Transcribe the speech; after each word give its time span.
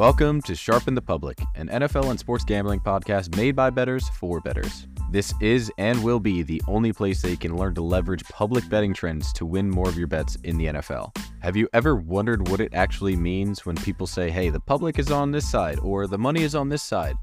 Welcome 0.00 0.40
to 0.42 0.54
Sharpen 0.54 0.94
the 0.94 1.02
Public, 1.02 1.38
an 1.56 1.68
NFL 1.68 2.08
and 2.08 2.18
sports 2.18 2.42
gambling 2.42 2.80
podcast 2.80 3.36
made 3.36 3.54
by 3.54 3.68
betters 3.68 4.08
for 4.08 4.40
betters. 4.40 4.86
This 5.10 5.34
is 5.42 5.70
and 5.76 6.02
will 6.02 6.18
be 6.18 6.42
the 6.42 6.62
only 6.66 6.90
place 6.90 7.20
that 7.20 7.28
you 7.28 7.36
can 7.36 7.54
learn 7.54 7.74
to 7.74 7.82
leverage 7.82 8.24
public 8.24 8.66
betting 8.70 8.94
trends 8.94 9.30
to 9.34 9.44
win 9.44 9.68
more 9.68 9.90
of 9.90 9.98
your 9.98 10.06
bets 10.06 10.36
in 10.42 10.56
the 10.56 10.68
NFL. 10.68 11.14
Have 11.40 11.54
you 11.54 11.68
ever 11.74 11.96
wondered 11.96 12.48
what 12.48 12.62
it 12.62 12.72
actually 12.72 13.14
means 13.14 13.66
when 13.66 13.76
people 13.76 14.06
say, 14.06 14.30
hey, 14.30 14.48
the 14.48 14.58
public 14.58 14.98
is 14.98 15.10
on 15.10 15.32
this 15.32 15.46
side 15.46 15.78
or 15.80 16.06
the 16.06 16.16
money 16.16 16.44
is 16.44 16.54
on 16.54 16.70
this 16.70 16.82
side? 16.82 17.16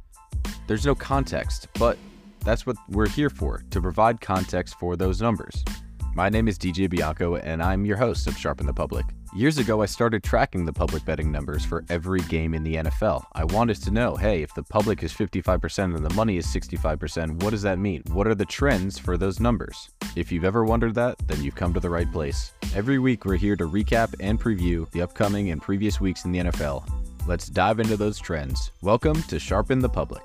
There's 0.68 0.86
no 0.86 0.94
context, 0.94 1.70
but 1.80 1.98
that's 2.46 2.68
what 2.68 2.78
we're 2.90 3.10
here 3.10 3.32
for 3.32 3.64
to 3.72 3.82
provide 3.82 4.22
context 4.22 4.76
for 4.76 4.96
those 4.96 5.20
numbers. 5.20 5.66
My 6.14 6.30
name 6.30 6.48
is 6.48 6.60
DJ 6.60 6.88
Bianco, 6.88 7.38
and 7.38 7.64
I'm 7.64 7.86
your 7.86 7.98
host 7.98 8.28
of 8.28 8.38
Sharpen 8.38 8.68
the 8.68 8.74
Public. 8.74 9.06
Years 9.38 9.60
ago, 9.60 9.84
I 9.84 9.86
started 9.86 10.24
tracking 10.24 10.66
the 10.66 10.74
public 10.74 11.06
betting 11.06 11.32
numbers 11.32 11.64
for 11.64 11.86
every 11.90 12.22
game 12.22 12.56
in 12.56 12.64
the 12.64 12.78
NFL. 12.78 13.24
I 13.34 13.44
wanted 13.44 13.76
to 13.84 13.92
know 13.92 14.16
hey, 14.16 14.42
if 14.42 14.52
the 14.56 14.64
public 14.64 15.04
is 15.04 15.14
55% 15.14 15.96
and 15.96 16.04
the 16.04 16.14
money 16.16 16.38
is 16.38 16.48
65%, 16.48 17.44
what 17.44 17.52
does 17.52 17.62
that 17.62 17.78
mean? 17.78 18.02
What 18.08 18.26
are 18.26 18.34
the 18.34 18.48
trends 18.48 18.98
for 18.98 19.16
those 19.16 19.40
numbers? 19.40 19.92
If 20.16 20.32
you've 20.32 20.44
ever 20.44 20.66
wondered 20.66 20.96
that, 20.96 21.20
then 21.28 21.44
you've 21.44 21.54
come 21.54 21.72
to 21.76 21.80
the 21.80 21.88
right 21.88 22.12
place. 22.12 22.54
Every 22.74 22.98
week, 22.98 23.26
we're 23.26 23.36
here 23.36 23.56
to 23.58 23.70
recap 23.70 24.16
and 24.20 24.42
preview 24.42 24.90
the 24.90 25.04
upcoming 25.04 25.52
and 25.52 25.62
previous 25.62 26.02
weeks 26.02 26.26
in 26.26 26.32
the 26.32 26.40
NFL. 26.40 26.90
Let's 27.28 27.48
dive 27.48 27.80
into 27.80 27.96
those 27.96 28.18
trends. 28.18 28.72
Welcome 28.82 29.22
to 29.22 29.38
Sharpen 29.38 29.78
the 29.78 29.90
Public. 29.90 30.24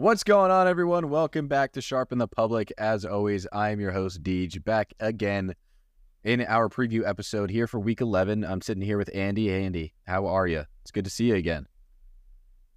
What's 0.00 0.24
going 0.24 0.50
on, 0.50 0.66
everyone? 0.66 1.10
Welcome 1.10 1.46
back 1.46 1.72
to 1.72 1.82
Sharpen 1.82 2.16
the 2.16 2.26
Public. 2.26 2.72
As 2.78 3.04
always, 3.04 3.46
I 3.52 3.68
am 3.68 3.80
your 3.80 3.90
host, 3.90 4.22
Deej, 4.22 4.64
back 4.64 4.94
again 4.98 5.54
in 6.24 6.40
our 6.40 6.70
preview 6.70 7.06
episode 7.06 7.50
here 7.50 7.66
for 7.66 7.78
week 7.78 8.00
11. 8.00 8.42
I'm 8.42 8.62
sitting 8.62 8.82
here 8.82 8.96
with 8.96 9.14
Andy. 9.14 9.52
Andy, 9.52 9.92
how 10.06 10.24
are 10.24 10.46
you? 10.46 10.64
It's 10.80 10.90
good 10.90 11.04
to 11.04 11.10
see 11.10 11.26
you 11.26 11.34
again. 11.34 11.66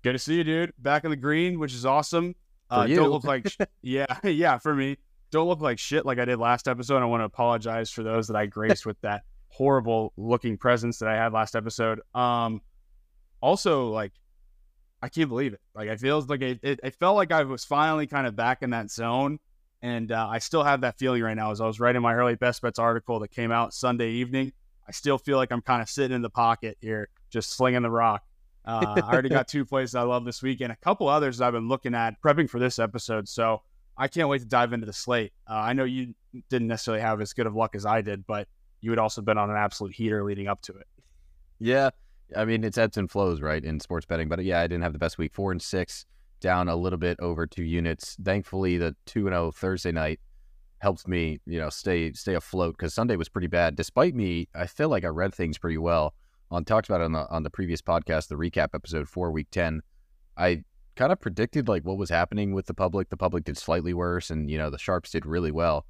Good 0.02 0.12
to 0.12 0.20
see 0.20 0.36
you, 0.36 0.44
dude. 0.44 0.74
Back 0.78 1.06
in 1.06 1.12
the 1.12 1.16
green, 1.16 1.60
which 1.60 1.74
is 1.74 1.86
awesome. 1.86 2.36
Uh, 2.70 2.88
don't 2.88 3.10
look 3.10 3.24
like, 3.24 3.48
sh- 3.50 3.56
yeah, 3.82 4.06
yeah, 4.26 4.58
for 4.58 4.76
me. 4.76 4.98
Don't 5.32 5.48
look 5.48 5.62
like 5.62 5.80
shit 5.80 6.06
like 6.06 6.20
I 6.20 6.26
did 6.26 6.40
last 6.40 6.68
episode. 6.68 7.02
I 7.02 7.06
want 7.06 7.22
to 7.22 7.26
apologize 7.26 7.90
for 7.90 8.04
those 8.04 8.28
that 8.28 8.36
I 8.36 8.48
graced 8.48 8.86
with 8.86 9.00
that 9.00 9.24
horrible 9.48 10.12
looking 10.18 10.58
presence 10.58 11.00
that 11.00 11.08
I 11.08 11.16
had 11.16 11.32
last 11.32 11.56
episode. 11.56 12.02
Um, 12.14 12.60
also, 13.40 13.92
like, 13.92 14.12
I 15.04 15.10
can't 15.10 15.28
believe 15.28 15.52
it. 15.52 15.60
Like 15.76 15.90
I 15.90 15.98
feels 15.98 16.30
like 16.30 16.42
it, 16.42 16.60
it, 16.64 16.80
it, 16.82 16.96
felt 16.96 17.18
like 17.18 17.34
I 17.34 17.44
was 17.44 17.66
finally 17.66 18.08
kind 18.08 18.26
of 18.26 18.38
back 18.38 18.64
in 18.64 18.70
that 18.70 18.90
zone, 18.90 19.38
and 19.82 20.10
uh, 20.14 20.28
I 20.32 20.40
still 20.40 20.64
have 20.64 20.80
that 20.82 20.98
feeling 20.98 21.22
right 21.22 21.34
now. 21.34 21.52
As 21.52 21.60
I 21.60 21.68
was 21.68 21.78
writing 21.78 22.02
my 22.02 22.14
early 22.14 22.36
best 22.36 22.62
bets 22.62 22.80
article 22.80 23.20
that 23.20 23.28
came 23.28 23.52
out 23.52 23.74
Sunday 23.74 24.12
evening, 24.12 24.54
I 24.88 24.94
still 24.94 25.18
feel 25.18 25.36
like 25.36 25.52
I'm 25.52 25.62
kind 25.62 25.82
of 25.82 25.90
sitting 25.90 26.16
in 26.16 26.22
the 26.22 26.30
pocket 26.30 26.78
here, 26.80 27.10
just 27.30 27.52
slinging 27.52 27.82
the 27.82 27.92
rock. 27.92 28.24
Uh, 28.64 29.02
I 29.04 29.12
already 29.12 29.28
got 29.28 29.48
two 29.50 29.66
plays 29.66 29.94
I 29.94 30.04
love 30.04 30.24
this 30.24 30.42
week, 30.42 30.62
and 30.62 30.72
a 30.72 30.78
couple 30.78 31.10
others 31.10 31.42
I've 31.42 31.52
been 31.52 31.68
looking 31.68 31.94
at 31.96 32.22
prepping 32.22 32.50
for 32.50 32.62
this 32.62 32.80
episode. 32.80 33.28
So 33.28 33.62
I 33.98 34.08
can't 34.08 34.30
wait 34.30 34.40
to 34.40 34.48
dive 34.48 34.72
into 34.72 34.86
the 34.86 34.94
slate. 34.94 35.34
Uh, 35.50 35.56
I 35.56 35.74
know 35.74 35.84
you 35.84 36.14
didn't 36.50 36.70
necessarily 36.70 37.02
have 37.02 37.20
as 37.20 37.34
good 37.34 37.46
of 37.46 37.56
luck 37.56 37.76
as 37.76 37.86
I 37.86 38.00
did, 38.00 38.26
but 38.26 38.48
you 38.80 38.90
had 38.90 39.00
also 39.00 39.22
been 39.22 39.38
on 39.38 39.50
an 39.50 39.58
absolute 39.58 39.94
heater 39.94 40.24
leading 40.24 40.48
up 40.48 40.62
to 40.62 40.72
it. 40.78 40.88
Yeah, 41.60 41.90
I 42.36 42.46
mean, 42.46 42.64
it's 42.64 42.78
ebbs 42.78 42.98
and 42.98 43.10
flows, 43.10 43.42
right, 43.42 43.64
in 43.64 43.80
sports 43.80 44.06
betting. 44.06 44.30
But 44.30 44.44
yeah, 44.44 44.62
I 44.62 44.68
didn't 44.68 44.84
have 44.84 44.94
the 44.94 45.00
best 45.00 45.18
week. 45.18 45.34
Four 45.34 45.52
and 45.52 45.62
six, 45.62 46.06
down 46.40 46.68
a 46.68 46.76
little 46.76 47.00
bit 47.00 47.20
over 47.20 47.48
two 47.48 47.64
units. 47.64 48.18
Thankfully, 48.24 48.78
the 48.78 48.96
two 49.06 49.28
and 49.28 49.34
zero 49.34 49.48
oh 49.48 49.52
Thursday 49.52 49.92
night 49.92 50.20
helped 50.80 51.08
me, 51.08 51.40
you 51.46 51.58
know, 51.58 51.70
stay 51.70 52.12
stay 52.14 52.36
afloat 52.36 52.76
because 52.78 52.94
Sunday 52.94 53.16
was 53.16 53.30
pretty 53.30 53.48
bad. 53.48 53.76
Despite 53.76 54.14
me, 54.14 54.50
I 54.54 54.68
feel 54.68 54.90
like 54.90 55.06
I 55.06 55.08
read 55.08 55.34
things 55.34 55.58
pretty 55.58 55.78
well. 55.78 56.14
On 56.52 56.64
talked 56.64 56.88
about 56.88 57.02
on 57.02 57.14
the 57.14 57.28
on 57.30 57.44
the 57.44 57.50
previous 57.50 57.82
podcast, 57.82 58.28
the 58.28 58.36
recap 58.36 58.70
episode 58.76 59.08
for 59.08 59.32
week 59.32 59.48
ten. 59.50 59.82
I 60.38 60.64
kind 60.96 61.12
of 61.12 61.20
predicted 61.20 61.68
like 61.68 61.84
what 61.84 61.98
was 61.98 62.10
happening 62.10 62.54
with 62.54 62.68
the 62.68 62.74
public. 62.74 63.10
The 63.10 63.18
public 63.18 63.46
did 63.46 63.58
slightly 63.58 63.94
worse, 63.94 64.30
and 64.30 64.52
you 64.52 64.58
know 64.58 64.70
the 64.70 64.78
sharps 64.78 65.12
did 65.12 65.26
really 65.26 65.52
well. 65.52 65.86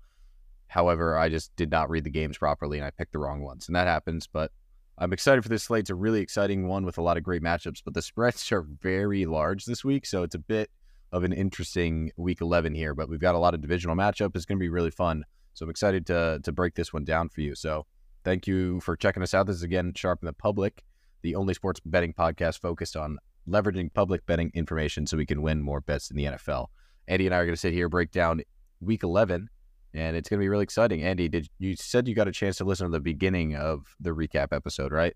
However, 0.67 1.17
I 1.17 1.29
just 1.29 1.55
did 1.55 1.69
not 1.69 1.89
read 1.89 2.03
the 2.03 2.09
games 2.09 2.37
properly, 2.37 2.77
and 2.77 2.85
I 2.85 2.91
picked 2.91 3.11
the 3.11 3.19
wrong 3.19 3.41
ones, 3.41 3.67
and 3.67 3.75
that 3.75 3.87
happens. 3.87 4.27
But 4.27 4.51
I'm 4.97 5.11
excited 5.11 5.41
for 5.41 5.49
this 5.49 5.63
slate. 5.63 5.81
It's 5.81 5.89
a 5.89 5.95
really 5.95 6.21
exciting 6.21 6.67
one 6.67 6.85
with 6.85 6.97
a 6.97 7.01
lot 7.01 7.17
of 7.17 7.23
great 7.23 7.41
matchups, 7.41 7.81
but 7.83 7.93
the 7.93 8.01
spreads 8.01 8.51
are 8.51 8.61
very 8.61 9.25
large 9.25 9.65
this 9.65 9.83
week, 9.83 10.05
so 10.05 10.23
it's 10.23 10.35
a 10.35 10.39
bit 10.39 10.69
of 11.11 11.23
an 11.23 11.33
interesting 11.33 12.11
week 12.17 12.41
11 12.41 12.73
here. 12.75 12.93
But 12.93 13.09
we've 13.09 13.19
got 13.19 13.35
a 13.35 13.39
lot 13.39 13.53
of 13.53 13.61
divisional 13.61 13.95
matchup. 13.95 14.35
It's 14.35 14.45
going 14.45 14.57
to 14.57 14.63
be 14.63 14.69
really 14.69 14.91
fun. 14.91 15.25
So 15.53 15.65
I'm 15.65 15.69
excited 15.69 16.05
to 16.07 16.39
to 16.43 16.51
break 16.51 16.75
this 16.75 16.91
one 16.91 17.05
down 17.05 17.29
for 17.29 17.41
you. 17.41 17.53
So 17.53 17.85
thank 18.23 18.47
you 18.47 18.79
for 18.81 18.95
checking 18.95 19.21
us 19.21 19.33
out. 19.33 19.45
This 19.45 19.57
is 19.57 19.63
again 19.63 19.93
Sharpen 19.95 20.25
the 20.25 20.33
Public, 20.33 20.83
the 21.21 21.35
only 21.35 21.53
sports 21.53 21.79
betting 21.85 22.13
podcast 22.13 22.59
focused 22.59 22.95
on 22.95 23.19
leveraging 23.47 23.93
public 23.93 24.25
betting 24.25 24.51
information 24.53 25.05
so 25.05 25.17
we 25.17 25.25
can 25.25 25.41
win 25.41 25.61
more 25.61 25.81
bets 25.81 26.09
in 26.09 26.17
the 26.17 26.25
NFL. 26.25 26.67
Andy 27.07 27.25
and 27.25 27.35
I 27.35 27.39
are 27.39 27.45
going 27.45 27.55
to 27.55 27.59
sit 27.59 27.73
here 27.73 27.89
break 27.89 28.11
down 28.11 28.41
week 28.79 29.03
11 29.03 29.49
and 29.93 30.15
it's 30.15 30.29
going 30.29 30.39
to 30.39 30.43
be 30.43 30.49
really 30.49 30.63
exciting. 30.63 31.03
Andy, 31.03 31.29
did 31.29 31.49
you 31.59 31.75
said 31.75 32.07
you 32.07 32.15
got 32.15 32.27
a 32.27 32.31
chance 32.31 32.57
to 32.57 32.63
listen 32.63 32.87
to 32.87 32.91
the 32.91 32.99
beginning 32.99 33.55
of 33.55 33.95
the 33.99 34.11
recap 34.11 34.47
episode, 34.51 34.91
right? 34.91 35.15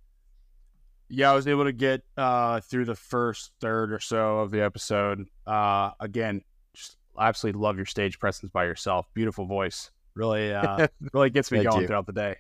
Yeah, 1.10 1.32
I 1.32 1.36
was 1.36 1.48
able 1.48 1.64
to 1.64 1.72
get 1.72 2.04
uh, 2.18 2.60
through 2.60 2.86
the 2.86 2.96
first 2.96 3.52
third 3.62 3.94
or 3.94 4.00
so 4.00 4.40
of 4.40 4.52
the 4.52 4.62
episode. 4.62 5.26
Uh, 5.46 5.92
again, 6.00 6.42
just 6.74 6.98
absolutely 7.18 7.62
love 7.62 7.78
your 7.78 7.86
stage 7.86 8.20
presence 8.20 8.52
by 8.52 8.66
yourself. 8.66 9.08
Beautiful 9.14 9.46
voice, 9.46 9.90
really, 10.16 10.54
uh, 10.54 10.88
really 11.14 11.30
gets 11.30 11.52
me 11.52 11.64
going 11.64 11.82
you. 11.82 11.88
throughout 11.88 12.06
the 12.06 12.14
day. 12.14 12.36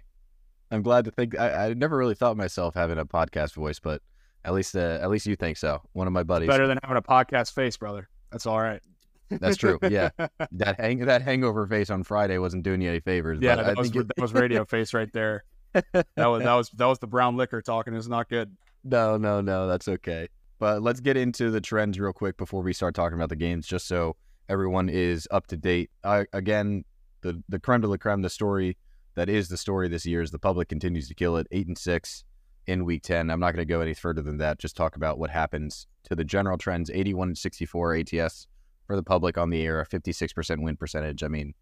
I'm 0.69 0.81
glad 0.81 1.05
to 1.05 1.11
think. 1.11 1.39
I, 1.39 1.67
I, 1.67 1.73
never 1.73 1.97
really 1.97 2.15
thought 2.15 2.35
myself 2.35 2.75
having 2.75 2.97
a 2.97 3.05
podcast 3.05 3.53
voice, 3.53 3.79
but 3.79 4.01
at 4.43 4.53
least 4.53 4.75
uh, 4.75 4.99
at 5.01 5.09
least 5.09 5.25
you 5.25 5.37
think 5.37 5.57
so. 5.57 5.81
One 5.93 6.07
of 6.07 6.13
my 6.13 6.23
buddies. 6.23 6.49
Better 6.49 6.67
than 6.67 6.77
having 6.83 6.97
a 6.97 7.01
podcast 7.01 7.53
face, 7.53 7.77
brother. 7.77 8.09
That's 8.31 8.45
all 8.45 8.59
right. 8.59 8.81
That's 9.29 9.57
true. 9.57 9.79
Yeah, 9.81 10.09
that 10.51 10.79
hang 10.79 10.99
that 10.99 11.21
hangover 11.21 11.67
face 11.67 11.89
on 11.89 12.03
Friday 12.03 12.37
wasn't 12.37 12.63
doing 12.63 12.81
you 12.81 12.89
any 12.89 12.99
favors. 12.99 13.39
Yeah, 13.41 13.55
that 13.55 13.77
was, 13.77 13.95
it... 13.95 14.07
that 14.07 14.21
was 14.21 14.33
radio 14.33 14.65
face 14.65 14.93
right 14.93 15.11
there. 15.13 15.43
That 15.73 16.05
was 16.15 16.43
that 16.43 16.53
was 16.53 16.69
that 16.71 16.85
was 16.85 16.99
the 16.99 17.07
brown 17.07 17.37
liquor 17.37 17.61
talking. 17.61 17.93
It's 17.93 18.07
not 18.07 18.29
good. 18.29 18.55
No, 18.83 19.17
no, 19.17 19.41
no. 19.41 19.67
That's 19.67 19.87
okay. 19.87 20.29
But 20.59 20.81
let's 20.81 20.99
get 20.99 21.17
into 21.17 21.51
the 21.51 21.61
trends 21.61 21.99
real 21.99 22.13
quick 22.13 22.37
before 22.37 22.63
we 22.63 22.73
start 22.73 22.95
talking 22.95 23.17
about 23.17 23.29
the 23.29 23.35
games, 23.35 23.67
just 23.67 23.87
so 23.87 24.15
everyone 24.49 24.89
is 24.89 25.27
up 25.29 25.47
to 25.47 25.57
date. 25.57 25.91
Uh, 26.03 26.23
again, 26.33 26.83
the 27.21 27.41
the 27.49 27.59
creme 27.59 27.81
de 27.81 27.87
la 27.87 27.97
creme, 27.97 28.21
the 28.21 28.29
story 28.29 28.77
that 29.15 29.29
is 29.29 29.49
the 29.49 29.57
story 29.57 29.87
this 29.87 30.05
year 30.05 30.21
is 30.21 30.31
the 30.31 30.39
public 30.39 30.69
continues 30.69 31.07
to 31.07 31.15
kill 31.15 31.37
it. 31.37 31.47
Eight 31.51 31.67
and 31.67 31.77
six 31.77 32.23
in 32.67 32.85
week 32.85 33.01
10. 33.03 33.29
I'm 33.29 33.39
not 33.39 33.53
going 33.53 33.65
to 33.65 33.73
go 33.73 33.81
any 33.81 33.93
further 33.93 34.21
than 34.21 34.37
that. 34.37 34.59
Just 34.59 34.75
talk 34.75 34.95
about 34.95 35.17
what 35.17 35.29
happens 35.29 35.87
to 36.03 36.15
the 36.15 36.23
general 36.23 36.57
trends 36.57 36.91
81 36.93 37.29
and 37.29 37.37
64 37.37 37.95
ATS 37.95 38.47
for 38.87 38.95
the 38.95 39.03
public 39.03 39.37
on 39.37 39.49
the 39.49 39.61
air, 39.61 39.81
a 39.81 39.85
56% 39.85 40.63
win 40.63 40.77
percentage. 40.77 41.23
I 41.23 41.27
mean, 41.27 41.53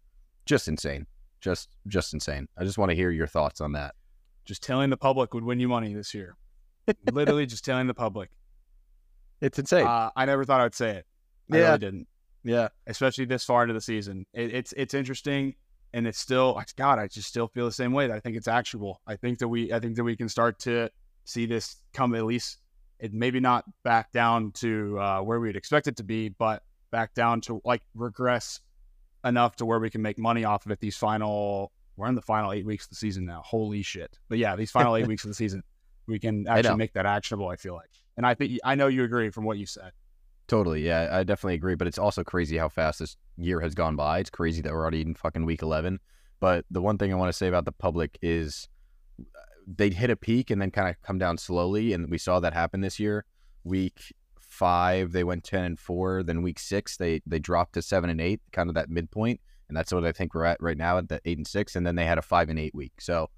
just 0.46 0.68
insane. 0.68 1.06
Just 1.40 1.68
just 1.86 2.14
insane. 2.14 2.48
I 2.56 2.64
just 2.64 2.78
want 2.78 2.90
to 2.90 2.96
hear 2.96 3.10
your 3.10 3.26
thoughts 3.26 3.60
on 3.60 3.72
that. 3.72 3.94
Just 4.44 4.62
telling 4.62 4.88
the 4.90 4.96
public 4.96 5.34
would 5.34 5.44
win 5.44 5.60
you 5.60 5.68
money 5.68 5.92
this 5.92 6.14
year. 6.14 6.36
Literally 7.12 7.46
just 7.46 7.64
telling 7.64 7.86
the 7.86 7.94
public. 7.94 8.30
It's 9.40 9.58
insane. 9.58 9.86
Uh, 9.86 10.10
I 10.16 10.24
never 10.24 10.44
thought 10.44 10.60
I'd 10.60 10.74
say 10.74 10.90
it. 10.90 11.06
I 11.52 11.56
yeah. 11.58 11.66
really 11.66 11.78
didn't. 11.78 12.08
Yeah. 12.42 12.68
Especially 12.86 13.26
this 13.26 13.44
far 13.44 13.62
into 13.62 13.74
the 13.74 13.80
season. 13.80 14.24
It, 14.32 14.54
it's 14.54 14.72
it's 14.76 14.94
interesting 14.94 15.56
and 15.92 16.06
it's 16.06 16.18
still 16.18 16.60
God, 16.76 16.98
I 16.98 17.08
just 17.08 17.28
still 17.28 17.48
feel 17.48 17.66
the 17.66 17.72
same 17.72 17.92
way. 17.92 18.06
That 18.06 18.16
I 18.16 18.20
think 18.20 18.36
it's 18.36 18.48
actionable. 18.48 19.00
I 19.06 19.16
think 19.16 19.38
that 19.40 19.48
we 19.48 19.72
I 19.72 19.80
think 19.80 19.96
that 19.96 20.04
we 20.04 20.16
can 20.16 20.28
start 20.28 20.58
to 20.60 20.90
see 21.24 21.44
this 21.44 21.76
come 21.92 22.14
at 22.14 22.24
least 22.24 22.58
it 22.98 23.12
maybe 23.12 23.40
not 23.40 23.64
back 23.82 24.12
down 24.12 24.52
to 24.52 24.98
uh, 24.98 25.20
where 25.20 25.38
we'd 25.40 25.56
expect 25.56 25.86
it 25.86 25.96
to 25.96 26.04
be, 26.04 26.30
but 26.30 26.62
back 26.90 27.14
down 27.14 27.40
to 27.42 27.60
like 27.64 27.82
regress 27.94 28.60
enough 29.24 29.56
to 29.56 29.66
where 29.66 29.78
we 29.78 29.90
can 29.90 30.02
make 30.02 30.18
money 30.18 30.44
off 30.44 30.66
of 30.66 30.72
it 30.72 30.80
these 30.80 30.96
final 30.96 31.72
we're 31.96 32.08
in 32.08 32.14
the 32.14 32.22
final 32.22 32.52
eight 32.52 32.66
weeks 32.66 32.84
of 32.84 32.90
the 32.90 32.96
season 32.96 33.24
now. 33.24 33.42
Holy 33.44 33.82
shit. 33.82 34.18
But 34.28 34.38
yeah, 34.38 34.54
these 34.54 34.70
final 34.70 34.96
eight 34.96 35.06
weeks 35.08 35.24
of 35.24 35.28
the 35.28 35.34
season, 35.34 35.62
we 36.06 36.18
can 36.18 36.46
actually 36.46 36.76
make 36.76 36.92
that 36.92 37.06
actionable, 37.06 37.48
I 37.48 37.56
feel 37.56 37.74
like. 37.74 37.90
And 38.16 38.26
I 38.26 38.34
think 38.34 38.58
I 38.64 38.74
know 38.74 38.86
you 38.86 39.04
agree 39.04 39.30
from 39.30 39.44
what 39.44 39.58
you 39.58 39.66
said. 39.66 39.92
Totally. 40.46 40.86
Yeah, 40.86 41.08
I 41.10 41.24
definitely 41.24 41.54
agree. 41.54 41.74
But 41.74 41.88
it's 41.88 41.98
also 41.98 42.22
crazy 42.22 42.56
how 42.56 42.68
fast 42.68 43.00
this 43.00 43.16
year 43.36 43.60
has 43.60 43.74
gone 43.74 43.96
by. 43.96 44.20
It's 44.20 44.30
crazy 44.30 44.62
that 44.62 44.72
we're 44.72 44.82
already 44.82 45.02
in 45.02 45.14
fucking 45.14 45.44
week 45.44 45.62
11. 45.62 45.98
But 46.38 46.64
the 46.70 46.82
one 46.82 46.98
thing 46.98 47.12
I 47.12 47.16
want 47.16 47.30
to 47.30 47.36
say 47.36 47.48
about 47.48 47.64
the 47.64 47.72
public 47.72 48.18
is 48.22 48.68
uh, 49.18 49.24
they'd 49.66 49.94
hit 49.94 50.10
a 50.10 50.16
peak 50.16 50.50
and 50.50 50.60
then 50.60 50.70
kind 50.70 50.88
of 50.88 51.00
come 51.02 51.18
down 51.18 51.38
slowly. 51.38 51.92
And 51.92 52.10
we 52.10 52.18
saw 52.18 52.40
that 52.40 52.52
happen 52.52 52.82
this 52.82 53.00
year. 53.00 53.24
Week 53.64 54.14
five, 54.56 55.12
they 55.12 55.24
went 55.24 55.44
ten 55.44 55.64
and 55.64 55.78
four. 55.78 56.22
Then 56.22 56.42
week 56.42 56.58
six, 56.58 56.96
they 56.96 57.20
they 57.26 57.38
dropped 57.38 57.74
to 57.74 57.82
seven 57.82 58.10
and 58.10 58.20
eight, 58.20 58.40
kind 58.52 58.68
of 58.70 58.74
that 58.74 58.90
midpoint, 58.90 59.40
and 59.68 59.76
that's 59.76 59.92
what 59.92 60.04
I 60.04 60.12
think 60.12 60.34
we're 60.34 60.44
at 60.44 60.60
right 60.60 60.76
now 60.76 60.98
at 60.98 61.08
the 61.08 61.20
eight 61.24 61.38
and 61.38 61.46
six. 61.46 61.76
And 61.76 61.86
then 61.86 61.96
they 61.96 62.06
had 62.06 62.18
a 62.18 62.22
five 62.22 62.48
and 62.48 62.58
eight 62.58 62.74
week. 62.74 63.00
So 63.00 63.30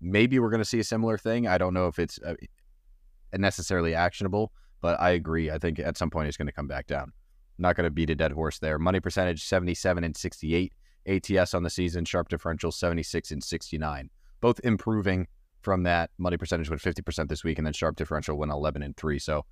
maybe 0.00 0.38
we're 0.38 0.50
going 0.50 0.62
to 0.62 0.64
see 0.64 0.80
a 0.80 0.84
similar 0.84 1.16
thing. 1.18 1.46
I 1.46 1.58
don't 1.58 1.74
know 1.74 1.86
if 1.86 1.98
it's 1.98 2.18
uh, 2.24 2.34
necessarily 3.34 3.94
actionable, 3.94 4.52
but 4.80 5.00
I 5.00 5.10
agree. 5.10 5.50
I 5.50 5.58
think 5.58 5.78
at 5.78 5.96
some 5.96 6.10
point 6.10 6.28
it's 6.28 6.36
going 6.36 6.46
to 6.46 6.52
come 6.52 6.68
back 6.68 6.86
down. 6.86 7.12
Not 7.58 7.76
going 7.76 7.84
to 7.84 7.90
beat 7.90 8.10
a 8.10 8.14
dead 8.14 8.32
horse 8.32 8.58
there. 8.58 8.78
Money 8.78 9.00
percentage 9.00 9.44
seventy 9.44 9.74
seven 9.74 10.04
and 10.04 10.16
sixty 10.16 10.54
eight. 10.54 10.72
ATS 11.06 11.54
on 11.54 11.62
the 11.62 11.70
season, 11.70 12.04
sharp 12.04 12.28
differential 12.28 12.72
76 12.72 13.30
and 13.30 13.42
69, 13.42 14.10
both 14.40 14.60
improving 14.64 15.28
from 15.62 15.84
that. 15.84 16.10
Money 16.18 16.36
percentage 16.36 16.68
went 16.68 16.82
50% 16.82 17.28
this 17.28 17.44
week, 17.44 17.58
and 17.58 17.66
then 17.66 17.72
sharp 17.72 17.96
differential 17.96 18.36
went 18.36 18.52
11 18.52 18.82
and 18.82 18.96
3. 18.96 19.18
So 19.18 19.44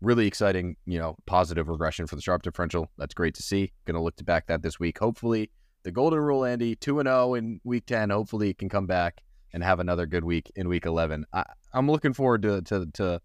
really 0.00 0.26
exciting, 0.26 0.76
you 0.86 0.98
know, 0.98 1.16
positive 1.26 1.68
regression 1.68 2.06
for 2.06 2.16
the 2.16 2.22
sharp 2.22 2.42
differential. 2.42 2.90
That's 2.98 3.14
great 3.14 3.34
to 3.34 3.42
see. 3.42 3.72
Going 3.84 3.96
to 3.96 4.02
look 4.02 4.16
to 4.16 4.24
back 4.24 4.46
that 4.46 4.62
this 4.62 4.78
week. 4.78 4.98
Hopefully, 4.98 5.50
the 5.84 5.92
golden 5.92 6.20
rule, 6.20 6.44
Andy, 6.44 6.76
2 6.76 7.00
and 7.00 7.08
0 7.08 7.34
in 7.34 7.60
week 7.64 7.86
10. 7.86 8.10
Hopefully, 8.10 8.50
it 8.50 8.58
can 8.58 8.68
come 8.68 8.86
back 8.86 9.22
and 9.52 9.62
have 9.62 9.80
another 9.80 10.06
good 10.06 10.24
week 10.24 10.50
in 10.56 10.68
week 10.68 10.86
11. 10.86 11.24
I, 11.32 11.44
am 11.74 11.90
looking 11.90 12.12
forward 12.12 12.42
to, 12.42 12.62
to, 12.62 12.86
to 12.94 13.20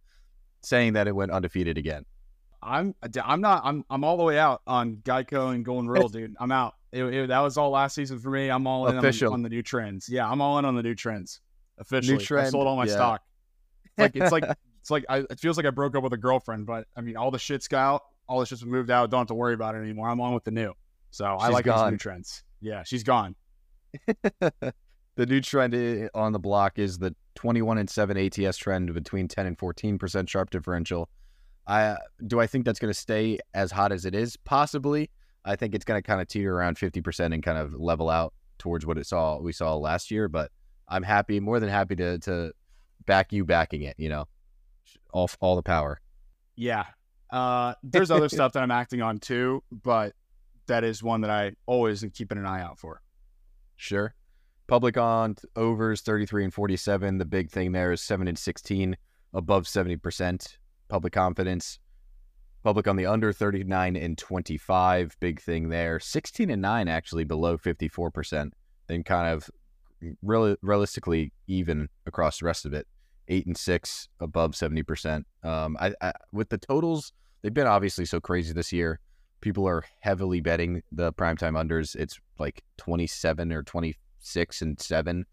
saying 0.61 0.93
that 0.93 1.07
it 1.07 1.15
went 1.15 1.31
undefeated 1.31 1.77
again. 1.77 2.05
I'm 2.65 2.95
I'm 3.21 3.41
not 3.41 3.61
I'm 3.65 3.83
I'm 3.89 4.05
all 4.05 4.15
the 4.15 4.23
way 4.23 4.39
out 4.39 4.61
on 4.65 4.97
Geico 5.03 5.53
and 5.53 5.65
Golden 5.65 5.89
Rule, 5.89 6.07
dude. 6.09 6.33
I'm 6.39 6.51
out. 6.51 6.75
It, 6.91 7.03
it, 7.03 7.27
that 7.27 7.39
was 7.39 7.57
all 7.57 7.71
last 7.71 7.95
season 7.95 8.19
for 8.19 8.29
me. 8.29 8.49
I'm 8.49 8.67
all 8.67 8.87
in 8.87 8.97
on, 8.97 9.05
on, 9.33 9.41
the 9.41 9.49
new 9.49 9.61
trends. 9.61 10.07
Yeah, 10.07 10.29
I'm 10.29 10.41
all 10.41 10.59
in 10.59 10.65
on 10.65 10.75
the 10.75 10.83
new 10.83 10.95
trends. 10.95 11.41
Officially, 11.77 12.17
new 12.17 12.23
trend, 12.23 12.47
I 12.47 12.49
sold 12.51 12.67
all 12.67 12.77
my 12.77 12.85
yeah. 12.85 12.93
stock. 12.93 13.21
It's 13.85 13.97
like 13.97 14.15
it's 14.15 14.31
like 14.31 14.45
it's 14.83 14.91
like 14.91 15.05
I, 15.07 15.19
it 15.19 15.39
feels 15.39 15.55
like 15.55 15.65
I 15.65 15.69
broke 15.69 15.95
up 15.95 16.03
with 16.03 16.11
a 16.11 16.17
girlfriend, 16.17 16.65
but 16.65 16.87
I 16.93 16.99
mean, 16.99 17.15
all 17.15 17.31
the 17.31 17.39
shit's 17.39 17.69
got 17.69 17.79
out, 17.79 18.03
all 18.27 18.41
the 18.41 18.45
shit's 18.45 18.65
moved 18.65 18.91
out. 18.91 19.09
Don't 19.09 19.21
have 19.21 19.27
to 19.27 19.33
worry 19.33 19.53
about 19.53 19.75
it 19.75 19.77
anymore. 19.77 20.09
I'm 20.09 20.19
on 20.19 20.33
with 20.33 20.43
the 20.43 20.51
new. 20.51 20.73
So 21.09 21.37
she's 21.39 21.47
I 21.47 21.51
like 21.51 21.63
gone. 21.63 21.85
these 21.85 21.91
new 21.91 21.97
trends. 21.99 22.43
Yeah, 22.59 22.83
she's 22.83 23.03
gone. 23.03 23.33
the 24.41 24.73
new 25.25 25.39
trend 25.39 25.73
eh, 25.73 26.09
on 26.13 26.33
the 26.33 26.39
block 26.39 26.79
is 26.79 26.97
the 26.97 27.15
21 27.35 27.77
and 27.77 27.89
7 27.89 28.17
ATS 28.17 28.57
trend 28.57 28.93
between 28.93 29.29
10 29.29 29.45
and 29.45 29.57
14 29.57 29.97
percent 29.97 30.29
sharp 30.29 30.49
differential. 30.49 31.07
I 31.65 31.95
do 32.27 32.41
I 32.41 32.47
think 32.47 32.65
that's 32.65 32.79
going 32.79 32.93
to 32.93 32.99
stay 32.99 33.39
as 33.53 33.71
hot 33.71 33.93
as 33.93 34.03
it 34.03 34.13
is? 34.13 34.35
Possibly. 34.35 35.09
I 35.45 35.55
think 35.55 35.75
it's 35.75 35.85
going 35.85 35.97
to 35.97 36.05
kind 36.05 36.19
of 36.19 36.27
teeter 36.27 36.53
around 36.53 36.75
50% 36.75 37.33
and 37.33 37.41
kind 37.41 37.57
of 37.57 37.73
level 37.73 38.09
out 38.09 38.33
towards 38.57 38.85
what 38.85 38.97
it 38.97 39.05
saw 39.05 39.39
we 39.39 39.53
saw 39.53 39.77
last 39.77 40.11
year, 40.11 40.27
but 40.27 40.51
I'm 40.89 41.03
happy, 41.03 41.39
more 41.39 41.61
than 41.61 41.69
happy 41.69 41.95
to 41.95 42.19
to 42.19 42.51
back 43.05 43.31
you 43.31 43.45
backing 43.45 43.83
it, 43.83 43.95
you 43.97 44.09
know. 44.09 44.25
All 45.11 45.29
all 45.39 45.55
the 45.55 45.63
power. 45.63 45.99
Yeah. 46.55 46.85
Uh 47.29 47.73
there's 47.83 48.11
other 48.11 48.29
stuff 48.29 48.53
that 48.53 48.63
I'm 48.63 48.71
acting 48.71 49.01
on 49.01 49.19
too, 49.19 49.63
but 49.71 50.13
that 50.67 50.83
is 50.83 51.03
one 51.03 51.21
that 51.21 51.29
I 51.29 51.53
always 51.65 52.03
am 52.03 52.09
keeping 52.09 52.37
an 52.37 52.45
eye 52.45 52.61
out 52.61 52.79
for. 52.79 53.01
Sure. 53.75 54.15
Public 54.67 54.97
on 54.97 55.35
overs 55.55 56.01
33 56.01 56.45
and 56.45 56.53
47. 56.53 57.17
The 57.17 57.25
big 57.25 57.51
thing 57.51 57.73
there 57.73 57.91
is 57.91 58.01
7 58.01 58.27
and 58.27 58.37
16 58.37 58.95
above 59.33 59.65
70% 59.65 60.57
public 60.87 61.13
confidence. 61.13 61.79
Public 62.63 62.87
on 62.87 62.95
the 62.95 63.05
under 63.05 63.33
39 63.33 63.97
and 63.97 64.17
25, 64.17 65.17
big 65.19 65.41
thing 65.41 65.67
there. 65.67 65.99
16 65.99 66.49
and 66.49 66.61
9 66.61 66.87
actually 66.87 67.25
below 67.25 67.57
54%. 67.57 68.51
Then 68.87 69.03
kind 69.03 69.33
of 69.33 69.49
really 70.21 70.55
realistically 70.61 71.33
even 71.47 71.89
across 72.05 72.39
the 72.39 72.45
rest 72.45 72.65
of 72.65 72.73
it. 72.73 72.87
8 73.27 73.45
and 73.47 73.57
6 73.57 74.09
above 74.19 74.51
70%. 74.51 75.23
Um, 75.43 75.77
I, 75.79 75.93
I 76.01 76.13
with 76.31 76.49
the 76.49 76.57
totals, 76.57 77.13
they've 77.41 77.53
been 77.53 77.67
obviously 77.67 78.05
so 78.05 78.19
crazy 78.19 78.53
this 78.53 78.71
year. 78.71 78.99
People 79.41 79.67
are 79.67 79.83
heavily 79.99 80.41
betting 80.41 80.81
the 80.91 81.11
primetime 81.13 81.61
unders. 81.61 81.95
It's 81.95 82.19
like 82.39 82.63
27 82.77 83.51
or 83.51 83.63
26 83.63 84.61
and 84.61 84.79
7 84.79 85.25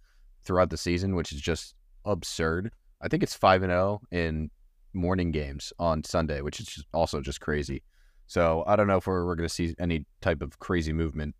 throughout 0.42 0.70
the 0.70 0.76
season, 0.76 1.14
which 1.14 1.32
is 1.32 1.40
just 1.40 1.74
absurd. 2.04 2.72
I 3.00 3.08
think 3.08 3.22
it's 3.22 3.34
5 3.34 3.62
and 3.62 3.70
0 3.70 4.00
in 4.10 4.50
morning 4.92 5.30
games 5.30 5.72
on 5.78 6.02
Sunday, 6.04 6.40
which 6.40 6.60
is 6.60 6.84
also 6.92 7.20
just 7.20 7.40
crazy. 7.40 7.82
So 8.26 8.64
I 8.66 8.76
don't 8.76 8.86
know 8.86 8.98
if 8.98 9.06
we're, 9.06 9.24
we're 9.24 9.36
going 9.36 9.48
to 9.48 9.54
see 9.54 9.74
any 9.78 10.06
type 10.20 10.42
of 10.42 10.58
crazy 10.58 10.92
movement 10.92 11.34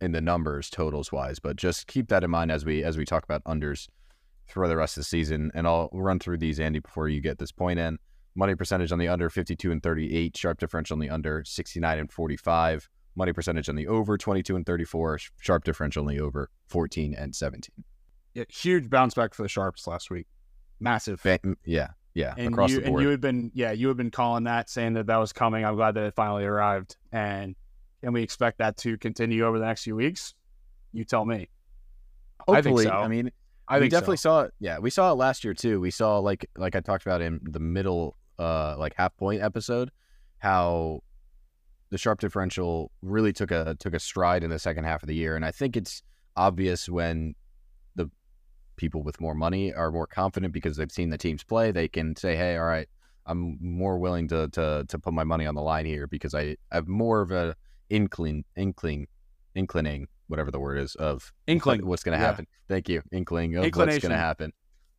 in 0.00 0.12
the 0.12 0.20
numbers 0.20 0.68
totals 0.68 1.12
wise, 1.12 1.38
but 1.38 1.56
just 1.56 1.86
keep 1.86 2.08
that 2.08 2.24
in 2.24 2.30
mind 2.30 2.50
as 2.50 2.64
we 2.64 2.82
as 2.82 2.98
we 2.98 3.04
talk 3.04 3.24
about 3.24 3.44
unders 3.44 3.88
throughout 4.48 4.68
the 4.68 4.76
rest 4.76 4.96
of 4.96 5.02
the 5.02 5.06
season. 5.08 5.50
And 5.54 5.66
I'll 5.66 5.88
run 5.92 6.18
through 6.18 6.38
these, 6.38 6.60
Andy, 6.60 6.78
before 6.78 7.08
you 7.08 7.20
get 7.20 7.38
this 7.38 7.52
point 7.52 7.78
in. 7.78 7.98
Money 8.34 8.54
percentage 8.54 8.92
on 8.92 8.98
the 8.98 9.08
under 9.08 9.28
52 9.28 9.70
and 9.70 9.82
38, 9.82 10.36
sharp 10.36 10.58
differential 10.58 10.94
on 10.94 11.00
the 11.00 11.10
under 11.10 11.44
69 11.44 11.98
and 11.98 12.10
45, 12.10 12.88
money 13.14 13.32
percentage 13.32 13.68
on 13.68 13.76
the 13.76 13.86
over 13.86 14.16
22 14.16 14.56
and 14.56 14.64
34, 14.64 15.18
sharp 15.38 15.64
differential 15.64 16.02
on 16.02 16.14
the 16.14 16.18
over 16.18 16.48
14 16.68 17.14
and 17.14 17.36
17. 17.36 17.84
Yeah, 18.32 18.44
huge 18.48 18.88
bounce 18.88 19.12
back 19.12 19.34
for 19.34 19.42
the 19.42 19.48
sharps 19.48 19.86
last 19.86 20.10
week. 20.10 20.26
Massive. 20.80 21.20
Yeah, 21.66 21.88
yeah, 22.14 22.34
and 22.38 22.54
across 22.54 22.70
you, 22.70 22.76
the 22.76 22.86
board. 22.86 23.00
And 23.00 23.02
you 23.02 23.10
had 23.10 23.20
been, 23.20 23.50
yeah, 23.52 23.72
you 23.72 23.88
had 23.88 23.98
been 23.98 24.10
calling 24.10 24.44
that, 24.44 24.70
saying 24.70 24.94
that 24.94 25.06
that 25.08 25.18
was 25.18 25.34
coming. 25.34 25.66
I'm 25.66 25.76
glad 25.76 25.94
that 25.96 26.04
it 26.04 26.14
finally 26.14 26.44
arrived. 26.44 26.96
And 27.12 27.54
can 28.02 28.14
we 28.14 28.22
expect 28.22 28.58
that 28.58 28.78
to 28.78 28.96
continue 28.96 29.44
over 29.44 29.58
the 29.58 29.66
next 29.66 29.84
few 29.84 29.94
weeks? 29.94 30.32
You 30.94 31.04
tell 31.04 31.26
me. 31.26 31.50
Hopefully, 32.48 32.86
I, 32.86 32.90
so. 32.90 32.96
I 32.96 33.08
mean, 33.08 33.30
I 33.72 33.80
we 33.80 33.88
definitely 33.88 34.18
so. 34.18 34.28
saw 34.28 34.40
it. 34.42 34.54
Yeah, 34.60 34.78
we 34.78 34.90
saw 34.90 35.10
it 35.12 35.14
last 35.14 35.44
year 35.44 35.54
too. 35.54 35.80
We 35.80 35.90
saw 35.90 36.18
like 36.18 36.48
like 36.56 36.76
I 36.76 36.80
talked 36.80 37.06
about 37.06 37.22
in 37.22 37.40
the 37.42 37.60
middle, 37.60 38.16
uh, 38.38 38.76
like 38.78 38.94
half 38.96 39.16
point 39.16 39.42
episode, 39.42 39.90
how 40.38 41.00
the 41.90 41.98
sharp 41.98 42.20
differential 42.20 42.90
really 43.00 43.32
took 43.32 43.50
a 43.50 43.76
took 43.78 43.94
a 43.94 43.98
stride 43.98 44.44
in 44.44 44.50
the 44.50 44.58
second 44.58 44.84
half 44.84 45.02
of 45.02 45.06
the 45.06 45.14
year, 45.14 45.36
and 45.36 45.44
I 45.44 45.50
think 45.50 45.76
it's 45.76 46.02
obvious 46.36 46.88
when 46.88 47.34
the 47.96 48.10
people 48.76 49.02
with 49.02 49.20
more 49.20 49.34
money 49.34 49.72
are 49.72 49.90
more 49.90 50.06
confident 50.06 50.52
because 50.52 50.76
they've 50.76 50.92
seen 50.92 51.10
the 51.10 51.18
teams 51.18 51.42
play. 51.42 51.70
They 51.70 51.88
can 51.88 52.14
say, 52.14 52.36
"Hey, 52.36 52.56
all 52.56 52.64
right, 52.64 52.88
I'm 53.26 53.56
more 53.60 53.98
willing 53.98 54.28
to 54.28 54.48
to 54.48 54.84
to 54.86 54.98
put 54.98 55.14
my 55.14 55.24
money 55.24 55.46
on 55.46 55.54
the 55.54 55.62
line 55.62 55.86
here 55.86 56.06
because 56.06 56.34
I, 56.34 56.56
have 56.70 56.88
more 56.88 57.22
of 57.22 57.30
a 57.30 57.54
inkling, 57.88 58.44
inkling, 58.56 59.06
inclining, 59.54 60.08
whatever 60.28 60.50
the 60.50 60.60
word 60.60 60.78
is, 60.78 60.94
of 60.96 61.32
inkling 61.46 61.86
what's 61.86 62.02
going 62.02 62.18
to 62.18 62.24
happen. 62.24 62.46
Yeah. 62.48 62.74
Thank 62.74 62.88
you, 62.88 63.02
inkling 63.12 63.56
of 63.56 63.64
what's 63.64 63.98
going 63.98 64.10
to 64.10 64.16
happen. 64.16 64.52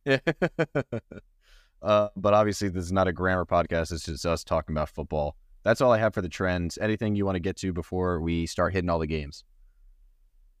uh, 1.82 2.08
but 2.16 2.34
obviously, 2.34 2.68
this 2.68 2.84
is 2.84 2.92
not 2.92 3.08
a 3.08 3.12
grammar 3.12 3.44
podcast. 3.44 3.92
It's 3.92 4.04
just 4.04 4.26
us 4.26 4.44
talking 4.44 4.74
about 4.74 4.88
football. 4.88 5.36
That's 5.62 5.80
all 5.80 5.92
I 5.92 5.98
have 5.98 6.14
for 6.14 6.22
the 6.22 6.28
trends. 6.28 6.78
Anything 6.78 7.16
you 7.16 7.24
want 7.24 7.36
to 7.36 7.40
get 7.40 7.56
to 7.58 7.72
before 7.72 8.20
we 8.20 8.46
start 8.46 8.74
hitting 8.74 8.90
all 8.90 8.98
the 8.98 9.06
games? 9.06 9.44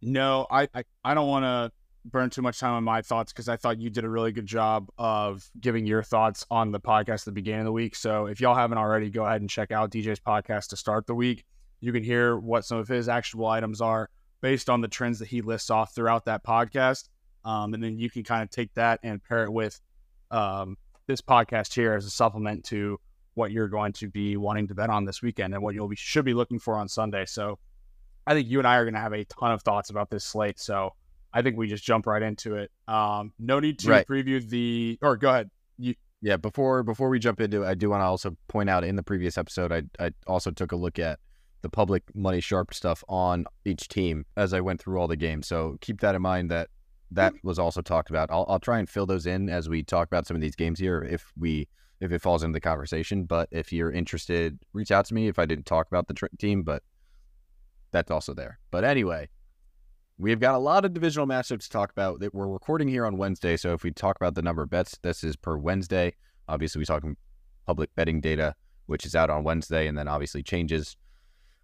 No, 0.00 0.46
I 0.50 0.68
I, 0.74 0.84
I 1.04 1.14
don't 1.14 1.28
want 1.28 1.44
to 1.44 1.72
burn 2.04 2.30
too 2.30 2.42
much 2.42 2.58
time 2.60 2.74
on 2.74 2.84
my 2.84 3.02
thoughts 3.02 3.32
because 3.32 3.48
I 3.48 3.56
thought 3.56 3.80
you 3.80 3.90
did 3.90 4.04
a 4.04 4.08
really 4.08 4.32
good 4.32 4.46
job 4.46 4.90
of 4.98 5.48
giving 5.60 5.86
your 5.86 6.02
thoughts 6.02 6.44
on 6.50 6.70
the 6.70 6.80
podcast 6.80 7.20
at 7.20 7.24
the 7.26 7.32
beginning 7.32 7.60
of 7.60 7.66
the 7.66 7.72
week. 7.72 7.96
So 7.96 8.26
if 8.26 8.40
y'all 8.40 8.54
haven't 8.54 8.78
already, 8.78 9.10
go 9.10 9.24
ahead 9.24 9.40
and 9.40 9.48
check 9.48 9.72
out 9.72 9.90
DJ's 9.90 10.20
podcast 10.20 10.68
to 10.68 10.76
start 10.76 11.06
the 11.06 11.14
week. 11.14 11.44
You 11.80 11.92
can 11.92 12.02
hear 12.02 12.36
what 12.36 12.64
some 12.64 12.78
of 12.78 12.88
his 12.88 13.08
actionable 13.08 13.46
items 13.46 13.80
are 13.80 14.08
based 14.40 14.68
on 14.68 14.80
the 14.80 14.88
trends 14.88 15.18
that 15.18 15.28
he 15.28 15.42
lists 15.42 15.70
off 15.70 15.94
throughout 15.94 16.24
that 16.26 16.44
podcast. 16.44 17.08
Um, 17.44 17.74
and 17.74 17.82
then 17.82 17.98
you 17.98 18.10
can 18.10 18.22
kind 18.22 18.42
of 18.42 18.50
take 18.50 18.72
that 18.74 19.00
and 19.02 19.22
pair 19.22 19.44
it 19.44 19.52
with 19.52 19.80
um, 20.30 20.76
this 21.06 21.20
podcast 21.20 21.74
here 21.74 21.94
as 21.94 22.06
a 22.06 22.10
supplement 22.10 22.64
to 22.66 22.98
what 23.34 23.52
you're 23.52 23.68
going 23.68 23.92
to 23.92 24.08
be 24.08 24.36
wanting 24.36 24.68
to 24.68 24.74
bet 24.74 24.90
on 24.90 25.04
this 25.04 25.22
weekend 25.22 25.54
and 25.54 25.62
what 25.62 25.74
you'll 25.74 25.88
be 25.88 25.96
should 25.96 26.24
be 26.24 26.34
looking 26.34 26.58
for 26.58 26.76
on 26.76 26.88
Sunday. 26.88 27.24
So 27.26 27.58
I 28.26 28.34
think 28.34 28.48
you 28.48 28.58
and 28.58 28.66
I 28.66 28.76
are 28.76 28.84
going 28.84 28.94
to 28.94 29.00
have 29.00 29.12
a 29.12 29.24
ton 29.24 29.52
of 29.52 29.62
thoughts 29.62 29.90
about 29.90 30.10
this 30.10 30.24
slate. 30.24 30.58
So 30.58 30.90
I 31.32 31.42
think 31.42 31.56
we 31.56 31.66
just 31.66 31.84
jump 31.84 32.06
right 32.06 32.22
into 32.22 32.56
it. 32.56 32.70
Um, 32.86 33.32
no 33.38 33.60
need 33.60 33.78
to 33.80 33.90
right. 33.90 34.06
preview 34.06 34.46
the 34.48 34.98
or 35.02 35.16
go 35.16 35.30
ahead. 35.30 35.50
You, 35.78 35.94
yeah, 36.22 36.36
before 36.36 36.82
before 36.82 37.08
we 37.08 37.18
jump 37.18 37.40
into 37.40 37.64
it, 37.64 37.66
I 37.66 37.74
do 37.74 37.90
want 37.90 38.00
to 38.00 38.06
also 38.06 38.36
point 38.48 38.70
out 38.70 38.84
in 38.84 38.96
the 38.96 39.02
previous 39.02 39.36
episode, 39.36 39.72
I 39.72 39.82
I 39.98 40.12
also 40.26 40.50
took 40.52 40.72
a 40.72 40.76
look 40.76 40.98
at 40.98 41.18
the 41.64 41.70
public 41.70 42.02
money 42.14 42.40
sharp 42.40 42.74
stuff 42.74 43.02
on 43.08 43.46
each 43.64 43.88
team 43.88 44.26
as 44.36 44.52
I 44.52 44.60
went 44.60 44.82
through 44.82 45.00
all 45.00 45.08
the 45.08 45.16
games. 45.16 45.48
So 45.48 45.78
keep 45.80 45.98
that 46.02 46.14
in 46.14 46.20
mind 46.20 46.50
that 46.50 46.68
that 47.10 47.32
mm-hmm. 47.32 47.48
was 47.48 47.58
also 47.58 47.80
talked 47.80 48.10
about. 48.10 48.30
I'll 48.30 48.44
I'll 48.50 48.60
try 48.60 48.78
and 48.78 48.88
fill 48.88 49.06
those 49.06 49.26
in 49.26 49.48
as 49.48 49.66
we 49.66 49.82
talk 49.82 50.06
about 50.06 50.26
some 50.26 50.34
of 50.34 50.42
these 50.42 50.54
games 50.54 50.78
here 50.78 51.02
if 51.02 51.32
we 51.38 51.66
if 52.02 52.12
it 52.12 52.20
falls 52.20 52.42
into 52.42 52.52
the 52.52 52.60
conversation. 52.60 53.24
But 53.24 53.48
if 53.50 53.72
you're 53.72 53.90
interested, 53.90 54.58
reach 54.74 54.90
out 54.90 55.06
to 55.06 55.14
me 55.14 55.26
if 55.26 55.38
I 55.38 55.46
didn't 55.46 55.64
talk 55.64 55.86
about 55.88 56.06
the 56.06 56.12
tr- 56.12 56.26
team, 56.38 56.64
but 56.64 56.82
that's 57.92 58.10
also 58.10 58.34
there. 58.34 58.58
But 58.70 58.84
anyway, 58.84 59.30
We've 60.16 60.38
got 60.38 60.54
a 60.54 60.58
lot 60.58 60.84
of 60.84 60.94
divisional 60.94 61.26
matchups 61.26 61.62
to 61.62 61.70
talk 61.70 61.90
about. 61.90 62.20
That 62.20 62.32
we're 62.32 62.46
recording 62.46 62.86
here 62.86 63.04
on 63.04 63.16
Wednesday, 63.16 63.56
so 63.56 63.72
if 63.72 63.82
we 63.82 63.90
talk 63.90 64.14
about 64.14 64.36
the 64.36 64.42
number 64.42 64.62
of 64.62 64.70
bets, 64.70 64.96
this 65.02 65.24
is 65.24 65.34
per 65.34 65.56
Wednesday. 65.56 66.14
Obviously, 66.46 66.78
we're 66.78 66.84
talking 66.84 67.16
public 67.66 67.92
betting 67.96 68.20
data, 68.20 68.54
which 68.86 69.04
is 69.04 69.16
out 69.16 69.28
on 69.28 69.42
Wednesday, 69.42 69.88
and 69.88 69.98
then 69.98 70.06
obviously 70.06 70.40
changes 70.40 70.96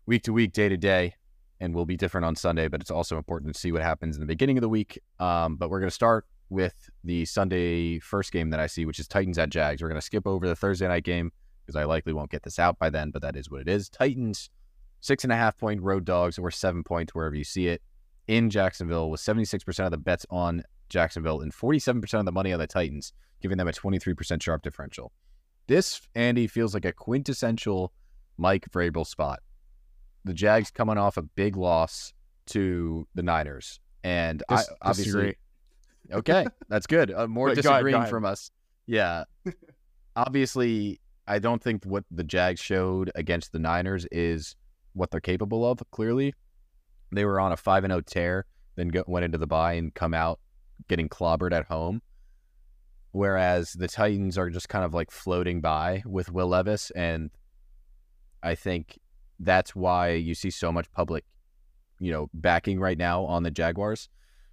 week 0.07 0.23
to 0.25 0.33
week, 0.33 0.53
day 0.53 0.69
to 0.69 0.77
day, 0.77 1.15
and 1.61 1.75
will 1.75 1.87
be 1.87 1.97
different 1.97 2.25
on 2.25 2.37
Sunday. 2.37 2.69
But 2.69 2.81
it's 2.81 2.91
also 2.91 3.17
important 3.17 3.55
to 3.55 3.61
see 3.61 3.73
what 3.73 3.83
happens 3.83 4.17
in 4.17 4.21
the 4.21 4.27
beginning 4.27 4.59
of 4.59 4.63
the 4.63 4.69
week. 4.69 5.01
Um, 5.19 5.57
but 5.57 5.71
we're 5.71 5.81
going 5.81 5.91
to 5.91 5.95
start 5.95 6.27
with 6.49 6.91
the 7.05 7.25
Sunday 7.25 7.99
first 8.01 8.33
game 8.33 8.51
that 8.51 8.61
I 8.61 8.67
see, 8.67 8.85
which 8.85 8.99
is 8.99 9.07
Titans 9.07 9.39
at 9.39 9.51
Jags. 9.51 9.83
We're 9.83 9.89
going 9.89 10.01
to 10.01 10.05
skip 10.05 10.27
over 10.27 10.47
the 10.47 10.57
Thursday 10.57 10.89
night 10.89 11.05
game 11.05 11.33
because 11.65 11.77
I 11.77 11.85
likely 11.85 12.13
won't 12.13 12.31
get 12.31 12.43
this 12.43 12.59
out 12.59 12.79
by 12.79 12.91
then, 12.91 13.11
but 13.11 13.23
that 13.23 13.37
is 13.37 13.51
what 13.51 13.61
it 13.61 13.69
is. 13.69 13.89
Titans 13.89 14.51
six 15.01 15.25
and 15.25 15.33
a 15.33 15.37
half 15.37 15.57
point 15.59 15.81
road 15.81 16.05
dogs 16.05 16.39
or 16.39 16.51
seven 16.51 16.85
points 16.85 17.15
wherever 17.15 17.35
you 17.35 17.45
see 17.45 17.69
it 17.69 17.83
in 18.27 18.51
Jacksonville 18.51 19.11
with 19.11 19.21
76% 19.21 19.85
of 19.85 19.91
the 19.91 19.97
bets 19.97 20.27
on 20.31 20.63
Jacksonville 20.89 21.41
and 21.41 21.53
47% 21.53 22.19
of 22.19 22.25
the 22.25 22.33
money 22.33 22.53
on 22.53 22.59
the 22.59 22.67
Titans, 22.67 23.13
giving 23.41 23.57
them 23.57 23.69
a 23.69 23.73
23% 23.73 24.43
sharp 24.43 24.63
differential. 24.63 25.13
This, 25.67 26.01
Andy, 26.15 26.47
feels 26.47 26.75
like 26.75 26.85
a 26.85 26.93
quintessential 26.93 27.93
Mike 28.37 28.67
Vrabel 28.71 29.07
spot. 29.07 29.41
The 30.25 30.35
Jags 30.35 30.71
coming 30.71 30.99
off 30.99 31.17
a 31.17 31.23
big 31.23 31.57
loss 31.57 32.13
to 32.47 33.07
the 33.15 33.23
Niners. 33.23 33.81
And 34.05 34.43
Dis- 34.49 34.69
I 34.83 34.89
obviously, 34.89 35.37
Okay, 36.13 36.47
that's 36.69 36.87
good. 36.87 37.13
Uh, 37.13 37.27
more 37.27 37.47
Wait, 37.49 37.55
go 37.57 37.61
ahead, 37.61 37.65
go 37.65 37.71
disagreeing 37.71 37.97
ahead. 37.97 38.11
from 38.11 38.25
us. 38.25 38.51
Yeah. 38.87 39.25
Obviously, 40.17 41.01
I 41.27 41.39
don't 41.39 41.63
think 41.63 41.85
what 41.85 42.05
the 42.11 42.25
Jags 42.25 42.61
showed 42.61 43.11
against 43.15 43.53
the 43.53 43.59
Niners 43.61 44.07
is 44.11 44.57
what 44.95 45.11
they're 45.11 45.21
capable 45.21 45.71
of. 45.71 45.81
Clearly, 45.93 46.35
they 47.13 47.25
were 47.25 47.39
on 47.39 47.53
a 47.53 47.57
five 47.57 47.85
and 47.85 47.93
zero 47.93 48.01
tear, 48.01 48.47
then 48.77 48.89
go, 48.89 49.05
went 49.07 49.25
into 49.25 49.39
the 49.39 49.47
bye 49.47 49.75
and 49.75 49.95
come 49.95 50.15
out 50.15 50.41
getting 50.89 51.09
clobbered 51.09 51.53
at 51.53 51.67
home. 51.67 52.03
Whereas 53.13 53.73
the 53.73 53.89
Titans 53.89 54.37
are 54.39 54.51
just 54.51 54.69
kind 54.69 54.85
of 54.85 54.95
like 54.95 55.11
floating 55.11 55.61
by 55.61 56.03
with 56.07 56.33
Will 56.33 56.49
Levis, 56.49 56.91
and 56.93 57.31
I 58.43 58.55
think 58.55 58.99
that's 59.41 59.75
why 59.75 60.11
you 60.11 60.35
see 60.35 60.51
so 60.51 60.71
much 60.71 60.91
public, 60.93 61.25
you 61.99 62.13
know, 62.13 62.29
backing 62.35 62.79
right 62.79 62.99
now 62.99 63.25
on 63.25 63.43
the 63.43 63.51
Jaguars 63.51 64.09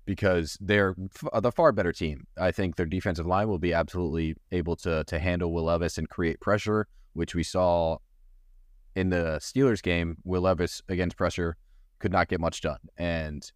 because 0.06 0.58
they're 0.62 0.96
f- 1.14 1.30
uh, 1.34 1.40
the 1.40 1.52
far 1.52 1.72
better 1.72 1.92
team. 1.92 2.26
I 2.40 2.52
think 2.52 2.78
their 2.78 2.86
defensive 2.86 3.28
line 3.28 3.48
will 3.50 3.60
be 3.60 3.74
absolutely 3.74 4.36
able 4.52 4.76
to 4.78 5.04
to 5.04 5.20
handle 5.20 5.54
Will 5.54 5.66
Levis 5.66 6.00
and 6.00 6.10
create 6.10 6.40
pressure, 6.40 6.88
which 7.14 7.36
we 7.36 7.44
saw 7.44 7.98
in 8.96 9.10
the 9.10 9.38
Steelers 9.42 9.84
game. 9.84 10.18
Will 10.24 10.42
Levis 10.42 10.82
against 10.90 11.18
pressure 11.18 11.58
could 12.00 12.12
not 12.12 12.30
get 12.30 12.40
much 12.40 12.62
done, 12.62 12.80
and 12.98 13.52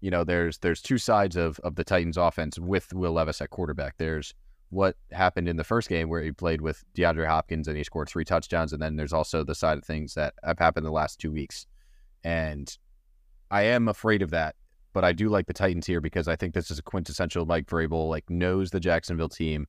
you 0.00 0.10
know 0.10 0.22
there's 0.22 0.58
there's 0.58 0.82
two 0.82 0.98
sides 0.98 1.34
of 1.34 1.58
of 1.60 1.74
the 1.74 1.84
Titans 1.84 2.18
offense 2.18 2.58
with 2.58 2.92
Will 2.92 3.12
Levis 3.12 3.40
at 3.40 3.50
quarterback. 3.50 3.94
There's 3.96 4.34
what 4.70 4.96
happened 5.12 5.48
in 5.48 5.56
the 5.56 5.64
first 5.64 5.88
game 5.88 6.08
where 6.08 6.22
he 6.22 6.32
played 6.32 6.60
with 6.60 6.82
DeAndre 6.96 7.26
Hopkins 7.26 7.68
and 7.68 7.76
he 7.76 7.84
scored 7.84 8.08
three 8.08 8.24
touchdowns, 8.24 8.72
and 8.72 8.80
then 8.80 8.96
there's 8.96 9.12
also 9.12 9.44
the 9.44 9.54
side 9.54 9.78
of 9.78 9.84
things 9.84 10.14
that 10.14 10.34
have 10.44 10.58
happened 10.58 10.86
the 10.86 10.90
last 10.90 11.18
two 11.18 11.32
weeks, 11.32 11.66
and 12.24 12.78
I 13.50 13.62
am 13.62 13.88
afraid 13.88 14.22
of 14.22 14.30
that 14.30 14.54
but 14.92 15.04
I 15.04 15.12
do 15.12 15.28
like 15.28 15.46
the 15.46 15.52
Titans 15.52 15.86
here 15.86 16.00
because 16.00 16.28
I 16.28 16.36
think 16.36 16.54
this 16.54 16.70
is 16.70 16.78
a 16.78 16.82
quintessential 16.82 17.46
Mike 17.46 17.66
Vrabel, 17.66 18.08
like 18.08 18.28
knows 18.28 18.70
the 18.70 18.80
Jacksonville 18.80 19.28
team. 19.28 19.66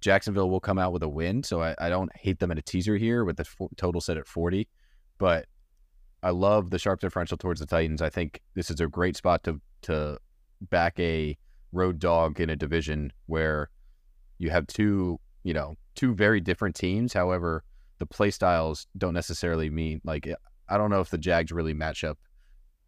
Jacksonville 0.00 0.50
will 0.50 0.60
come 0.60 0.78
out 0.78 0.92
with 0.92 1.02
a 1.02 1.08
win, 1.08 1.42
so 1.42 1.62
I, 1.62 1.74
I 1.78 1.88
don't 1.88 2.14
hate 2.14 2.38
them 2.38 2.50
in 2.50 2.58
a 2.58 2.62
teaser 2.62 2.96
here 2.96 3.24
with 3.24 3.36
the 3.36 3.46
total 3.76 4.00
set 4.00 4.18
at 4.18 4.26
40. 4.26 4.68
But 5.18 5.46
I 6.22 6.30
love 6.30 6.70
the 6.70 6.78
sharp 6.78 7.00
differential 7.00 7.38
towards 7.38 7.60
the 7.60 7.66
Titans. 7.66 8.02
I 8.02 8.10
think 8.10 8.40
this 8.54 8.70
is 8.70 8.80
a 8.80 8.86
great 8.86 9.16
spot 9.16 9.44
to 9.44 9.60
to 9.82 10.18
back 10.60 10.98
a 10.98 11.36
road 11.72 11.98
dog 11.98 12.40
in 12.40 12.50
a 12.50 12.56
division 12.56 13.12
where 13.26 13.70
you 14.38 14.50
have 14.50 14.66
two, 14.66 15.18
you 15.42 15.54
know, 15.54 15.76
two 15.94 16.14
very 16.14 16.40
different 16.40 16.74
teams. 16.74 17.12
However, 17.12 17.64
the 17.98 18.06
play 18.06 18.30
styles 18.30 18.86
don't 18.96 19.14
necessarily 19.14 19.70
mean 19.70 20.00
like 20.04 20.28
I 20.68 20.78
don't 20.78 20.90
know 20.90 21.00
if 21.00 21.10
the 21.10 21.18
Jags 21.18 21.52
really 21.52 21.74
match 21.74 22.04
up 22.04 22.18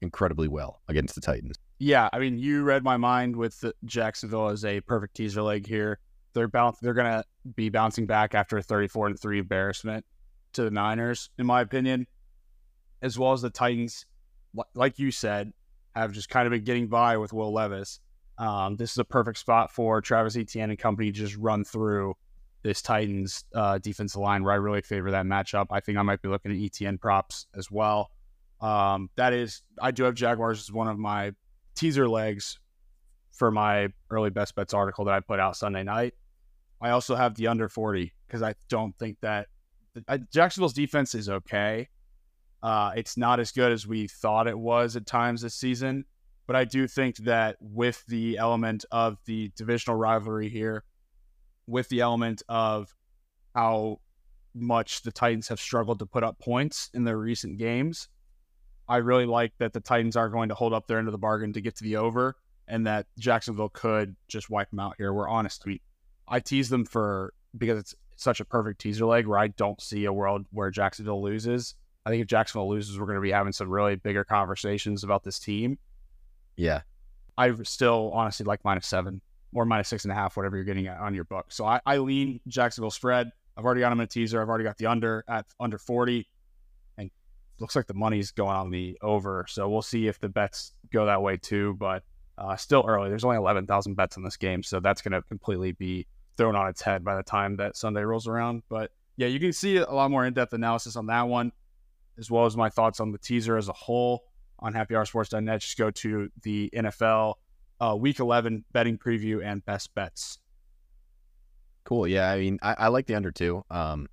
incredibly 0.01 0.49
well 0.49 0.81
against 0.89 1.15
the 1.15 1.21
Titans. 1.21 1.57
Yeah, 1.79 2.09
I 2.13 2.19
mean, 2.19 2.39
you 2.39 2.63
read 2.63 2.83
my 2.83 2.97
mind 2.97 3.37
with 3.37 3.65
Jacksonville 3.85 4.49
as 4.49 4.65
a 4.65 4.81
perfect 4.81 5.15
teaser 5.15 5.43
leg 5.43 5.67
here. 5.67 5.99
They're 6.33 6.49
bounce, 6.49 6.79
They're 6.81 6.95
gonna 6.95 7.25
be 7.55 7.69
bouncing 7.69 8.07
back 8.07 8.35
after 8.35 8.59
a 8.59 8.63
34 8.63 9.09
and 9.09 9.21
three 9.21 9.39
embarrassment 9.39 10.05
to 10.55 10.65
the 10.65 10.71
Niners, 10.71 11.31
in 11.39 11.47
my 11.47 11.61
opinion, 11.61 12.07
as 13.03 13.19
well 13.19 13.33
as 13.33 13.43
the 13.43 13.51
Titans. 13.51 14.07
Like 14.75 14.99
you 14.99 15.11
said, 15.11 15.53
have 15.95 16.13
just 16.13 16.29
kind 16.29 16.47
of 16.47 16.51
been 16.51 16.65
getting 16.65 16.89
by 16.89 17.17
with 17.17 17.33
Will 17.33 17.53
Levis. 17.53 18.01
Um, 18.39 18.77
this 18.77 18.93
is 18.93 18.99
a 18.99 19.05
perfect 19.05 19.39
spot 19.39 19.71
for 19.71 20.01
Travis 20.01 20.37
Etienne 20.37 20.71
and 20.71 20.79
company 20.79 21.11
to 21.11 21.19
just 21.19 21.37
run 21.37 21.65
through 21.65 22.15
this 22.63 22.83
Titans 22.83 23.45
uh, 23.55 23.79
defensive 23.79 24.21
line, 24.21 24.43
where 24.43 24.53
I 24.53 24.57
really 24.57 24.83
favor 24.83 25.11
that 25.13 25.25
matchup. 25.25 25.67
I 25.71 25.81
think 25.81 25.99
I 25.99 26.03
might 26.03 26.21
be 26.21 26.29
looking 26.29 26.53
at 26.53 26.59
Etienne 26.59 26.99
props 26.99 27.47
as 27.57 27.71
well. 27.71 28.11
Um, 28.61 29.11
that 29.17 29.33
is, 29.33 29.63
I 29.81 29.91
do 29.91 30.05
have 30.05 30.15
Jaguars 30.15 30.61
as 30.61 30.73
one 30.73 30.89
of 30.89 30.99
my 30.99 31.33
teaser 31.75 32.09
legs 32.09 32.59
for 33.33 33.51
my 33.51 33.89
early 34.11 34.31
best 34.31 34.55
bets 34.55 34.75
article 34.75 35.05
that 35.05 35.15
I 35.15 35.21
put 35.21 35.39
out 35.39 35.57
Sunday 35.57 35.83
night. 35.83 36.15
I 36.81 36.91
also 36.91 37.15
have 37.15 37.35
the 37.35 37.47
under 37.47 37.69
40 37.69 38.13
because 38.27 38.43
I 38.43 38.55
don't 38.69 38.97
think 38.99 39.19
that 39.21 39.49
I, 40.09 40.19
Jacksonville's 40.19 40.73
defense 40.73 41.15
is 41.15 41.29
okay. 41.29 41.89
Uh, 42.63 42.93
it's 42.97 43.17
not 43.17 43.41
as 43.41 43.53
good 43.53 43.73
as 43.73 43.87
we 43.87 44.09
thought 44.09 44.47
it 44.47 44.59
was 44.59 44.97
at 44.97 45.07
times 45.07 45.43
this 45.43 45.55
season, 45.55 46.05
but 46.47 46.57
I 46.57 46.65
do 46.65 46.87
think 46.87 47.17
that 47.19 47.57
with 47.61 48.05
the 48.07 48.39
element 48.39 48.85
of 48.91 49.19
the 49.25 49.51
divisional 49.57 49.97
rivalry 49.97 50.49
here, 50.49 50.85
with 51.67 51.89
the 51.89 52.01
element 52.01 52.43
of 52.49 52.95
how 53.55 54.01
much 54.55 55.03
the 55.03 55.13
Titans 55.13 55.49
have 55.49 55.61
struggled 55.61 55.99
to 55.99 56.07
put 56.07 56.23
up 56.23 56.39
points 56.39 56.91
in 56.95 57.05
their 57.05 57.19
recent 57.19 57.59
games, 57.59 58.09
I 58.89 58.99
really 58.99 59.27
like 59.27 59.53
that 59.59 59.73
the 59.73 59.81
Titans 59.81 60.17
are 60.17 60.29
going 60.29 60.49
to 60.49 60.55
hold 60.55 60.73
up 60.73 60.87
their 60.87 60.99
end 60.99 61.09
of 61.09 61.13
the 61.13 61.19
bargain 61.19 61.53
to 61.55 61.61
get 61.61 61.77
to 61.77 61.85
the 61.85 61.97
over, 61.97 62.37
and 62.69 62.87
that 62.87 63.07
Jacksonville 63.19 63.69
could 63.69 64.15
just 64.29 64.49
wipe 64.49 64.71
them 64.71 64.79
out 64.79 64.95
here. 64.99 65.13
We're 65.13 65.29
honest. 65.29 65.65
We, 65.67 65.81
I 66.29 66.41
tease 66.41 66.69
them 66.69 66.85
for 66.85 67.33
because 67.57 67.79
it's 67.79 67.95
such 68.17 68.41
a 68.41 68.45
perfect 68.45 68.81
teaser 68.81 69.07
leg 69.07 69.27
where 69.27 69.39
I 69.39 69.49
don't 69.49 69.81
see 69.81 70.05
a 70.05 70.13
world 70.13 70.47
where 70.51 70.71
Jacksonville 70.71 71.23
loses. 71.23 71.75
I 72.05 72.11
think 72.11 72.23
if 72.23 72.29
Jacksonville 72.29 72.69
loses, 72.69 72.99
we're 72.99 73.07
going 73.07 73.17
to 73.17 73.23
be 73.23 73.33
having 73.33 73.53
some 73.53 73.69
really 73.69 73.97
bigger 73.97 74.25
conversations 74.25 75.03
about 75.03 75.25
this 75.25 75.39
team. 75.39 75.79
Yeah. 76.57 76.83
I 77.39 77.53
still 77.63 78.11
honestly 78.15 78.45
like 78.45 78.65
minus 78.65 78.87
seven 78.87 79.21
or 79.53 79.65
minus 79.65 79.89
six 79.89 80.05
and 80.05 80.13
a 80.13 80.15
half, 80.15 80.37
whatever 80.37 80.57
you're 80.57 80.65
getting 80.65 80.89
on 80.89 81.15
your 81.15 81.25
book. 81.25 81.47
So 81.51 81.65
I, 81.65 81.81
I 81.87 81.99
lean 81.99 82.41
Jacksonville 82.49 82.91
spread. 82.91 83.31
I've 83.57 83.65
already 83.65 83.81
got 83.81 83.91
them 83.91 84.01
in 84.01 84.05
a 84.05 84.09
teaser. 84.09 84.41
I've 84.41 84.49
already 84.49 84.65
got 84.65 84.77
the 84.79 84.87
under 84.87 85.25
at 85.29 85.47
under 85.61 85.79
40 85.79 86.27
And 86.99 87.11
looks 87.59 87.77
like 87.77 87.87
the 87.87 87.95
money's 87.95 88.31
going 88.31 88.57
on 88.57 88.71
the 88.71 88.99
over. 89.03 89.47
So 89.49 89.69
we'll 89.69 89.83
see 89.83 90.09
if 90.09 90.19
the 90.19 90.29
bets 90.29 90.73
go 90.93 91.07
that 91.07 91.23
way 91.23 91.37
too. 91.37 91.75
But 91.79 92.03
uh, 92.39 92.57
still 92.57 92.85
early. 92.87 93.09
There's 93.09 93.25
only 93.25 93.37
11,000 93.37 93.95
bets 93.95 94.17
in 94.17 94.23
this 94.23 94.37
game. 94.37 94.63
So 94.63 94.81
that's 94.81 95.01
going 95.01 95.13
to 95.13 95.23
completely 95.23 95.73
be 95.73 96.07
thrown 96.37 96.55
on 96.55 96.69
its 96.69 96.83
head 96.83 97.05
by 97.05 97.17
the 97.17 97.23
time 97.23 97.57
that 97.57 97.77
Sunday 97.77 98.03
rolls 98.03 98.27
around. 98.27 98.63
But 98.69 98.91
yeah, 99.17 99.29
you 99.29 99.41
can 99.41 99.53
see 99.53 99.79
a 99.79 99.91
lot 99.91 100.11
more 100.11 100.27
in 100.27 100.35
depth 100.35 100.53
analysis 100.53 100.97
on 100.97 101.07
that 101.07 101.23
one, 101.23 101.53
as 102.19 102.31
well 102.31 102.45
as 102.45 102.57
my 102.57 102.69
thoughts 102.69 103.01
on 103.01 103.11
the 103.11 103.19
teaser 103.19 103.57
as 103.57 103.69
a 103.69 103.73
whole 103.73 104.25
on 104.59 104.73
happyhoursports.net. 104.73 105.61
Just 105.61 105.79
go 105.79 105.91
to 105.91 106.31
the 106.43 106.71
NFL 106.75 107.35
uh, 107.81 107.97
week 107.99 108.21
11 108.21 108.65
betting 108.73 108.99
preview 108.99 109.45
and 109.45 109.65
best 109.65 109.95
bets. 109.95 110.39
Cool. 111.85 112.09
Yeah. 112.09 112.31
I 112.31 112.39
mean, 112.39 112.59
I, 112.63 112.75
I 112.79 112.89
like 112.89 113.07
the 113.07 113.15
under 113.15 113.31
two. 113.31 113.65
Um, 113.71 114.09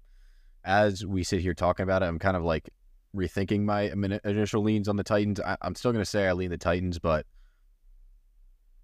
as 0.63 1.05
we 1.05 1.23
sit 1.23 1.41
here 1.41 1.53
talking 1.53 1.83
about 1.83 2.03
it, 2.03 2.05
I'm 2.05 2.19
kind 2.19 2.37
of 2.37 2.43
like 2.43 2.69
rethinking 3.15 3.63
my 3.63 3.91
initial 4.23 4.63
leans 4.63 4.87
on 4.87 4.95
the 4.95 5.03
Titans. 5.03 5.39
I, 5.39 5.57
I'm 5.61 5.75
still 5.75 5.91
going 5.91 6.03
to 6.03 6.09
say 6.09 6.27
I 6.27 6.33
lean 6.33 6.51
the 6.51 6.57
Titans, 6.57 6.99
but 6.99 7.25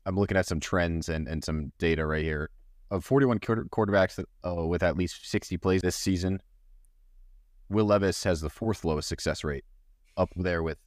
I'm 0.05 0.17
looking 0.17 0.37
at 0.37 0.47
some 0.47 0.59
trends 0.59 1.09
and, 1.09 1.27
and 1.27 1.43
some 1.43 1.71
data 1.77 2.05
right 2.05 2.23
here. 2.23 2.49
Of 2.91 3.05
41 3.05 3.39
quarterbacks 3.39 4.15
that, 4.15 4.25
uh, 4.43 4.65
with 4.65 4.81
at 4.81 4.97
least 4.97 5.29
60 5.29 5.57
plays 5.57 5.81
this 5.81 5.95
season, 5.95 6.41
Will 7.69 7.85
Levis 7.85 8.23
has 8.23 8.41
the 8.41 8.49
fourth 8.49 8.83
lowest 8.83 9.07
success 9.07 9.43
rate, 9.43 9.63
up 10.17 10.29
there 10.35 10.63
with 10.63 10.79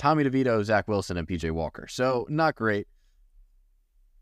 Tommy 0.00 0.24
DeVito, 0.24 0.64
Zach 0.64 0.88
Wilson, 0.88 1.18
and 1.18 1.28
PJ 1.28 1.50
Walker. 1.50 1.86
So 1.86 2.26
not 2.30 2.54
great. 2.56 2.88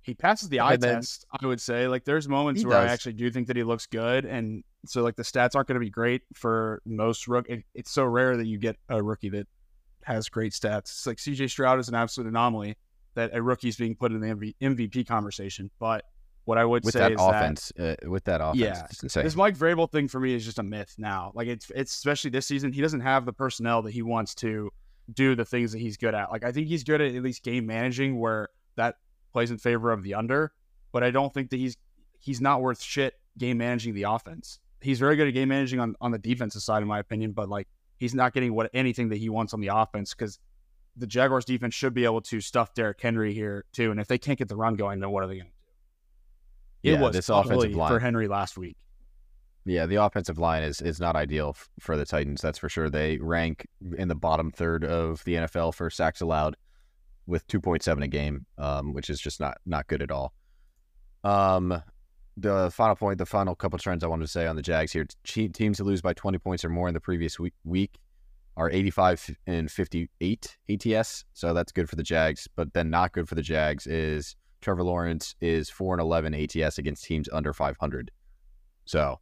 He 0.03 0.13
passes 0.15 0.49
the 0.49 0.59
eye 0.61 0.77
then- 0.77 0.97
test, 0.97 1.25
I 1.41 1.47
would 1.47 1.61
say. 1.61 1.87
Like 1.87 2.05
there's 2.05 2.29
moments 2.29 2.63
He 2.63 2.67
where 2.67 2.79
I 2.79 2.87
actually 2.87 3.13
do 3.13 3.31
think 3.31 3.47
that 3.47 3.57
he 3.57 3.63
looks 3.63 3.87
good, 3.87 4.25
and 4.25 4.65
so 4.87 5.03
like 5.03 5.15
the 5.17 5.23
stats 5.23 5.55
aren't 5.55 5.69
going 5.69 5.75
to 5.77 5.85
be 5.85 5.91
great 5.91 6.23
for 6.35 6.83
most 6.85 7.29
rook. 7.29 7.49
It, 7.49 7.63
it's 7.75 7.93
so 7.93 8.05
rare 8.05 8.37
that 8.37 8.47
you 8.47 8.59
get 8.59 8.77
a 8.89 9.01
rookie 9.01 9.29
that 9.31 9.47
has 10.03 10.29
great 10.29 10.53
stats. 10.53 10.79
It's 10.79 11.07
like 11.07 11.19
CJ 11.19 11.49
Stroud 11.51 11.79
is 11.79 11.89
an 11.89 11.95
absolute 11.95 12.29
anomaly 12.29 12.77
that 13.15 13.31
a 13.35 13.41
rookie's 13.43 13.77
being 13.77 13.95
put 13.95 14.11
in 14.11 14.21
the 14.21 14.27
MV, 14.29 14.55
MVP 14.61 15.07
conversation. 15.07 15.71
But 15.79 16.05
what 16.45 16.59
I 16.59 16.65
would 16.65 16.85
With 16.85 16.95
say 16.95 17.01
that 17.01 17.13
is 17.13 17.21
offense, 17.21 17.73
uh, 17.79 17.95
with 18.09 18.25
that 18.25 18.41
offense, 18.41 18.59
Yeah, 18.59 18.87
insane. 19.03 19.25
this 19.25 19.37
Mike 19.37 19.57
Vrabel 19.57 19.91
thing 19.93 20.09
for 20.09 20.19
me 20.19 20.35
is 20.35 20.45
just 20.45 20.59
a 20.59 20.63
myth 20.65 20.95
now. 20.99 21.31
Like 21.35 21.47
it's 21.47 21.71
it's 21.75 21.95
especially 21.95 22.31
this 22.31 22.47
season, 22.47 22.73
he 22.73 22.81
doesn't 22.81 23.01
have 23.03 23.27
the 23.27 23.33
personnel 23.33 23.83
that 23.83 23.93
he 23.93 24.03
wants 24.03 24.35
to 24.37 24.71
do 25.13 25.35
the 25.35 25.45
things 25.45 25.73
that 25.73 25.79
he's 25.79 25.97
good 25.97 26.15
at. 26.15 26.31
Like 26.31 26.45
I 26.45 26.53
think 26.53 26.69
he's 26.69 26.85
good 26.85 27.01
at 27.01 27.15
at 27.15 27.23
least 27.23 27.43
game 27.43 27.67
managing 27.67 28.19
where 28.19 28.49
that 28.77 28.97
plays 29.33 29.51
in 29.51 29.59
favor 29.59 29.91
of 29.93 30.03
the 30.03 30.15
under, 30.15 30.53
but 30.93 31.03
I 31.03 31.11
don't 31.11 31.33
think 31.33 31.51
that 31.51 31.57
he's 31.57 31.77
he's 32.19 32.41
not 32.41 32.61
worth 32.61 32.81
shit 32.83 33.15
game 33.37 33.59
managing 33.59 33.95
the 33.95 34.05
offense. 34.05 34.59
He's 34.81 34.99
very 34.99 35.17
good 35.17 35.29
at 35.29 35.35
game 35.35 35.49
managing 35.49 35.81
on, 35.81 35.97
on 36.01 36.13
the 36.13 36.19
defensive 36.19 36.63
side, 36.63 36.83
in 36.83 36.89
my 36.89 36.99
opinion, 36.99 37.33
but 37.33 37.49
like 37.49 37.69
he's 37.97 38.15
not 38.15 38.33
getting 38.33 38.55
what 38.55 38.71
anything 38.75 39.09
that 39.09 39.17
he 39.17 39.29
wants 39.29 39.55
on 39.55 39.61
the 39.61 39.69
offense 39.69 40.15
because 40.15 40.39
the 40.97 41.07
Jaguars 41.07 41.45
defense 41.45 41.75
should 41.75 41.95
be 41.95 42.05
able 42.05 42.21
to 42.23 42.41
stuff 42.41 42.75
Derrick 42.75 43.01
Henry 43.01 43.33
here 43.33 43.65
too. 43.73 43.91
And 43.91 44.01
if 44.01 44.09
they 44.09 44.19
can't 44.19 44.39
get 44.39 44.49
the 44.49 44.57
run 44.57 44.75
going, 44.75 45.01
then 45.01 45.11
what 45.11 45.23
are 45.23 45.27
they 45.27 45.37
going 45.37 45.47
to 45.47 45.53
do? 46.83 46.91
It 46.91 46.93
Yeah, 46.95 47.01
was 47.01 47.15
this 47.15 47.29
offensive 47.29 47.75
line. 47.75 47.91
for 47.91 47.99
Henry 47.99 48.29
last 48.29 48.57
week. 48.59 48.77
Yeah, 49.65 49.87
the 49.87 49.97
offensive 49.97 50.39
line 50.39 50.63
is 50.63 50.81
is 50.81 50.99
not 51.01 51.17
ideal 51.17 51.53
f- 51.55 51.69
for 51.79 51.97
the 51.97 52.07
Titans. 52.07 52.41
That's 52.41 52.59
for 52.59 52.69
sure. 52.69 52.89
They 52.89 53.19
rank 53.19 53.67
in 53.97 54.09
the 54.09 54.15
bottom 54.15 54.51
third 54.51 54.85
of 54.85 55.23
the 55.25 55.35
NFL 55.35 55.75
for 55.75 55.91
sacks 55.91 56.21
allowed, 56.21 56.57
with 57.27 57.47
two 57.49 57.61
point 57.61 57.83
seven 57.83 58.03
a 58.03 58.09
game, 58.09 58.47
um, 58.57 58.95
which 58.95 59.11
is 59.11 59.21
just 59.21 59.41
not 59.41 59.59
not 59.67 59.87
good 59.87 60.03
at 60.03 60.11
all. 60.11 60.33
Um, 61.25 61.83
the 62.37 62.71
final 62.71 62.97
point, 62.97 63.19
the 63.19 63.27
final 63.27 63.55
couple 63.55 63.79
trends 63.79 64.03
I 64.03 64.07
wanted 64.07 64.25
to 64.25 64.31
say 64.31 64.47
on 64.47 64.57
the 64.57 64.63
Jags 64.63 64.93
here: 64.93 65.07
Te- 65.25 65.49
teams 65.49 65.77
to 65.79 65.85
lose 65.85 66.01
by 66.01 66.15
twenty 66.15 66.39
points 66.39 66.65
or 66.65 66.71
more 66.71 66.89
in 66.89 66.95
the 66.95 67.01
previous 67.01 67.39
week, 67.39 67.55
week 67.65 67.99
are 68.57 68.71
eighty 68.71 68.91
five 68.91 69.37
and 69.47 69.71
fifty 69.71 70.09
eight 70.21 70.57
ATS. 70.71 71.25
So 71.35 71.53
that's 71.53 71.73
good 71.73 71.91
for 71.91 71.97
the 71.97 72.03
Jags. 72.03 72.49
But 72.57 72.73
then 72.73 72.89
not 72.89 73.13
good 73.13 73.29
for 73.29 73.35
the 73.35 73.43
Jags 73.43 73.87
is 73.87 74.35
Trevor 74.61 74.83
Lawrence 74.83 75.35
is 75.41 75.71
4 75.71 75.95
and 75.95 76.01
11 76.01 76.35
ATS 76.35 76.79
against 76.79 77.05
teams 77.05 77.29
under 77.33 77.53
500. 77.53 78.11
So, 78.85 79.21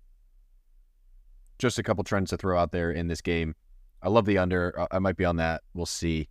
just 1.59 1.79
a 1.79 1.83
couple 1.83 2.05
trends 2.05 2.31
to 2.31 2.37
throw 2.37 2.59
out 2.59 2.73
there 2.73 2.91
in 2.91 3.09
this 3.09 3.21
game. 3.21 3.55
I 4.03 4.09
love 4.09 4.27
the 4.27 4.39
under. 4.39 4.87
I 4.91 4.99
might 4.99 5.17
be 5.17 5.25
on 5.25 5.37
that. 5.37 5.63
We'll 5.75 5.87
see. 5.87 6.29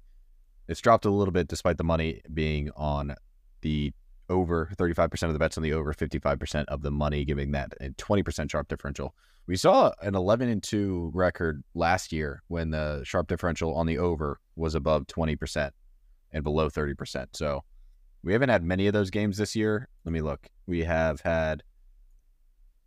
It's 0.68 0.82
dropped 0.82 1.06
a 1.06 1.10
little 1.10 1.32
bit 1.32 1.48
despite 1.48 1.78
the 1.78 1.84
money 1.84 2.22
being 2.34 2.70
on 2.76 3.16
the 3.62 3.94
over 4.30 4.72
35% 4.76 5.24
of 5.24 5.34
the 5.34 5.40
bets 5.40 5.58
on 5.58 5.64
the 5.64 5.74
over 5.74 5.94
55% 5.94 6.66
of 6.66 6.82
the 6.82 6.92
money 6.92 7.26
giving 7.26 7.52
that 7.52 7.74
a 7.80 7.90
20% 7.90 8.50
sharp 8.50 8.68
differential 8.68 9.16
we 9.48 9.56
saw 9.56 9.92
an 10.02 10.16
11 10.16 10.50
and 10.50 10.64
2 10.64 11.12
record 11.14 11.64
last 11.76 12.12
year 12.12 12.42
when 12.48 12.72
the 12.72 13.02
sharp 13.04 13.28
differential 13.28 13.76
on 13.76 13.86
the 13.86 13.98
over 13.98 14.40
was 14.56 14.74
above 14.74 15.06
20% 15.08 15.72
and 16.32 16.44
below 16.44 16.70
30% 16.70 17.28
so 17.34 17.64
we 18.24 18.34
haven't 18.34 18.50
had 18.50 18.64
many 18.64 18.88
of 18.88 18.94
those 18.94 19.12
games 19.12 19.38
this 19.38 19.56
year 19.56 19.88
let 20.04 20.12
me 20.12 20.22
look 20.22 20.48
we 20.66 20.84
have 20.84 21.22
had 21.22 21.62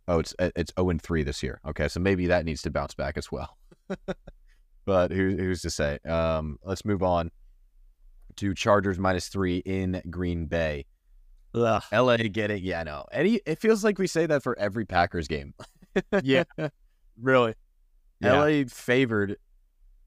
oh 0.09 0.19
it's 0.19 0.35
it's 0.39 0.73
0 0.77 0.89
and 0.89 1.01
3 1.01 1.23
this 1.23 1.41
year 1.41 1.61
okay 1.65 1.87
so 1.87 1.99
maybe 1.99 2.27
that 2.27 2.43
needs 2.43 2.61
to 2.61 2.69
bounce 2.69 2.93
back 2.93 3.17
as 3.17 3.31
well 3.31 3.57
but 4.85 5.11
who, 5.11 5.37
who's 5.37 5.61
to 5.61 5.69
say 5.69 5.99
um, 6.05 6.57
let's 6.63 6.83
move 6.83 7.01
on 7.01 7.31
to 8.35 8.53
chargers 8.53 8.99
minus 8.99 9.29
3 9.29 9.59
in 9.59 10.01
green 10.09 10.45
bay 10.45 10.85
Ugh. 11.55 11.81
LA 11.91 12.17
getting 12.17 12.63
yeah, 12.63 12.83
no. 12.83 13.05
Any 13.11 13.39
it 13.45 13.59
feels 13.59 13.83
like 13.83 13.97
we 13.97 14.07
say 14.07 14.25
that 14.25 14.43
for 14.43 14.57
every 14.59 14.85
Packers 14.85 15.27
game. 15.27 15.53
yeah. 16.23 16.43
Really. 17.21 17.53
Yeah. 18.21 18.41
LA 18.41 18.63
favored, 18.69 19.35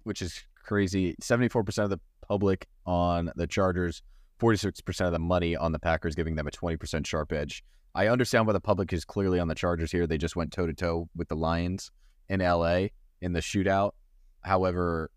which 0.05 0.23
is 0.23 0.41
crazy. 0.65 1.15
74% 1.23 1.85
of 1.85 1.91
the 1.91 2.01
public 2.27 2.67
on 2.87 3.31
the 3.37 3.47
Chargers, 3.47 4.01
46% 4.41 5.07
of 5.07 5.13
the 5.13 5.19
money 5.19 5.55
on 5.55 5.73
the 5.73 5.79
Packers, 5.79 6.15
giving 6.15 6.37
them 6.37 6.47
a 6.47 6.51
20% 6.51 7.05
sharp 7.05 7.33
edge. 7.33 7.63
I 7.95 8.09
understand 8.09 8.47
why 8.47 8.53
the 8.55 8.61
public 8.61 8.93
is 8.93 9.05
clearly 9.05 9.39
on 9.39 9.49
the 9.49 9.55
Chargers 9.55 9.93
here. 9.93 10.07
They 10.07 10.19
just 10.19 10.37
went 10.37 10.53
toe 10.53 10.67
to 10.67 10.73
toe 10.73 11.09
with 11.15 11.29
the 11.29 11.37
Lions 11.37 11.91
in 12.29 12.41
LA 12.41 12.87
in 13.21 13.33
the 13.33 13.41
shootout. 13.41 13.93
However, 14.41 15.11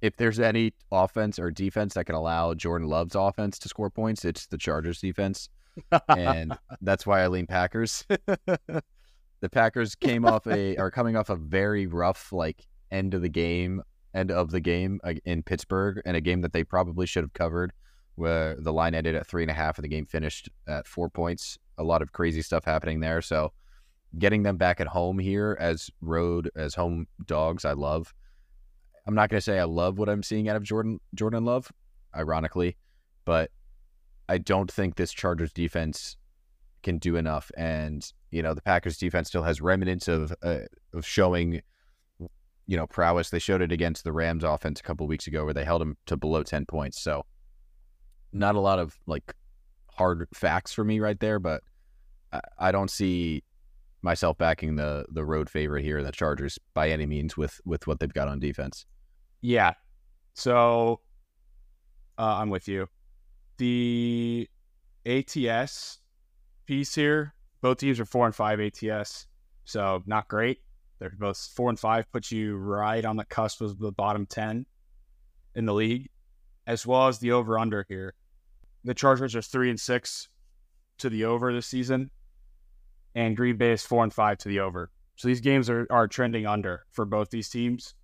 if 0.00 0.16
there's 0.16 0.40
any 0.40 0.72
offense 0.90 1.38
or 1.38 1.50
defense 1.50 1.94
that 1.94 2.04
can 2.04 2.14
allow 2.14 2.54
Jordan 2.54 2.88
Love's 2.88 3.14
offense 3.14 3.58
to 3.60 3.68
score 3.68 3.90
points, 3.90 4.24
it's 4.24 4.46
the 4.46 4.58
Chargers 4.58 5.00
defense. 5.00 5.48
and 6.08 6.58
that's 6.80 7.06
why 7.06 7.20
I 7.20 7.28
lean 7.28 7.46
Packers. 7.46 8.04
the 8.08 9.48
Packers 9.50 9.94
came 9.94 10.24
off 10.24 10.46
a 10.46 10.76
are 10.76 10.90
coming 10.90 11.16
off 11.16 11.30
a 11.30 11.36
very 11.36 11.86
rough 11.86 12.32
like 12.32 12.66
end 12.90 13.14
of 13.14 13.22
the 13.22 13.28
game, 13.28 13.82
end 14.14 14.30
of 14.30 14.50
the 14.50 14.60
game 14.60 15.00
in 15.24 15.42
Pittsburgh, 15.42 16.00
and 16.04 16.16
a 16.16 16.20
game 16.20 16.40
that 16.40 16.52
they 16.52 16.64
probably 16.64 17.06
should 17.06 17.22
have 17.24 17.32
covered, 17.32 17.72
where 18.16 18.56
the 18.58 18.72
line 18.72 18.94
ended 18.94 19.14
at 19.14 19.26
three 19.26 19.42
and 19.42 19.50
a 19.50 19.54
half 19.54 19.78
and 19.78 19.84
the 19.84 19.88
game 19.88 20.06
finished 20.06 20.48
at 20.66 20.86
four 20.86 21.08
points. 21.08 21.58
A 21.78 21.82
lot 21.82 22.02
of 22.02 22.12
crazy 22.12 22.42
stuff 22.42 22.64
happening 22.64 23.00
there. 23.00 23.22
So 23.22 23.52
getting 24.18 24.42
them 24.42 24.56
back 24.56 24.80
at 24.80 24.86
home 24.86 25.18
here 25.18 25.56
as 25.58 25.90
road 26.00 26.50
as 26.54 26.74
home 26.74 27.06
dogs, 27.26 27.64
I 27.64 27.72
love. 27.72 28.12
I'm 29.06 29.14
not 29.14 29.30
going 29.30 29.38
to 29.38 29.42
say 29.42 29.58
I 29.58 29.64
love 29.64 29.98
what 29.98 30.08
I'm 30.08 30.22
seeing 30.22 30.48
out 30.48 30.56
of 30.56 30.62
Jordan 30.62 31.00
Jordan 31.14 31.44
Love, 31.44 31.72
ironically, 32.14 32.76
but 33.24 33.50
I 34.28 34.38
don't 34.38 34.70
think 34.70 34.94
this 34.94 35.12
Chargers 35.12 35.52
defense 35.52 36.16
can 36.82 36.98
do 36.98 37.16
enough. 37.16 37.50
And 37.56 38.06
you 38.30 38.42
know, 38.42 38.54
the 38.54 38.62
Packers 38.62 38.96
defense 38.96 39.28
still 39.28 39.42
has 39.42 39.60
remnants 39.60 40.08
of 40.08 40.32
uh, 40.42 40.60
of 40.94 41.04
showing, 41.06 41.62
you 42.66 42.76
know, 42.76 42.86
prowess. 42.86 43.30
They 43.30 43.38
showed 43.38 43.62
it 43.62 43.72
against 43.72 44.04
the 44.04 44.12
Rams 44.12 44.44
offense 44.44 44.80
a 44.80 44.82
couple 44.82 45.06
weeks 45.06 45.26
ago, 45.26 45.44
where 45.44 45.54
they 45.54 45.64
held 45.64 45.80
them 45.80 45.96
to 46.06 46.16
below 46.16 46.42
ten 46.42 46.64
points. 46.64 47.00
So, 47.00 47.24
not 48.32 48.54
a 48.54 48.60
lot 48.60 48.78
of 48.78 48.98
like 49.06 49.34
hard 49.90 50.26
facts 50.34 50.72
for 50.72 50.84
me 50.84 51.00
right 51.00 51.18
there, 51.20 51.38
but 51.38 51.62
I, 52.32 52.40
I 52.58 52.72
don't 52.72 52.90
see 52.90 53.44
myself 54.02 54.36
backing 54.36 54.76
the 54.76 55.06
the 55.10 55.24
road 55.24 55.48
favorite 55.48 55.82
here, 55.82 56.02
the 56.02 56.12
Chargers, 56.12 56.58
by 56.74 56.90
any 56.90 57.06
means 57.06 57.36
with 57.36 57.60
with 57.64 57.86
what 57.86 58.00
they've 58.00 58.12
got 58.12 58.28
on 58.28 58.38
defense. 58.38 58.86
Yeah. 59.40 59.74
So 60.34 61.00
uh, 62.18 62.36
I'm 62.38 62.50
with 62.50 62.68
you. 62.68 62.88
The 63.58 64.48
ATS 65.06 65.98
piece 66.66 66.94
here, 66.94 67.34
both 67.60 67.78
teams 67.78 68.00
are 68.00 68.04
four 68.04 68.26
and 68.26 68.34
five 68.34 68.60
ATS, 68.60 69.26
so 69.64 70.02
not 70.06 70.28
great. 70.28 70.58
They're 70.98 71.12
both 71.18 71.50
four 71.54 71.68
and 71.68 71.78
five, 71.78 72.10
puts 72.12 72.30
you 72.30 72.56
right 72.56 73.04
on 73.04 73.16
the 73.16 73.24
cusp 73.24 73.60
of 73.60 73.78
the 73.78 73.92
bottom 73.92 74.26
ten 74.26 74.66
in 75.54 75.66
the 75.66 75.74
league, 75.74 76.08
as 76.66 76.86
well 76.86 77.08
as 77.08 77.18
the 77.18 77.32
over 77.32 77.58
under 77.58 77.84
here. 77.88 78.14
The 78.84 78.94
Chargers 78.94 79.36
are 79.36 79.42
three 79.42 79.70
and 79.70 79.78
six 79.78 80.28
to 80.98 81.08
the 81.08 81.24
over 81.24 81.52
this 81.52 81.66
season, 81.66 82.10
and 83.14 83.36
Green 83.36 83.56
Bay 83.56 83.72
is 83.72 83.82
four 83.82 84.02
and 84.02 84.12
five 84.12 84.38
to 84.38 84.48
the 84.48 84.60
over. 84.60 84.90
So 85.16 85.28
these 85.28 85.40
games 85.40 85.70
are, 85.70 85.86
are 85.90 86.08
trending 86.08 86.46
under 86.46 86.84
for 86.90 87.04
both 87.04 87.30
these 87.30 87.48
teams. 87.48 87.94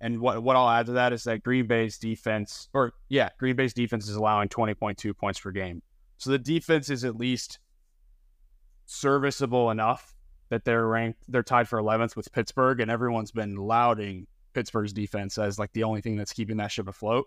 And 0.00 0.20
what 0.20 0.42
what 0.42 0.56
I'll 0.56 0.68
add 0.68 0.86
to 0.86 0.92
that 0.92 1.12
is 1.12 1.24
that 1.24 1.42
Green 1.42 1.66
Bay's 1.66 1.98
defense, 1.98 2.68
or 2.72 2.92
yeah, 3.08 3.30
Green 3.38 3.56
Bay's 3.56 3.74
defense 3.74 4.08
is 4.08 4.16
allowing 4.16 4.48
20.2 4.48 5.16
points 5.16 5.40
per 5.40 5.50
game. 5.50 5.82
So 6.16 6.30
the 6.30 6.38
defense 6.38 6.90
is 6.90 7.04
at 7.04 7.16
least 7.16 7.58
serviceable 8.86 9.70
enough 9.70 10.14
that 10.48 10.64
they're 10.64 10.86
ranked, 10.86 11.22
they're 11.28 11.42
tied 11.42 11.68
for 11.68 11.80
11th 11.80 12.16
with 12.16 12.32
Pittsburgh, 12.32 12.80
and 12.80 12.90
everyone's 12.90 13.30
been 13.30 13.56
lauding 13.56 14.26
Pittsburgh's 14.52 14.92
defense 14.92 15.38
as 15.38 15.58
like 15.58 15.72
the 15.72 15.84
only 15.84 16.00
thing 16.00 16.16
that's 16.16 16.32
keeping 16.32 16.56
that 16.56 16.72
ship 16.72 16.88
afloat. 16.88 17.26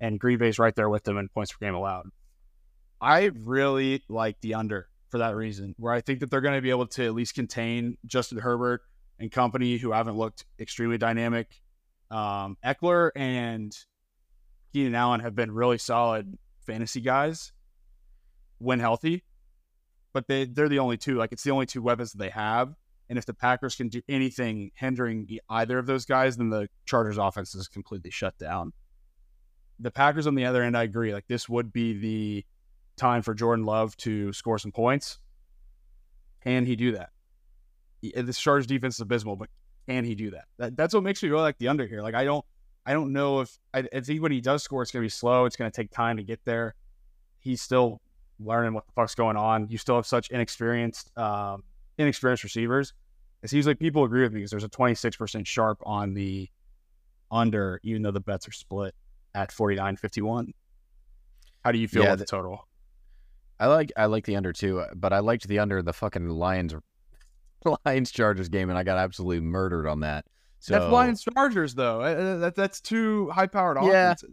And 0.00 0.18
Green 0.18 0.38
Bay's 0.38 0.58
right 0.58 0.74
there 0.74 0.88
with 0.88 1.04
them 1.04 1.18
in 1.18 1.28
points 1.28 1.52
per 1.52 1.64
game 1.64 1.74
allowed. 1.74 2.06
I 3.00 3.30
really 3.34 4.02
like 4.08 4.40
the 4.40 4.54
under 4.54 4.88
for 5.08 5.18
that 5.18 5.36
reason, 5.36 5.74
where 5.78 5.92
I 5.92 6.00
think 6.00 6.20
that 6.20 6.30
they're 6.30 6.40
going 6.40 6.56
to 6.56 6.62
be 6.62 6.70
able 6.70 6.86
to 6.88 7.04
at 7.04 7.14
least 7.14 7.34
contain 7.34 7.96
Justin 8.06 8.38
Herbert 8.38 8.82
and 9.18 9.30
company 9.30 9.76
who 9.76 9.92
haven't 9.92 10.16
looked 10.16 10.44
extremely 10.58 10.98
dynamic 10.98 11.48
um, 12.10 12.56
Ekeler 12.64 13.10
and 13.16 13.76
Keenan 14.72 14.94
Allen 14.94 15.20
have 15.20 15.34
been 15.34 15.50
really 15.50 15.78
solid 15.78 16.38
fantasy 16.66 17.00
guys 17.00 17.52
when 18.58 18.80
healthy, 18.80 19.24
but 20.12 20.28
they 20.28 20.44
they're 20.44 20.68
the 20.68 20.78
only 20.78 20.96
two. 20.96 21.16
Like 21.16 21.32
it's 21.32 21.42
the 21.42 21.50
only 21.50 21.66
two 21.66 21.82
weapons 21.82 22.12
that 22.12 22.18
they 22.18 22.30
have. 22.30 22.74
And 23.08 23.18
if 23.18 23.26
the 23.26 23.34
Packers 23.34 23.74
can 23.74 23.88
do 23.88 24.00
anything 24.08 24.70
hindering 24.74 25.28
either 25.50 25.78
of 25.78 25.86
those 25.86 26.06
guys, 26.06 26.36
then 26.38 26.48
the 26.48 26.68
Chargers' 26.86 27.18
offense 27.18 27.54
is 27.54 27.68
completely 27.68 28.10
shut 28.10 28.38
down. 28.38 28.72
The 29.80 29.90
Packers 29.90 30.26
on 30.26 30.34
the 30.34 30.44
other 30.44 30.62
end, 30.62 30.76
I 30.76 30.84
agree. 30.84 31.12
Like 31.12 31.26
this 31.26 31.48
would 31.48 31.72
be 31.72 31.94
the 31.94 32.44
time 32.96 33.22
for 33.22 33.34
Jordan 33.34 33.64
Love 33.64 33.96
to 33.98 34.32
score 34.32 34.58
some 34.58 34.72
points. 34.72 35.18
Can 36.42 36.66
he 36.66 36.76
do 36.76 36.92
that? 36.92 37.10
This 38.02 38.38
Chargers 38.38 38.66
defense 38.66 38.96
is 38.96 39.00
abysmal, 39.00 39.36
but 39.36 39.48
can 39.88 40.04
he 40.04 40.14
do 40.14 40.30
that? 40.30 40.44
that 40.58 40.76
that's 40.76 40.94
what 40.94 41.02
makes 41.02 41.22
me 41.22 41.28
really 41.28 41.42
like 41.42 41.58
the 41.58 41.68
under 41.68 41.86
here. 41.86 42.02
Like 42.02 42.14
I 42.14 42.24
don't 42.24 42.44
I 42.86 42.92
don't 42.92 43.12
know 43.12 43.40
if 43.40 43.58
I, 43.72 43.84
I 43.92 44.00
think 44.00 44.22
when 44.22 44.32
he 44.32 44.40
does 44.40 44.62
score, 44.62 44.82
it's 44.82 44.90
gonna 44.90 45.04
be 45.04 45.08
slow. 45.08 45.46
It's 45.46 45.56
gonna 45.56 45.70
take 45.70 45.90
time 45.90 46.18
to 46.18 46.22
get 46.22 46.40
there. 46.44 46.74
He's 47.38 47.62
still 47.62 48.00
learning 48.38 48.74
what 48.74 48.86
the 48.86 48.92
fuck's 48.92 49.14
going 49.14 49.36
on. 49.36 49.68
You 49.68 49.78
still 49.78 49.96
have 49.96 50.06
such 50.06 50.28
inexperienced 50.30 51.16
um, 51.18 51.64
inexperienced 51.98 52.44
receivers. 52.44 52.92
It 53.42 53.50
seems 53.50 53.66
like 53.66 53.78
people 53.78 54.04
agree 54.04 54.22
with 54.22 54.32
me 54.32 54.40
because 54.40 54.50
there's 54.50 54.64
a 54.64 54.70
26% 54.70 55.46
sharp 55.46 55.78
on 55.84 56.14
the 56.14 56.48
under, 57.30 57.78
even 57.82 58.02
though 58.02 58.10
the 58.10 58.20
bets 58.20 58.48
are 58.48 58.52
split 58.52 58.94
at 59.34 59.50
49.51. 59.50 60.52
How 61.64 61.72
do 61.72 61.78
you 61.78 61.88
feel 61.88 62.04
yeah, 62.04 62.10
with 62.10 62.20
the 62.20 62.26
total? 62.26 62.66
I 63.58 63.66
like 63.66 63.92
I 63.96 64.06
like 64.06 64.26
the 64.26 64.36
under 64.36 64.52
too, 64.52 64.84
but 64.96 65.12
I 65.12 65.20
liked 65.20 65.46
the 65.48 65.60
under 65.60 65.80
the 65.80 65.92
fucking 65.92 66.28
Lions 66.28 66.74
Lions 67.86 68.10
Chargers 68.10 68.48
game, 68.48 68.68
and 68.68 68.78
I 68.78 68.82
got 68.82 68.98
absolutely 68.98 69.40
murdered 69.40 69.86
on 69.86 70.00
that. 70.00 70.24
So, 70.58 70.78
that's 70.78 70.90
Lions 70.90 71.22
Chargers, 71.22 71.74
though. 71.74 72.00
Uh, 72.00 72.04
uh, 72.04 72.36
that, 72.38 72.54
that's 72.54 72.80
two 72.80 73.28
high 73.30 73.46
powered 73.46 73.76
offenses. 73.76 74.30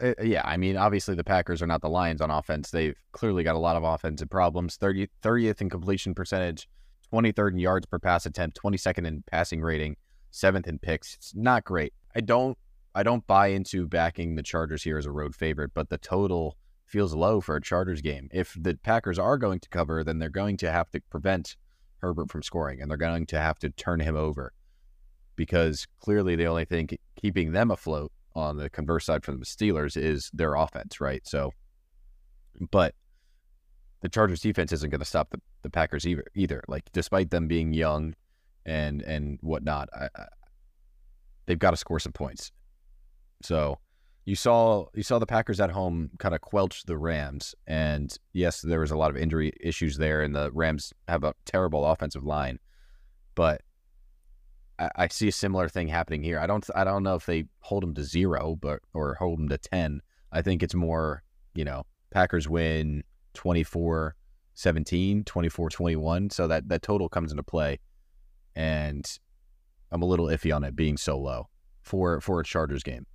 Uh, 0.00 0.14
yeah, 0.22 0.42
I 0.44 0.56
mean, 0.56 0.76
obviously 0.76 1.14
the 1.14 1.24
Packers 1.24 1.60
are 1.60 1.66
not 1.66 1.82
the 1.82 1.88
Lions 1.88 2.20
on 2.20 2.30
offense. 2.30 2.70
They've 2.70 2.96
clearly 3.12 3.42
got 3.42 3.56
a 3.56 3.58
lot 3.58 3.76
of 3.76 3.82
offensive 3.82 4.30
problems. 4.30 4.76
30, 4.76 5.08
30th 5.22 5.60
in 5.60 5.70
completion 5.70 6.14
percentage, 6.14 6.68
23rd 7.12 7.52
in 7.52 7.58
yards 7.58 7.86
per 7.86 7.98
pass 7.98 8.26
attempt, 8.26 8.58
22nd 8.62 9.06
in 9.06 9.24
passing 9.30 9.60
rating, 9.60 9.96
seventh 10.30 10.68
in 10.68 10.78
picks. 10.78 11.14
It's 11.14 11.34
not 11.34 11.64
great. 11.64 11.92
I 12.14 12.20
don't 12.20 12.56
I 12.94 13.02
don't 13.02 13.26
buy 13.26 13.48
into 13.48 13.88
backing 13.88 14.36
the 14.36 14.42
Chargers 14.42 14.82
here 14.82 14.98
as 14.98 15.06
a 15.06 15.10
road 15.10 15.34
favorite, 15.34 15.72
but 15.74 15.88
the 15.88 15.98
total 15.98 16.56
feels 16.86 17.14
low 17.14 17.40
for 17.40 17.56
a 17.56 17.62
Chargers 17.62 18.00
game. 18.00 18.28
If 18.32 18.56
the 18.58 18.74
Packers 18.76 19.18
are 19.18 19.36
going 19.36 19.60
to 19.60 19.68
cover, 19.68 20.04
then 20.04 20.18
they're 20.18 20.28
going 20.28 20.56
to 20.58 20.70
have 20.70 20.90
to 20.90 21.00
prevent 21.10 21.56
Herbert 21.98 22.30
from 22.30 22.42
scoring, 22.42 22.80
and 22.80 22.90
they're 22.90 22.96
going 22.98 23.26
to 23.26 23.40
have 23.40 23.58
to 23.60 23.70
turn 23.70 24.00
him 24.00 24.16
over 24.16 24.52
because 25.36 25.86
clearly 26.00 26.36
the 26.36 26.46
only 26.46 26.64
thing 26.64 26.88
keeping 27.16 27.52
them 27.52 27.70
afloat 27.70 28.12
on 28.34 28.56
the 28.56 28.70
converse 28.70 29.06
side 29.06 29.24
from 29.24 29.38
the 29.38 29.44
Steelers 29.44 29.96
is 29.96 30.30
their 30.32 30.54
offense, 30.54 31.00
right? 31.00 31.26
So, 31.26 31.52
but 32.70 32.94
the 34.00 34.08
Chargers 34.08 34.40
defense 34.40 34.72
isn't 34.72 34.90
going 34.90 35.00
to 35.00 35.04
stop 35.06 35.30
the, 35.30 35.40
the 35.62 35.70
Packers 35.70 36.06
either, 36.06 36.24
either. 36.34 36.62
Like, 36.68 36.84
despite 36.92 37.30
them 37.30 37.48
being 37.48 37.72
young 37.72 38.14
and 38.66 39.02
and 39.02 39.38
whatnot, 39.40 39.88
I, 39.94 40.08
I, 40.16 40.26
they've 41.46 41.58
got 41.58 41.70
to 41.72 41.76
score 41.76 41.98
some 41.98 42.12
points. 42.12 42.52
So, 43.44 43.78
you 44.24 44.36
saw 44.36 44.86
you 44.94 45.02
saw 45.02 45.18
the 45.18 45.26
Packers 45.26 45.60
at 45.60 45.70
home 45.70 46.10
kind 46.18 46.34
of 46.34 46.40
quelch 46.40 46.84
the 46.84 46.96
Rams, 46.96 47.54
and 47.66 48.16
yes, 48.32 48.62
there 48.62 48.80
was 48.80 48.90
a 48.90 48.96
lot 48.96 49.10
of 49.10 49.18
injury 49.18 49.52
issues 49.60 49.98
there, 49.98 50.22
and 50.22 50.34
the 50.34 50.50
Rams 50.52 50.94
have 51.08 51.24
a 51.24 51.34
terrible 51.44 51.84
offensive 51.84 52.24
line, 52.24 52.58
but 53.34 53.60
I, 54.78 54.90
I 54.96 55.08
see 55.08 55.28
a 55.28 55.32
similar 55.32 55.68
thing 55.68 55.88
happening 55.88 56.22
here. 56.22 56.40
I 56.40 56.46
don't 56.46 56.66
I 56.74 56.84
don't 56.84 57.02
know 57.02 57.16
if 57.16 57.26
they 57.26 57.44
hold 57.60 57.82
them 57.82 57.94
to 57.94 58.02
zero, 58.02 58.56
but 58.58 58.80
or 58.94 59.14
hold 59.14 59.38
them 59.38 59.50
to 59.50 59.58
ten. 59.58 60.00
I 60.32 60.40
think 60.40 60.62
it's 60.62 60.74
more 60.74 61.22
you 61.54 61.66
know 61.66 61.84
Packers 62.10 62.48
win 62.48 63.04
24 63.34 64.16
17, 64.54 65.24
24 65.24 65.70
21. 65.70 66.30
So 66.30 66.46
that, 66.46 66.68
that 66.68 66.82
total 66.82 67.08
comes 67.08 67.30
into 67.30 67.42
play. 67.42 67.80
And 68.56 69.04
I'm 69.90 70.02
a 70.02 70.06
little 70.06 70.26
iffy 70.26 70.54
on 70.54 70.64
it 70.64 70.76
being 70.76 70.96
so 70.96 71.18
low 71.18 71.48
for, 71.82 72.20
for 72.20 72.40
a 72.40 72.44
Chargers 72.44 72.82
game. 72.82 73.06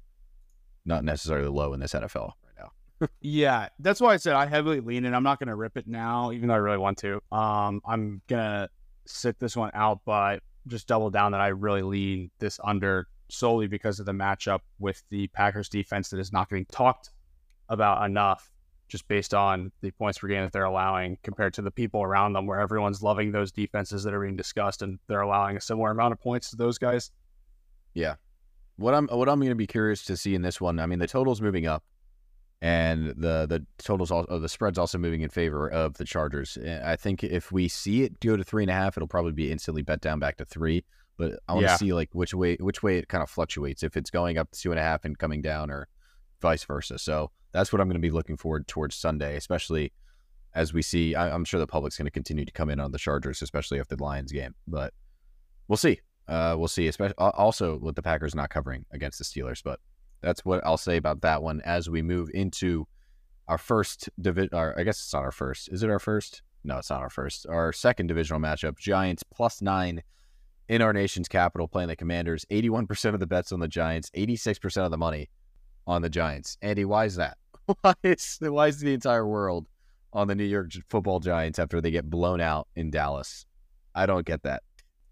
Not 0.90 1.04
necessarily 1.04 1.48
low 1.48 1.74
in 1.74 1.80
this 1.80 1.94
NFL 1.94 2.34
right 2.44 2.72
now. 3.00 3.08
yeah, 3.22 3.70
that's 3.78 4.02
why 4.02 4.14
I 4.14 4.18
said 4.18 4.34
I 4.34 4.48
heavily 4.48 4.80
lean 4.80 5.06
in. 5.06 5.14
I'm 5.14 5.24
not 5.24 5.38
going 5.38 5.48
to 5.48 5.56
rip 5.56 5.78
it 5.78 5.88
now, 5.88 6.32
even 6.32 6.50
though 6.50 6.56
I 6.56 6.58
really 6.58 6.80
want 6.80 6.98
to. 6.98 7.22
Um, 7.32 7.80
I'm 7.86 8.24
going 8.28 8.42
to 8.42 8.70
sit 9.06 9.40
this 9.40 9.56
one 9.56 9.70
out, 9.76 10.02
but 10.04 10.42
just 10.68 10.88
double 10.88 11.12
down 11.12 11.32
that 11.34 11.42
I 11.42 11.50
really 11.50 11.84
lean 11.84 12.32
this 12.40 12.60
under 12.64 13.08
solely 13.30 13.68
because 13.68 14.00
of 14.00 14.08
the 14.08 14.12
matchup 14.12 14.62
with 14.80 15.04
the 15.12 15.28
Packers 15.28 15.70
defense 15.70 16.10
that 16.10 16.20
is 16.20 16.34
not 16.34 16.50
getting 16.50 16.66
talked 16.66 17.12
about 17.70 18.04
enough 18.04 18.52
just 18.88 19.08
based 19.08 19.36
on 19.36 19.72
the 19.82 19.92
points 19.92 20.18
per 20.18 20.28
game 20.28 20.42
that 20.42 20.52
they're 20.52 20.64
allowing 20.64 21.20
compared 21.22 21.54
to 21.54 21.62
the 21.62 21.70
people 21.70 22.02
around 22.02 22.34
them, 22.34 22.48
where 22.48 22.60
everyone's 22.60 23.04
loving 23.04 23.32
those 23.32 23.52
defenses 23.52 24.04
that 24.04 24.16
are 24.16 24.22
being 24.22 24.36
discussed 24.36 24.82
and 24.82 24.98
they're 25.08 25.22
allowing 25.22 25.56
a 25.56 25.62
similar 25.62 25.92
amount 25.92 26.12
of 26.12 26.20
points 26.20 26.50
to 26.50 26.56
those 26.56 26.80
guys. 26.80 27.12
Yeah. 27.94 28.16
What 28.80 28.94
I'm 28.94 29.08
what 29.08 29.28
I'm 29.28 29.40
going 29.40 29.50
to 29.50 29.56
be 29.56 29.68
curious 29.68 30.04
to 30.06 30.18
see 30.18 30.36
in 30.36 30.42
this 30.42 30.62
one. 30.62 30.80
I 30.80 30.86
mean, 30.86 31.00
the 31.00 31.08
total's 31.08 31.42
moving 31.42 31.68
up, 31.68 31.84
and 32.62 33.10
the 33.10 33.46
the 33.46 33.66
totals 33.78 34.10
also 34.10 34.32
uh, 34.32 34.40
the 34.40 34.50
spread's 34.50 34.78
also 34.78 34.98
moving 34.98 35.22
in 35.22 35.30
favor 35.30 35.70
of 35.70 35.96
the 35.96 36.06
Chargers. 36.06 36.58
Eh, 36.64 36.82
I 36.84 36.96
think 36.96 37.24
if 37.24 37.52
we 37.52 37.68
see 37.68 38.04
it 38.04 38.20
go 38.20 38.38
to 38.38 38.44
three 38.44 38.64
and 38.64 38.70
a 38.70 38.74
half, 38.74 38.98
it'll 38.98 39.08
probably 39.08 39.34
be 39.34 39.52
instantly 39.52 39.82
bet 39.82 40.02
down 40.02 40.20
back 40.20 40.38
to 40.38 40.46
three. 40.46 40.86
But 41.18 41.40
I 41.50 41.54
want 41.54 41.66
to 41.66 41.72
yeah. 41.72 41.78
see 41.78 41.94
like 41.94 42.10
which 42.14 42.34
way 42.34 42.56
which 42.56 42.82
way 42.82 42.98
it 42.98 43.10
kind 43.10 43.22
of 43.22 43.30
fluctuates. 43.30 43.84
If 43.84 43.98
it's 43.98 44.10
going 44.10 44.38
up 44.38 44.52
to 44.52 44.60
two 44.60 44.72
and 44.72 44.80
a 44.80 44.84
half 44.84 45.04
and 45.04 45.18
coming 45.18 45.42
down, 45.42 45.70
or 45.70 45.88
vice 46.42 46.64
versa. 46.64 46.98
So 46.98 47.32
that's 47.52 47.74
what 47.74 47.82
I'm 47.82 47.88
going 47.88 48.02
to 48.02 48.08
be 48.08 48.12
looking 48.12 48.38
forward 48.38 48.68
towards 48.68 48.96
Sunday, 48.96 49.36
especially 49.36 49.92
as 50.54 50.74
we 50.74 50.82
see. 50.82 51.16
I, 51.16 51.34
am 51.34 51.46
sure 51.46 51.60
the 51.60 51.68
public's 51.68 51.98
going 51.98 52.06
to 52.06 52.12
continue 52.12 52.46
to 52.46 52.52
come 52.52 52.70
in 52.70 52.80
on 52.80 52.92
the 52.92 52.98
Chargers, 52.98 53.42
especially 53.42 53.80
after 53.80 53.96
the 53.96 54.04
Lions 54.04 54.32
game. 54.32 54.56
But 54.68 54.94
we'll 55.68 55.78
see. 55.78 56.00
Uh, 56.30 56.56
we'll 56.58 56.68
see. 56.68 56.88
Especially 56.88 57.16
also 57.18 57.78
with 57.80 57.96
the 57.96 58.04
Packers 58.04 58.36
not 58.36 58.50
covering 58.50 58.86
against 58.92 59.18
the 59.18 59.26
Steelers. 59.26 59.62
But 59.64 59.80
that's 60.22 60.46
what 60.46 60.66
I'll 60.66 60.78
say 60.78 60.98
about 60.98 61.22
that 61.22 61.42
one 61.42 61.62
as 61.66 61.90
we 61.90 62.02
move 62.02 62.30
into 62.34 62.88
our 63.48 63.58
first 63.58 64.10
division. 64.22 64.54
I 64.54 64.84
guess 64.84 65.00
it's 65.00 65.14
not 65.14 65.24
our 65.24 65.32
first. 65.32 65.70
Is 65.70 65.84
it 65.84 65.90
our 65.90 66.00
first? 66.00 66.44
No, 66.64 66.78
it's 66.78 66.90
not 66.90 67.02
our 67.02 67.10
first. 67.10 67.48
Our 67.48 67.74
second 67.74 68.08
divisional 68.08 68.40
matchup: 68.40 68.78
Giants 68.78 69.24
plus 69.24 69.62
nine 69.62 70.04
in 70.70 70.84
our 70.84 70.94
nation's 70.94 71.28
capital, 71.28 71.68
playing 71.68 71.90
the 71.90 71.96
Commanders. 71.96 72.46
81% 72.52 73.14
of 73.14 73.20
the 73.20 73.28
bets 73.28 73.52
on 73.52 73.60
the 73.60 73.68
Giants, 73.68 74.12
86% 74.16 74.86
of 74.86 74.92
the 74.92 74.98
money 74.98 75.30
on 75.88 76.04
the 76.04 76.10
Giants. 76.10 76.58
Andy, 76.62 76.86
why 76.86 77.06
is 77.06 77.16
that? 77.16 77.38
Why 77.82 77.94
is 78.02 78.40
why 78.42 78.68
is 78.68 78.80
the 78.80 78.96
entire 78.96 79.28
world 79.28 79.68
on 80.12 80.28
the 80.28 80.34
New 80.34 80.44
York 80.44 80.72
Football 80.90 81.20
Giants 81.20 81.60
after 81.60 81.80
they 81.80 81.92
get 81.92 82.10
blown 82.10 82.42
out 82.42 82.68
in 82.76 82.90
Dallas? 82.90 83.46
I 83.94 84.08
don't 84.08 84.26
get 84.26 84.42
that. 84.42 84.64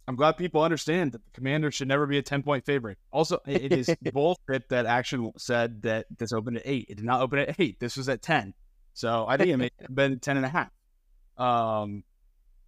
I'm 0.07 0.15
glad 0.15 0.37
people 0.37 0.61
understand 0.61 1.11
that 1.11 1.25
the 1.25 1.31
Commanders 1.31 1.75
should 1.75 1.89
never 1.89 2.07
be 2.07 2.17
a 2.17 2.21
10 2.21 2.41
point 2.43 2.65
favorite. 2.65 2.97
Also, 3.11 3.39
it 3.45 3.73
is 3.73 3.93
bullshit 4.13 4.69
that 4.69 4.85
Action 4.85 5.33
said 5.37 5.81
that 5.81 6.05
this 6.17 6.31
opened 6.31 6.57
at 6.57 6.63
eight. 6.65 6.87
It 6.89 6.95
did 6.95 7.05
not 7.05 7.21
open 7.21 7.39
at 7.39 7.59
eight. 7.59 7.79
This 7.79 7.97
was 7.97 8.07
at 8.07 8.21
10. 8.21 8.53
So 8.93 9.25
I 9.27 9.37
think 9.37 9.49
it 9.49 9.57
may 9.57 9.69
have 9.81 9.93
been 9.93 10.19
10 10.19 10.37
and 10.37 10.45
a 10.45 10.49
half. 10.49 10.71
Um, 11.37 12.03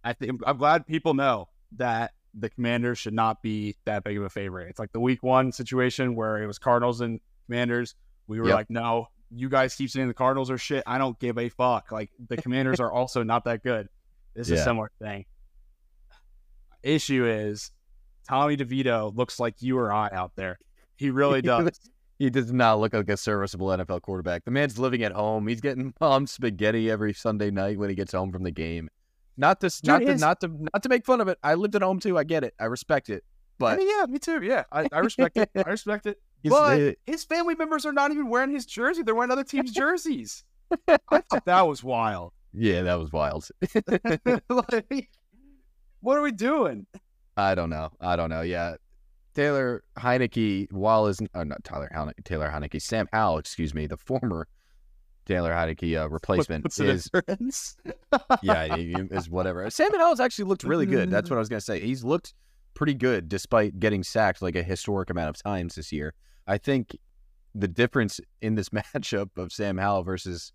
I 0.04 0.12
think 0.12 0.40
I'm 0.46 0.58
glad 0.58 0.86
people 0.86 1.14
know 1.14 1.48
that 1.76 2.12
the 2.34 2.50
Commanders 2.50 2.98
should 2.98 3.14
not 3.14 3.42
be 3.42 3.76
that 3.86 4.04
big 4.04 4.18
of 4.18 4.22
a 4.24 4.30
favorite. 4.30 4.68
It's 4.68 4.78
like 4.78 4.92
the 4.92 5.00
week 5.00 5.22
one 5.22 5.50
situation 5.50 6.14
where 6.14 6.42
it 6.42 6.46
was 6.46 6.58
Cardinals 6.58 7.00
and 7.00 7.20
Commanders. 7.46 7.94
We 8.26 8.38
were 8.38 8.46
yep. 8.46 8.54
like, 8.54 8.70
no, 8.70 9.08
you 9.30 9.48
guys 9.48 9.74
keep 9.74 9.90
saying 9.90 10.08
the 10.08 10.14
Cardinals 10.14 10.50
are 10.50 10.58
shit. 10.58 10.84
I 10.86 10.98
don't 10.98 11.18
give 11.18 11.38
a 11.38 11.48
fuck. 11.48 11.90
Like 11.90 12.10
the 12.28 12.36
Commanders 12.36 12.80
are 12.80 12.92
also 12.92 13.22
not 13.22 13.44
that 13.44 13.62
good. 13.62 13.88
This 14.34 14.48
is 14.48 14.52
yeah. 14.52 14.60
a 14.60 14.64
similar 14.64 14.90
thing. 15.00 15.24
Issue 16.82 17.26
is 17.26 17.70
Tommy 18.28 18.56
DeVito 18.56 19.14
looks 19.16 19.40
like 19.40 19.60
you 19.60 19.78
or 19.78 19.92
I 19.92 20.08
out 20.12 20.32
there. 20.36 20.58
He 20.96 21.10
really 21.10 21.42
does. 21.42 21.70
he 22.18 22.30
does 22.30 22.52
not 22.52 22.80
look 22.80 22.92
like 22.94 23.08
a 23.08 23.16
serviceable 23.16 23.68
NFL 23.68 24.02
quarterback. 24.02 24.44
The 24.44 24.50
man's 24.50 24.78
living 24.78 25.02
at 25.02 25.12
home. 25.12 25.46
He's 25.46 25.60
getting 25.60 25.94
mom 26.00 26.26
spaghetti 26.26 26.90
every 26.90 27.12
Sunday 27.12 27.50
night 27.50 27.78
when 27.78 27.88
he 27.88 27.94
gets 27.94 28.12
home 28.12 28.32
from 28.32 28.42
the 28.42 28.50
game. 28.50 28.88
Not 29.36 29.60
to 29.60 29.70
not 29.84 30.00
to, 30.00 30.16
not 30.16 30.40
to 30.40 30.48
not 30.48 30.82
to 30.82 30.88
make 30.88 31.06
fun 31.06 31.20
of 31.20 31.28
it. 31.28 31.38
I 31.42 31.54
lived 31.54 31.74
at 31.74 31.82
home 31.82 31.98
too. 31.98 32.18
I 32.18 32.24
get 32.24 32.44
it. 32.44 32.54
I 32.60 32.64
respect 32.66 33.08
it. 33.08 33.24
But 33.58 33.74
I 33.74 33.76
mean, 33.76 33.88
yeah, 33.88 34.06
me 34.06 34.18
too. 34.18 34.42
Yeah, 34.42 34.64
I, 34.72 34.86
I 34.92 34.98
respect 35.00 35.36
it. 35.36 35.50
I 35.54 35.70
respect 35.70 36.06
it. 36.06 36.18
but 36.44 36.76
they, 36.76 36.96
his 37.06 37.24
family 37.24 37.54
members 37.54 37.84
are 37.86 37.92
not 37.92 38.10
even 38.10 38.28
wearing 38.28 38.50
his 38.50 38.66
jersey; 38.66 39.02
they're 39.02 39.14
wearing 39.14 39.30
other 39.30 39.44
teams' 39.44 39.72
jerseys. 39.72 40.44
I 40.88 41.20
thought 41.30 41.44
that 41.44 41.66
was 41.66 41.82
wild. 41.82 42.32
Yeah, 42.52 42.82
that 42.82 42.98
was 42.98 43.12
wild. 43.12 43.48
like, 44.48 45.10
what 46.00 46.16
are 46.16 46.22
we 46.22 46.32
doing? 46.32 46.86
I 47.36 47.54
don't 47.54 47.70
know. 47.70 47.90
I 48.00 48.16
don't 48.16 48.30
know. 48.30 48.42
Yeah, 48.42 48.76
Taylor 49.34 49.82
Heinicke, 49.98 50.70
while 50.72 51.06
is 51.06 51.20
oh, 51.34 51.44
not 51.44 51.62
Tyler 51.64 51.90
Taylor 52.24 52.50
Heinicke, 52.50 52.80
Sam 52.82 53.08
Howell, 53.12 53.38
excuse 53.38 53.74
me, 53.74 53.86
the 53.86 53.96
former 53.96 54.48
Taylor 55.26 55.52
Heinicke 55.52 56.00
uh, 56.00 56.08
replacement 56.08 56.64
What's 56.64 56.80
is 56.80 57.10
yeah, 58.42 58.76
he, 58.76 58.92
he 58.92 59.02
is 59.10 59.30
whatever. 59.30 59.68
Sam 59.70 59.90
Howell's 59.94 60.20
actually 60.20 60.46
looked 60.46 60.64
really 60.64 60.86
good. 60.86 61.10
That's 61.10 61.30
what 61.30 61.36
I 61.36 61.38
was 61.38 61.48
gonna 61.48 61.60
say. 61.60 61.80
He's 61.80 62.04
looked 62.04 62.34
pretty 62.74 62.94
good 62.94 63.28
despite 63.28 63.78
getting 63.78 64.02
sacked 64.02 64.42
like 64.42 64.56
a 64.56 64.62
historic 64.62 65.10
amount 65.10 65.30
of 65.30 65.42
times 65.42 65.76
this 65.76 65.92
year. 65.92 66.14
I 66.46 66.58
think 66.58 66.96
the 67.54 67.68
difference 67.68 68.20
in 68.42 68.54
this 68.54 68.68
matchup 68.70 69.30
of 69.36 69.52
Sam 69.52 69.78
Howell 69.78 70.02
versus 70.02 70.52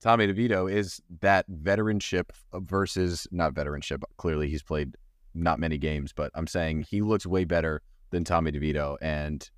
Tommy 0.00 0.26
DeVito 0.26 0.70
is 0.70 1.00
that 1.20 1.44
veteranship 1.50 2.30
versus 2.54 3.26
not 3.30 3.54
veteranship. 3.54 4.02
Clearly, 4.16 4.48
he's 4.48 4.62
played 4.62 4.96
not 5.34 5.58
many 5.60 5.78
games, 5.78 6.12
but 6.12 6.30
I'm 6.34 6.46
saying 6.46 6.86
he 6.88 7.02
looks 7.02 7.26
way 7.26 7.44
better 7.44 7.82
than 8.10 8.24
Tommy 8.24 8.50
DeVito. 8.50 8.96
And 9.02 9.48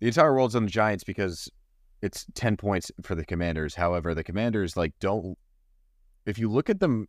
the 0.00 0.08
entire 0.08 0.34
world's 0.34 0.54
on 0.54 0.64
the 0.64 0.70
Giants 0.70 1.04
because 1.04 1.50
it's 2.02 2.26
10 2.34 2.56
points 2.56 2.90
for 3.02 3.14
the 3.14 3.24
Commanders. 3.24 3.74
However, 3.74 4.14
the 4.14 4.24
Commanders, 4.24 4.76
like, 4.76 4.92
don't, 5.00 5.36
if 6.26 6.38
you 6.38 6.50
look 6.50 6.68
at 6.68 6.80
them, 6.80 7.08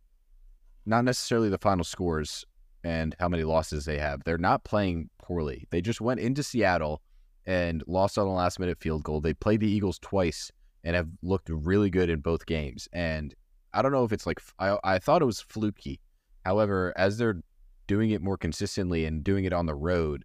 not 0.86 1.04
necessarily 1.04 1.48
the 1.48 1.58
final 1.58 1.84
scores, 1.84 2.44
and 2.84 3.14
how 3.20 3.28
many 3.28 3.44
losses 3.44 3.84
they 3.84 3.98
have. 3.98 4.24
They're 4.24 4.38
not 4.38 4.64
playing 4.64 5.10
poorly. 5.18 5.66
They 5.70 5.80
just 5.80 6.00
went 6.00 6.20
into 6.20 6.42
Seattle 6.42 7.00
and 7.46 7.82
lost 7.86 8.18
on 8.18 8.26
a 8.26 8.32
last 8.32 8.58
minute 8.58 8.78
field 8.80 9.04
goal. 9.04 9.20
They 9.20 9.34
played 9.34 9.60
the 9.60 9.70
Eagles 9.70 9.98
twice 9.98 10.50
and 10.84 10.96
have 10.96 11.08
looked 11.22 11.48
really 11.48 11.90
good 11.90 12.10
in 12.10 12.20
both 12.20 12.46
games. 12.46 12.88
And 12.92 13.34
I 13.72 13.82
don't 13.82 13.92
know 13.92 14.04
if 14.04 14.12
it's 14.12 14.26
like 14.26 14.40
I, 14.58 14.78
I 14.84 14.98
thought 14.98 15.22
it 15.22 15.26
was 15.26 15.40
fluky. 15.40 16.00
However, 16.44 16.92
as 16.96 17.18
they're 17.18 17.42
doing 17.86 18.10
it 18.10 18.22
more 18.22 18.36
consistently 18.36 19.04
and 19.04 19.22
doing 19.22 19.44
it 19.44 19.52
on 19.52 19.66
the 19.66 19.74
road, 19.74 20.24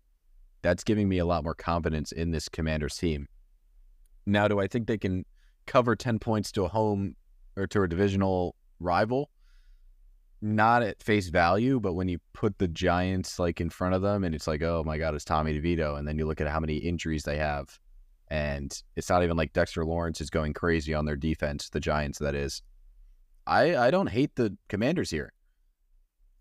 that's 0.61 0.83
giving 0.83 1.07
me 1.07 1.19
a 1.19 1.25
lot 1.25 1.43
more 1.43 1.53
confidence 1.53 2.11
in 2.11 2.31
this 2.31 2.49
Commanders 2.49 2.97
team. 2.97 3.27
Now, 4.25 4.47
do 4.47 4.59
I 4.59 4.67
think 4.67 4.87
they 4.87 4.97
can 4.97 5.25
cover 5.65 5.95
10 5.95 6.19
points 6.19 6.51
to 6.53 6.63
a 6.63 6.67
home 6.67 7.15
or 7.55 7.67
to 7.67 7.83
a 7.83 7.87
divisional 7.87 8.55
rival? 8.79 9.29
not 10.41 10.83
at 10.83 11.01
face 11.01 11.29
value, 11.29 11.79
but 11.79 11.93
when 11.93 12.07
you 12.07 12.19
put 12.33 12.57
the 12.59 12.67
Giants 12.67 13.39
like 13.39 13.59
in 13.59 13.69
front 13.69 13.95
of 13.95 14.01
them 14.01 14.23
and 14.23 14.35
it's 14.35 14.47
like, 14.47 14.61
oh 14.61 14.83
my 14.85 14.97
God, 14.97 15.15
it's 15.15 15.25
Tommy 15.25 15.59
DeVito. 15.59 15.97
And 15.97 16.07
then 16.07 16.17
you 16.17 16.25
look 16.25 16.41
at 16.41 16.47
how 16.47 16.59
many 16.59 16.77
injuries 16.77 17.23
they 17.23 17.37
have. 17.37 17.79
And 18.29 18.77
it's 18.95 19.09
not 19.09 19.23
even 19.23 19.37
like 19.37 19.53
Dexter 19.53 19.85
Lawrence 19.85 20.19
is 20.19 20.29
going 20.29 20.53
crazy 20.53 20.93
on 20.93 21.05
their 21.05 21.15
defense, 21.15 21.69
the 21.69 21.79
Giants, 21.79 22.19
that 22.19 22.35
is. 22.35 22.61
I, 23.45 23.77
I 23.77 23.91
don't 23.91 24.07
hate 24.07 24.35
the 24.35 24.57
commanders 24.67 25.09
here. 25.09 25.33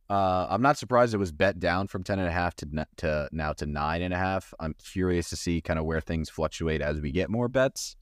Uh, 0.08 0.46
I'm 0.48 0.62
not 0.62 0.78
surprised 0.78 1.14
it 1.14 1.18
was 1.18 1.32
bet 1.32 1.58
down 1.58 1.88
from 1.88 2.04
10 2.04 2.18
and 2.18 2.28
a 2.28 2.32
half 2.32 2.54
to, 2.56 2.86
to 2.98 3.28
now 3.32 3.52
to 3.54 3.66
nine 3.66 4.02
and 4.02 4.14
a 4.14 4.16
half. 4.16 4.54
I'm 4.60 4.74
curious 4.74 5.30
to 5.30 5.36
see 5.36 5.60
kind 5.60 5.78
of 5.78 5.84
where 5.84 6.00
things 6.00 6.28
fluctuate 6.28 6.80
as 6.80 7.00
we 7.00 7.10
get 7.10 7.28
more 7.28 7.48
bets, 7.48 7.96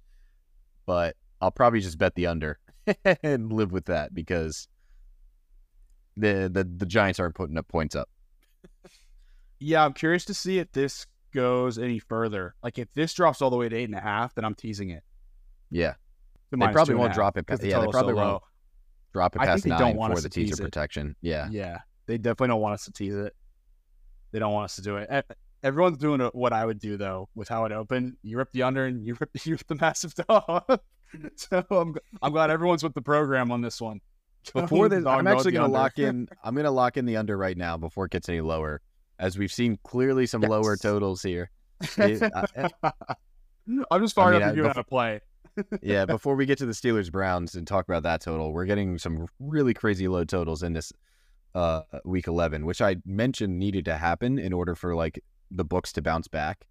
but 0.85 1.17
I'll 1.41 1.51
probably 1.51 1.81
just 1.81 1.99
bet 1.99 2.15
the 2.15 2.27
under 2.27 2.59
and 3.23 3.53
live 3.53 3.73
with 3.73 3.87
that 3.87 4.15
because 4.15 4.69
the 6.17 6.51
the, 6.53 6.65
the 6.65 6.87
Giants 6.87 7.19
aren't 7.19 7.35
putting 7.35 7.57
up 7.57 7.69
points 7.69 7.97
up. 7.97 8.11
yeah, 9.59 9.85
I'm 9.85 9.95
curious 9.95 10.27
to 10.27 10.35
see 10.35 10.59
if 10.59 10.73
this 10.73 11.07
goes 11.35 11.79
any 11.79 11.99
further. 11.99 12.55
Like 12.63 12.79
if 12.79 12.93
this 12.95 13.13
drops 13.13 13.43
all 13.43 13.51
the 13.51 13.57
way 13.57 13.69
to 13.69 13.77
eight 13.77 13.85
and 13.85 13.95
a 13.95 14.01
half, 14.01 14.35
then 14.35 14.45
I'm 14.45 14.55
teasing 14.55 14.91
it. 14.91 15.03
Yeah, 15.71 15.95
the 16.51 16.57
they 16.57 16.69
probably 16.69 16.95
won't 16.95 17.13
drop 17.13 17.37
it. 17.37 17.47
Past, 17.47 17.63
yeah, 17.63 17.81
they 17.81 17.89
probably 17.89 18.15
so 18.15 18.17
won't 18.17 18.43
drop 19.13 19.37
it 19.37 19.41
past 19.41 19.67
nine 19.67 19.79
don't 19.79 19.97
want 19.97 20.15
for 20.15 20.21
the 20.21 20.29
teaser 20.29 20.63
protection. 20.63 21.17
Yeah, 21.21 21.49
yeah, 21.51 21.79
they 22.07 22.17
definitely 22.17 22.49
don't 22.49 22.61
want 22.61 22.75
us 22.75 22.85
to 22.85 22.93
tease 22.93 23.15
it. 23.15 23.35
They 24.33 24.39
don't 24.39 24.53
want 24.53 24.65
us 24.65 24.77
to 24.77 24.83
do 24.83 24.97
it. 24.97 25.27
everyone's 25.63 25.99
doing 25.99 26.21
what 26.33 26.53
I 26.53 26.65
would 26.65 26.79
do 26.79 26.97
though 26.97 27.29
with 27.35 27.49
how 27.49 27.65
it 27.65 27.73
opened. 27.73 28.17
You 28.23 28.39
rip 28.39 28.51
the 28.53 28.63
under 28.63 28.87
and 28.87 29.07
you 29.07 29.17
rip, 29.19 29.31
you 29.45 29.53
rip 29.53 29.67
the 29.67 29.77
massive 29.77 30.15
dog. 30.29 30.81
so 31.37 31.65
I'm 31.71 31.97
I'm 32.23 32.33
glad 32.33 32.51
everyone's 32.51 32.83
with 32.83 32.95
the 32.95 33.03
program 33.03 33.51
on 33.51 33.61
this 33.61 33.81
one. 33.81 34.01
Before 34.53 34.89
this, 34.89 35.07
I'm 35.07 35.27
actually 35.27 35.53
going 35.53 35.71
to 35.71 35.73
lock 35.73 35.99
in. 35.99 36.29
I'm 36.43 36.55
going 36.55 36.65
to 36.65 36.71
lock 36.71 36.97
in 36.97 37.07
the 37.07 37.17
under 37.17 37.37
right 37.37 37.57
now 37.57 37.79
before 37.79 38.05
it 38.05 38.11
gets 38.11 38.29
any 38.29 38.43
lower, 38.43 38.83
as 39.19 39.39
we've 39.39 39.53
seen 39.53 39.79
clearly 39.85 40.27
some 40.27 40.43
yes. 40.43 40.51
lower 40.51 40.77
totals 40.77 41.23
here. 41.23 41.51
It, 41.99 42.23
I, 42.23 42.91
am 43.67 44.03
just 44.03 44.15
fired 44.15 44.37
I 44.37 44.39
mean, 44.39 44.49
up 44.49 44.57
you 44.57 44.65
how 44.65 44.73
to 44.73 44.85
play. 44.85 45.21
yeah, 45.83 46.05
before 46.05 46.35
we 46.35 46.47
get 46.47 46.59
to 46.59 46.67
the 46.67 46.73
Steelers 46.73 47.11
Browns 47.11 47.55
and 47.55 47.67
talk 47.67 47.89
about 47.89 48.03
that 48.03 48.21
total, 48.21 48.53
we're 48.53 48.65
getting 48.67 48.99
some 48.99 49.27
really 49.39 49.75
crazy 49.75 50.09
low 50.09 50.25
totals 50.25 50.63
in 50.63 50.73
this 50.73 50.93
uh, 51.55 51.83
week 52.05 52.27
11, 52.27 52.67
which 52.67 52.81
I 52.81 52.97
mentioned 53.07 53.59
needed 53.59 53.85
to 53.87 53.97
happen 53.97 54.39
in 54.39 54.53
order 54.53 54.75
for 54.75 54.95
like 54.95 55.23
the 55.51 55.65
books 55.65 55.93
to 55.95 56.03
bounce 56.03 56.29
back. 56.29 56.67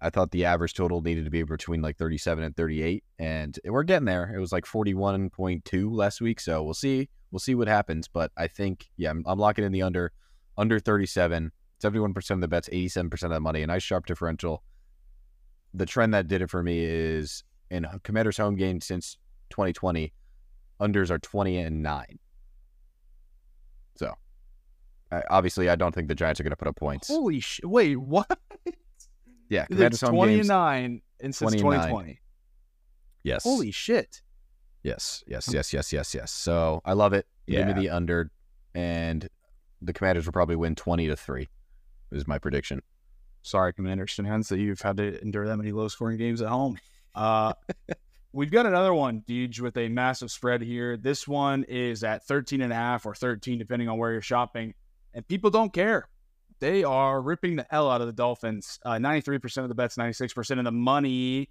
I 0.00 0.10
thought 0.10 0.30
the 0.30 0.44
average 0.44 0.74
total 0.74 1.00
needed 1.00 1.24
to 1.24 1.30
be 1.30 1.42
between 1.42 1.82
like 1.82 1.96
37 1.96 2.44
and 2.44 2.56
38, 2.56 3.02
and 3.18 3.58
we're 3.64 3.82
getting 3.82 4.06
there. 4.06 4.32
It 4.34 4.38
was 4.38 4.52
like 4.52 4.64
41.2 4.64 5.90
last 5.90 6.20
week, 6.20 6.40
so 6.40 6.62
we'll 6.62 6.74
see. 6.74 7.08
We'll 7.30 7.40
see 7.40 7.54
what 7.54 7.68
happens. 7.68 8.06
But 8.06 8.30
I 8.36 8.46
think, 8.46 8.86
yeah, 8.96 9.10
I'm, 9.10 9.24
I'm 9.26 9.38
locking 9.38 9.64
in 9.64 9.72
the 9.72 9.82
under, 9.82 10.12
under 10.56 10.78
37. 10.78 11.50
71% 11.82 12.30
of 12.30 12.40
the 12.40 12.48
bets, 12.48 12.68
87% 12.68 13.22
of 13.24 13.30
the 13.30 13.40
money, 13.40 13.62
a 13.62 13.66
nice 13.66 13.82
sharp 13.82 14.06
differential. 14.06 14.62
The 15.74 15.86
trend 15.86 16.14
that 16.14 16.28
did 16.28 16.42
it 16.42 16.50
for 16.50 16.62
me 16.62 16.84
is 16.84 17.44
in 17.70 17.86
Commanders 18.02 18.36
home 18.36 18.56
game 18.56 18.80
since 18.80 19.16
2020, 19.50 20.12
unders 20.80 21.10
are 21.10 21.18
20 21.18 21.58
and 21.58 21.82
9. 21.82 22.18
So, 23.96 24.14
obviously, 25.30 25.68
I 25.68 25.76
don't 25.76 25.94
think 25.94 26.08
the 26.08 26.14
Giants 26.14 26.40
are 26.40 26.42
going 26.44 26.50
to 26.50 26.56
put 26.56 26.68
up 26.68 26.76
points. 26.76 27.08
Holy 27.08 27.40
shit. 27.40 27.68
Wait, 27.68 27.96
what? 27.96 28.38
Yeah, 29.48 29.66
Commanders 29.66 30.00
home 30.02 30.14
29 30.14 30.90
games, 30.90 31.02
and 31.20 31.34
since 31.34 31.52
2020. 31.52 32.20
Yes. 33.22 33.44
Holy 33.44 33.70
shit. 33.70 34.22
Yes, 34.82 35.24
yes, 35.26 35.46
hmm. 35.46 35.54
yes, 35.54 35.72
yes, 35.72 35.92
yes, 35.92 36.14
yes. 36.14 36.30
So 36.30 36.80
I 36.84 36.92
love 36.92 37.12
it. 37.12 37.26
Yeah. 37.46 37.58
Give 37.58 37.76
me 37.76 37.82
the 37.82 37.90
under, 37.90 38.30
and 38.74 39.28
the 39.82 39.92
Commanders 39.92 40.26
will 40.26 40.32
probably 40.32 40.56
win 40.56 40.74
20 40.74 41.08
to 41.08 41.16
3, 41.16 41.48
is 42.12 42.26
my 42.26 42.38
prediction. 42.38 42.82
Sorry, 43.42 43.72
Commander 43.72 44.06
fans, 44.06 44.48
that 44.48 44.58
you've 44.58 44.80
had 44.80 44.96
to 44.98 45.20
endure 45.22 45.46
that 45.46 45.56
many 45.56 45.72
low 45.72 45.88
scoring 45.88 46.18
games 46.18 46.42
at 46.42 46.48
home. 46.48 46.78
Uh, 47.14 47.52
we've 48.32 48.50
got 48.50 48.66
another 48.66 48.92
one, 48.92 49.22
Deej, 49.26 49.60
with 49.60 49.76
a 49.76 49.88
massive 49.88 50.30
spread 50.30 50.62
here. 50.62 50.96
This 50.96 51.26
one 51.26 51.64
is 51.64 52.04
at 52.04 52.24
13 52.26 52.60
and 52.60 52.72
a 52.72 52.76
half 52.76 53.06
or 53.06 53.14
13, 53.14 53.58
depending 53.58 53.88
on 53.88 53.98
where 53.98 54.12
you're 54.12 54.20
shopping. 54.20 54.74
And 55.14 55.26
people 55.26 55.50
don't 55.50 55.72
care. 55.72 56.08
They 56.60 56.84
are 56.84 57.20
ripping 57.20 57.56
the 57.56 57.66
hell 57.70 57.90
out 57.90 58.00
of 58.00 58.06
the 58.06 58.12
Dolphins. 58.12 58.78
Uh, 58.84 58.92
93% 58.92 59.62
of 59.62 59.68
the 59.68 59.74
bets, 59.74 59.96
96% 59.96 60.58
of 60.58 60.64
the 60.64 60.72
money. 60.72 61.48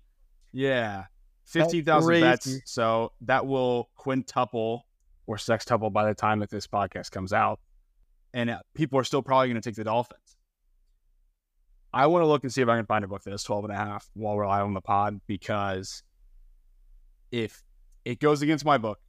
Yeah. 0.52 1.06
15,000 1.46 2.22
bets. 2.22 2.60
So 2.66 3.14
that 3.22 3.48
will 3.48 3.90
quintuple 3.96 4.86
or 5.26 5.38
sextuple 5.38 5.92
by 5.92 6.06
the 6.06 6.14
time 6.14 6.40
that 6.40 6.50
this 6.50 6.68
podcast 6.68 7.12
comes 7.12 7.34
out. 7.34 7.60
And 8.34 8.50
uh, 8.50 8.60
people 8.74 9.00
are 9.00 9.04
still 9.04 9.22
probably 9.22 9.48
going 9.48 9.62
to 9.62 9.68
take 9.68 9.76
the 9.76 9.84
Dolphins. 9.84 10.37
I 11.98 12.06
want 12.06 12.22
to 12.22 12.28
look 12.28 12.44
and 12.44 12.54
see 12.54 12.62
if 12.62 12.70
I 12.70 12.78
can 12.78 12.86
find 12.86 13.04
a 13.04 13.08
book 13.08 13.24
that 13.24 13.34
is 13.34 13.42
12 13.42 13.66
and 13.66 13.74
a 13.74 13.76
half 13.76 14.08
while 14.14 14.36
we're 14.36 14.46
live 14.46 14.66
on 14.66 14.76
the 14.76 14.82
pod 14.82 15.20
because 15.26 16.04
if 17.32 17.64
it 18.06 18.20
goes 18.20 18.44
against 18.44 18.64
my 18.66 18.78
book, 18.78 19.00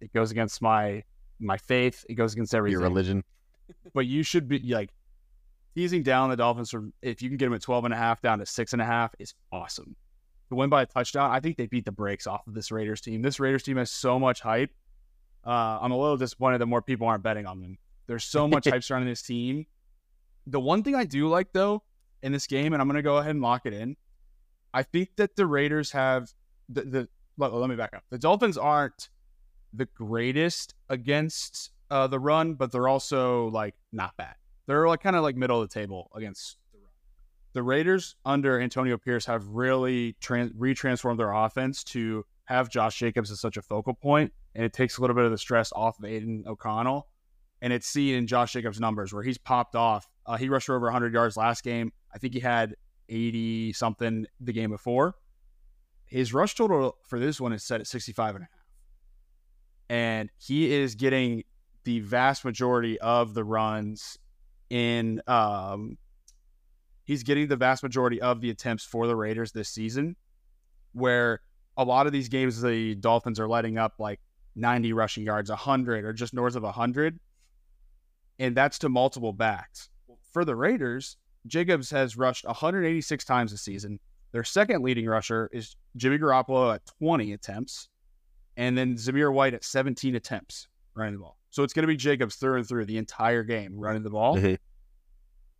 it 0.00 0.14
goes 0.14 0.30
against 0.30 0.62
my 0.62 1.02
my 1.38 1.58
faith, 1.58 2.06
it 2.08 2.14
goes 2.14 2.32
against 2.32 2.54
everything. 2.54 2.80
Your 2.80 2.88
religion. 2.88 3.22
But 3.94 4.06
you 4.06 4.22
should 4.22 4.48
be 4.48 4.60
like 4.60 4.94
teasing 5.74 6.02
down 6.02 6.30
the 6.30 6.36
Dolphins 6.36 6.70
from 6.70 6.94
if 7.02 7.20
you 7.20 7.28
can 7.28 7.36
get 7.36 7.46
them 7.46 7.54
at 7.54 7.60
12 7.60 7.84
and 7.84 7.92
a 7.92 7.98
half 7.98 8.22
down 8.22 8.38
to 8.38 8.46
six 8.46 8.72
and 8.72 8.80
a 8.80 8.86
half 8.86 9.14
is 9.18 9.34
awesome. 9.52 9.94
To 10.48 10.54
win 10.54 10.70
by 10.70 10.82
a 10.82 10.86
touchdown, 10.86 11.30
I 11.30 11.38
think 11.38 11.58
they 11.58 11.66
beat 11.66 11.84
the 11.84 11.92
brakes 11.92 12.26
off 12.26 12.46
of 12.46 12.54
this 12.54 12.72
Raiders 12.72 13.02
team. 13.02 13.20
This 13.20 13.40
Raiders 13.40 13.62
team 13.62 13.76
has 13.76 13.90
so 13.90 14.18
much 14.18 14.40
hype. 14.40 14.70
Uh, 15.46 15.78
I'm 15.82 15.92
a 15.92 15.98
little 15.98 16.16
disappointed 16.16 16.62
that 16.62 16.66
more 16.66 16.80
people 16.80 17.06
aren't 17.06 17.22
betting 17.22 17.44
on 17.44 17.60
them. 17.60 17.76
There's 18.06 18.24
so 18.24 18.48
much 18.48 18.66
hype 18.70 18.82
surrounding 18.82 19.10
this 19.10 19.22
team. 19.22 19.66
The 20.46 20.60
one 20.60 20.82
thing 20.82 20.94
I 20.94 21.04
do 21.04 21.28
like 21.28 21.52
though 21.52 21.82
in 22.22 22.32
this 22.32 22.46
game, 22.46 22.72
and 22.72 22.80
I'm 22.80 22.88
going 22.88 22.96
to 22.96 23.02
go 23.02 23.18
ahead 23.18 23.32
and 23.32 23.40
lock 23.40 23.62
it 23.66 23.72
in. 23.72 23.96
I 24.74 24.82
think 24.82 25.10
that 25.16 25.36
the 25.36 25.46
Raiders 25.46 25.90
have 25.92 26.32
the, 26.68 26.82
the 26.82 27.08
let, 27.36 27.52
let 27.52 27.68
me 27.68 27.76
back 27.76 27.94
up. 27.94 28.04
The 28.10 28.18
Dolphins 28.18 28.56
aren't 28.56 29.10
the 29.72 29.86
greatest 29.86 30.74
against 30.88 31.70
uh, 31.90 32.06
the 32.06 32.18
run, 32.18 32.54
but 32.54 32.72
they're 32.72 32.88
also 32.88 33.48
like 33.48 33.74
not 33.92 34.16
bad. 34.16 34.34
They're 34.66 34.86
like 34.86 35.02
kind 35.02 35.16
of 35.16 35.22
like 35.22 35.36
middle 35.36 35.60
of 35.60 35.68
the 35.68 35.74
table 35.74 36.10
against 36.14 36.58
the 36.72 36.78
run. 36.78 36.88
The 37.52 37.62
Raiders 37.62 38.16
under 38.24 38.60
Antonio 38.60 38.96
Pierce 38.96 39.26
have 39.26 39.46
really 39.48 40.16
trans- 40.20 40.52
retransformed 40.52 41.18
their 41.18 41.32
offense 41.32 41.84
to 41.84 42.24
have 42.44 42.70
Josh 42.70 42.98
Jacobs 42.98 43.30
as 43.30 43.40
such 43.40 43.56
a 43.56 43.62
focal 43.62 43.94
point, 43.94 44.32
and 44.54 44.64
it 44.64 44.72
takes 44.72 44.98
a 44.98 45.00
little 45.00 45.16
bit 45.16 45.24
of 45.24 45.30
the 45.30 45.38
stress 45.38 45.72
off 45.74 45.98
of 45.98 46.04
Aidan 46.04 46.44
O'Connell. 46.46 47.08
And 47.60 47.72
it's 47.72 47.86
seen 47.86 48.16
in 48.16 48.26
Josh 48.26 48.52
Jacobs' 48.52 48.80
numbers 48.80 49.12
where 49.12 49.22
he's 49.22 49.38
popped 49.38 49.76
off. 49.76 50.08
Uh, 50.26 50.36
he 50.36 50.48
rushed 50.48 50.66
for 50.66 50.76
over 50.76 50.86
100 50.86 51.12
yards 51.12 51.36
last 51.36 51.64
game. 51.64 51.92
I 52.14 52.18
think 52.18 52.34
he 52.34 52.40
had 52.40 52.76
80 53.08 53.72
something 53.72 54.26
the 54.40 54.52
game 54.52 54.70
before. 54.70 55.14
His 56.04 56.32
rush 56.34 56.54
total 56.54 56.96
for 57.06 57.18
this 57.18 57.40
one 57.40 57.52
is 57.52 57.64
set 57.64 57.80
at 57.80 57.86
65 57.86 58.36
and 58.36 58.44
a 58.44 58.48
half. 58.50 58.66
And 59.88 60.30
he 60.38 60.72
is 60.72 60.94
getting 60.94 61.44
the 61.84 62.00
vast 62.00 62.44
majority 62.44 62.98
of 63.00 63.34
the 63.34 63.44
runs 63.44 64.18
in 64.70 65.20
um, 65.26 65.98
he's 67.04 67.22
getting 67.22 67.48
the 67.48 67.56
vast 67.56 67.82
majority 67.82 68.20
of 68.20 68.40
the 68.40 68.50
attempts 68.50 68.84
for 68.84 69.06
the 69.06 69.16
Raiders 69.16 69.52
this 69.52 69.68
season, 69.68 70.16
where 70.92 71.40
a 71.76 71.84
lot 71.84 72.06
of 72.06 72.12
these 72.12 72.28
games 72.28 72.60
the 72.60 72.94
Dolphins 72.94 73.40
are 73.40 73.48
letting 73.48 73.78
up 73.78 73.94
like 73.98 74.20
90 74.54 74.92
rushing 74.92 75.24
yards, 75.24 75.50
100 75.50 76.04
or 76.04 76.12
just 76.12 76.34
north 76.34 76.56
of 76.56 76.62
100. 76.62 77.18
And 78.38 78.56
that's 78.56 78.78
to 78.80 78.88
multiple 78.88 79.32
backs. 79.32 79.88
For 80.32 80.44
the 80.44 80.56
Raiders, 80.56 81.16
Jacobs 81.46 81.90
has 81.90 82.16
rushed 82.16 82.44
186 82.46 83.24
times 83.24 83.50
this 83.50 83.62
season. 83.62 84.00
Their 84.32 84.44
second 84.44 84.82
leading 84.82 85.06
rusher 85.06 85.50
is 85.52 85.76
Jimmy 85.96 86.18
Garoppolo 86.18 86.74
at 86.74 86.82
20 86.98 87.32
attempts, 87.32 87.88
and 88.56 88.76
then 88.76 88.96
Zamir 88.96 89.32
White 89.32 89.54
at 89.54 89.62
17 89.62 90.14
attempts 90.14 90.68
running 90.94 91.14
the 91.14 91.20
ball. 91.20 91.36
So 91.50 91.62
it's 91.62 91.74
going 91.74 91.82
to 91.82 91.88
be 91.88 91.96
Jacobs 91.96 92.36
through 92.36 92.56
and 92.56 92.66
through 92.66 92.86
the 92.86 92.96
entire 92.96 93.42
game 93.42 93.78
running 93.78 94.02
the 94.02 94.10
ball. 94.10 94.36
Mm-hmm. 94.36 94.54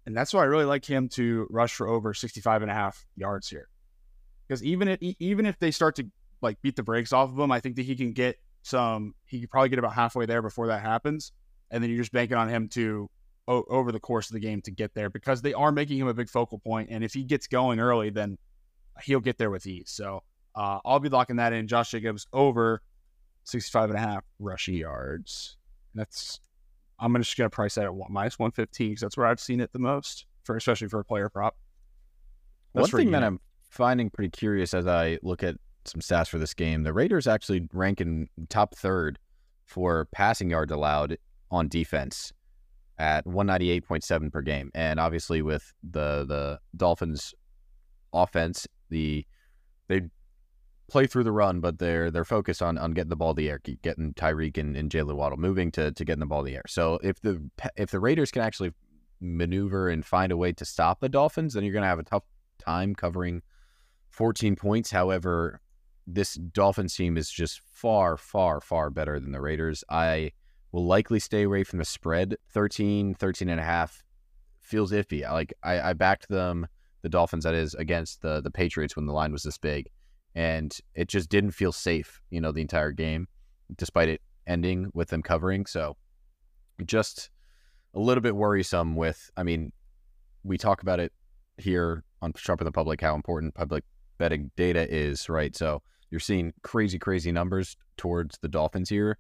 And 0.07 0.17
that's 0.17 0.33
why 0.33 0.41
I 0.41 0.47
really 0.47 0.65
like 0.65 0.85
him 0.85 1.09
to 1.11 1.47
rush 1.51 1.75
for 1.75 1.87
over 1.87 2.15
65 2.15 2.63
and 2.63 2.71
a 2.71 2.75
half 2.75 3.05
yards 3.15 3.49
here. 3.49 3.69
Because 4.49 4.65
even 4.65 4.89
if, 4.89 4.99
even 5.01 5.47
if 5.47 5.59
they 5.59 5.71
start 5.71 5.97
to 5.97 6.07
like 6.41 6.61
beat 6.63 6.77
the 6.77 6.83
brakes 6.83 7.13
off 7.13 7.31
of 7.31 7.39
him, 7.39 7.53
I 7.53 7.61
think 7.61 7.77
that 7.77 7.85
he 7.85 7.95
can 7.95 8.13
get 8.13 8.39
some, 8.63 9.15
he 9.27 9.41
could 9.41 9.51
probably 9.51 9.69
get 9.69 9.79
about 9.79 9.93
halfway 9.93 10.27
there 10.27 10.43
before 10.43 10.69
that 10.69 10.81
happens. 10.81 11.33
And 11.71 11.83
then 11.83 11.91
you're 11.91 12.01
just 12.01 12.13
banking 12.13 12.37
on 12.37 12.49
him 12.49 12.69
to 12.71 13.09
o- 13.49 13.65
over 13.69 13.93
the 13.93 14.01
course 14.01 14.31
of 14.31 14.35
the 14.35 14.41
game 14.41 14.61
to 14.63 14.71
get 14.71 14.95
there 14.95 15.11
because 15.11 15.43
they 15.43 15.55
are 15.55 15.73
making 15.73 15.99
him 15.99 16.09
a 16.09 16.15
big 16.15 16.29
focal 16.29 16.59
point. 16.59 16.89
And 16.91 17.05
if 17.05 17.13
he 17.15 17.25
gets 17.25 17.47
going 17.47 17.81
early, 17.81 18.11
then 18.11 18.39
he'll 19.03 19.21
get 19.21 19.39
there 19.39 19.51
with 19.51 19.67
ease. 19.67 19.91
So 19.91 20.23
uh, 20.55 20.79
I'll 20.85 21.01
be 21.01 21.09
locking 21.09 21.37
that 21.37 21.53
in. 21.53 21.67
Josh 21.67 21.91
Jacobs 21.91 22.27
over 22.33 22.83
65 23.45 23.91
and 23.91 23.99
a 23.99 24.03
half 24.03 24.25
rushing 24.39 24.75
yards. 24.75 25.57
That's 25.95 26.41
I'm 26.99 27.15
just 27.17 27.37
going 27.37 27.51
to 27.51 27.55
price 27.55 27.75
that 27.75 27.85
at 27.85 27.95
one, 27.95 28.13
minus 28.13 28.39
115 28.39 28.91
because 28.91 29.01
that's 29.01 29.17
where 29.17 29.27
I've 29.27 29.41
seen 29.41 29.61
it 29.61 29.73
the 29.73 29.79
most 29.79 30.27
for 30.45 30.57
especially 30.57 30.89
for 30.89 31.01
a 31.01 31.05
player 31.05 31.29
prop. 31.29 31.57
That's 32.75 32.93
one 32.93 33.03
thing 33.03 33.11
that 33.11 33.23
I'm 33.23 33.41
finding 33.69 34.09
pretty 34.09 34.31
curious 34.31 34.73
as 34.73 34.87
I 34.87 35.19
look 35.23 35.43
at 35.43 35.57
some 35.85 36.01
stats 36.01 36.29
for 36.29 36.39
this 36.39 36.55
game, 36.55 36.85
the 36.85 36.93
Raiders 36.93 37.27
actually 37.27 37.69
rank 37.73 38.01
in 38.01 38.29
top 38.49 38.77
third 38.77 39.19
for 39.67 40.07
passing 40.13 40.51
yards 40.51 40.73
allowed 40.73 41.19
on 41.51 41.69
defense 41.69 42.33
at 43.03 43.27
198.7 43.27 44.33
per 44.33 44.43
game. 44.43 44.71
And 44.75 45.01
obviously 45.01 45.43
with 45.43 45.75
the 45.83 46.25
the 46.25 46.61
Dolphins 46.77 47.35
offense, 48.13 48.69
the 48.91 49.27
they 49.89 50.03
play 50.89 51.09
through 51.09 51.25
the 51.25 51.33
run, 51.33 51.59
but 51.59 51.81
they're 51.81 52.13
they're 52.13 52.25
focused 52.25 52.63
on 52.63 52.79
on 52.79 52.93
getting 52.93 53.11
the 53.11 53.17
ball 53.17 53.31
in 53.31 53.37
the 53.37 53.51
air, 53.51 53.61
getting 53.83 54.15
Tyreek 54.15 54.57
and, 54.57 54.77
and 54.77 54.89
Jaylen 54.89 55.17
Waddle 55.17 55.37
moving 55.37 55.73
to 55.73 55.91
to 55.91 56.05
getting 56.05 56.21
the 56.21 56.27
ball 56.27 56.41
in 56.41 56.47
the 56.47 56.55
air. 56.55 56.63
So 56.69 57.01
if 57.03 57.21
the 57.21 57.43
if 57.77 57.91
the 57.91 57.99
Raiders 57.99 58.31
can 58.31 58.43
actually 58.43 58.73
maneuver 59.21 59.89
and 59.89 60.07
find 60.07 60.31
a 60.31 60.37
way 60.37 60.53
to 60.53 60.65
stop 60.65 61.01
the 61.01 61.09
Dolphins, 61.09 61.55
then 61.55 61.65
you're 61.65 61.73
going 61.73 61.83
to 61.83 61.89
have 61.89 61.99
a 61.99 62.05
tough 62.05 62.25
time 62.61 62.95
covering 62.95 63.43
14 64.11 64.55
points. 64.55 64.93
However, 64.93 65.61
this 66.07 66.35
Dolphins 66.35 66.95
team 66.95 67.17
is 67.17 67.31
just 67.31 67.63
far, 67.73 68.17
far, 68.17 68.61
far 68.61 68.91
better 68.91 69.19
than 69.19 69.33
the 69.33 69.41
Raiders. 69.41 69.83
I 69.91 70.33
will 70.73 70.87
likely 70.87 71.21
stay 71.21 71.43
away 71.43 71.65
from 71.65 71.79
the 71.79 71.85
spread. 71.85 72.37
13, 72.51 73.15
13 73.15 73.49
and 73.49 73.61
a 73.61 73.65
half 73.65 74.03
feels 74.61 74.93
iffy. 74.93 75.31
Like 75.31 75.53
I, 75.63 75.91
I 75.91 75.93
backed 75.93 76.29
them, 76.29 76.67
the 77.03 77.09
Dolphins, 77.09 77.45
that 77.45 77.55
is, 77.55 77.75
against 77.75 78.23
the 78.23 78.41
the 78.41 78.51
Patriots 78.51 78.97
when 78.97 79.07
the 79.07 79.13
line 79.13 79.33
was 79.33 79.43
this 79.43 79.59
big 79.59 79.89
and 80.35 80.77
it 80.95 81.09
just 81.09 81.29
didn't 81.29 81.51
feel 81.51 81.73
safe, 81.73 82.23
you 82.31 82.41
know, 82.41 82.53
the 82.53 82.61
entire 82.61 82.93
game, 82.93 83.29
despite 83.77 84.09
it 84.09 84.21
ending 84.47 84.91
with 84.95 85.09
them 85.09 85.23
covering. 85.23 85.67
So 85.67 85.97
just 86.85 87.31
a 87.95 88.01
little 88.01 88.23
bit 88.23 88.35
worrisome 88.35 88.97
with, 88.97 89.31
I 89.37 89.43
mean, 89.43 89.73
we 90.43 90.57
talk 90.59 90.83
about 90.83 91.01
it 91.01 91.13
here 91.59 92.05
on 92.23 92.33
Sharpen 92.37 92.65
the 92.65 92.73
Public 92.73 93.01
how 93.01 93.15
important 93.15 93.55
public 93.55 93.85
betting 94.19 94.51
data 94.57 94.87
is, 94.93 95.29
right? 95.29 95.55
So 95.55 95.83
you're 96.11 96.21
seeing 96.21 96.53
crazy, 96.63 96.99
crazy 96.99 97.31
numbers 97.31 97.77
towards 97.97 98.39
the 98.39 98.49
Dolphins 98.49 98.89
here. 98.89 99.19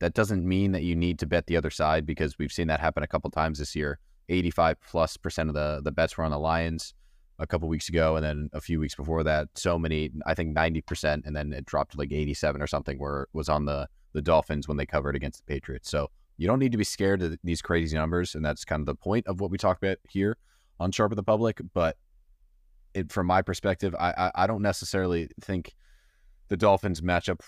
That 0.00 0.14
doesn't 0.14 0.46
mean 0.46 0.72
that 0.72 0.82
you 0.82 0.96
need 0.96 1.18
to 1.20 1.26
bet 1.26 1.46
the 1.46 1.56
other 1.56 1.70
side 1.70 2.06
because 2.06 2.38
we've 2.38 2.52
seen 2.52 2.66
that 2.68 2.80
happen 2.80 3.02
a 3.02 3.06
couple 3.06 3.30
times 3.30 3.58
this 3.58 3.76
year. 3.76 3.98
85 4.28 4.80
plus 4.80 5.16
percent 5.16 5.48
of 5.48 5.54
the 5.54 5.80
the 5.82 5.92
bets 5.92 6.16
were 6.16 6.24
on 6.24 6.30
the 6.30 6.38
Lions 6.38 6.94
a 7.38 7.46
couple 7.46 7.68
weeks 7.68 7.88
ago, 7.88 8.16
and 8.16 8.24
then 8.24 8.50
a 8.52 8.60
few 8.60 8.78
weeks 8.78 8.94
before 8.94 9.24
that, 9.24 9.48
so 9.54 9.78
many, 9.78 10.10
I 10.26 10.34
think 10.34 10.54
90 10.54 10.82
percent, 10.82 11.24
and 11.26 11.34
then 11.34 11.52
it 11.52 11.64
dropped 11.64 11.92
to 11.92 11.98
like 11.98 12.12
87 12.12 12.60
or 12.60 12.66
something, 12.66 12.98
where 12.98 13.26
was 13.32 13.48
on 13.48 13.64
the 13.64 13.88
the 14.12 14.22
Dolphins 14.22 14.66
when 14.68 14.76
they 14.76 14.86
covered 14.86 15.16
against 15.16 15.44
the 15.44 15.52
Patriots. 15.52 15.90
So 15.90 16.10
you 16.36 16.46
don't 16.46 16.58
need 16.58 16.72
to 16.72 16.78
be 16.78 16.84
scared 16.84 17.22
of 17.22 17.36
these 17.44 17.62
crazy 17.62 17.96
numbers, 17.96 18.34
and 18.34 18.44
that's 18.44 18.64
kind 18.64 18.80
of 18.80 18.86
the 18.86 18.94
point 18.94 19.26
of 19.26 19.40
what 19.40 19.50
we 19.50 19.58
talk 19.58 19.78
about 19.78 19.98
here 20.08 20.36
on 20.78 20.90
Sharpen 20.90 21.16
the 21.16 21.22
Public. 21.22 21.60
But 21.74 21.96
it, 22.94 23.12
from 23.12 23.26
my 23.26 23.42
perspective, 23.42 23.94
I, 23.98 24.12
I, 24.16 24.32
I 24.34 24.46
don't 24.46 24.62
necessarily 24.62 25.28
think 25.40 25.74
the 26.48 26.56
Dolphins 26.56 27.02
match 27.02 27.28
up 27.28 27.42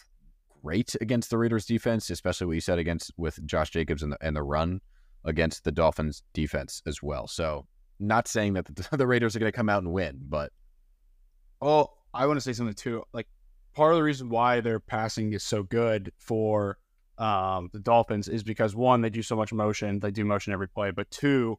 great 0.62 0.94
against 1.01 1.31
the 1.31 1.38
Raiders 1.38 1.66
defense, 1.66 2.11
especially 2.11 2.46
what 2.46 2.55
you 2.55 2.61
said 2.61 2.79
against 2.79 3.12
with 3.16 3.44
Josh 3.46 3.70
Jacobs 3.70 4.03
and 4.03 4.12
the, 4.12 4.18
and 4.20 4.37
the 4.37 4.42
run 4.42 4.81
against 5.25 5.64
the 5.64 5.72
Dolphins 5.72 6.22
defense 6.33 6.83
as 6.87 7.03
well. 7.03 7.27
So 7.27 7.66
not 7.98 8.29
saying 8.29 8.55
that 8.55 8.66
the, 8.66 8.88
the 8.96 9.07
Raiders 9.07 9.37
are 9.37 9.38
going 9.38 9.51
to 9.51 9.57
come 9.57 9.68
out 9.68 9.83
and 9.83 9.92
win, 9.92 10.20
but 10.29 10.53
oh, 11.61 11.88
I 12.14 12.27
want 12.27 12.37
to 12.37 12.40
say 12.40 12.53
something 12.53 12.75
too. 12.75 13.05
Like 13.12 13.29
part 13.75 13.92
of 13.92 13.96
the 13.96 14.03
reason 14.03 14.29
why 14.29 14.61
their 14.61 14.81
passing 14.81 15.33
is 15.33 15.42
so 15.42 15.62
good 15.62 16.12
for 16.18 16.79
um, 17.18 17.70
the 17.72 17.79
Dolphins 17.79 18.29
is 18.29 18.42
because 18.42 18.75
one, 18.75 19.01
they 19.01 19.11
do 19.11 19.22
so 19.22 19.37
much 19.37 19.53
motion, 19.53 20.01
they 20.01 20.11
do 20.11 20.25
motion 20.25 20.53
every 20.53 20.68
play, 20.68 20.90
but 20.90 21.11
two, 21.11 21.59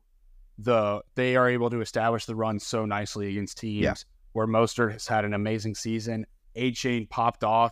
the 0.59 1.01
they 1.15 1.35
are 1.35 1.49
able 1.49 1.69
to 1.69 1.81
establish 1.81 2.25
the 2.25 2.35
run 2.35 2.59
so 2.59 2.85
nicely 2.85 3.29
against 3.29 3.57
teams 3.57 3.83
yeah. 3.83 3.93
where 4.33 4.45
Mostert 4.45 4.91
has 4.91 5.07
had 5.07 5.25
an 5.25 5.33
amazing 5.33 5.73
season. 5.73 6.25
Achane 6.55 7.09
popped 7.09 7.43
off. 7.43 7.71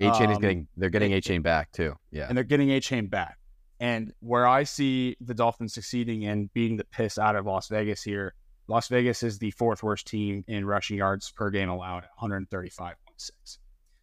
Achane 0.00 0.26
um, 0.26 0.30
is 0.32 0.38
getting 0.38 0.68
they're 0.76 0.90
getting 0.90 1.12
Achane 1.12 1.42
back 1.42 1.72
too. 1.72 1.94
Yeah. 2.10 2.26
And 2.28 2.36
they're 2.36 2.44
getting 2.44 2.68
Achane 2.68 3.10
back. 3.10 3.38
And 3.80 4.12
where 4.20 4.46
I 4.46 4.64
see 4.64 5.16
the 5.20 5.34
Dolphins 5.34 5.74
succeeding 5.74 6.26
and 6.26 6.52
beating 6.52 6.76
the 6.76 6.84
piss 6.84 7.18
out 7.18 7.36
of 7.36 7.46
Las 7.46 7.68
Vegas 7.68 8.02
here, 8.02 8.34
Las 8.66 8.88
Vegas 8.88 9.22
is 9.22 9.38
the 9.38 9.50
fourth 9.52 9.82
worst 9.82 10.06
team 10.06 10.44
in 10.48 10.64
rushing 10.64 10.98
yards 10.98 11.30
per 11.30 11.50
game 11.50 11.68
allowed 11.68 12.04
at 12.04 12.10
135.6. 12.20 12.94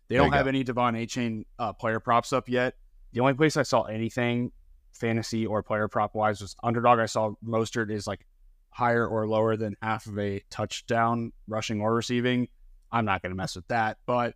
They 0.08 0.16
don't 0.16 0.32
have 0.32 0.46
go. 0.46 0.50
any 0.50 0.64
De'Von 0.64 1.02
Achane 1.02 1.46
uh, 1.60 1.74
player 1.74 2.00
props 2.00 2.32
up 2.32 2.48
yet. 2.48 2.76
The 3.12 3.20
only 3.20 3.34
place 3.34 3.58
I 3.58 3.64
saw 3.64 3.84
anything 3.84 4.52
fantasy 4.94 5.46
or 5.46 5.62
player 5.62 5.88
prop 5.88 6.16
wise 6.16 6.42
was 6.42 6.56
underdog. 6.64 7.00
I 7.00 7.06
saw 7.06 7.34
Mostert 7.46 7.92
is 7.92 8.08
like 8.08 8.26
higher 8.70 9.08
or 9.08 9.28
lower 9.28 9.56
than 9.56 9.76
half 9.82 10.06
of 10.06 10.18
a 10.20 10.42
touchdown 10.50 11.32
rushing 11.48 11.82
or 11.82 11.94
receiving. 11.94 12.48
I'm 12.92 13.06
not 13.06 13.22
going 13.22 13.32
to 13.32 13.36
mess 13.36 13.56
with 13.56 13.68
that, 13.68 13.98
but 14.06 14.36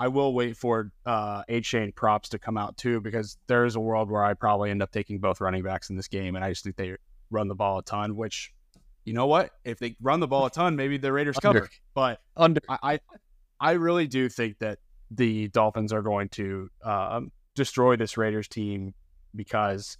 I 0.00 0.08
will 0.08 0.32
wait 0.32 0.56
for 0.56 0.90
uh, 1.04 1.42
Achane 1.44 1.94
props 1.94 2.30
to 2.30 2.38
come 2.38 2.56
out 2.56 2.78
too 2.78 3.02
because 3.02 3.36
there 3.48 3.66
is 3.66 3.76
a 3.76 3.80
world 3.80 4.10
where 4.10 4.24
I 4.24 4.32
probably 4.32 4.70
end 4.70 4.82
up 4.82 4.90
taking 4.90 5.18
both 5.18 5.42
running 5.42 5.62
backs 5.62 5.90
in 5.90 5.96
this 5.96 6.08
game, 6.08 6.36
and 6.36 6.44
I 6.44 6.48
just 6.48 6.64
think 6.64 6.76
they 6.76 6.96
run 7.30 7.48
the 7.48 7.54
ball 7.54 7.78
a 7.78 7.82
ton. 7.82 8.16
Which, 8.16 8.54
you 9.04 9.12
know 9.12 9.26
what? 9.26 9.50
If 9.62 9.78
they 9.78 9.96
run 10.00 10.20
the 10.20 10.26
ball 10.26 10.46
a 10.46 10.50
ton, 10.50 10.74
maybe 10.74 10.96
the 10.96 11.12
Raiders 11.12 11.36
Under. 11.44 11.60
cover. 11.60 11.70
But 11.94 12.22
Under. 12.34 12.62
I, 12.66 12.78
I, 12.82 13.00
I 13.60 13.72
really 13.72 14.06
do 14.06 14.30
think 14.30 14.58
that 14.60 14.78
the 15.10 15.48
Dolphins 15.48 15.92
are 15.92 16.02
going 16.02 16.30
to 16.30 16.70
um, 16.82 17.30
destroy 17.54 17.96
this 17.96 18.16
Raiders 18.16 18.48
team 18.48 18.94
because 19.36 19.98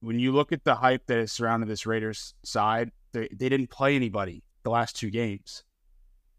when 0.00 0.18
you 0.18 0.32
look 0.32 0.50
at 0.50 0.64
the 0.64 0.74
hype 0.74 1.06
that 1.06 1.18
has 1.18 1.30
surrounded 1.30 1.68
this 1.68 1.86
Raiders 1.86 2.34
side, 2.44 2.90
they, 3.12 3.28
they 3.32 3.48
didn't 3.48 3.70
play 3.70 3.94
anybody 3.94 4.42
the 4.64 4.70
last 4.70 4.96
two 4.96 5.10
games. 5.10 5.62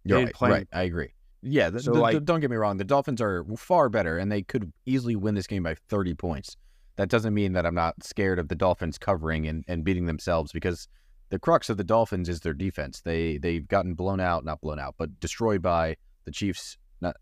You're 0.03 0.25
right, 0.25 0.41
right. 0.41 0.67
I 0.73 0.83
agree. 0.83 1.13
Yeah, 1.43 1.69
the, 1.69 1.79
so 1.79 1.93
the, 1.93 2.11
the, 2.11 2.19
don't 2.19 2.39
get 2.39 2.51
me 2.51 2.55
wrong. 2.55 2.77
The 2.77 2.83
Dolphins 2.83 3.21
are 3.21 3.45
far 3.57 3.89
better, 3.89 4.17
and 4.17 4.31
they 4.31 4.43
could 4.43 4.71
easily 4.85 5.15
win 5.15 5.35
this 5.35 5.47
game 5.47 5.63
by 5.63 5.75
30 5.75 6.13
points. 6.13 6.55
That 6.97 7.09
doesn't 7.09 7.33
mean 7.33 7.53
that 7.53 7.65
I'm 7.65 7.75
not 7.75 8.03
scared 8.03 8.37
of 8.37 8.47
the 8.47 8.55
Dolphins 8.55 8.97
covering 8.97 9.47
and, 9.47 9.63
and 9.67 9.83
beating 9.83 10.05
themselves 10.05 10.51
because 10.51 10.87
the 11.29 11.39
crux 11.39 11.69
of 11.69 11.77
the 11.77 11.83
Dolphins 11.83 12.29
is 12.29 12.41
their 12.41 12.53
defense. 12.53 13.01
They 13.01 13.37
they've 13.37 13.67
gotten 13.67 13.95
blown 13.95 14.19
out, 14.19 14.45
not 14.45 14.61
blown 14.61 14.79
out, 14.79 14.95
but 14.97 15.19
destroyed 15.19 15.61
by 15.61 15.95
the 16.25 16.31
Chiefs. 16.31 16.77
Not 16.99 17.15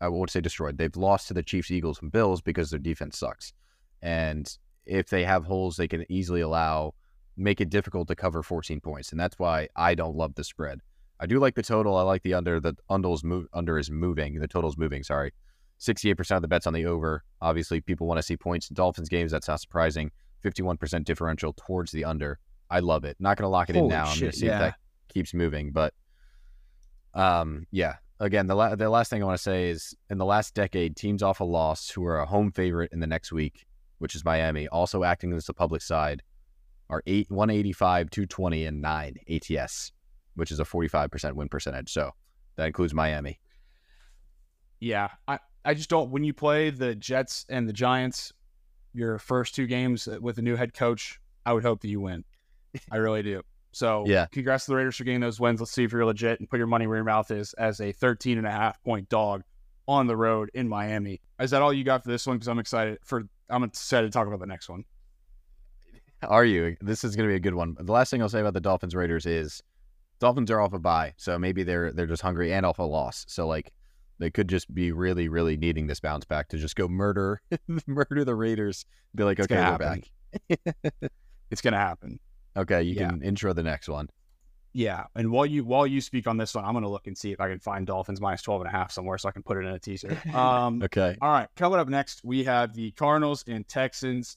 I 0.00 0.08
won't 0.08 0.30
say 0.30 0.40
destroyed. 0.40 0.78
They've 0.78 0.96
lost 0.96 1.28
to 1.28 1.34
the 1.34 1.42
Chiefs, 1.42 1.70
Eagles, 1.70 2.00
and 2.00 2.12
Bills 2.12 2.40
because 2.40 2.70
their 2.70 2.78
defense 2.78 3.18
sucks. 3.18 3.52
And 4.00 4.50
if 4.86 5.10
they 5.10 5.24
have 5.24 5.44
holes, 5.44 5.76
they 5.76 5.88
can 5.88 6.10
easily 6.10 6.40
allow 6.40 6.94
make 7.36 7.60
it 7.60 7.70
difficult 7.70 8.08
to 8.08 8.16
cover 8.16 8.42
14 8.42 8.80
points, 8.80 9.10
and 9.12 9.20
that's 9.20 9.38
why 9.38 9.68
I 9.76 9.94
don't 9.94 10.16
love 10.16 10.34
the 10.34 10.44
spread. 10.44 10.80
I 11.20 11.26
do 11.26 11.38
like 11.38 11.54
the 11.54 11.62
total. 11.62 11.96
I 11.96 12.02
like 12.02 12.22
the 12.22 12.34
under. 12.34 12.60
The 12.60 12.76
under's 12.88 13.24
move 13.24 13.46
under 13.52 13.78
is 13.78 13.90
moving. 13.90 14.38
The 14.38 14.48
total's 14.48 14.76
moving. 14.76 15.02
Sorry, 15.02 15.32
68% 15.80 16.36
of 16.36 16.42
the 16.42 16.48
bets 16.48 16.66
on 16.66 16.72
the 16.72 16.86
over. 16.86 17.24
Obviously, 17.40 17.80
people 17.80 18.06
want 18.06 18.18
to 18.18 18.22
see 18.22 18.36
points 18.36 18.70
in 18.70 18.74
Dolphins 18.74 19.08
games. 19.08 19.32
That's 19.32 19.48
not 19.48 19.60
surprising. 19.60 20.10
51% 20.44 21.04
differential 21.04 21.52
towards 21.56 21.90
the 21.90 22.04
under. 22.04 22.38
I 22.70 22.80
love 22.80 23.04
it. 23.04 23.16
Not 23.18 23.36
going 23.36 23.44
to 23.44 23.48
lock 23.48 23.70
it 23.70 23.76
Holy 23.76 23.86
in 23.86 23.90
now. 23.90 24.04
Shit, 24.04 24.14
I'm 24.14 24.20
going 24.20 24.32
to 24.32 24.38
see 24.38 24.46
yeah. 24.46 24.54
if 24.54 24.60
that 24.60 24.74
keeps 25.08 25.34
moving. 25.34 25.72
But 25.72 25.94
um, 27.14 27.66
yeah. 27.70 27.96
Again, 28.20 28.48
the 28.48 28.56
la- 28.56 28.74
the 28.74 28.90
last 28.90 29.10
thing 29.10 29.22
I 29.22 29.26
want 29.26 29.36
to 29.36 29.42
say 29.42 29.70
is 29.70 29.94
in 30.10 30.18
the 30.18 30.24
last 30.24 30.52
decade, 30.54 30.96
teams 30.96 31.22
off 31.22 31.38
a 31.40 31.44
loss 31.44 31.88
who 31.88 32.04
are 32.04 32.18
a 32.18 32.26
home 32.26 32.50
favorite 32.50 32.92
in 32.92 32.98
the 32.98 33.06
next 33.06 33.32
week 33.32 33.64
which 33.98 34.14
is 34.14 34.24
Miami, 34.24 34.66
also 34.68 35.04
acting 35.04 35.32
as 35.32 35.46
the 35.46 35.54
public 35.54 35.82
side, 35.82 36.22
are 36.88 37.02
eight, 37.06 37.30
185, 37.30 38.10
220, 38.10 38.64
and 38.64 38.80
9 38.80 39.16
ATS, 39.28 39.92
which 40.38 40.50
is 40.50 40.60
a 40.60 40.64
45% 40.64 41.34
win 41.34 41.48
percentage. 41.48 41.92
So 41.92 42.12
that 42.56 42.66
includes 42.66 42.94
Miami. 42.94 43.38
Yeah. 44.80 45.08
I, 45.26 45.38
I 45.64 45.74
just 45.74 45.90
don't, 45.90 46.10
when 46.10 46.24
you 46.24 46.32
play 46.32 46.70
the 46.70 46.94
Jets 46.94 47.44
and 47.48 47.68
the 47.68 47.72
Giants, 47.72 48.32
your 48.94 49.18
first 49.18 49.54
two 49.54 49.66
games 49.66 50.08
uh, 50.08 50.18
with 50.20 50.38
a 50.38 50.42
new 50.42 50.56
head 50.56 50.74
coach, 50.74 51.20
I 51.44 51.52
would 51.52 51.62
hope 51.62 51.80
that 51.82 51.88
you 51.88 52.00
win. 52.00 52.24
I 52.90 52.96
really 52.96 53.22
do. 53.22 53.42
So 53.72 54.04
yeah, 54.06 54.26
congrats 54.26 54.64
to 54.66 54.72
the 54.72 54.76
Raiders 54.76 54.96
for 54.96 55.04
getting 55.04 55.20
those 55.20 55.40
wins. 55.40 55.60
Let's 55.60 55.72
see 55.72 55.84
if 55.84 55.92
you're 55.92 56.04
legit 56.04 56.40
and 56.40 56.48
put 56.48 56.58
your 56.58 56.66
money 56.66 56.86
where 56.86 56.96
your 56.96 57.04
mouth 57.04 57.30
is 57.30 57.54
as 57.54 57.80
a 57.80 57.92
13 57.92 58.38
and 58.38 58.46
a 58.46 58.50
half 58.50 58.82
point 58.82 59.08
dog 59.08 59.42
on 59.86 60.06
the 60.06 60.16
road 60.16 60.50
in 60.54 60.68
Miami. 60.68 61.20
Is 61.40 61.50
that 61.50 61.62
all 61.62 61.72
you 61.72 61.84
got 61.84 62.02
for 62.04 62.10
this 62.10 62.26
one? 62.26 62.36
Because 62.36 62.48
I'm 62.48 62.58
excited 62.58 62.98
for 63.04 63.24
I'm 63.48 63.62
excited 63.62 64.06
to 64.06 64.10
talk 64.10 64.26
about 64.26 64.40
the 64.40 64.46
next 64.46 64.68
one. 64.68 64.84
Are 66.22 66.44
you? 66.44 66.76
This 66.80 67.04
is 67.04 67.14
going 67.14 67.28
to 67.28 67.32
be 67.32 67.36
a 67.36 67.40
good 67.40 67.54
one. 67.54 67.76
The 67.78 67.92
last 67.92 68.10
thing 68.10 68.20
I'll 68.20 68.28
say 68.28 68.40
about 68.40 68.54
the 68.54 68.60
Dolphins 68.60 68.94
Raiders 68.94 69.24
is 69.24 69.62
Dolphins 70.18 70.50
are 70.50 70.60
off 70.60 70.72
a 70.72 70.78
bye, 70.78 71.14
so 71.16 71.38
maybe 71.38 71.62
they're 71.62 71.92
they're 71.92 72.06
just 72.06 72.22
hungry 72.22 72.52
and 72.52 72.66
off 72.66 72.78
a 72.78 72.82
loss. 72.82 73.24
So 73.28 73.46
like 73.46 73.72
they 74.18 74.30
could 74.30 74.48
just 74.48 74.72
be 74.74 74.92
really 74.92 75.28
really 75.28 75.56
needing 75.56 75.86
this 75.86 76.00
bounce 76.00 76.24
back 76.24 76.48
to 76.48 76.58
just 76.58 76.76
go 76.76 76.88
murder 76.88 77.40
murder 77.86 78.24
the 78.24 78.34
Raiders. 78.34 78.84
Be 79.14 79.24
like, 79.24 79.38
it's 79.38 79.50
okay, 79.50 79.62
we're 79.62 79.78
back. 79.78 80.10
it's 81.50 81.60
gonna 81.60 81.78
happen. 81.78 82.20
Okay, 82.56 82.82
you 82.82 82.94
yeah. 82.94 83.08
can 83.08 83.22
intro 83.22 83.52
the 83.52 83.62
next 83.62 83.88
one. 83.88 84.08
Yeah, 84.72 85.04
and 85.14 85.30
while 85.30 85.46
you 85.46 85.64
while 85.64 85.86
you 85.86 86.00
speak 86.00 86.26
on 86.26 86.36
this 86.36 86.54
one, 86.54 86.64
I'm 86.64 86.74
gonna 86.74 86.88
look 86.88 87.06
and 87.06 87.16
see 87.16 87.32
if 87.32 87.40
I 87.40 87.48
can 87.48 87.58
find 87.58 87.86
Dolphins 87.86 88.20
minus 88.20 88.42
12 88.42 88.62
and 88.62 88.68
a 88.68 88.72
half 88.72 88.92
somewhere 88.92 89.16
so 89.18 89.28
I 89.28 89.32
can 89.32 89.42
put 89.42 89.56
it 89.56 89.60
in 89.60 89.72
a 89.72 89.78
teaser. 89.78 90.16
Um, 90.34 90.82
okay. 90.82 91.16
All 91.20 91.30
right, 91.30 91.48
coming 91.56 91.78
up 91.78 91.88
next, 91.88 92.22
we 92.24 92.44
have 92.44 92.74
the 92.74 92.90
Cardinals 92.92 93.44
and 93.48 93.66
Texans. 93.66 94.36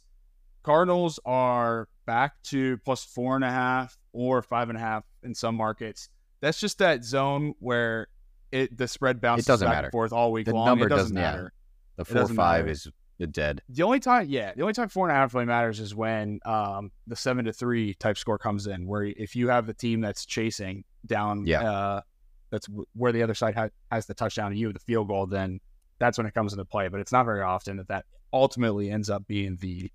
Cardinals 0.64 1.20
are 1.26 1.88
back 2.06 2.42
to 2.44 2.78
plus 2.80 3.04
four 3.04 3.36
and 3.36 3.44
a 3.44 3.50
half 3.50 3.98
or 4.14 4.42
five 4.42 4.70
and 4.70 4.78
a 4.78 4.82
half 4.82 5.04
in 5.24 5.34
some 5.34 5.56
markets. 5.56 6.10
That's 6.42 6.60
just 6.60 6.80
that 6.80 7.04
zone 7.04 7.54
where 7.60 8.08
it 8.52 8.78
the 8.78 8.88
spread 8.88 9.22
bounces 9.22 9.46
it 9.46 9.48
doesn't 9.48 9.68
back 9.68 9.76
matter. 9.76 9.88
and 9.88 9.92
forth 9.92 10.14
all 10.14 10.32
week 10.32 10.46
the 10.46 10.54
long. 10.54 10.66
Number 10.66 10.88
it 10.88 10.90
doesn't, 10.90 11.16
doesn't 11.16 11.16
matter. 11.16 11.54
Yeah. 11.54 12.04
The 12.04 12.06
four 12.06 12.28
five 12.28 12.66
matter. 12.66 12.72
is 12.72 12.88
dead. 13.28 13.62
The 13.70 13.84
only 13.84 14.00
time, 14.00 14.28
yeah, 14.30 14.54
the 14.56 14.62
only 14.62 14.74
time 14.74 14.90
four 14.90 15.08
and 15.08 15.16
a 15.16 15.20
half 15.20 15.34
really 15.34 15.46
matters 15.46 15.80
is 15.80 15.94
when 15.94 16.40
um, 16.46 16.92
the 17.08 17.16
seven 17.16 17.46
to 17.46 17.54
three 17.54 17.94
type 17.96 18.18
score 18.18 18.38
comes 18.38 18.68
in, 18.68 18.88
where 18.88 19.04
if 19.04 19.36
you 19.36 19.50
have 19.50 19.68
the 19.68 19.74
team 19.74 20.02
that's 20.02 20.26
chasing 20.26 20.84
down, 21.06 21.46
yeah, 21.46 21.70
uh, 21.70 22.02
that's 22.50 22.68
where 22.94 23.12
the 23.12 23.24
other 23.24 23.36
side 23.36 23.56
ha- 23.56 23.70
has 23.92 24.06
the 24.06 24.14
touchdown 24.14 24.52
to 24.52 24.58
you, 24.58 24.68
have 24.68 24.74
the 24.74 24.80
field 24.80 25.08
goal, 25.08 25.28
then 25.28 25.60
that's 26.00 26.18
when 26.18 26.26
it 26.26 26.34
comes 26.34 26.54
into 26.54 26.66
play. 26.66 26.88
But 26.88 27.00
it's 27.00 27.12
not 27.12 27.26
very 27.26 27.42
often 27.42 27.78
that 27.78 27.88
that 27.90 28.06
ultimately 28.34 28.90
ends 28.90 29.10
up 29.10 29.28
being 29.28 29.58
the 29.58 29.92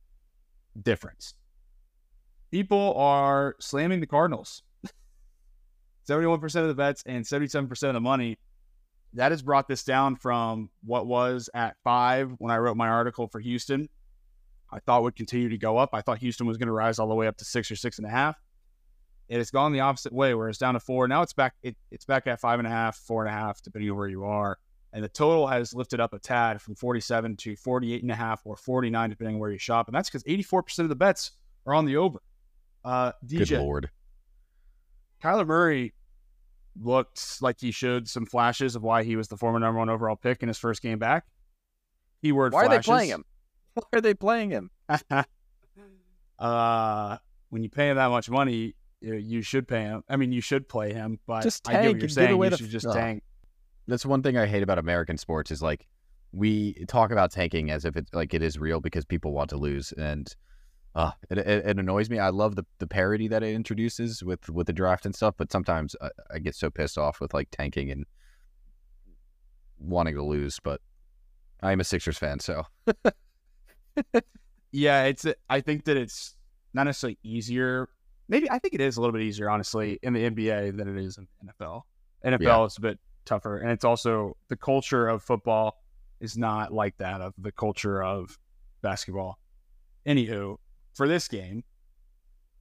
difference. 0.83 1.35
People 2.51 2.95
are 2.95 3.57
slamming 3.61 4.01
the 4.01 4.07
Cardinals. 4.07 4.63
71% 6.09 6.43
of 6.57 6.69
the 6.69 6.75
bets 6.75 7.03
and 7.05 7.25
77% 7.25 7.71
of 7.89 7.95
the 7.95 8.01
money 8.01 8.39
that 9.17 9.33
has 9.33 9.43
brought 9.43 9.67
this 9.67 9.83
down 9.83 10.15
from 10.17 10.69
what 10.85 11.07
was 11.07 11.49
at 11.55 11.77
five 11.83 12.35
when 12.39 12.53
I 12.53 12.59
wrote 12.59 12.77
my 12.77 12.89
article 12.89 13.27
for 13.29 13.41
Houston. 13.41 13.89
I 14.71 14.79
thought 14.81 15.03
would 15.03 15.17
continue 15.17 15.49
to 15.49 15.59
go 15.59 15.79
up. 15.79 15.91
I 15.93 16.03
thought 16.03 16.19
Houston 16.19 16.47
was 16.47 16.59
going 16.59 16.67
to 16.67 16.73
rise 16.73 16.99
all 16.99 17.09
the 17.09 17.15
way 17.15 17.27
up 17.27 17.37
to 17.39 17.45
six 17.45 17.71
or 17.71 17.77
six 17.77 17.99
and 17.99 18.07
a 18.07 18.11
half. 18.11 18.37
It 19.29 19.39
has 19.39 19.51
gone 19.51 19.73
the 19.73 19.81
opposite 19.81 20.13
way, 20.13 20.35
where 20.35 20.49
it's 20.49 20.59
down 20.59 20.75
to 20.75 20.81
four. 20.81 21.09
Now 21.09 21.23
it's 21.23 21.33
back. 21.33 21.55
It, 21.63 21.77
it's 21.91 22.05
back 22.05 22.27
at 22.27 22.41
five 22.41 22.59
and 22.59 22.67
a 22.67 22.71
half, 22.71 22.97
four 22.97 23.25
and 23.25 23.35
a 23.35 23.37
half, 23.37 23.63
depending 23.63 23.91
on 23.91 23.97
where 23.97 24.09
you 24.09 24.25
are. 24.25 24.59
And 24.97 25.05
the 25.05 25.11
total 25.11 25.47
has 25.47 25.75
lifted 25.75 26.01
up 26.01 26.15
a 26.15 26.19
tad 26.19 26.63
from 26.63 26.75
47 26.75 27.37
to 27.37 27.55
48 27.55 28.01
and 28.01 28.11
a 28.11 28.15
half 28.15 28.41
or 28.47 28.57
49, 28.57 29.11
depending 29.11 29.35
on 29.37 29.41
where 29.41 29.51
you 29.51 29.59
shop. 29.59 29.89
And 29.89 29.95
that's 29.95 30.09
because 30.09 30.25
84% 30.25 30.79
of 30.79 30.89
the 30.89 30.97
bets 30.97 31.33
are 31.67 31.75
on 31.75 31.85
the 31.85 31.99
over. 31.99 32.23
Uh, 32.83 33.13
DJ, 33.23 33.51
Good 33.51 33.59
lord. 33.61 33.91
Kyler 35.23 35.47
Murray 35.47 35.93
looked 36.81 37.43
like 37.43 37.61
he 37.61 37.73
showed 37.73 38.09
some 38.09 38.25
flashes 38.25 38.75
of 38.75 38.83
why 38.83 39.03
he 39.03 39.17
was 39.17 39.29
the 39.29 39.37
former 39.37 39.59
number 39.59 39.79
one 39.79 39.91
overall 39.91 40.17
pick 40.17 40.43
in 40.43 40.49
his 40.49 40.57
first 40.57 40.81
game 40.81 40.99
back. 40.99 41.27
Keyword 42.23 42.55
Why 42.55 42.65
flashes. 42.65 42.79
are 42.79 42.81
they 42.81 42.83
playing 42.97 43.11
him? 43.11 43.25
Why 43.75 43.83
are 43.93 44.01
they 44.01 44.15
playing 44.15 44.51
him? 44.51 44.71
uh, 46.39 47.19
when 47.51 47.63
you 47.63 47.69
pay 47.69 47.91
him 47.91 47.97
that 47.97 48.09
much 48.09 48.31
money, 48.31 48.75
you, 49.03 49.15
you 49.15 49.43
should 49.43 49.69
pay 49.69 49.83
him. 49.83 50.05
I 50.09 50.17
mean, 50.17 50.33
you 50.33 50.41
should 50.41 50.71
play 50.71 50.95
him, 50.95 51.19
but 51.27 51.43
Just 51.43 51.69
I 51.69 51.73
get 51.73 51.77
tank 51.81 51.87
what 51.89 51.93
you're 51.97 52.01
give 52.01 52.13
saying. 52.13 52.33
away 52.33 52.47
You 52.47 52.51
the 52.53 52.57
should 52.57 52.67
f- 52.67 52.73
just 52.73 52.87
Ugh. 52.87 52.95
tank. 52.95 53.23
That's 53.89 54.05
one 54.07 54.23
thing 54.23 54.37
I 54.37 54.47
hate 54.47 54.63
about 54.63 54.79
American 54.79 55.17
sports 55.17 55.51
is 55.51 55.63
like 55.63 55.87
we 56.33 56.75
talk 56.87 57.11
about 57.11 57.31
tanking 57.31 57.71
as 57.71 57.85
if 57.85 57.97
it's 57.97 58.13
like 58.13 58.35
it 58.35 58.43
is 58.43 58.59
real 58.59 58.81
because 58.81 59.05
people 59.05 59.33
want 59.33 59.51
to 59.51 59.57
lose 59.57 59.93
and 59.93 60.35
uh, 60.95 61.11
it, 61.31 61.39
it, 61.39 61.67
it 61.67 61.79
annoys 61.79 62.09
me. 62.09 62.19
I 62.19 62.31
love 62.31 62.57
the, 62.57 62.65
the 62.79 62.87
parody 62.87 63.29
that 63.29 63.43
it 63.43 63.55
introduces 63.55 64.25
with 64.25 64.49
with 64.49 64.67
the 64.67 64.73
draft 64.73 65.05
and 65.05 65.15
stuff, 65.15 65.35
but 65.37 65.53
sometimes 65.53 65.95
I, 66.01 66.09
I 66.35 66.39
get 66.39 66.55
so 66.55 66.71
pissed 66.71 66.97
off 66.99 67.21
with 67.21 67.35
like 67.35 67.49
tanking 67.51 67.91
and 67.91 68.07
wanting 69.79 70.15
to 70.15 70.23
lose. 70.25 70.59
But 70.63 70.81
I 71.63 71.73
am 71.73 71.81
a 71.81 71.85
Sixers 71.85 72.17
fan, 72.19 72.41
so 72.41 72.65
Yeah, 74.73 75.05
it's. 75.05 75.25
I 75.49 75.61
think 75.61 75.85
that 75.85 75.97
it's 75.97 76.37
not 76.75 76.85
necessarily 76.85 77.19
easier. 77.23 77.89
Maybe 78.29 78.51
I 78.51 78.59
think 78.59 78.75
it 78.75 78.81
is 78.81 78.97
a 78.97 79.01
little 79.01 79.13
bit 79.13 79.23
easier, 79.23 79.49
honestly, 79.49 79.99
in 80.03 80.13
the 80.13 80.29
NBA 80.29 80.77
than 80.77 80.89
it 80.89 81.03
is 81.03 81.17
in 81.19 81.27
the 81.43 81.53
NFL. 81.65 81.83
NFL 82.25 82.41
Yeah. 82.43 82.65
is 82.65 82.77
a 82.77 82.81
bit 82.81 82.99
tougher, 83.27 83.59
and 83.59 83.71
it's 83.71 83.85
also 83.85 84.37
the 84.49 84.57
culture 84.57 85.09
of 85.09 85.23
football 85.23 85.83
is 86.21 86.39
not 86.39 86.73
like 86.73 86.97
that 86.99 87.21
of 87.21 87.35
the 87.39 87.53
culture 87.53 88.03
of 88.03 88.39
basketball. 88.83 89.39
Anywho, 90.07 90.57
for 90.95 91.07
this 91.07 91.29
game, 91.29 91.65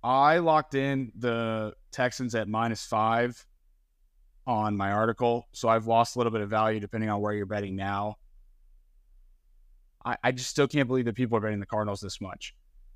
I 0.04 0.40
locked 0.40 0.76
in 0.76 1.12
the 1.18 1.74
Texans 1.92 2.36
at 2.36 2.48
minus 2.48 2.86
five 2.86 3.46
on 4.46 4.76
my 4.76 4.92
article, 4.92 5.48
so 5.52 5.70
I've 5.70 5.88
lost 5.88 6.16
a 6.16 6.20
little 6.20 6.32
bit 6.32 6.42
of 6.42 6.50
value 6.50 6.80
depending 6.80 7.10
on 7.10 7.22
where 7.22 7.34
you're 7.34 7.46
betting 7.46 7.76
now. 7.76 8.18
I, 10.04 10.18
I 10.24 10.32
just 10.32 10.50
still 10.50 10.68
can't 10.68 10.88
believe 10.88 11.06
that 11.06 11.16
people 11.16 11.38
are 11.38 11.42
betting 11.42 11.60
the 11.60 11.66
Cardinals 11.66 12.02
this 12.02 12.22
much. 12.22 12.54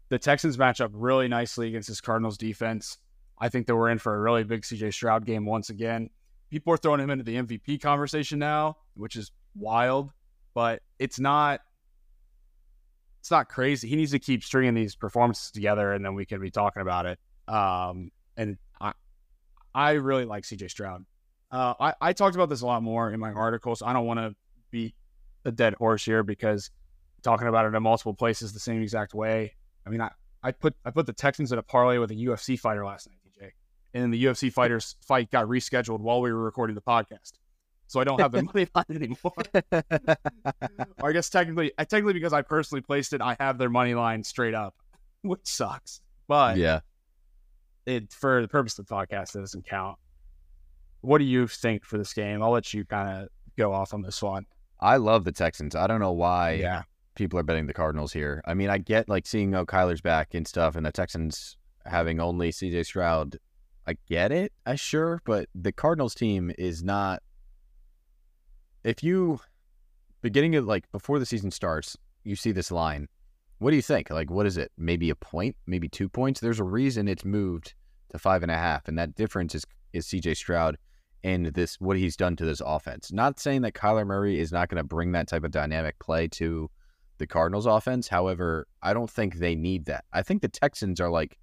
The 0.10 0.20
Texans 0.20 0.58
match 0.58 0.82
up 0.82 0.92
really 0.94 1.28
nicely 1.28 1.68
against 1.68 1.88
this 1.88 2.02
Cardinals 2.02 2.38
defense. 2.38 2.98
I 3.40 3.50
think 3.50 3.68
that 3.68 3.76
we're 3.76 3.90
in 3.90 4.00
for 4.00 4.16
a 4.16 4.20
really 4.20 4.44
big 4.44 4.62
CJ 4.62 4.94
Stroud 4.94 5.26
game 5.26 5.46
once 5.46 5.70
again. 5.70 6.10
People 6.50 6.74
are 6.74 6.78
throwing 6.78 7.00
him 7.00 7.10
into 7.10 7.24
the 7.24 7.36
MVP 7.36 7.82
conversation 7.82 8.40
now, 8.40 8.78
which 8.96 9.16
is 9.16 9.32
wild, 9.56 10.12
but 10.54 10.82
it's 10.98 11.20
not 11.20 11.62
it's 13.20 13.32
not 13.32 13.50
crazy. 13.50 13.88
He 13.88 13.96
needs 13.96 14.12
to 14.12 14.20
keep 14.20 14.44
stringing 14.44 14.74
these 14.74 14.96
performances 14.96 15.52
together 15.52 15.94
and 15.94 16.04
then 16.04 16.16
we 16.16 16.26
can 16.26 16.40
be 16.40 16.50
talking 16.50 16.82
about 16.82 17.06
it. 17.06 17.20
Um, 17.48 18.12
and 18.38 18.58
I 18.80 18.94
I 19.74 19.92
really 19.92 20.26
like 20.26 20.44
CJ 20.44 20.70
Stroud. 20.70 21.06
Uh, 21.52 21.74
I, 21.80 21.94
I 22.02 22.14
talked 22.14 22.36
about 22.36 22.50
this 22.50 22.62
a 22.62 22.66
lot 22.66 22.84
more 22.84 23.12
in 23.12 23.20
my 23.20 23.32
article, 23.32 23.76
so 23.76 23.86
I 23.86 23.94
don't 23.94 24.06
want 24.06 24.20
to 24.20 24.36
beat 24.72 24.94
a 25.46 25.52
dead 25.52 25.74
horse 25.76 26.06
here 26.06 26.24
because 26.24 26.70
talking 27.24 27.48
about 27.48 27.66
it 27.66 27.76
in 27.76 27.84
multiple 27.84 28.14
places 28.14 28.54
the 28.54 28.60
same 28.60 28.82
exact 28.82 29.14
way. 29.14 29.54
I 29.86 29.90
mean, 29.90 30.02
I, 30.02 30.12
I 30.44 30.52
put 30.52 30.76
I 30.86 30.92
put 30.92 31.06
the 31.06 31.14
Texans 31.14 31.52
in 31.52 31.58
a 31.58 31.64
parlay 31.64 31.98
with 31.98 32.12
a 32.12 32.16
UFC 32.16 32.58
fighter 32.58 32.86
last 32.86 33.08
night, 33.08 33.18
and 33.94 34.04
then 34.04 34.12
the 34.12 34.24
UFC 34.24 34.52
fighters 34.52 34.96
fight 35.02 35.32
got 35.32 35.48
rescheduled 35.48 36.00
while 36.00 36.22
we 36.22 36.32
were 36.32 36.44
recording 36.44 36.76
the 36.76 36.82
podcast, 36.82 37.34
so 37.88 38.00
I 38.00 38.04
don't 38.04 38.20
have 38.20 38.32
the 38.32 38.44
money 38.44 38.68
line 38.76 38.86
anymore. 38.90 39.34
or 41.02 41.10
I 41.10 41.12
guess 41.12 41.30
technically, 41.30 41.72
I 41.78 41.86
technically 41.86 42.14
because 42.14 42.34
I 42.34 42.42
personally 42.42 42.82
placed 42.82 43.14
it, 43.14 43.22
I 43.22 43.36
have 43.40 43.58
their 43.58 43.70
money 43.70 43.96
line 43.96 44.24
straight 44.24 44.54
up, 44.54 44.76
which 45.24 45.42
sucks. 45.44 46.02
But 46.28 46.58
yeah. 46.58 46.82
it 47.86 48.14
for 48.14 48.42
the 48.42 48.48
purpose 48.48 48.78
of 48.78 48.86
the 48.86 48.94
podcast, 48.94 49.36
it 49.36 49.40
doesn't 49.40 49.66
count. 49.66 49.98
What 51.02 51.18
do 51.18 51.24
you 51.24 51.48
think 51.48 51.84
for 51.84 51.98
this 51.98 52.14
game? 52.14 52.44
I'll 52.44 52.52
let 52.52 52.74
you 52.74 52.86
kind 52.86 53.24
of 53.24 53.30
go 53.58 53.74
off 53.74 53.94
on 53.94 54.02
this 54.02 54.22
one. 54.22 54.46
I 54.80 54.98
love 54.98 55.24
the 55.24 55.32
Texans. 55.32 55.76
I 55.76 55.88
don't 55.88 56.00
know 56.00 56.12
why 56.12 56.54
yeah, 56.54 56.84
people 57.16 57.40
are 57.40 57.44
betting 57.44 57.68
the 57.68 57.74
Cardinals 57.74 58.14
here. 58.14 58.42
I 58.46 58.54
mean, 58.54 58.70
I 58.70 58.78
get 58.78 59.10
like 59.10 59.26
seeing 59.26 59.56
oh 59.56 59.66
Kyler's 59.66 60.02
back 60.02 60.34
and 60.36 60.48
stuff, 60.48 60.76
and 60.76 60.86
the 60.86 60.92
Texans 60.92 61.58
having 61.86 62.20
only 62.20 62.52
CJ 62.52 62.86
Stroud. 62.86 63.40
I 63.90 63.96
get 64.08 64.32
it, 64.32 64.54
I 64.68 64.76
sure, 64.76 65.20
but 65.26 65.50
the 65.56 65.72
Cardinals 65.72 66.14
team 66.14 66.52
is 66.60 66.84
not. 66.84 67.24
If 68.84 69.04
you 69.04 69.40
beginning 70.22 70.56
of 70.56 70.66
like 70.66 70.90
before 70.92 71.18
the 71.18 71.26
season 71.26 71.50
starts, 71.50 71.98
you 72.24 72.36
see 72.36 72.52
this 72.52 72.70
line. 72.70 73.08
What 73.58 73.72
do 73.72 73.76
you 73.76 73.82
think? 73.82 74.12
Like, 74.12 74.30
what 74.30 74.46
is 74.46 74.58
it? 74.58 74.72
Maybe 74.78 75.10
a 75.10 75.16
point, 75.16 75.56
maybe 75.66 75.90
two 75.90 76.08
points. 76.08 76.40
There's 76.40 76.60
a 76.60 76.64
reason 76.64 77.08
it's 77.08 77.26
moved 77.26 77.74
to 78.12 78.20
five 78.20 78.44
and 78.44 78.52
a 78.52 78.58
half, 78.58 78.88
and 78.88 78.98
that 79.00 79.16
difference 79.16 79.56
is 79.56 79.66
is 79.92 80.06
CJ 80.06 80.38
Stroud 80.38 80.78
and 81.24 81.48
this 81.48 81.82
what 81.82 81.98
he's 81.98 82.16
done 82.16 82.36
to 82.36 82.46
this 82.46 82.62
offense. 82.64 83.12
Not 83.12 83.40
saying 83.40 83.64
that 83.64 83.74
Kyler 83.74 84.06
Murray 84.06 84.40
is 84.40 84.52
not 84.52 84.70
going 84.70 84.78
to 84.78 84.84
bring 84.84 85.14
that 85.14 85.28
type 85.28 85.44
of 85.44 85.50
dynamic 85.50 85.98
play 85.98 86.28
to 86.28 86.70
the 87.18 87.26
Cardinals 87.26 87.66
offense. 87.66 88.08
However, 88.08 88.68
I 88.84 88.94
don't 88.94 89.10
think 89.10 89.36
they 89.36 89.56
need 89.56 89.86
that. 89.86 90.06
I 90.14 90.22
think 90.22 90.44
the 90.44 90.48
Texans 90.48 91.02
are 91.02 91.10
like, 91.10 91.40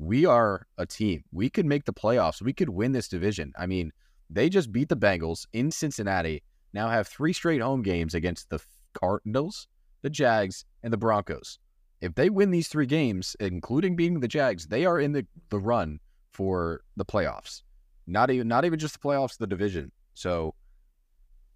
we 0.00 0.24
are 0.24 0.66
a 0.78 0.86
team. 0.86 1.22
We 1.30 1.50
could 1.50 1.66
make 1.66 1.84
the 1.84 1.92
playoffs. 1.92 2.40
We 2.40 2.54
could 2.54 2.70
win 2.70 2.92
this 2.92 3.06
division. 3.06 3.52
I 3.58 3.66
mean, 3.66 3.92
they 4.30 4.48
just 4.48 4.72
beat 4.72 4.88
the 4.88 4.96
Bengals 4.96 5.46
in 5.52 5.70
Cincinnati. 5.70 6.42
Now 6.72 6.88
have 6.88 7.06
three 7.06 7.34
straight 7.34 7.60
home 7.60 7.82
games 7.82 8.14
against 8.14 8.48
the 8.48 8.60
Cardinals, 8.94 9.68
the 10.00 10.08
Jags, 10.08 10.64
and 10.82 10.90
the 10.90 10.96
Broncos. 10.96 11.58
If 12.00 12.14
they 12.14 12.30
win 12.30 12.50
these 12.50 12.68
three 12.68 12.86
games, 12.86 13.36
including 13.40 13.94
beating 13.94 14.20
the 14.20 14.28
Jags, 14.28 14.66
they 14.66 14.86
are 14.86 14.98
in 14.98 15.12
the, 15.12 15.26
the 15.50 15.58
run 15.58 16.00
for 16.32 16.80
the 16.96 17.04
playoffs. 17.04 17.62
Not 18.06 18.30
even 18.30 18.48
not 18.48 18.64
even 18.64 18.78
just 18.78 18.94
the 18.94 19.06
playoffs, 19.06 19.36
the 19.36 19.46
division. 19.46 19.92
So 20.14 20.54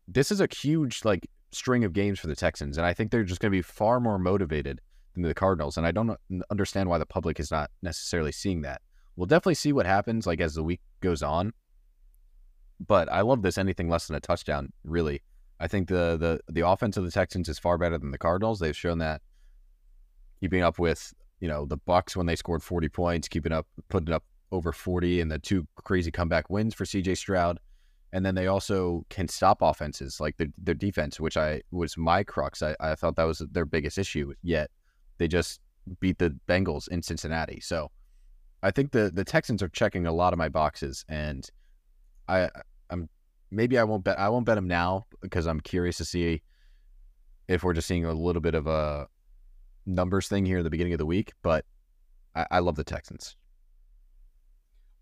this 0.06 0.30
is 0.30 0.42
a 0.42 0.48
huge 0.54 1.02
like 1.02 1.26
string 1.50 1.82
of 1.82 1.94
games 1.94 2.20
for 2.20 2.26
the 2.26 2.36
Texans, 2.36 2.76
and 2.76 2.86
I 2.86 2.92
think 2.92 3.10
they're 3.10 3.24
just 3.24 3.40
going 3.40 3.50
to 3.50 3.56
be 3.56 3.62
far 3.62 4.00
more 4.00 4.18
motivated 4.18 4.82
the 5.22 5.34
Cardinals. 5.34 5.76
And 5.76 5.86
I 5.86 5.92
don't 5.92 6.18
understand 6.50 6.88
why 6.88 6.98
the 6.98 7.06
public 7.06 7.40
is 7.40 7.50
not 7.50 7.70
necessarily 7.82 8.32
seeing 8.32 8.62
that. 8.62 8.82
We'll 9.16 9.26
definitely 9.26 9.54
see 9.54 9.72
what 9.72 9.86
happens 9.86 10.26
like 10.26 10.40
as 10.40 10.54
the 10.54 10.62
week 10.62 10.80
goes 11.00 11.22
on. 11.22 11.52
But 12.84 13.10
I 13.12 13.20
love 13.20 13.42
this 13.42 13.58
anything 13.58 13.88
less 13.88 14.08
than 14.08 14.16
a 14.16 14.20
touchdown. 14.20 14.72
Really, 14.82 15.22
I 15.60 15.68
think 15.68 15.88
the 15.88 16.16
the 16.16 16.40
the 16.52 16.66
offense 16.66 16.96
of 16.96 17.04
the 17.04 17.10
Texans 17.10 17.48
is 17.48 17.58
far 17.58 17.78
better 17.78 17.96
than 17.96 18.10
the 18.10 18.18
Cardinals. 18.18 18.58
They've 18.58 18.76
shown 18.76 18.98
that 18.98 19.22
keeping 20.40 20.62
up 20.62 20.80
with 20.80 21.14
you 21.40 21.46
know 21.46 21.66
the 21.66 21.76
Bucks 21.76 22.16
when 22.16 22.26
they 22.26 22.34
scored 22.34 22.64
forty 22.64 22.88
points, 22.88 23.28
keeping 23.28 23.52
up 23.52 23.68
putting 23.88 24.12
up 24.12 24.24
over 24.54 24.72
40 24.72 25.20
and 25.20 25.30
the 25.30 25.38
two 25.38 25.66
crazy 25.82 26.10
comeback 26.10 26.48
wins 26.48 26.74
for 26.74 26.84
CJ 26.84 27.16
Stroud. 27.16 27.58
And 28.12 28.24
then 28.24 28.36
they 28.36 28.46
also 28.46 29.04
can 29.10 29.26
stop 29.26 29.58
offenses 29.60 30.20
like 30.20 30.36
their, 30.36 30.46
their 30.56 30.74
defense, 30.76 31.18
which 31.18 31.36
I 31.36 31.62
was 31.72 31.96
my 31.98 32.22
crux. 32.22 32.62
I, 32.62 32.76
I 32.78 32.94
thought 32.94 33.16
that 33.16 33.24
was 33.24 33.42
their 33.50 33.66
biggest 33.66 33.98
issue. 33.98 34.32
Yet 34.42 34.70
they 35.18 35.28
just 35.28 35.60
beat 36.00 36.18
the 36.18 36.36
Bengals 36.48 36.88
in 36.88 37.02
Cincinnati. 37.02 37.60
So 37.60 37.90
I 38.62 38.70
think 38.70 38.92
the 38.92 39.10
the 39.12 39.24
Texans 39.24 39.62
are 39.62 39.68
checking 39.68 40.06
a 40.06 40.12
lot 40.12 40.32
of 40.32 40.38
my 40.38 40.48
boxes, 40.48 41.04
and 41.08 41.48
I 42.28 42.50
I'm 42.90 43.08
maybe 43.50 43.78
I 43.78 43.84
won't 43.84 44.04
bet 44.04 44.18
I 44.18 44.28
won't 44.28 44.46
bet 44.46 44.56
them 44.56 44.68
now 44.68 45.06
because 45.20 45.46
I'm 45.46 45.60
curious 45.60 45.98
to 45.98 46.04
see 46.04 46.42
if 47.48 47.62
we're 47.62 47.74
just 47.74 47.86
seeing 47.86 48.04
a 48.04 48.12
little 48.12 48.40
bit 48.40 48.54
of 48.54 48.66
a 48.66 49.06
numbers 49.86 50.28
thing 50.28 50.46
here 50.46 50.58
at 50.58 50.64
the 50.64 50.70
beginning 50.70 50.94
of 50.94 50.98
the 50.98 51.06
week. 51.06 51.32
But 51.42 51.64
I, 52.34 52.46
I 52.52 52.58
love 52.60 52.76
the 52.76 52.84
Texans. 52.84 53.36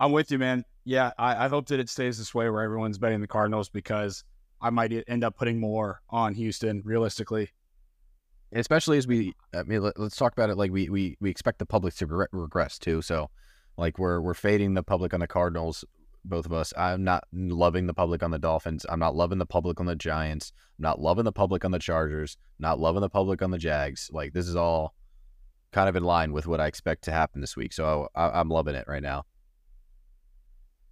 I'm 0.01 0.11
with 0.11 0.33
you, 0.33 0.39
man. 0.39 0.65
Yeah, 0.85 1.13
I, 1.17 1.45
I 1.45 1.49
hope 1.49 1.69
that 1.69 1.79
it 1.79 1.89
stays 1.89 2.19
this 2.19 2.35
way 2.35 2.51
where 2.51 2.63
everyone's 2.63 2.99
betting 2.99 3.21
the 3.21 3.29
Cardinals 3.29 3.69
because 3.69 4.25
I 4.61 4.71
might 4.71 4.93
end 5.07 5.23
up 5.23 5.37
putting 5.37 5.61
more 5.61 6.03
on 6.11 6.35
Houston 6.35 6.83
realistically. 6.85 7.51
Especially 8.53 8.99
as 8.99 9.07
we 9.07 9.35
I 9.55 9.63
mean 9.63 9.83
let, 9.83 9.99
us 9.99 10.17
talk 10.17 10.33
about 10.33 10.51
it 10.51 10.57
like 10.57 10.71
we 10.71 10.89
we 10.89 11.17
we 11.21 11.31
expect 11.31 11.59
the 11.59 11.67
public 11.67 11.95
to 11.95 12.07
regre- 12.07 12.27
regress 12.33 12.79
too 12.79 13.03
so 13.03 13.31
like 13.77 13.99
we're 13.99 14.21
we're 14.21 14.35
fading 14.35 14.75
the 14.75 14.83
public 14.83 15.15
on 15.15 15.21
the 15.21 15.27
Cardinals 15.27 15.85
both 16.25 16.47
of 16.47 16.53
us. 16.53 16.73
I'm 16.77 17.05
not 17.05 17.25
loving 17.33 17.87
the 17.87 17.95
public 17.95 18.23
on 18.23 18.31
the 18.31 18.39
Dolphins. 18.39 18.87
I'm 18.89 19.01
not 19.01 19.15
loving 19.15 19.39
the 19.39 19.47
public 19.47 19.81
on 19.81 19.87
the 19.87 19.97
Giants. 19.97 20.53
I'm 20.79 20.83
not 20.85 21.01
loving 21.01 21.25
the 21.25 21.33
public 21.33 21.65
on 21.65 21.71
the 21.71 21.79
Chargers. 21.79 22.37
Not 22.59 22.79
loving 22.79 23.01
the 23.01 23.09
public 23.09 23.43
on 23.43 23.51
the 23.51 23.59
Jags. 23.59 24.11
Like 24.13 24.33
this 24.33 24.49
is 24.49 24.57
all 24.57 24.95
kind 25.73 25.89
of 25.89 25.97
in 25.97 26.05
line 26.05 26.33
with 26.33 26.47
what 26.47 26.61
I 26.61 26.67
expect 26.67 27.05
to 27.05 27.13
happen 27.13 27.41
this 27.41 27.57
week 27.57 27.73
so 27.73 28.09
I, 28.15 28.41
I'm 28.41 28.51
loving 28.51 28.75
it 28.75 28.85
right 28.87 29.03
now. 29.03 29.25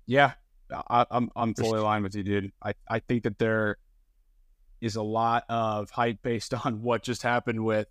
Yeah, 0.07 0.33
I, 0.73 1.07
I'm 1.11 1.31
I'm 1.37 1.55
fully 1.55 1.79
aligned 1.79 2.03
with 2.03 2.17
you, 2.17 2.25
dude. 2.25 2.51
I, 2.63 2.75
I 2.89 2.99
think 2.99 3.23
that 3.25 3.39
there 3.39 3.77
is 4.81 4.97
a 4.97 5.03
lot 5.03 5.45
of 5.49 5.91
hype 5.91 6.23
based 6.23 6.55
on 6.65 6.83
what 6.83 7.03
just 7.03 7.23
happened 7.23 7.65
with 7.65 7.89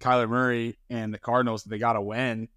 Kyler 0.00 0.28
Murray 0.28 0.78
and 0.90 1.12
the 1.12 1.18
Cardinals. 1.18 1.64
They 1.64 1.78
got 1.78 1.94
to 1.94 2.02
win. 2.02 2.48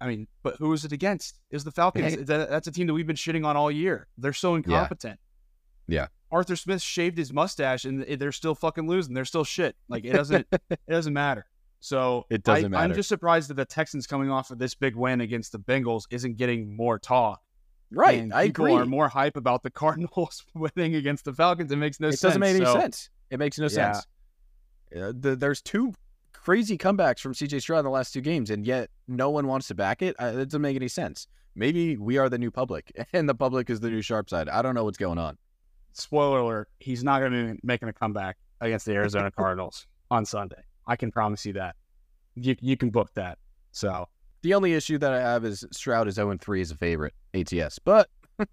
I 0.00 0.06
mean, 0.06 0.28
but 0.42 0.56
who 0.56 0.72
is 0.72 0.84
it 0.84 0.92
against? 0.92 1.38
Is 1.50 1.64
the 1.64 1.70
Falcons? 1.70 2.14
Hey. 2.14 2.22
That's 2.22 2.66
a 2.66 2.72
team 2.72 2.86
that 2.86 2.94
we've 2.94 3.06
been 3.06 3.16
shitting 3.16 3.46
on 3.46 3.56
all 3.56 3.70
year. 3.70 4.08
They're 4.18 4.34
so 4.34 4.54
incompetent. 4.54 5.18
Yeah. 5.88 6.08
Arthur 6.30 6.56
Smith 6.56 6.82
shaved 6.82 7.16
his 7.16 7.32
mustache, 7.32 7.84
and 7.84 8.02
they're 8.02 8.32
still 8.32 8.54
fucking 8.54 8.86
losing. 8.88 9.14
They're 9.14 9.24
still 9.24 9.44
shit. 9.44 9.76
Like 9.88 10.04
it 10.04 10.12
doesn't 10.12 10.46
it 10.70 10.80
doesn't 10.88 11.12
matter. 11.12 11.46
So 11.80 12.26
It 12.30 12.42
doesn't 12.42 12.74
I, 12.74 12.82
I'm 12.82 12.94
just 12.94 13.08
surprised 13.08 13.48
that 13.50 13.54
the 13.54 13.64
Texans 13.64 14.06
coming 14.06 14.30
off 14.30 14.50
of 14.50 14.58
this 14.58 14.74
big 14.74 14.96
win 14.96 15.20
against 15.20 15.52
the 15.52 15.58
Bengals 15.58 16.02
isn't 16.10 16.36
getting 16.36 16.76
more 16.76 16.98
talk 16.98 17.40
Right, 17.90 18.18
And 18.20 18.32
I 18.34 18.42
agree. 18.44 18.72
Are 18.72 18.84
more 18.84 19.08
hype 19.08 19.36
about 19.36 19.62
the 19.62 19.70
Cardinals 19.82 20.44
winning 20.54 20.94
against 20.96 21.24
the 21.24 21.32
Falcons. 21.32 21.70
It 21.70 21.76
makes 21.76 22.00
no 22.00 22.08
sense. 22.10 22.14
it 22.16 22.18
sense. 22.18 22.28
doesn't 22.30 22.40
make 22.40 22.56
any 22.56 22.64
So, 22.64 22.78
sense. 22.78 23.10
It 23.30 23.38
makes 23.38 23.58
no 23.58 23.64
Yeah. 23.66 23.92
sense. 23.92 24.06
Uh, 24.96 25.12
the, 25.18 25.36
there's 25.36 25.60
two 25.62 25.92
crazy 26.32 26.78
comebacks 26.78 27.20
from 27.20 27.32
CJ 27.34 27.60
Stroud 27.60 27.80
in 27.80 27.84
the 27.84 27.90
last 27.90 28.12
two 28.12 28.20
games, 28.20 28.50
and 28.50 28.64
yet 28.66 28.90
no 29.08 29.30
one 29.30 29.46
wants 29.46 29.68
to 29.68 29.74
back 29.74 30.02
it. 30.02 30.14
Uh, 30.20 30.26
it 30.26 30.44
doesn't 30.46 30.62
make 30.62 30.76
any 30.76 30.88
sense. 30.88 31.26
Maybe 31.54 31.96
we 31.96 32.18
are 32.18 32.28
the 32.28 32.38
new 32.38 32.50
public, 32.50 32.92
and 33.12 33.28
the 33.28 33.34
public 33.34 33.70
is 33.70 33.80
the 33.80 33.90
new 33.90 34.02
sharp 34.02 34.28
side. 34.30 34.48
I 34.48 34.62
don't 34.62 34.74
know 34.74 34.84
what's 34.84 34.98
going 34.98 35.18
on. 35.18 35.38
Spoiler 35.92 36.38
alert: 36.40 36.68
He's 36.78 37.02
not 37.02 37.20
going 37.20 37.32
to 37.32 37.54
be 37.54 37.60
making 37.62 37.88
a 37.88 37.92
comeback 37.92 38.36
against 38.60 38.84
the 38.86 38.92
Arizona 38.92 39.30
Cardinals 39.30 39.86
on 40.10 40.24
Sunday. 40.26 40.62
I 40.86 40.96
can 40.96 41.10
promise 41.10 41.44
you 41.46 41.54
that. 41.54 41.74
You 42.34 42.54
you 42.60 42.76
can 42.76 42.90
book 42.90 43.10
that. 43.14 43.38
So 43.72 44.06
The 44.42 44.54
only 44.54 44.74
issue 44.74 44.98
that 44.98 45.12
I 45.12 45.20
have 45.20 45.44
is 45.44 45.64
Stroud 45.72 46.06
is 46.08 46.14
0 46.14 46.36
3 46.38 46.60
as 46.60 46.70
a 46.70 46.76
favorite 46.76 47.14
ATS, 47.36 47.78
but 47.78 48.08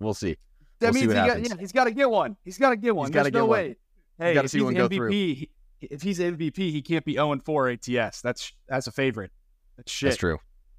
we'll 0.00 0.14
see. 0.14 0.36
that 0.80 0.86
We'll 0.86 0.92
see 0.94 1.00
means 1.00 1.14
what 1.14 1.22
he 1.22 1.28
got, 1.28 1.48
yeah, 1.48 1.56
he's 1.60 1.72
got 1.72 1.84
to 1.84 1.90
get 1.92 2.10
one. 2.10 2.36
He's 2.44 2.58
got 2.58 2.70
to 2.70 2.76
get 2.76 2.94
one. 2.94 3.10
There's 3.10 3.24
no 3.26 3.30
get 3.30 3.40
one. 3.40 3.50
way. 3.50 3.76
Hey, 4.18 4.36
if 4.36 4.50
see 4.50 4.58
he's 4.58 4.68
MVP, 4.68 5.10
he- 5.36 5.50
if 5.80 6.02
he's 6.02 6.18
MVP, 6.20 6.56
he 6.56 6.80
can't 6.80 7.04
be 7.04 7.14
0 7.14 7.40
4 7.44 7.68
ATS. 7.70 8.20
That's 8.22 8.52
that's 8.68 8.86
a 8.86 8.92
favorite. 8.92 9.32
That's 9.76 9.90
shit. 9.90 10.10
That's 10.10 10.16
true. 10.16 10.38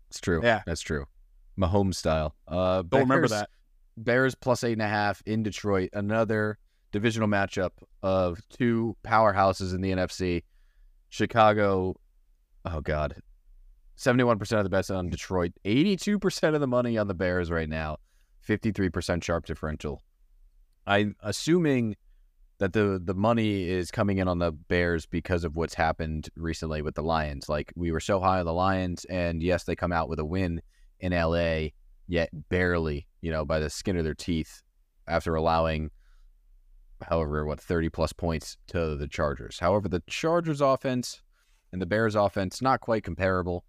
It's 0.09 0.21
true. 0.21 0.41
Yeah. 0.43 0.61
That's 0.65 0.81
true. 0.81 1.05
Mahomes 1.59 1.95
style. 1.95 2.35
Uh, 2.47 2.83
Don't 2.83 3.01
remember 3.01 3.27
that. 3.27 3.49
Bears 3.97 4.33
plus 4.33 4.63
eight 4.63 4.73
and 4.73 4.81
a 4.81 4.87
half 4.87 5.21
in 5.25 5.43
Detroit. 5.43 5.89
Another 5.93 6.57
divisional 6.91 7.27
matchup 7.27 7.71
of 8.01 8.39
two 8.49 8.95
powerhouses 9.03 9.73
in 9.73 9.81
the 9.81 9.91
NFC. 9.91 10.43
Chicago, 11.09 11.95
oh 12.65 12.81
God, 12.81 13.15
71% 13.97 14.57
of 14.57 14.63
the 14.63 14.69
bets 14.69 14.89
on 14.89 15.09
Detroit, 15.09 15.53
82% 15.65 16.55
of 16.55 16.61
the 16.61 16.67
money 16.67 16.97
on 16.97 17.07
the 17.07 17.13
Bears 17.13 17.51
right 17.51 17.69
now, 17.69 17.97
53% 18.47 19.23
sharp 19.23 19.45
differential. 19.45 20.01
I'm 20.85 21.15
assuming 21.21 21.95
that 22.59 22.73
the 22.73 23.01
the 23.03 23.13
money 23.13 23.69
is 23.69 23.91
coming 23.91 24.19
in 24.19 24.27
on 24.27 24.39
the 24.39 24.51
Bears 24.51 25.05
because 25.05 25.43
of 25.43 25.55
what's 25.55 25.73
happened 25.73 26.29
recently 26.35 26.81
with 26.81 26.95
the 26.95 27.01
Lions. 27.01 27.49
Like 27.49 27.73
we 27.75 27.91
were 27.91 27.99
so 27.99 28.19
high 28.19 28.39
on 28.39 28.45
the 28.45 28.53
Lions, 28.53 29.05
and 29.05 29.41
yes, 29.41 29.63
they 29.63 29.75
come 29.75 29.91
out 29.91 30.09
with 30.09 30.19
a 30.19 30.25
win 30.25 30.61
in 30.99 31.11
LA, 31.11 31.69
yet 32.07 32.29
barely, 32.49 33.07
you 33.21 33.31
know, 33.31 33.43
by 33.43 33.59
the 33.59 33.69
skin 33.69 33.97
of 33.97 34.03
their 34.03 34.13
teeth 34.13 34.61
after 35.07 35.35
allowing 35.35 35.89
however 37.09 37.45
what 37.45 37.59
30 37.59 37.89
plus 37.89 38.13
points 38.13 38.57
to 38.67 38.95
the 38.95 39.07
Chargers. 39.07 39.59
However, 39.59 39.89
the 39.89 40.03
Chargers 40.07 40.61
offense 40.61 41.21
and 41.71 41.81
the 41.81 41.85
Bears 41.85 42.15
offense 42.15 42.61
not 42.61 42.79
quite 42.79 43.03
comparable. 43.03 43.65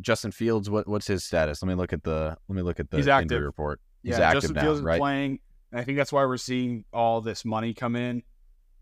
Justin 0.00 0.32
Fields, 0.32 0.68
what 0.68 0.88
what's 0.88 1.06
his 1.06 1.24
status? 1.24 1.62
Let 1.62 1.68
me 1.68 1.74
look 1.74 1.92
at 1.92 2.02
the 2.02 2.36
let 2.48 2.56
me 2.56 2.62
look 2.62 2.80
at 2.80 2.90
the 2.90 2.96
He's 2.96 3.06
injury 3.06 3.40
report. 3.40 3.80
He's 4.02 4.18
yeah, 4.18 4.28
active 4.28 4.42
Justin 4.42 4.54
now, 4.56 4.62
Fields 4.62 4.78
is 4.80 4.84
right? 4.84 4.98
playing. 4.98 5.38
And 5.72 5.80
I 5.80 5.84
think 5.84 5.98
that's 5.98 6.12
why 6.12 6.24
we're 6.24 6.36
seeing 6.36 6.84
all 6.92 7.20
this 7.20 7.44
money 7.44 7.74
come 7.74 7.96
in. 7.96 8.22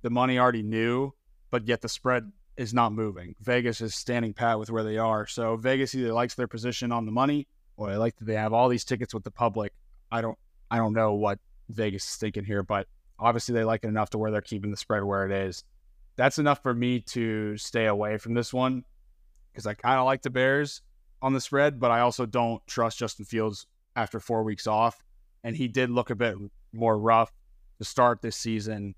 The 0.03 0.11
money 0.11 0.39
already 0.39 0.63
knew, 0.63 1.13
but 1.51 1.67
yet 1.67 1.81
the 1.81 1.89
spread 1.89 2.31
is 2.57 2.75
not 2.75 2.93
moving. 2.93 3.35
Vegas 3.41 3.81
is 3.81 3.95
standing 3.95 4.35
pat 4.35 4.59
with 4.59 4.71
where 4.71 4.85
they 4.85 4.99
are. 4.99 5.27
So 5.27 5.57
Vegas 5.57 5.95
either 5.95 6.13
likes 6.13 6.35
their 6.35 6.49
position 6.49 6.93
on 6.93 7.07
the 7.07 7.13
money 7.13 7.47
or 7.77 7.91
they 7.91 7.97
like 7.97 8.17
that 8.17 8.25
they 8.25 8.35
have 8.35 8.53
all 8.53 8.69
these 8.69 8.85
tickets 8.85 9.15
with 9.15 9.25
the 9.25 9.31
public. 9.31 9.73
I 10.11 10.21
don't 10.21 10.39
I 10.71 10.77
don't 10.79 10.93
know 10.93 11.15
what 11.15 11.39
Vegas 11.69 12.05
is 12.05 12.17
thinking 12.17 12.45
here, 12.45 12.63
but 12.63 12.87
obviously 13.19 13.55
they 13.55 13.65
like 13.65 13.85
it 13.85 13.89
enough 13.89 14.11
to 14.11 14.19
where 14.19 14.31
they're 14.31 14.41
keeping 14.41 14.71
the 14.71 14.77
spread 14.77 15.05
where 15.05 15.25
it 15.25 15.33
is. 15.33 15.65
That's 16.17 16.39
enough 16.39 16.63
for 16.63 16.75
me 16.75 17.01
to 17.01 17.57
stay 17.57 17.87
away 17.87 18.19
from 18.19 18.35
this 18.35 18.53
one 18.53 18.85
because 19.51 19.67
I 19.67 19.75
kind 19.75 19.99
of 19.99 20.05
like 20.05 20.23
the 20.23 20.31
Bears 20.31 20.83
on 21.23 21.33
the 21.33 21.41
spread, 21.41 21.81
but 21.81 21.91
I 21.91 22.01
also 22.01 22.27
don't 22.27 22.65
trust 22.67 22.99
Justin 22.99 23.25
Fields 23.25 23.67
after 23.97 24.21
four 24.21 24.43
weeks 24.43 24.67
off. 24.67 25.03
And 25.45 25.57
he 25.57 25.69
did 25.69 25.91
look 25.91 26.11
a 26.11 26.15
bit 26.15 26.37
more 26.73 26.99
rough 26.99 27.33
to 27.79 27.85
start 27.85 28.23
this 28.23 28.37
season 28.37 28.95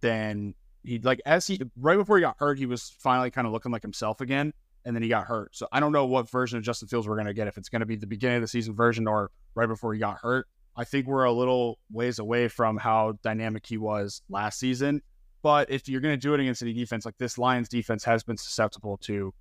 than 0.00 0.54
he 0.82 0.98
like 0.98 1.20
as 1.26 1.46
he 1.46 1.60
right 1.76 1.96
before 1.96 2.16
he 2.16 2.22
got 2.22 2.36
hurt, 2.38 2.58
he 2.58 2.66
was 2.66 2.94
finally 2.98 3.30
kind 3.30 3.46
of 3.46 3.52
looking 3.52 3.72
like 3.72 3.82
himself 3.82 4.20
again, 4.20 4.52
and 4.84 4.94
then 4.94 5.02
he 5.02 5.08
got 5.08 5.26
hurt. 5.26 5.54
So 5.54 5.66
I 5.72 5.80
don't 5.80 5.92
know 5.92 6.06
what 6.06 6.30
version 6.30 6.58
of 6.58 6.64
Justin 6.64 6.88
Fields 6.88 7.06
we're 7.06 7.16
gonna 7.16 7.34
get 7.34 7.48
if 7.48 7.58
it's 7.58 7.68
gonna 7.68 7.86
be 7.86 7.96
the 7.96 8.06
beginning 8.06 8.36
of 8.36 8.42
the 8.42 8.48
season 8.48 8.74
version 8.74 9.06
or 9.06 9.30
right 9.54 9.66
before 9.66 9.92
he 9.92 10.00
got 10.00 10.18
hurt. 10.18 10.46
I 10.76 10.84
think 10.84 11.06
we're 11.06 11.24
a 11.24 11.32
little 11.32 11.78
ways 11.90 12.18
away 12.18 12.48
from 12.48 12.76
how 12.78 13.18
dynamic 13.22 13.66
he 13.66 13.76
was 13.76 14.22
last 14.30 14.58
season. 14.58 15.02
But 15.42 15.70
if 15.70 15.88
you're 15.88 16.00
gonna 16.00 16.16
do 16.16 16.32
it 16.34 16.40
against 16.40 16.62
any 16.62 16.72
defense, 16.72 17.04
like 17.04 17.18
this 17.18 17.36
Lions 17.36 17.68
defense 17.68 18.04
has 18.04 18.22
been 18.22 18.36
susceptible 18.36 18.96
to 19.02 19.34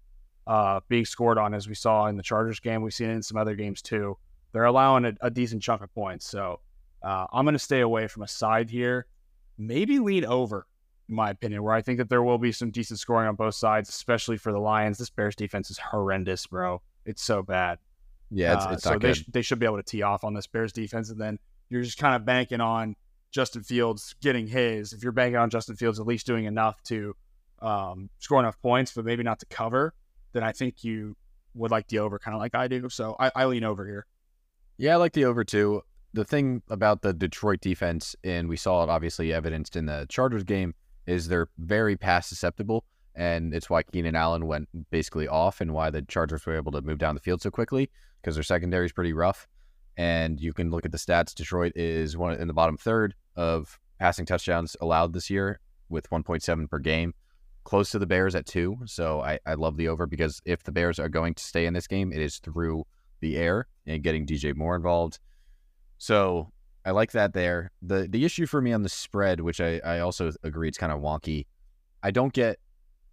uh, 0.50 0.80
being 0.90 1.06
scored 1.06 1.38
on, 1.38 1.54
as 1.54 1.70
we 1.70 1.76
saw 1.76 2.08
in 2.08 2.18
the 2.18 2.24
Chargers 2.24 2.60
game. 2.60 2.82
We've 2.82 2.94
seen 2.94 3.10
it 3.10 3.14
in 3.14 3.24
some 3.24 3.38
other 3.38 3.56
games 3.56 3.82
too. 3.82 4.18
They're 4.52 4.66
allowing 4.66 5.06
a, 5.06 5.14
a 5.22 5.30
decent 5.30 5.62
chunk 5.62 5.84
of 5.84 5.94
points. 5.94 6.28
So 6.28 6.60
uh, 7.04 7.28
I'm 7.32 7.46
going 7.46 7.54
to 7.54 7.60
stay 7.60 7.82
away 7.82 8.08
from 8.08 8.24
a 8.24 8.28
side 8.28 8.70
here. 8.70 9.06
Maybe 9.60 10.00
lean 10.00 10.26
over, 10.26 10.66
in 11.08 11.16
my 11.16 11.30
opinion, 11.30 11.62
where 11.62 11.74
I 11.76 11.82
think 11.84 12.00
that 12.00 12.10
there 12.10 12.24
will 12.24 12.40
be 12.40 12.52
some 12.52 12.72
decent 12.72 13.00
scoring 13.00 13.28
on 13.28 13.36
both 13.36 13.54
sides, 13.56 13.90
especially 13.90 14.38
for 14.38 14.52
the 14.52 14.60
Lions. 14.60 14.98
This 14.98 15.12
Bears 15.12 15.36
defense 15.36 15.70
is 15.70 15.78
horrendous, 15.78 16.48
bro. 16.48 16.82
It's 17.06 17.22
so 17.22 17.44
bad. 17.44 17.78
Yeah, 18.32 18.56
it's, 18.56 18.66
Uh, 18.66 18.78
so 18.78 18.90
not 18.92 19.02
they, 19.02 19.08
good. 19.10 19.18
sh- 19.18 19.24
they 19.32 19.42
should 19.44 19.60
be 19.60 19.66
able 19.66 19.78
to 19.78 19.84
tee 19.84 20.02
off 20.02 20.24
on 20.24 20.34
this 20.34 20.48
Bears 20.48 20.74
defense, 20.74 21.10
and 21.12 21.22
then 21.22 21.38
you're 21.70 21.84
just 21.84 21.98
kind 22.00 22.16
of 22.16 22.26
banking 22.26 22.62
on 22.62 22.96
Justin 23.32 23.62
Fields 23.62 24.16
getting 24.22 24.48
his. 24.48 24.94
If 24.94 25.04
you're 25.04 25.12
banking 25.12 25.38
on 25.38 25.52
Justin 25.52 25.76
Fields 25.76 26.00
at 26.00 26.08
least 26.08 26.26
doing 26.26 26.46
enough 26.46 26.82
to 26.86 27.16
um, 27.62 28.10
score 28.18 28.40
enough 28.40 28.60
points, 28.62 28.94
but 28.94 29.06
maybe 29.06 29.22
not 29.22 29.40
to 29.40 29.46
cover, 29.48 29.94
then 30.34 30.44
I 30.44 30.52
think 30.52 30.84
you 30.84 31.16
would 31.54 31.72
like 31.72 31.88
the 31.88 32.00
over, 32.00 32.20
kind 32.20 32.36
of 32.36 32.40
like 32.40 32.56
I 32.56 32.68
do. 32.68 32.90
So 32.90 33.16
I, 33.20 33.32
I 33.36 33.46
lean 33.46 33.64
over 33.64 33.86
here. 33.86 34.06
Yeah, 34.78 34.94
I 34.94 34.96
like 34.98 35.14
the 35.14 35.26
over 35.26 35.44
too. 35.44 35.82
The 36.14 36.26
thing 36.26 36.62
about 36.70 37.02
the 37.02 37.14
Detroit 37.14 37.62
defense, 37.62 38.16
and 38.24 38.50
we 38.50 38.56
saw 38.56 38.84
it 38.84 38.90
obviously 38.90 39.34
evidenced 39.34 39.76
in 39.76 39.86
the 39.86 40.06
Chargers 40.10 40.44
game, 40.44 40.74
is 41.06 41.28
they're 41.28 41.50
very 41.58 41.96
pass 41.96 42.28
susceptible, 42.28 42.86
and 43.16 43.54
it's 43.54 43.70
why 43.70 43.84
Keenan 43.84 44.16
Allen 44.16 44.48
went 44.48 44.70
basically 44.90 45.28
off, 45.28 45.62
and 45.62 45.74
why 45.74 45.90
the 45.90 46.02
Chargers 46.04 46.46
were 46.46 46.56
able 46.56 46.72
to 46.72 46.82
move 46.82 46.98
down 46.98 47.16
the 47.16 47.22
field 47.22 47.42
so 47.42 47.52
quickly 47.52 47.90
because 48.22 48.36
their 48.36 48.44
secondary 48.44 48.86
is 48.86 48.92
pretty 48.92 49.14
rough. 49.14 49.48
And 49.98 50.40
you 50.40 50.54
can 50.54 50.72
look 50.72 50.86
at 50.86 50.92
the 50.92 50.98
stats. 50.98 51.36
Detroit 51.36 51.74
is 51.76 52.16
one 52.16 52.40
in 52.40 52.48
the 52.48 52.54
bottom 52.54 52.78
third 52.78 53.16
of 53.36 53.80
passing 54.00 54.26
touchdowns 54.26 54.78
allowed 54.80 55.14
this 55.14 55.30
year 55.30 55.60
with 55.90 56.10
1.7 56.10 56.70
per 56.70 56.80
game, 56.80 57.14
close 57.64 57.92
to 57.92 58.00
the 58.00 58.08
Bears 58.08 58.36
at 58.36 58.46
two. 58.46 58.78
So 58.86 59.22
I, 59.22 59.40
I 59.46 59.54
love 59.54 59.78
the 59.78 59.88
over 59.88 60.08
because 60.08 60.42
if 60.46 60.64
the 60.64 60.72
Bears 60.72 61.00
are 61.00 61.10
going 61.10 61.34
to 61.36 61.44
stay 61.44 61.66
in 61.66 61.74
this 61.74 61.88
game, 61.88 62.12
it 62.12 62.22
is 62.22 62.40
through 62.40 62.86
the 63.20 63.38
air 63.38 63.68
and 63.86 64.04
getting 64.04 64.26
DJ 64.26 64.56
Moore 64.56 64.76
involved. 64.76 65.20
So 65.98 66.52
I 66.86 66.92
like 66.92 67.12
that 67.12 67.34
there. 67.34 67.72
The 67.82 68.08
the 68.10 68.26
issue 68.26 68.46
for 68.46 68.62
me 68.62 68.72
on 68.72 68.84
the 68.84 68.90
spread, 68.90 69.42
which 69.42 69.60
I, 69.60 69.80
I 69.86 70.00
also 70.00 70.32
agree 70.44 70.68
it's 70.68 70.78
kind 70.78 70.92
of 70.92 71.02
wonky. 71.02 71.46
I 72.02 72.12
don't 72.12 72.34
get 72.34 72.60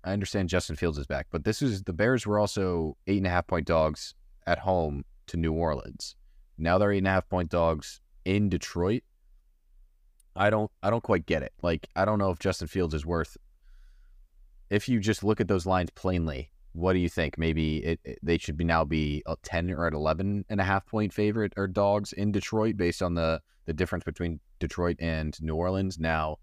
I 0.05 0.13
understand 0.13 0.49
Justin 0.49 0.77
Fields 0.77 0.99
is 0.99 1.07
back, 1.07 1.27
but 1.31 1.45
this 1.45 1.63
is 1.63 1.83
the 1.83 1.93
Bears 1.93 2.27
were 2.27 2.39
also 2.39 2.97
eight 3.09 3.19
and 3.19 3.27
a 3.27 3.31
half 3.31 3.47
point 3.47 3.67
dogs 3.67 4.15
at 4.47 4.61
home 4.61 5.05
to 5.27 5.37
New 5.37 5.53
Orleans. 5.53 6.15
Now 6.59 6.79
they're 6.79 6.93
eight 6.93 6.99
and 6.99 7.09
a 7.09 7.11
half 7.11 7.29
point 7.29 7.51
dogs 7.51 8.01
in 8.25 8.49
Detroit. 8.49 9.03
I 10.37 10.51
don't 10.51 10.71
I 10.83 10.91
don't 10.91 11.03
quite 11.03 11.27
get 11.27 11.43
it. 11.43 11.53
Like 11.63 11.89
I 11.97 12.05
don't 12.05 12.19
know 12.19 12.31
if 12.31 12.39
Justin 12.39 12.69
Fields 12.69 12.95
is 12.95 13.05
worth 13.05 13.37
if 14.71 14.89
you 14.89 15.01
just 15.01 15.23
look 15.25 15.41
at 15.41 15.49
those 15.49 15.67
lines 15.67 15.91
plainly, 15.91 16.51
what 16.73 16.93
do 16.93 16.99
you 16.99 17.09
think? 17.09 17.39
Maybe 17.39 17.79
it, 17.79 18.01
it- 18.05 18.19
they 18.23 18.39
should 18.39 18.57
be 18.57 18.65
now 18.65 18.85
be 18.85 19.23
a 19.27 19.37
10 19.43 19.71
or 19.71 19.87
an 19.87 19.95
11 19.95 20.45
and 20.49 20.61
a 20.61 20.65
half 20.65 20.87
point 20.87 21.13
favorite 21.13 21.53
or 21.57 21.67
dogs 21.67 22.13
in 22.13 22.33
Detroit 22.33 22.77
based 22.77 23.03
on 23.03 23.15
the, 23.15 23.41
the 23.67 23.73
difference 23.73 24.05
between 24.05 24.41
Detroit 24.59 24.97
and 25.01 25.41
New 25.43 25.55
Orleans. 25.55 25.99
Now, 25.99 26.37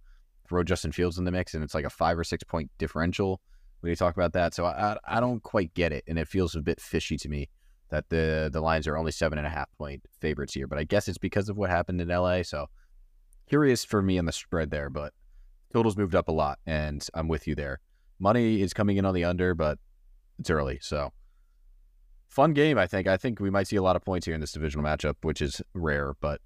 throw 0.47 0.63
Justin 0.63 0.91
Fields 0.91 1.17
in 1.17 1.23
the 1.23 1.31
mix 1.31 1.53
and 1.53 1.63
it's 1.63 1.73
like 1.73 1.85
a 1.85 1.89
five 1.89 2.17
or 2.17 2.23
six 2.23 2.43
point 2.43 2.69
differential 2.77 3.41
when 3.81 3.89
you 3.89 3.95
talk 3.95 4.15
about 4.15 4.33
that. 4.33 4.53
So 4.53 4.65
I, 4.65 4.97
I 5.07 5.19
don't 5.19 5.41
quite 5.43 5.73
get 5.73 5.91
it. 5.91 6.03
And 6.07 6.17
it 6.17 6.27
feels 6.27 6.55
a 6.55 6.61
bit 6.61 6.81
fishy 6.81 7.17
to 7.17 7.29
me 7.29 7.49
that 7.89 8.09
the, 8.09 8.49
the 8.51 8.61
Lions 8.61 8.87
are 8.87 8.97
only 8.97 9.11
seven 9.11 9.37
and 9.37 9.45
a 9.45 9.49
half 9.51 9.69
point 9.77 10.01
favorites 10.19 10.53
here. 10.53 10.67
But 10.67 10.79
I 10.79 10.83
guess 10.83 11.07
it's 11.07 11.17
because 11.17 11.47
of 11.49 11.57
what 11.57 11.69
happened 11.69 12.01
in 12.01 12.07
LA. 12.07 12.41
So 12.43 12.67
curious 13.47 13.85
for 13.85 14.01
me 14.01 14.17
on 14.17 14.25
the 14.25 14.31
spread 14.31 14.71
there, 14.71 14.89
but 14.89 15.13
totals 15.71 15.95
moved 15.97 16.15
up 16.15 16.27
a 16.27 16.31
lot 16.31 16.59
and 16.65 17.05
I'm 17.13 17.27
with 17.27 17.47
you 17.47 17.55
there. 17.55 17.79
Money 18.19 18.61
is 18.61 18.73
coming 18.73 18.97
in 18.97 19.05
on 19.05 19.13
the 19.13 19.23
under, 19.23 19.53
but 19.53 19.79
it's 20.39 20.49
early. 20.49 20.79
So 20.81 21.11
fun 22.29 22.53
game, 22.53 22.77
I 22.77 22.87
think. 22.87 23.07
I 23.07 23.17
think 23.17 23.39
we 23.39 23.49
might 23.49 23.67
see 23.67 23.75
a 23.75 23.81
lot 23.83 23.95
of 23.95 24.03
points 24.03 24.25
here 24.25 24.35
in 24.35 24.41
this 24.41 24.51
divisional 24.51 24.85
matchup, 24.85 25.15
which 25.21 25.41
is 25.41 25.61
rare, 25.73 26.13
but 26.19 26.41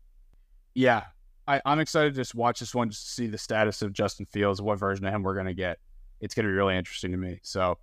Yeah, 0.75 1.03
I, 1.47 1.61
I'm 1.65 1.79
excited 1.79 2.13
to 2.13 2.19
just 2.21 2.35
watch 2.35 2.59
this 2.59 2.75
one 2.75 2.89
just 2.89 3.05
to 3.05 3.11
see 3.11 3.27
the 3.27 3.37
status 3.37 3.81
of 3.81 3.93
Justin 3.93 4.25
Fields, 4.25 4.61
what 4.61 4.77
version 4.79 5.05
of 5.05 5.13
him 5.13 5.23
we're 5.23 5.35
gonna 5.35 5.53
get. 5.53 5.77
It's 6.19 6.33
gonna 6.35 6.47
be 6.49 6.53
really 6.53 6.75
interesting 6.75 7.11
to 7.11 7.17
me. 7.17 7.39
So 7.43 7.71
uh, 7.71 7.75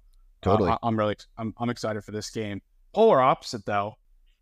Totally. 0.43 0.71
I, 0.71 0.79
am 0.83 0.99
really 0.99 1.17
I'm, 1.39 1.55
I'm 1.59 1.71
excited 1.71 2.05
for 2.05 2.13
this 2.13 2.31
game. 2.31 2.61
Polar 2.93 3.21
opposite 3.21 3.65
though, 3.65 3.95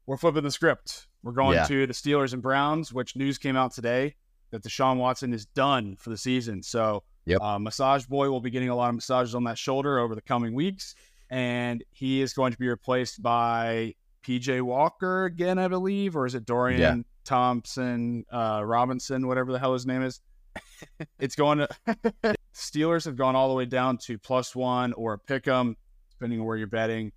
we're 0.06 0.16
flipping 0.16 0.42
the 0.42 0.50
script. 0.50 1.06
We're 1.22 1.32
going 1.32 1.54
Yeah. 1.54 1.64
to 1.66 1.86
the 1.86 1.92
Steelers 1.92 2.32
and 2.32 2.42
Browns, 2.42 2.92
which 2.92 3.14
news 3.14 3.38
came 3.38 3.56
out 3.56 3.72
today 3.72 4.16
that 4.50 4.64
Deshaun 4.64 4.96
Watson 4.96 5.32
is 5.32 5.46
done 5.46 5.96
for 5.96 6.10
the 6.10 6.18
season. 6.18 6.62
So 6.62 7.04
Yep. 7.26 7.40
uh, 7.40 7.58
Massage 7.58 8.04
Boy 8.06 8.28
will 8.30 8.40
be 8.40 8.50
getting 8.50 8.68
a 8.68 8.74
lot 8.76 8.88
of 8.88 8.94
massages 8.96 9.34
on 9.34 9.44
that 9.44 9.58
shoulder 9.58 9.98
over 9.98 10.14
the 10.14 10.22
coming 10.22 10.54
weeks, 10.54 10.94
and 11.30 11.82
he 11.90 12.20
is 12.20 12.32
going 12.32 12.52
to 12.52 12.58
be 12.58 12.68
replaced 12.68 13.22
by 13.22 13.94
PJ 14.24 14.60
Walker 14.62 15.24
again, 15.26 15.58
I 15.58 15.68
believe, 15.68 16.16
or 16.16 16.26
is 16.26 16.34
it 16.34 16.44
Dorian 16.46 16.80
Yeah. 16.80 16.94
Thompson 17.24 18.24
uh, 18.32 18.62
Robinson, 18.64 19.26
whatever 19.26 19.52
the 19.52 19.58
hell 19.58 19.72
his 19.72 19.86
name 19.86 20.02
is? 20.02 20.20
it's 21.20 21.34
going 21.36 21.58
to 21.58 21.68
Steelers 22.54 23.04
have 23.06 23.16
gone 23.16 23.34
all 23.36 23.48
the 23.48 23.54
way 23.54 23.64
down 23.64 23.96
to 23.98 24.18
plus 24.18 24.54
one 24.54 24.92
or 24.94 25.14
a 25.14 25.18
pick 25.18 25.48
'em, 25.48 25.76
depending 26.10 26.40
on 26.40 26.46
where 26.46 26.56
you're 26.56 26.66
betting. 26.66 27.12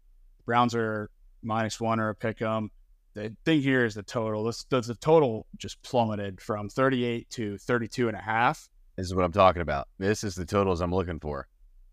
Browns 0.45 0.73
are 0.75 1.09
minus 1.41 1.81
one 1.81 1.99
or 1.99 2.09
a 2.09 2.15
pick 2.15 2.41
'em. 2.41 2.69
The 3.15 3.35
thing 3.45 3.61
here 3.61 3.85
is 3.85 3.95
the 3.95 4.03
total. 4.03 4.43
This, 4.43 4.63
the, 4.65 4.81
the 4.81 4.95
total 4.95 5.45
just 5.57 5.81
plummeted 5.83 6.39
from 6.41 6.69
38 6.69 7.29
to 7.31 7.57
32 7.57 8.07
and 8.07 8.17
a 8.17 8.21
half. 8.21 8.67
This 8.97 9.07
is 9.07 9.15
what 9.15 9.25
I'm 9.25 9.31
talking 9.31 9.61
about. 9.61 9.87
This 9.97 10.23
is 10.23 10.35
the 10.35 10.45
totals 10.45 10.81
I'm 10.81 10.93
looking 10.93 11.19
for. 11.19 11.47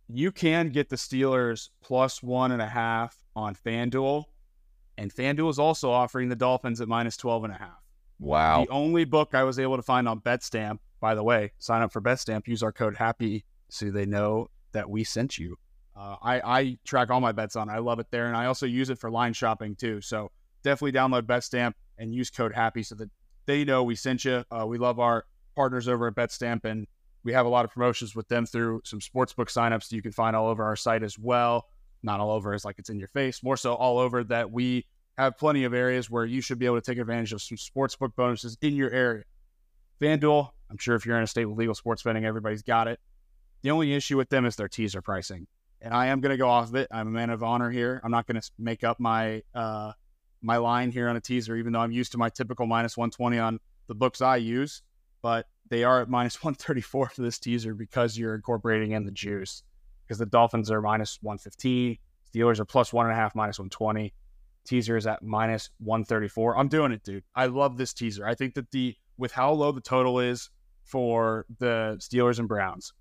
You 0.08 0.30
can 0.30 0.68
get 0.68 0.88
the 0.88 0.96
Steelers 0.96 1.70
plus 1.82 2.22
one 2.22 2.52
and 2.52 2.62
a 2.62 2.66
half 2.66 3.16
on 3.34 3.54
FanDuel. 3.54 4.24
And 4.98 5.12
FanDuel 5.12 5.50
is 5.50 5.58
also 5.58 5.90
offering 5.90 6.28
the 6.28 6.36
Dolphins 6.36 6.80
at 6.80 6.88
minus 6.88 7.16
12 7.16 7.44
and 7.44 7.54
a 7.54 7.56
half. 7.56 7.82
Wow. 8.18 8.64
The 8.64 8.70
only 8.70 9.04
book 9.04 9.34
I 9.34 9.42
was 9.42 9.58
able 9.58 9.76
to 9.76 9.82
find 9.82 10.06
on 10.06 10.20
BetStamp, 10.20 10.78
by 11.00 11.14
the 11.14 11.24
way, 11.24 11.52
sign 11.58 11.82
up 11.82 11.92
for 11.92 12.00
BetStamp, 12.00 12.46
use 12.46 12.62
our 12.62 12.72
code 12.72 12.94
HAPPY 12.94 13.42
so 13.68 13.90
they 13.90 14.06
know 14.06 14.48
that 14.72 14.88
we 14.88 15.02
sent 15.02 15.38
you. 15.38 15.56
Uh, 15.96 16.16
I, 16.22 16.40
I 16.40 16.78
track 16.84 17.10
all 17.10 17.20
my 17.20 17.32
bets 17.32 17.56
on. 17.56 17.68
it. 17.68 17.72
I 17.72 17.78
love 17.78 17.98
it 17.98 18.06
there. 18.10 18.26
And 18.26 18.36
I 18.36 18.46
also 18.46 18.66
use 18.66 18.90
it 18.90 18.98
for 18.98 19.10
line 19.10 19.32
shopping 19.32 19.74
too. 19.74 20.00
So 20.00 20.30
definitely 20.62 20.92
download 20.92 21.22
BetStamp 21.22 21.72
and 21.98 22.14
use 22.14 22.30
code 22.30 22.52
HAPPY 22.52 22.84
so 22.86 22.94
that 22.96 23.10
they 23.46 23.64
know 23.64 23.82
we 23.82 23.96
sent 23.96 24.24
you. 24.24 24.44
Uh, 24.50 24.66
we 24.66 24.78
love 24.78 25.00
our 25.00 25.24
partners 25.54 25.88
over 25.88 26.06
at 26.06 26.14
BetStamp 26.14 26.64
and 26.64 26.86
we 27.24 27.32
have 27.32 27.46
a 27.46 27.48
lot 27.48 27.64
of 27.64 27.70
promotions 27.70 28.16
with 28.16 28.28
them 28.28 28.46
through 28.46 28.82
some 28.84 28.98
sportsbook 28.98 29.46
signups 29.46 29.88
that 29.88 29.96
you 29.96 30.02
can 30.02 30.12
find 30.12 30.34
all 30.34 30.48
over 30.48 30.64
our 30.64 30.76
site 30.76 31.02
as 31.02 31.18
well. 31.18 31.68
Not 32.02 32.20
all 32.20 32.32
over 32.32 32.52
as 32.52 32.64
like 32.64 32.78
it's 32.78 32.90
in 32.90 32.98
your 32.98 33.08
face, 33.08 33.42
more 33.42 33.56
so 33.56 33.74
all 33.74 33.98
over 33.98 34.24
that 34.24 34.50
we 34.50 34.86
have 35.18 35.38
plenty 35.38 35.64
of 35.64 35.72
areas 35.74 36.10
where 36.10 36.24
you 36.24 36.40
should 36.40 36.58
be 36.58 36.66
able 36.66 36.80
to 36.80 36.90
take 36.90 36.98
advantage 36.98 37.32
of 37.32 37.40
some 37.40 37.56
sportsbook 37.56 38.16
bonuses 38.16 38.56
in 38.60 38.74
your 38.74 38.90
area. 38.90 39.22
FanDuel, 40.00 40.50
I'm 40.68 40.78
sure 40.78 40.96
if 40.96 41.06
you're 41.06 41.16
in 41.16 41.22
a 41.22 41.28
state 41.28 41.44
with 41.44 41.58
legal 41.58 41.74
sports 41.74 42.02
betting, 42.02 42.24
everybody's 42.24 42.62
got 42.62 42.88
it. 42.88 42.98
The 43.62 43.70
only 43.70 43.94
issue 43.94 44.16
with 44.16 44.30
them 44.30 44.44
is 44.46 44.56
their 44.56 44.68
teaser 44.68 45.00
pricing. 45.00 45.46
And 45.80 45.94
I 45.94 46.06
am 46.06 46.20
going 46.20 46.30
to 46.30 46.36
go 46.36 46.48
off 46.48 46.68
of 46.68 46.74
it. 46.74 46.88
I'm 46.90 47.08
a 47.08 47.10
man 47.10 47.30
of 47.30 47.42
honor 47.42 47.70
here. 47.70 48.00
I'm 48.02 48.10
not 48.10 48.26
going 48.26 48.40
to 48.40 48.50
make 48.58 48.82
up 48.82 48.98
my 48.98 49.42
uh, 49.54 49.92
my 50.40 50.56
line 50.56 50.90
here 50.90 51.08
on 51.08 51.16
a 51.16 51.20
teaser, 51.20 51.56
even 51.56 51.72
though 51.72 51.80
I'm 51.80 51.92
used 51.92 52.12
to 52.12 52.18
my 52.18 52.28
typical 52.28 52.66
minus 52.66 52.96
120 52.96 53.38
on 53.38 53.60
the 53.86 53.94
books 53.94 54.20
I 54.20 54.36
use. 54.36 54.82
But 55.22 55.46
they 55.68 55.84
are 55.84 56.02
at 56.02 56.08
minus 56.08 56.34
134 56.44 57.08
for 57.08 57.22
this 57.22 57.38
teaser 57.38 57.74
because 57.74 58.18
you're 58.18 58.34
incorporating 58.34 58.92
in 58.92 59.04
the 59.04 59.12
juice. 59.12 59.62
Because 60.06 60.18
the 60.18 60.26
Dolphins 60.26 60.70
are 60.70 60.82
minus 60.82 61.18
115, 61.22 61.96
Steelers 62.32 62.58
are 62.58 62.64
plus 62.64 62.92
one 62.92 63.06
and 63.06 63.12
a 63.12 63.16
half, 63.16 63.34
minus 63.34 63.58
120. 63.58 64.12
Teaser 64.64 64.96
is 64.96 65.06
at 65.06 65.22
minus 65.22 65.70
134. 65.78 66.56
I'm 66.56 66.68
doing 66.68 66.92
it, 66.92 67.02
dude. 67.02 67.24
I 67.34 67.46
love 67.46 67.76
this 67.76 67.92
teaser. 67.92 68.26
I 68.26 68.34
think 68.34 68.54
that 68.54 68.70
the 68.70 68.96
with 69.16 69.32
how 69.32 69.52
low 69.52 69.72
the 69.72 69.80
total 69.80 70.18
is 70.20 70.50
for 70.84 71.46
the 71.58 71.96
Steelers 71.98 72.38
and 72.38 72.48
Browns, 72.48 72.92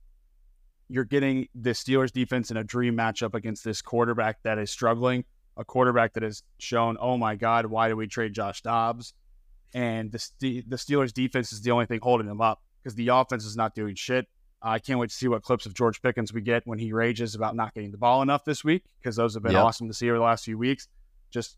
you're 0.89 1.05
getting 1.05 1.47
the 1.55 1.71
Steelers 1.71 2.11
defense 2.11 2.51
in 2.51 2.57
a 2.57 2.63
dream 2.63 2.95
matchup 2.95 3.33
against 3.33 3.63
this 3.63 3.81
quarterback 3.81 4.41
that 4.43 4.57
is 4.57 4.69
struggling, 4.69 5.23
a 5.55 5.63
quarterback 5.63 6.13
that 6.13 6.23
has 6.23 6.43
shown, 6.57 6.97
oh 6.99 7.17
my 7.17 7.35
God, 7.35 7.65
why 7.67 7.87
did 7.87 7.93
we 7.95 8.07
trade 8.07 8.33
Josh 8.33 8.61
Dobbs? 8.61 9.13
And 9.73 10.11
the, 10.11 10.61
the 10.67 10.75
Steelers 10.75 11.13
defense 11.13 11.53
is 11.53 11.61
the 11.61 11.71
only 11.71 11.85
thing 11.85 11.99
holding 12.01 12.27
them 12.27 12.41
up 12.41 12.61
because 12.81 12.95
the 12.95 13.09
offense 13.09 13.45
is 13.45 13.55
not 13.55 13.73
doing 13.75 13.95
shit. 13.95 14.27
I 14.61 14.79
can't 14.79 14.99
wait 14.99 15.09
to 15.09 15.15
see 15.15 15.27
what 15.27 15.41
clips 15.41 15.65
of 15.65 15.73
George 15.73 16.01
Pickens 16.01 16.33
we 16.33 16.41
get 16.41 16.67
when 16.67 16.77
he 16.77 16.93
rages 16.93 17.33
about 17.33 17.55
not 17.55 17.73
getting 17.73 17.91
the 17.91 17.97
ball 17.97 18.21
enough 18.21 18.45
this 18.45 18.63
week 18.63 18.83
because 18.99 19.15
those 19.15 19.33
have 19.33 19.43
been 19.43 19.53
Yep. 19.53 19.63
awesome 19.63 19.87
to 19.87 19.93
see 19.93 20.09
over 20.09 20.19
the 20.19 20.23
last 20.23 20.45
few 20.45 20.57
weeks. 20.57 20.87
Just 21.31 21.57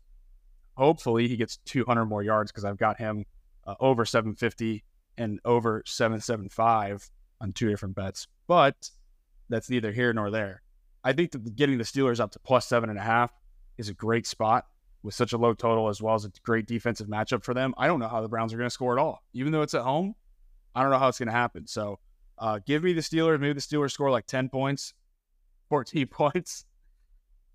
hopefully 0.76 1.28
he 1.28 1.36
gets 1.36 1.58
200 1.58 2.06
more 2.06 2.22
yards 2.22 2.50
because 2.50 2.64
I've 2.64 2.78
got 2.78 2.98
him 2.98 3.26
uh, 3.66 3.74
over 3.80 4.04
750 4.04 4.84
and 5.18 5.38
over 5.44 5.82
775 5.86 7.10
on 7.40 7.52
two 7.52 7.68
different 7.68 7.94
bets. 7.94 8.26
But 8.46 8.90
that's 9.48 9.68
neither 9.68 9.92
here 9.92 10.12
nor 10.12 10.30
there. 10.30 10.62
I 11.02 11.12
think 11.12 11.32
that 11.32 11.56
getting 11.56 11.78
the 11.78 11.84
Steelers 11.84 12.20
up 12.20 12.30
to 12.32 12.38
plus 12.38 12.66
seven 12.66 12.88
and 12.88 12.98
a 12.98 13.02
half 13.02 13.32
is 13.76 13.88
a 13.88 13.94
great 13.94 14.26
spot 14.26 14.66
with 15.04 15.14
such 15.14 15.34
a 15.34 15.38
low 15.38 15.52
total 15.52 15.88
as 15.88 16.02
well 16.02 16.14
as 16.14 16.24
a 16.24 16.30
great 16.42 16.66
defensive 16.66 17.06
matchup 17.06 17.44
for 17.44 17.54
them. 17.54 17.74
I 17.76 17.86
don't 17.86 18.00
know 18.00 18.08
how 18.08 18.22
the 18.22 18.28
Browns 18.28 18.52
are 18.52 18.56
going 18.56 18.66
to 18.66 18.74
score 18.74 18.98
at 18.98 19.00
all, 19.00 19.22
even 19.34 19.52
though 19.52 19.62
it's 19.62 19.74
at 19.74 19.82
home. 19.82 20.14
I 20.74 20.82
don't 20.82 20.90
know 20.90 20.98
how 20.98 21.08
it's 21.08 21.18
going 21.18 21.28
to 21.28 21.32
happen. 21.32 21.66
So 21.66 22.00
uh, 22.38 22.58
give 22.66 22.82
me 22.82 22.94
the 22.94 23.02
Steelers. 23.02 23.38
Maybe 23.38 23.52
the 23.52 23.60
Steelers 23.60 23.92
score 23.92 24.10
like 24.10 24.26
10 24.26 24.48
points, 24.48 24.94
14 25.68 26.06
points. 26.06 26.64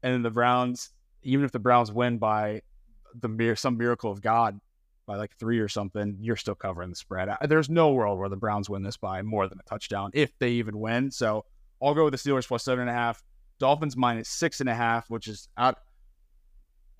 And 0.04 0.14
then 0.14 0.22
the 0.22 0.30
Browns, 0.30 0.92
even 1.24 1.44
if 1.44 1.52
the 1.52 1.60
Browns 1.60 1.92
win 1.92 2.20
by 2.20 2.62
the 3.20 3.28
mere 3.28 3.56
some 3.56 3.78
miracle 3.78 4.12
of 4.12 4.22
God 4.22 4.62
by 5.08 5.16
like 5.16 5.36
three 5.38 5.60
or 5.60 5.68
something, 5.68 6.18
you're 6.22 6.36
still 6.36 6.56
covering 6.56 6.92
the 6.92 6.96
spread. 6.96 7.30
There's 7.48 7.70
no 7.70 7.92
world 7.92 8.20
where 8.20 8.30
the 8.30 8.38
Browns 8.38 8.70
win 8.70 8.84
this 8.84 8.96
by 8.96 9.24
more 9.24 9.48
than 9.48 9.60
a 9.60 9.68
touchdown 9.68 10.12
if 10.14 10.38
they 10.38 10.52
even 10.52 10.80
win. 10.80 11.10
So 11.10 11.46
I'll 11.82 11.96
go 11.96 12.06
with 12.06 12.14
the 12.14 12.18
Steelers 12.18 12.48
plus 12.48 12.64
seven 12.64 12.82
and 12.82 12.92
a 12.92 12.94
half. 12.94 13.24
Dolphins 13.58 13.98
minus 13.98 14.30
six 14.30 14.62
and 14.62 14.70
a 14.70 14.76
half, 14.76 15.10
which 15.10 15.28
is 15.28 15.50
out. 15.58 15.80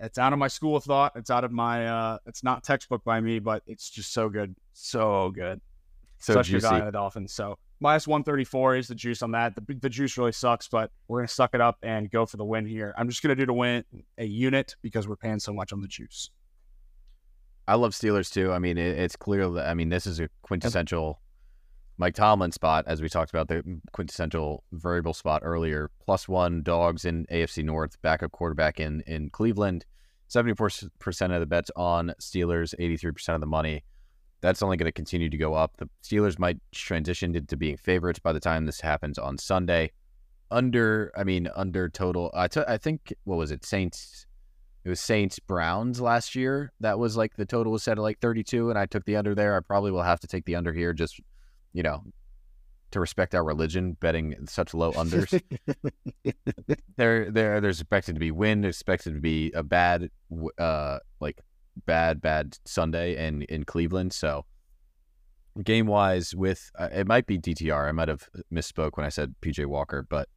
It's 0.00 0.18
out 0.18 0.32
of 0.32 0.38
my 0.38 0.48
school 0.48 0.76
of 0.76 0.84
thought. 0.84 1.12
It's 1.14 1.30
out 1.30 1.44
of 1.44 1.52
my. 1.52 1.86
uh 1.86 2.18
It's 2.26 2.42
not 2.42 2.64
textbook 2.64 3.04
by 3.04 3.20
me, 3.20 3.38
but 3.38 3.62
it's 3.66 3.90
just 3.90 4.12
so 4.12 4.28
good, 4.28 4.54
so 4.72 5.30
good. 5.30 5.60
So 6.18 6.34
Such 6.34 6.46
juicy. 6.46 6.60
good 6.62 6.68
value 6.68 6.80
on 6.80 6.86
the 6.86 6.92
Dolphins. 6.92 7.32
So 7.32 7.58
minus 7.80 8.06
one 8.06 8.22
thirty 8.24 8.44
four 8.44 8.76
is 8.76 8.88
the 8.88 8.94
juice 8.94 9.22
on 9.22 9.30
that. 9.32 9.54
The, 9.54 9.74
the 9.74 9.88
juice 9.88 10.16
really 10.18 10.32
sucks, 10.32 10.68
but 10.68 10.90
we're 11.08 11.20
gonna 11.20 11.28
suck 11.28 11.50
it 11.54 11.60
up 11.60 11.78
and 11.82 12.10
go 12.10 12.26
for 12.26 12.36
the 12.36 12.44
win 12.44 12.66
here. 12.66 12.94
I'm 12.96 13.08
just 13.08 13.22
gonna 13.22 13.34
do 13.36 13.46
to 13.46 13.52
win 13.52 13.84
a 14.18 14.24
unit 14.24 14.76
because 14.82 15.06
we're 15.08 15.16
paying 15.16 15.38
so 15.38 15.52
much 15.52 15.72
on 15.72 15.80
the 15.80 15.88
juice. 15.88 16.30
I 17.68 17.74
love 17.76 17.92
Steelers 17.92 18.32
too. 18.32 18.52
I 18.52 18.58
mean, 18.58 18.78
it, 18.78 18.98
it's 18.98 19.16
clear 19.16 19.48
that 19.50 19.68
I 19.68 19.74
mean 19.74 19.88
this 19.90 20.06
is 20.06 20.18
a 20.20 20.28
quintessential 20.42 21.20
Mike 22.00 22.14
Tomlin 22.14 22.50
spot, 22.50 22.84
as 22.86 23.02
we 23.02 23.10
talked 23.10 23.28
about 23.28 23.48
the 23.48 23.62
quintessential 23.92 24.64
variable 24.72 25.12
spot 25.12 25.42
earlier. 25.44 25.90
Plus 26.02 26.26
one 26.26 26.62
dogs 26.62 27.04
in 27.04 27.26
AFC 27.26 27.62
North, 27.62 28.00
backup 28.00 28.32
quarterback 28.32 28.80
in 28.80 29.02
in 29.06 29.28
Cleveland. 29.28 29.84
Seventy 30.26 30.54
four 30.54 30.70
percent 30.98 31.34
of 31.34 31.40
the 31.40 31.46
bets 31.46 31.70
on 31.76 32.14
Steelers, 32.18 32.74
eighty 32.78 32.96
three 32.96 33.12
percent 33.12 33.34
of 33.34 33.42
the 33.42 33.46
money. 33.46 33.84
That's 34.40 34.62
only 34.62 34.78
going 34.78 34.86
to 34.86 34.92
continue 34.92 35.28
to 35.28 35.36
go 35.36 35.52
up. 35.52 35.76
The 35.76 35.90
Steelers 36.02 36.38
might 36.38 36.56
transition 36.72 37.34
into 37.34 37.54
being 37.58 37.76
favorites 37.76 38.18
by 38.18 38.32
the 38.32 38.40
time 38.40 38.64
this 38.64 38.80
happens 38.80 39.18
on 39.18 39.36
Sunday. 39.36 39.92
Under, 40.50 41.12
I 41.14 41.24
mean, 41.24 41.50
under 41.54 41.90
total. 41.90 42.30
I 42.32 42.48
t- 42.48 42.62
I 42.66 42.78
think 42.78 43.12
what 43.24 43.36
was 43.36 43.50
it? 43.50 43.66
Saints 43.66 44.24
it 44.84 44.88
was 44.88 45.00
Saints 45.00 45.38
Browns 45.38 46.00
last 46.00 46.34
year. 46.34 46.72
That 46.80 46.98
was 46.98 47.14
like 47.14 47.36
the 47.36 47.44
total 47.44 47.72
was 47.72 47.82
set 47.82 47.98
at 47.98 48.02
like 48.02 48.20
32, 48.20 48.70
and 48.70 48.78
I 48.78 48.86
took 48.86 49.04
the 49.04 49.16
under 49.16 49.34
there. 49.34 49.54
I 49.54 49.60
probably 49.60 49.90
will 49.90 50.02
have 50.02 50.20
to 50.20 50.26
take 50.26 50.46
the 50.46 50.56
under 50.56 50.72
here, 50.72 50.94
just 50.94 51.20
you 51.72 51.82
know, 51.82 52.02
to 52.90 53.00
respect 53.00 53.34
our 53.34 53.44
religion, 53.44 53.96
betting 54.00 54.34
such 54.46 54.74
low 54.74 54.92
unders. 54.92 55.40
there, 56.96 57.30
there, 57.30 57.60
there's 57.60 57.80
expected 57.80 58.14
to 58.14 58.20
be 58.20 58.30
wind, 58.30 58.64
expected 58.64 59.14
to 59.14 59.20
be 59.20 59.52
a 59.52 59.62
bad, 59.62 60.10
uh, 60.58 60.98
like 61.20 61.40
bad, 61.86 62.20
bad 62.20 62.58
Sunday 62.64 63.16
in 63.26 63.42
in 63.42 63.64
Cleveland. 63.64 64.12
So 64.12 64.44
game 65.62 65.86
wise, 65.86 66.34
with 66.34 66.70
uh, 66.78 66.88
it 66.92 67.06
might 67.06 67.26
be 67.26 67.38
DTR. 67.38 67.88
I 67.88 67.92
might 67.92 68.08
have 68.08 68.28
misspoke 68.52 68.96
when 68.96 69.06
I 69.06 69.10
said 69.10 69.34
PJ 69.42 69.66
Walker, 69.66 70.06
but 70.08 70.28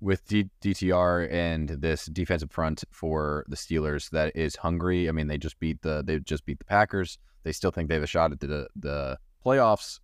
with 0.00 0.26
D- 0.26 0.50
DTR 0.62 1.30
and 1.30 1.68
this 1.68 2.06
defensive 2.06 2.50
front 2.50 2.84
for 2.90 3.44
the 3.48 3.56
Steelers 3.56 4.10
that 4.10 4.34
is 4.34 4.56
hungry. 4.56 5.08
I 5.08 5.12
mean, 5.12 5.28
they 5.28 5.38
just 5.38 5.58
beat 5.60 5.82
the 5.82 6.02
they 6.04 6.18
just 6.20 6.44
beat 6.46 6.58
the 6.58 6.64
Packers. 6.64 7.18
They 7.42 7.52
still 7.52 7.70
think 7.70 7.88
they 7.88 7.94
have 7.94 8.04
a 8.04 8.08
shot 8.08 8.32
at 8.32 8.40
the 8.40 8.68
the 8.76 9.18
playoffs. 9.44 10.00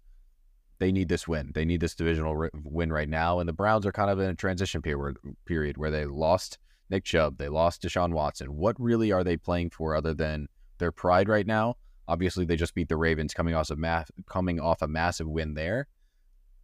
They 0.78 0.92
need 0.92 1.08
this 1.08 1.26
win. 1.26 1.52
They 1.54 1.64
need 1.64 1.80
this 1.80 1.94
divisional 1.94 2.48
win 2.64 2.92
right 2.92 3.08
now. 3.08 3.38
And 3.38 3.48
the 3.48 3.54
Browns 3.54 3.86
are 3.86 3.92
kind 3.92 4.10
of 4.10 4.18
in 4.18 4.30
a 4.30 4.34
transition 4.34 4.82
period 4.82 5.16
period 5.46 5.78
where 5.78 5.90
they 5.90 6.04
lost 6.04 6.58
Nick 6.90 7.04
Chubb, 7.04 7.38
they 7.38 7.48
lost 7.48 7.82
Deshaun 7.82 8.12
Watson. 8.12 8.54
What 8.54 8.78
really 8.78 9.10
are 9.10 9.24
they 9.24 9.36
playing 9.36 9.70
for 9.70 9.96
other 9.96 10.14
than 10.14 10.48
their 10.78 10.92
pride 10.92 11.28
right 11.28 11.46
now? 11.46 11.76
Obviously, 12.08 12.44
they 12.44 12.56
just 12.56 12.74
beat 12.74 12.88
the 12.88 12.96
Ravens, 12.96 13.34
coming 13.34 13.54
off 13.54 13.70
a 13.70 13.76
mass, 13.76 14.10
coming 14.26 14.60
off 14.60 14.82
a 14.82 14.86
massive 14.86 15.26
win 15.26 15.54
there. 15.54 15.88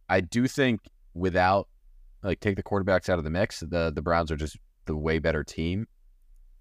I 0.07 0.21
do 0.21 0.47
think 0.47 0.81
without 1.13 1.67
like 2.23 2.39
take 2.39 2.55
the 2.55 2.63
quarterbacks 2.63 3.09
out 3.09 3.17
of 3.17 3.25
the 3.25 3.29
mix, 3.29 3.59
the 3.59 3.91
the 3.93 4.01
Browns 4.01 4.31
are 4.31 4.37
just 4.37 4.57
the 4.85 4.95
way 4.95 5.19
better 5.19 5.43
team. 5.43 5.87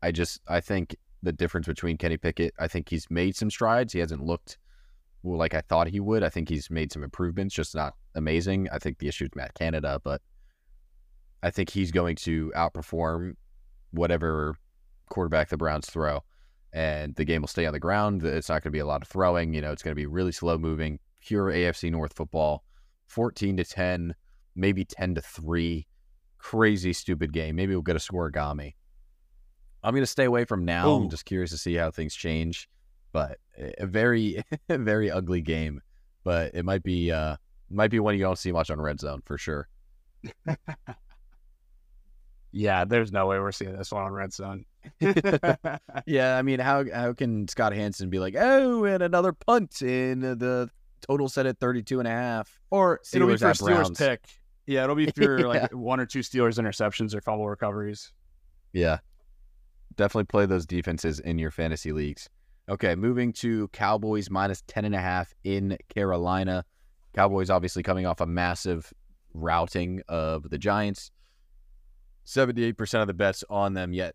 I 0.03 0.11
just 0.11 0.41
I 0.49 0.61
think 0.61 0.97
the 1.23 1.33
difference 1.33 1.69
between 1.69 1.97
Kenny 1.97 2.17
Pickett, 2.17 2.53
I 2.59 2.67
think 2.67 2.89
he's 2.89 3.09
made 3.09 3.37
some 3.37 3.51
strides. 3.51 3.93
He 3.93 4.01
hasn't 4.01 4.25
looked 4.25 4.59
like 5.25 5.55
I 5.55 5.61
thought 5.63 5.89
he 5.89 6.01
would. 6.01 6.23
I 6.23 6.29
think 6.29 6.49
he's 6.49 6.71
made 6.71 6.93
some 6.93 7.03
improvements, 7.03 7.55
just 7.55 7.75
not 7.75 7.95
amazing. 8.15 8.69
I 8.73 8.79
think 8.79 8.99
the 8.99 9.09
issue 9.09 9.25
is 9.25 9.31
Matt 9.35 9.55
Canada, 9.55 10.01
but 10.03 10.21
I 11.43 11.51
think 11.51 11.71
he's 11.71 11.91
going 11.91 12.17
to 12.17 12.53
outperform 12.57 13.35
whatever 13.91 14.57
quarterback 15.09 15.49
the 15.49 15.57
Browns 15.57 15.87
throw. 15.87 16.21
And 16.73 17.15
the 17.17 17.25
game 17.25 17.43
will 17.43 17.49
stay 17.49 17.67
on 17.67 17.73
the 17.75 17.81
ground. 17.81 18.25
It's 18.25 18.49
not 18.49 18.63
going 18.63 18.71
to 18.73 18.77
be 18.77 18.79
a 18.79 18.87
lot 18.87 19.03
of 19.03 19.09
throwing. 19.09 19.53
You 19.53 19.61
know, 19.61 19.73
it's 19.73 19.83
going 19.83 19.93
to 19.93 20.01
be 20.01 20.07
really 20.07 20.33
slow 20.33 20.57
moving, 20.57 20.99
pure 21.21 21.47
AFC 21.47 21.91
North 21.91 22.15
football. 22.15 22.65
14 23.09 23.59
to 23.59 23.65
10, 23.65 24.15
maybe 24.57 24.87
10 24.87 25.17
to 25.17 25.21
3. 25.21 25.87
Crazy, 26.39 26.93
stupid 26.95 27.33
game. 27.33 27.57
Maybe 27.57 27.75
we'll 27.75 27.83
get 27.83 27.95
a 27.95 28.01
score, 28.01 28.31
Scorigami. 28.31 28.75
I'm 29.85 29.93
going 29.93 30.03
to 30.03 30.07
stay 30.07 30.25
away 30.25 30.47
from 30.47 30.65
now. 30.65 30.89
Ooh. 30.89 31.03
I'm 31.03 31.11
just 31.11 31.27
curious 31.27 31.51
to 31.51 31.59
see 31.59 31.75
how 31.75 31.91
things 31.91 32.15
change. 32.15 32.69
But 33.13 33.39
a 33.79 33.87
very, 33.87 34.43
very 34.69 35.11
ugly 35.11 35.41
game. 35.43 35.81
But 36.25 36.55
it 36.55 36.65
might 36.65 36.83
be, 36.83 37.11
uh, 37.13 37.37
might 37.71 37.91
be 37.91 38.01
one 38.01 38.15
you 38.15 38.21
don't 38.23 38.39
see 38.39 38.53
much 38.53 38.71
on 38.71 38.81
Red 38.81 39.01
Zone 39.01 39.23
for 39.25 39.37
sure. 39.39 39.69
Yeah, 42.55 42.85
there's 42.85 43.13
no 43.13 43.27
way 43.27 43.39
we're 43.39 43.51
seeing 43.53 43.75
this 43.77 43.91
one 43.91 44.03
on 44.05 44.13
Red 44.13 44.33
Zone. 44.35 44.67
Yeah, 46.07 46.37
I 46.37 46.43
mean, 46.43 46.59
how 46.61 46.85
how 46.93 47.13
can 47.15 47.49
Scott 47.49 47.73
Hanson 47.73 48.11
be 48.11 48.19
like, 48.19 48.35
oh, 48.37 48.85
and 48.85 49.03
another 49.03 49.33
punt 49.33 49.81
in 49.81 50.21
the 50.21 50.69
total 51.01 51.29
set 51.31 51.47
at 51.47 51.59
32 51.61 51.99
and 52.01 52.07
a 52.09 52.11
half? 52.11 52.61
or 52.71 53.01
it'll 53.15 53.29
be 53.29 53.37
for 53.39 53.47
Steelers 53.47 53.65
Browns. 53.67 53.99
pick. 53.99 54.21
Yeah, 54.67 54.85
it'll 54.85 54.97
be 54.97 55.11
for 55.11 55.39
Yeah. 55.41 55.47
like 55.47 55.73
one 55.73 55.99
or 55.99 56.05
two 56.07 56.19
Steelers 56.21 56.59
interceptions 56.59 57.15
or 57.15 57.21
fumble 57.23 57.49
recoveries. 57.49 58.13
Yeah. 58.75 58.99
Definitely 59.97 60.25
play 60.25 60.45
those 60.47 60.67
defenses 60.67 61.21
in 61.21 61.39
your 61.39 61.51
fantasy 61.51 61.93
leagues. 61.93 62.29
Okay, 62.69 62.95
moving 62.95 63.33
to 63.35 63.69
Cowboys 63.69 64.31
minus 64.31 64.63
10 64.67 64.85
and 64.85 64.95
a 64.95 65.01
half 65.01 65.35
in 65.45 65.77
Carolina. 65.89 66.65
Cowboys 67.13 67.51
obviously 67.51 67.83
coming 67.83 68.07
off 68.07 68.21
a 68.21 68.27
massive 68.27 68.93
routing 69.35 70.03
of 70.09 70.49
the 70.49 70.59
Giants. 70.59 71.11
78% 72.25 73.01
of 73.01 73.09
the 73.09 73.15
bets 73.15 73.43
on 73.51 73.75
them 73.75 73.93
yet 73.93 74.15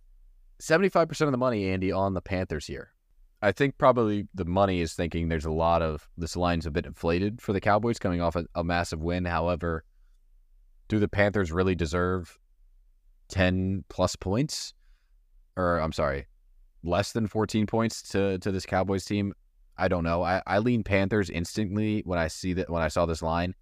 75% 0.60 1.22
of 1.22 1.32
the 1.32 1.38
money 1.38 1.70
Andy 1.70 1.92
on 1.92 2.14
the 2.14 2.22
Panthers 2.22 2.66
here. 2.66 2.92
I 3.42 3.52
think 3.52 3.78
probably 3.78 4.28
the 4.34 4.46
money 4.46 4.82
is 4.82 4.94
thinking 4.94 5.28
there's 5.28 5.46
a 5.46 5.52
lot 5.52 5.84
of 5.84 6.10
this 6.18 6.36
line's 6.36 6.66
a 6.66 6.72
bit 6.72 6.88
inflated 6.88 7.42
for 7.42 7.54
the 7.54 7.62
Cowboys 7.62 8.00
coming 8.00 8.22
off 8.22 8.36
a, 8.36 8.46
a 8.56 8.64
massive 8.64 9.04
win. 9.04 9.26
However, 9.26 9.84
do 10.88 10.98
the 10.98 11.08
Panthers 11.08 11.52
really 11.52 11.76
deserve 11.76 12.40
10 13.28 13.84
plus 13.90 14.16
points? 14.16 14.74
Or 15.56 15.80
I'm 15.80 15.92
sorry, 15.92 16.26
less 16.88 17.12
than 17.12 17.28
14 17.28 17.68
points 17.68 18.02
to 18.10 18.40
to 18.40 18.52
this 18.52 18.66
Cowboys 18.66 19.06
team? 19.06 19.34
I 19.78 19.88
don't 19.88 20.04
know. 20.04 20.24
I, 20.24 20.42
I 20.48 20.60
lean 20.60 20.84
Panthers 20.84 21.30
instantly 21.30 22.02
when 22.06 22.18
I 22.18 22.28
see 22.28 22.54
that 22.54 22.70
when 22.70 22.82
I 22.82 22.88
saw 22.88 23.06
this 23.06 23.22
line. 23.22 23.54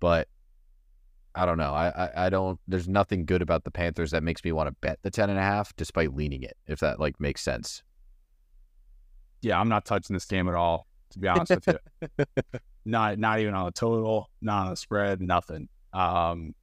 But 0.00 0.28
I 1.34 1.46
don't 1.46 1.58
know. 1.58 1.72
I, 1.72 1.88
I, 1.88 2.26
I 2.26 2.30
don't 2.30 2.58
there's 2.66 2.88
nothing 2.88 3.24
good 3.24 3.42
about 3.42 3.64
the 3.64 3.70
Panthers 3.70 4.10
that 4.10 4.22
makes 4.22 4.42
me 4.44 4.50
want 4.52 4.68
to 4.68 4.72
bet 4.80 4.98
the 5.02 5.10
10 5.10 5.30
and 5.30 5.38
a 5.38 5.42
half 5.42 5.74
despite 5.76 6.14
leaning 6.14 6.42
it, 6.42 6.56
if 6.66 6.80
that 6.80 6.98
like 6.98 7.20
makes 7.20 7.42
sense. 7.42 7.82
Yeah, 9.42 9.60
I'm 9.60 9.68
not 9.68 9.84
touching 9.84 10.14
this 10.14 10.24
game 10.24 10.48
at 10.48 10.54
all, 10.54 10.86
to 11.10 11.18
be 11.18 11.28
honest 11.28 11.50
with 11.50 11.78
you. 12.18 12.24
Not 12.86 13.18
not 13.18 13.40
even 13.40 13.52
on 13.52 13.66
the 13.66 13.72
total, 13.72 14.30
not 14.40 14.64
on 14.64 14.70
the 14.70 14.76
spread, 14.76 15.20
nothing. 15.20 15.68
Um 15.92 16.54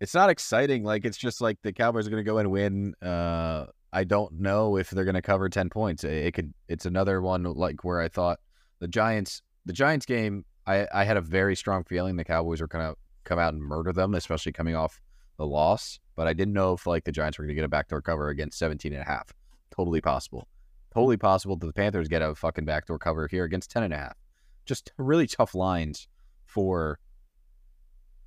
it's 0.00 0.14
not 0.14 0.30
exciting. 0.30 0.84
Like 0.84 1.04
it's 1.04 1.16
just 1.16 1.40
like 1.40 1.58
the 1.62 1.72
Cowboys 1.72 2.06
are 2.06 2.10
going 2.10 2.22
to 2.22 2.30
go 2.30 2.38
and 2.38 2.50
win. 2.50 2.94
Uh, 3.00 3.66
I 3.94 4.04
don't 4.04 4.40
know 4.40 4.76
if 4.76 4.90
they're 4.90 5.04
going 5.04 5.14
to 5.14 5.22
cover 5.22 5.48
ten 5.48 5.70
points. 5.70 6.04
It, 6.04 6.12
it 6.12 6.34
could. 6.34 6.52
It's 6.68 6.84
another 6.84 7.22
one 7.22 7.44
like 7.44 7.84
where 7.84 8.00
I 8.00 8.08
thought 8.08 8.40
the 8.80 8.88
Giants, 8.88 9.40
the 9.64 9.72
Giants 9.72 10.04
game. 10.04 10.44
I 10.66 10.86
I 10.92 11.04
had 11.04 11.16
a 11.16 11.20
very 11.20 11.54
strong 11.54 11.84
feeling 11.84 12.16
the 12.16 12.24
Cowboys 12.24 12.60
were 12.60 12.66
going 12.66 12.92
to 12.92 12.96
come 13.22 13.38
out 13.38 13.54
and 13.54 13.62
murder 13.62 13.92
them, 13.92 14.14
especially 14.14 14.52
coming 14.52 14.74
off 14.74 15.00
the 15.38 15.46
loss. 15.46 16.00
But 16.16 16.26
I 16.26 16.32
didn't 16.32 16.54
know 16.54 16.72
if 16.74 16.86
like 16.86 17.04
the 17.04 17.12
Giants 17.12 17.38
were 17.38 17.44
going 17.44 17.54
to 17.54 17.54
get 17.54 17.64
a 17.64 17.68
backdoor 17.68 18.02
cover 18.02 18.28
against 18.28 18.58
17 18.58 18.92
and 18.92 19.02
a 19.02 19.04
half. 19.04 19.32
Totally 19.70 20.00
possible. 20.00 20.48
Totally 20.92 21.16
possible 21.16 21.56
that 21.56 21.66
the 21.66 21.72
Panthers 21.72 22.08
get 22.08 22.22
a 22.22 22.34
fucking 22.34 22.64
backdoor 22.64 22.98
cover 22.98 23.26
here 23.28 23.44
against 23.44 23.70
10 23.70 23.82
and 23.82 23.94
a 23.94 23.96
half. 23.96 24.16
Just 24.64 24.92
really 24.96 25.26
tough 25.26 25.54
lines 25.54 26.08
for 26.46 26.98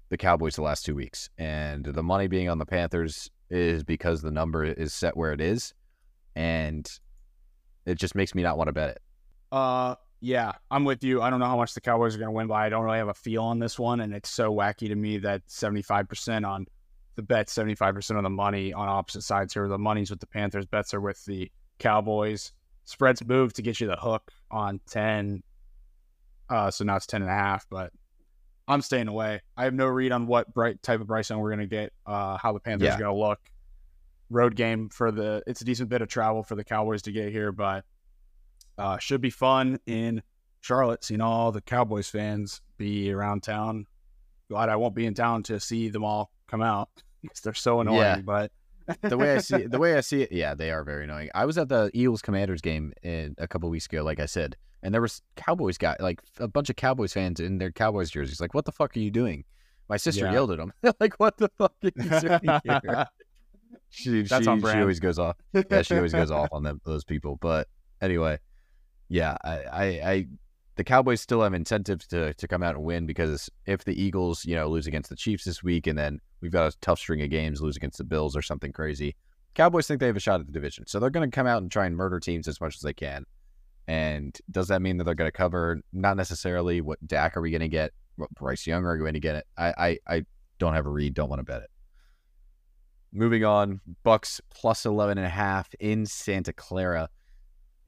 the 0.09 0.17
Cowboys 0.17 0.55
the 0.55 0.61
last 0.61 0.85
two 0.85 0.95
weeks. 0.95 1.29
And 1.37 1.85
the 1.85 2.03
money 2.03 2.27
being 2.27 2.49
on 2.49 2.57
the 2.57 2.65
Panthers 2.65 3.31
is 3.49 3.83
because 3.83 4.21
the 4.21 4.31
number 4.31 4.63
is 4.63 4.93
set 4.93 5.15
where 5.15 5.33
it 5.33 5.41
is. 5.41 5.73
And 6.35 6.89
it 7.85 7.95
just 7.95 8.15
makes 8.15 8.35
me 8.35 8.43
not 8.43 8.57
want 8.57 8.67
to 8.67 8.73
bet 8.73 8.89
it. 8.89 9.01
uh 9.51 9.95
yeah, 10.19 10.53
I'm 10.71 10.83
with 10.83 11.03
you. 11.03 11.21
I 11.21 11.29
don't 11.29 11.39
know 11.39 11.45
how 11.45 11.57
much 11.57 11.75
the 11.75 11.81
Cowboys 11.81 12.15
are 12.15 12.19
gonna 12.19 12.31
win 12.31 12.47
by. 12.47 12.65
I 12.65 12.69
don't 12.69 12.83
really 12.83 12.97
have 12.97 13.07
a 13.07 13.13
feel 13.13 13.43
on 13.43 13.59
this 13.59 13.77
one, 13.77 13.99
and 14.01 14.15
it's 14.15 14.29
so 14.29 14.51
wacky 14.51 14.87
to 14.87 14.95
me 14.95 15.19
that 15.19 15.43
seventy 15.45 15.83
five 15.83 16.09
percent 16.09 16.43
on 16.43 16.65
the 17.15 17.21
bet, 17.21 17.49
seventy 17.49 17.75
five 17.75 17.93
percent 17.93 18.17
of 18.17 18.23
the 18.23 18.29
money 18.31 18.73
on 18.73 18.87
opposite 18.89 19.21
sides 19.21 19.53
here. 19.53 19.67
The 19.67 19.77
money's 19.77 20.09
with 20.09 20.19
the 20.19 20.25
Panthers, 20.27 20.65
bets 20.65 20.93
are 20.95 21.01
with 21.01 21.23
the 21.25 21.51
Cowboys. 21.77 22.51
Spreads 22.85 23.23
move 23.25 23.53
to 23.53 23.61
get 23.61 23.79
you 23.79 23.85
the 23.87 23.95
hook 23.95 24.31
on 24.49 24.79
ten. 24.89 25.43
Uh 26.49 26.71
so 26.71 26.83
now 26.83 26.95
it's 26.95 27.05
10 27.05 27.21
and 27.21 27.29
a 27.29 27.33
half, 27.33 27.67
but 27.69 27.91
I'm 28.67 28.81
staying 28.81 29.07
away. 29.07 29.41
I 29.55 29.63
have 29.63 29.73
no 29.73 29.85
read 29.87 30.11
on 30.11 30.27
what 30.27 30.53
bright 30.53 30.81
type 30.83 30.99
of 30.99 31.07
Bryce 31.07 31.29
Young 31.29 31.39
we're 31.39 31.49
gonna 31.51 31.67
get, 31.67 31.93
uh, 32.05 32.37
how 32.37 32.51
the 32.53 32.59
Panthers 32.59 32.87
Yeah. 32.87 32.95
are 32.95 32.99
gonna 32.99 33.15
look. 33.15 33.39
Road 34.29 34.55
game 34.55 34.89
for 34.89 35.11
the 35.11 35.41
it's 35.47 35.61
a 35.61 35.65
decent 35.65 35.87
bit 35.89 36.01
of 36.01 36.09
travel 36.09 36.43
for 36.43 36.55
the 36.55 36.63
Cowboys 36.63 37.01
to 37.03 37.11
get 37.13 37.31
here, 37.31 37.51
but 37.53 37.85
uh, 38.77 38.97
should 38.97 39.21
be 39.21 39.29
fun 39.29 39.79
in 39.85 40.21
Charlotte. 40.61 41.03
Seeing 41.03 41.21
all 41.21 41.51
the 41.51 41.61
Cowboys 41.61 42.09
fans 42.09 42.61
be 42.77 43.11
around 43.11 43.41
town. 43.43 43.87
Glad 44.49 44.69
I 44.69 44.75
won't 44.75 44.95
be 44.95 45.05
in 45.05 45.13
town 45.13 45.43
to 45.43 45.59
see 45.59 45.89
them 45.89 46.03
all 46.03 46.31
come 46.47 46.61
out 46.61 46.89
because 47.21 47.39
they're 47.41 47.53
so 47.53 47.79
annoying. 47.79 47.99
Yeah. 47.99 48.21
But 48.21 48.51
The 49.01 49.17
way 49.17 49.35
I 49.35 49.37
see 49.39 49.63
the 49.65 49.79
way 49.79 49.95
I 49.97 50.01
see 50.11 50.23
it, 50.23 50.31
yeah, 50.31 50.53
they 50.55 50.71
are 50.71 50.83
very 50.83 51.05
annoying. 51.05 51.29
I 51.33 51.45
was 51.45 51.57
at 51.57 51.69
the 51.69 51.89
Eagles 51.93 52.21
Commanders 52.21 52.61
game 52.61 52.91
in, 53.03 53.33
a 53.37 53.47
couple 53.47 53.69
weeks 53.69 53.85
ago, 53.85 54.03
like 54.03 54.19
I 54.19 54.25
said, 54.25 54.57
and 54.83 54.93
there 54.93 55.01
was 55.01 55.21
Cowboys 55.35 55.77
guy, 55.77 55.95
like 55.99 56.21
a 56.39 56.47
bunch 56.47 56.69
of 56.69 56.75
Cowboys 56.75 57.13
fans 57.13 57.39
in 57.39 57.57
their 57.57 57.71
Cowboys 57.71 58.09
jerseys. 58.09 58.39
Like, 58.39 58.53
what 58.53 58.65
the 58.65 58.71
fuck 58.71 58.95
are 58.95 58.99
you 58.99 59.11
doing? 59.11 59.43
My 59.89 59.97
sister 59.97 60.25
Yeah. 60.25 60.33
yelled 60.33 60.51
at 60.51 60.57
them. 60.57 60.73
like, 60.99 61.15
what 61.19 61.37
the 61.37 61.49
fuck 61.57 61.73
are 61.83 61.91
you 61.95 62.19
doing 62.19 62.59
here? 62.63 63.07
She, 63.89 64.21
That's 64.23 64.43
she, 64.43 64.49
on 64.49 64.59
she 64.61 64.67
always 64.79 64.99
goes 64.99 65.17
off. 65.17 65.37
yeah, 65.53 65.81
she 65.81 65.95
always 65.95 66.11
goes 66.13 66.29
off 66.31 66.49
on 66.51 66.63
them 66.63 66.81
those 66.85 67.03
people. 67.03 67.37
But 67.37 67.67
anyway, 68.01 68.37
yeah, 69.09 69.37
I, 69.43 69.57
I, 69.63 69.85
I 69.85 70.27
the 70.75 70.83
Cowboys 70.83 71.21
still 71.21 71.41
have 71.41 71.53
incentives 71.53 72.05
to 72.07 72.33
to 72.33 72.47
come 72.47 72.63
out 72.63 72.75
and 72.75 72.83
win 72.83 73.05
because 73.05 73.49
if 73.65 73.83
the 73.85 73.99
Eagles, 73.99 74.45
you 74.45 74.55
know, 74.55 74.67
lose 74.67 74.87
against 74.87 75.09
the 75.09 75.15
Chiefs 75.15 75.45
this 75.45 75.63
week 75.63 75.87
and 75.87 75.97
then 75.97 76.19
we've 76.41 76.51
got 76.51 76.73
a 76.73 76.77
tough 76.79 76.99
string 76.99 77.21
of 77.21 77.29
games, 77.29 77.61
lose 77.61 77.77
against 77.77 77.97
the 77.97 78.03
Bills 78.03 78.35
or 78.35 78.41
something 78.41 78.71
crazy, 78.71 79.15
Cowboys 79.55 79.87
think 79.87 79.99
they 79.99 80.07
have 80.07 80.17
a 80.17 80.19
shot 80.19 80.39
at 80.39 80.45
the 80.45 80.51
division. 80.51 80.85
So 80.85 80.99
they're 80.99 81.09
gonna 81.09 81.31
come 81.31 81.47
out 81.47 81.61
and 81.61 81.71
try 81.71 81.85
and 81.85 81.95
murder 81.95 82.19
teams 82.19 82.47
as 82.47 82.59
much 82.61 82.75
as 82.75 82.81
they 82.81 82.93
can. 82.93 83.25
And 83.87 84.37
does 84.51 84.67
that 84.67 84.81
mean 84.81 84.97
that 84.97 85.05
they're 85.05 85.15
gonna 85.15 85.31
cover? 85.31 85.81
Not 85.93 86.17
necessarily. 86.17 86.81
What 86.81 87.05
Dak 87.07 87.37
are 87.37 87.41
we 87.41 87.51
gonna 87.51 87.67
get? 87.67 87.91
What 88.17 88.33
Bryce 88.33 88.67
Young 88.67 88.83
are 88.83 88.93
we 88.93 88.99
going 88.99 89.13
to 89.13 89.19
get 89.19 89.35
it? 89.35 89.45
I, 89.57 89.73
I 89.77 89.97
I 90.07 90.25
don't 90.59 90.73
have 90.73 90.85
a 90.85 90.89
read, 90.89 91.13
don't 91.13 91.29
want 91.29 91.39
to 91.39 91.43
bet 91.43 91.61
it. 91.61 91.69
Moving 93.13 93.45
on, 93.45 93.79
Bucks 94.03 94.41
plus 94.49 94.85
11 94.85 95.17
and 95.17 95.25
a 95.25 95.29
half 95.29 95.69
in 95.79 96.05
Santa 96.05 96.51
Clara. 96.51 97.09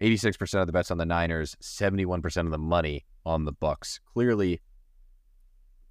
86% 0.01 0.61
of 0.61 0.67
the 0.67 0.71
bets 0.71 0.91
on 0.91 0.97
the 0.97 1.05
Niners, 1.05 1.57
71% 1.61 2.45
of 2.45 2.51
the 2.51 2.57
money 2.57 3.05
on 3.25 3.43
the 3.43 3.51
Bucks. 3.51 3.99
Clearly, 4.13 4.61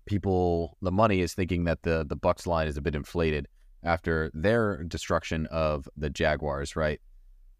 people 0.07 0.79
the 0.81 0.91
money 0.91 1.21
is 1.21 1.35
thinking 1.35 1.65
that 1.65 1.83
the 1.83 2.07
the 2.09 2.17
Bucks 2.17 2.47
line 2.47 2.67
is 2.67 2.79
a 2.79 2.81
bit 2.81 2.95
inflated 2.95 3.47
after 3.85 4.31
their 4.33 4.83
destruction 4.85 5.47
of 5.47 5.89
the 5.97 6.09
Jaguars, 6.09 6.75
right? 6.75 7.01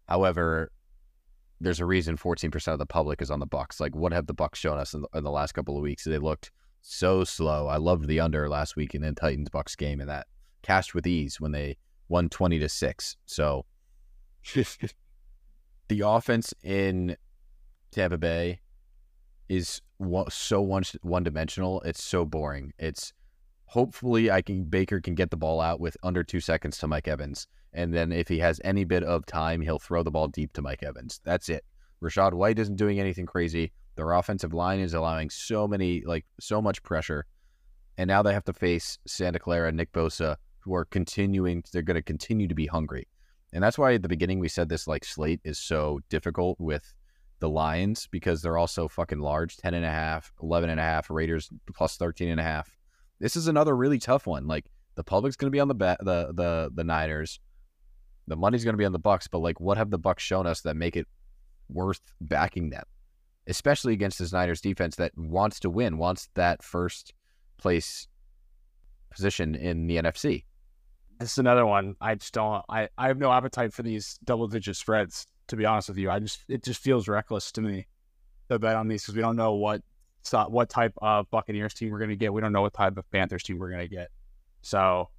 However, 0.07 0.71
there's 1.61 1.79
a 1.79 1.85
reason 1.85 2.17
14% 2.17 2.73
of 2.73 2.79
the 2.79 2.85
public 2.85 3.21
is 3.21 3.31
on 3.31 3.39
the 3.39 3.45
Bucks. 3.45 3.79
Like 3.79 3.95
what 3.95 4.13
have 4.13 4.27
the 4.27 4.33
Bucks 4.33 4.59
shown 4.59 4.77
us 4.77 4.93
in 4.93 5.01
the, 5.01 5.07
in 5.15 5.23
the 5.23 5.31
last 5.31 5.53
couple 5.53 5.75
of 5.75 5.83
weeks? 5.83 6.03
They 6.03 6.17
looked 6.17 6.51
so 6.81 7.23
slow. 7.23 7.67
I 7.67 7.77
loved 7.77 8.07
the 8.07 8.19
under 8.19 8.47
last 8.49 8.75
week 8.75 8.95
in 8.95 9.01
the 9.01 9.11
Titans 9.11 9.49
Bucks 9.49 9.75
game 9.75 9.99
and 9.99 10.09
that 10.09 10.27
cashed 10.61 10.93
with 10.93 11.05
ease 11.05 11.39
when 11.39 11.51
they 11.51 11.77
won 12.07 12.29
20 12.29 12.59
to 12.59 12.69
6. 12.69 13.17
So 13.25 13.65
the 14.53 16.01
offense 16.05 16.53
in 16.63 17.17
Tampa 17.91 18.17
Bay 18.17 18.59
is 19.49 19.81
so 20.29 20.61
one 20.61 20.83
one 21.01 21.23
dimensional. 21.23 21.81
It's 21.81 22.03
so 22.03 22.23
boring. 22.23 22.71
It's 22.79 23.13
hopefully 23.65 24.31
I 24.31 24.41
can 24.41 24.63
Baker 24.63 25.01
can 25.01 25.15
get 25.15 25.31
the 25.31 25.37
ball 25.37 25.59
out 25.59 25.79
with 25.79 25.97
under 26.03 26.23
two 26.23 26.39
seconds 26.39 26.77
to 26.77 26.87
Mike 26.87 27.07
Evans, 27.07 27.47
and 27.73 27.93
then 27.93 28.11
if 28.11 28.27
he 28.27 28.39
has 28.39 28.59
any 28.63 28.83
bit 28.83 29.03
of 29.03 29.25
time, 29.25 29.61
he'll 29.61 29.79
throw 29.79 30.03
the 30.03 30.11
ball 30.11 30.27
deep 30.27 30.53
to 30.53 30.61
Mike 30.61 30.83
Evans. 30.83 31.21
That's 31.23 31.49
it. 31.49 31.63
Rachaad 32.01 32.33
White 32.33 32.59
isn't 32.59 32.75
doing 32.75 32.99
anything 32.99 33.25
crazy. 33.25 33.71
Their 33.95 34.11
offensive 34.11 34.53
line 34.53 34.79
is 34.79 34.93
allowing 34.93 35.29
so 35.29 35.67
many 35.67 36.03
like 36.05 36.25
so 36.39 36.61
much 36.61 36.81
pressure, 36.83 37.25
and 37.97 38.07
now 38.07 38.21
they 38.21 38.33
have 38.33 38.45
to 38.45 38.53
face 38.53 38.97
Santa 39.05 39.39
Clara 39.39 39.67
and 39.67 39.77
Nick 39.77 39.91
Bosa, 39.91 40.37
who 40.59 40.73
are 40.73 40.85
continuing. 40.85 41.63
They're 41.71 41.81
going 41.81 41.95
to 41.95 42.01
continue 42.01 42.47
to 42.47 42.55
be 42.55 42.67
hungry. 42.67 43.07
And 43.51 43.63
that's 43.63 43.77
why 43.77 43.93
at 43.93 44.03
the 44.03 44.09
beginning 44.09 44.39
we 44.39 44.47
said 44.47 44.69
this 44.69 44.87
like 44.87 45.03
slate 45.03 45.41
is 45.43 45.57
so 45.57 45.99
difficult 46.09 46.59
with 46.59 46.93
the 47.39 47.49
Lions 47.49 48.07
because 48.11 48.41
they're 48.41 48.57
also 48.57 48.87
fucking 48.87 49.19
large 49.19 49.57
10 49.57 49.73
and 49.73 49.85
a 49.85 49.89
half, 49.89 50.31
11 50.41 50.69
and 50.69 50.79
a 50.79 50.83
half, 50.83 51.09
Raiders 51.09 51.49
plus 51.73 51.97
13 51.97 52.29
and 52.29 52.39
a 52.39 52.43
half. 52.43 52.69
This 53.19 53.35
is 53.35 53.47
another 53.47 53.75
really 53.75 53.99
tough 53.99 54.27
one. 54.27 54.47
Like 54.47 54.65
the 54.95 55.03
public's 55.03 55.35
going 55.35 55.47
to 55.47 55.55
be 55.55 55.59
on 55.59 55.67
the 55.67 55.75
ba- 55.75 55.97
the 55.99 56.31
the 56.33 56.71
the 56.73 56.83
Niners. 56.83 57.39
The 58.29 58.35
money's 58.35 58.63
going 58.63 58.73
to 58.73 58.77
be 58.77 58.85
on 58.85 58.91
the 58.91 58.99
Bucks, 58.99 59.27
but 59.27 59.39
like 59.39 59.59
what 59.59 59.77
have 59.77 59.89
the 59.89 59.97
Bucks 59.97 60.23
shown 60.23 60.47
us 60.47 60.61
that 60.61 60.75
make 60.75 60.95
it 60.95 61.07
worth 61.67 62.01
backing 62.21 62.69
them? 62.69 62.83
Especially 63.47 63.93
against 63.93 64.19
this 64.19 64.31
Niners 64.31 64.61
defense 64.61 64.95
that 64.97 65.11
wants 65.17 65.59
to 65.61 65.69
win, 65.69 65.97
wants 65.97 66.29
that 66.35 66.63
first 66.63 67.13
place 67.57 68.07
position 69.09 69.55
in 69.55 69.87
the 69.87 69.97
NFC. 69.97 70.45
This 71.19 71.33
is 71.33 71.37
another 71.39 71.65
one. 71.65 71.95
I 71.99 72.15
just 72.15 72.33
don't. 72.33 72.63
I, 72.69 72.87
I 72.97 73.07
have 73.07 73.17
no 73.17 73.31
appetite 73.31 73.73
for 73.73 73.83
these 73.83 74.19
double 74.23 74.47
digit 74.47 74.75
spreads. 74.75 75.25
To 75.47 75.55
be 75.55 75.65
honest 75.65 75.89
with 75.89 75.97
you, 75.97 76.11
I 76.11 76.19
just 76.19 76.43
it 76.47 76.63
just 76.63 76.79
feels 76.79 77.07
reckless 77.07 77.51
to 77.53 77.61
me 77.61 77.87
to 78.49 78.59
bet 78.59 78.75
on 78.75 78.87
these 78.87 79.01
because 79.01 79.15
we 79.15 79.21
don't 79.21 79.35
know 79.35 79.55
what 79.55 79.81
what 80.47 80.69
type 80.69 80.93
of 81.01 81.29
Buccaneers 81.31 81.73
team 81.73 81.89
we're 81.89 81.97
going 81.97 82.11
to 82.11 82.15
get. 82.15 82.31
We 82.31 82.39
don't 82.39 82.53
know 82.53 82.61
what 82.61 82.73
type 82.73 82.97
of 82.97 83.09
Panthers 83.09 83.41
team 83.41 83.57
we're 83.57 83.71
going 83.71 83.81
to 83.81 83.87
get. 83.87 84.09
So 84.61 85.09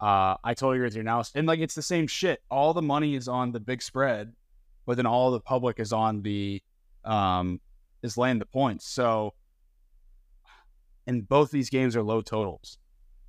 uh, 0.00 0.36
I 0.42 0.54
totally 0.54 0.76
agree 0.76 0.86
with 0.86 0.94
your 0.94 1.02
analysis. 1.02 1.32
And 1.34 1.46
like 1.46 1.60
it's 1.60 1.74
the 1.74 1.82
same 1.82 2.06
shit. 2.06 2.42
All 2.50 2.72
the 2.72 2.82
money 2.82 3.14
is 3.14 3.28
on 3.28 3.52
the 3.52 3.60
big 3.60 3.82
spread, 3.82 4.32
but 4.86 4.96
then 4.96 5.06
all 5.06 5.30
the 5.30 5.40
public 5.40 5.78
is 5.78 5.92
on 5.92 6.22
the 6.22 6.62
um 7.04 7.60
is 8.02 8.16
laying 8.16 8.38
the 8.38 8.46
points. 8.46 8.88
So 8.88 9.34
and 11.06 11.28
both 11.28 11.50
these 11.50 11.70
games 11.70 11.96
are 11.96 12.02
low 12.02 12.22
totals 12.22 12.78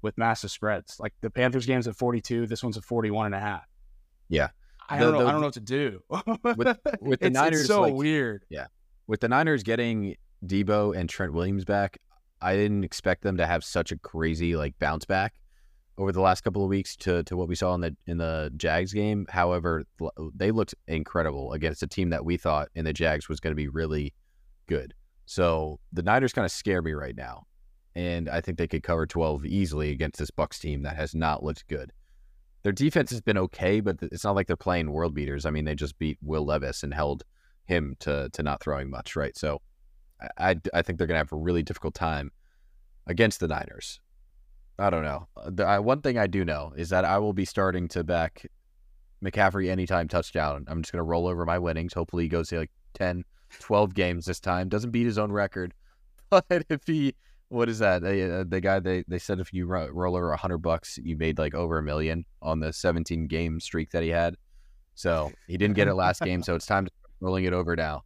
with 0.02 0.18
massive 0.18 0.52
spreads. 0.52 0.98
Like 1.00 1.14
the 1.22 1.30
Panthers 1.30 1.66
game's 1.66 1.88
at 1.88 1.96
42, 1.96 2.48
this 2.48 2.64
one's 2.64 2.78
at 2.78 2.84
41 2.84 3.28
and 3.28 3.36
a 3.36 3.40
half. 3.40 3.68
Yeah. 4.30 4.50
I 4.90 5.00
don't 5.00 5.14
know. 5.14 5.20
The, 5.20 5.28
I 5.28 5.32
don't 5.32 5.42
know 5.42 5.48
what 5.48 5.54
to 5.54 5.60
do. 5.60 6.04
with, 6.10 6.78
with 7.02 7.20
the 7.20 7.28
it's, 7.28 7.34
Niners, 7.34 7.60
it's 7.62 7.68
so 7.68 7.82
like, 7.82 7.94
weird. 7.94 8.46
Yeah. 8.50 8.68
With 9.08 9.20
the 9.20 9.30
Niners 9.30 9.64
getting 9.64 10.16
Deebo 10.46 10.96
and 10.96 11.10
Trent 11.10 11.34
Williams 11.34 11.66
back, 11.66 11.98
I 12.42 12.56
didn't 12.56 12.84
expect 12.84 13.24
them 13.24 13.38
to 13.38 13.46
have 13.46 13.64
such 13.64 13.92
a 13.92 13.98
crazy 13.98 14.56
like 14.56 14.78
bounce 14.80 15.06
back 15.06 15.34
over 16.02 16.12
the 16.12 16.22
last 16.22 16.42
couple 16.42 16.64
of 16.64 16.70
weeks 16.70 16.96
to 16.96 17.24
to 17.24 17.38
what 17.38 17.48
we 17.48 17.56
saw 17.56 17.76
in 17.76 17.82
the 17.82 17.96
in 18.08 18.18
the 18.18 18.52
Jags 18.58 18.92
game. 18.92 19.28
However, 19.30 19.84
they 20.36 20.52
looked 20.52 20.74
incredible 20.88 21.54
against 21.54 21.84
a 21.84 21.88
team 21.88 22.10
that 22.10 22.26
we 22.26 22.38
thought 22.38 22.70
in 22.74 22.86
the 22.86 22.94
Jags 22.94 23.30
was 23.30 23.40
going 23.40 23.52
to 23.52 23.56
be 23.56 23.68
really 23.68 24.14
good. 24.68 24.94
So 25.26 25.80
the 25.94 26.02
Niners 26.02 26.34
kind 26.34 26.46
of 26.46 26.52
scare 26.52 26.82
me 26.82 26.94
right 26.94 27.16
now, 27.16 27.44
and 27.96 28.28
I 28.28 28.42
think 28.42 28.58
they 28.58 28.68
could 28.68 28.84
cover 28.84 29.06
12 29.06 29.46
easily 29.46 29.92
against 29.92 30.18
this 30.18 30.32
Bucks 30.32 30.60
team 30.60 30.82
that 30.84 30.96
has 30.96 31.14
not 31.14 31.44
looked 31.44 31.68
good. 31.68 31.94
Their 32.64 32.72
defense 32.72 33.12
has 33.12 33.22
been 33.22 33.38
okay, 33.38 33.80
but 33.80 33.98
it's 34.02 34.24
not 34.24 34.36
like 34.36 34.48
they're 34.48 34.56
playing 34.56 34.92
world 34.92 35.14
beaters. 35.14 35.46
I 35.46 35.52
mean, 35.52 35.66
they 35.66 35.76
just 35.76 35.98
beat 36.00 36.18
Will 36.22 36.46
Levis 36.46 36.84
and 36.84 36.94
held 36.94 37.24
him 37.66 37.96
to 38.00 38.30
to 38.34 38.44
not 38.44 38.62
throwing 38.62 38.90
much, 38.90 39.16
right? 39.16 39.38
So 39.38 39.62
I, 40.38 40.58
I 40.74 40.82
think 40.82 40.98
they're 40.98 41.08
going 41.08 41.16
to 41.16 41.20
have 41.20 41.32
a 41.32 41.38
really 41.38 41.64
difficult 41.64 41.94
time 41.94 42.32
against 43.08 43.40
the 43.40 43.48
Niners. 43.48 44.00
I 44.82 44.90
don't 44.90 45.04
know. 45.04 45.28
The, 45.46 45.64
I, 45.64 45.80
one 45.80 46.02
thing 46.02 46.18
I 46.18 46.26
do 46.26 46.44
know 46.44 46.74
is 46.76 46.90
that 46.90 47.06
I 47.06 47.20
will 47.20 47.34
be 47.34 47.46
starting 47.46 47.88
to 47.90 48.04
back 48.04 48.48
McCaffrey 49.24 49.70
anytime 49.70 50.08
touchdown. 50.08 50.66
I'm 50.68 50.82
just 50.82 50.92
going 50.92 51.00
to 51.00 51.04
roll 51.04 51.28
over 51.28 51.46
my 51.46 51.60
winnings. 51.60 51.94
Hopefully, 51.94 52.24
he 52.24 52.30
goes 52.30 52.50
to 52.50 52.58
like 52.58 52.72
10, 52.96 53.24
12 53.60 53.94
games 53.94 54.26
this 54.26 54.40
time. 54.40 54.70
Doesn't 54.70 54.90
beat 54.90 55.06
his 55.06 55.18
own 55.18 55.32
record. 55.32 55.74
But 56.32 56.46
if 56.70 56.88
he, 56.88 57.14
what 57.50 57.68
is 57.68 57.80
that? 57.80 58.02
They, 58.02 58.24
uh, 58.24 58.46
the 58.48 58.62
guy, 58.62 58.80
they, 58.80 59.04
they 59.06 59.20
said 59.20 59.42
if 59.42 59.52
you 59.52 59.66
ro- 59.66 59.90
roll 59.92 60.16
over 60.16 60.30
100 60.30 60.60
bucks, 60.60 60.98
you 61.04 61.18
made 61.18 61.38
like 61.38 61.54
over 61.54 61.78
a 61.78 61.84
million 61.84 62.24
on 62.42 62.62
the 62.62 62.72
17 62.72 63.28
game 63.28 63.60
streak 63.60 63.92
that 63.92 64.02
he 64.02 64.08
had. 64.08 64.38
So 64.96 65.30
he 65.48 65.58
didn't 65.58 65.76
get 65.76 65.90
it 65.90 65.96
last 65.96 66.22
game. 66.22 66.42
So 66.46 66.56
it's 66.56 66.66
time 66.66 66.86
to 66.86 66.92
rolling 67.20 67.44
it 67.44 67.52
over 67.52 67.76
now. 67.76 68.04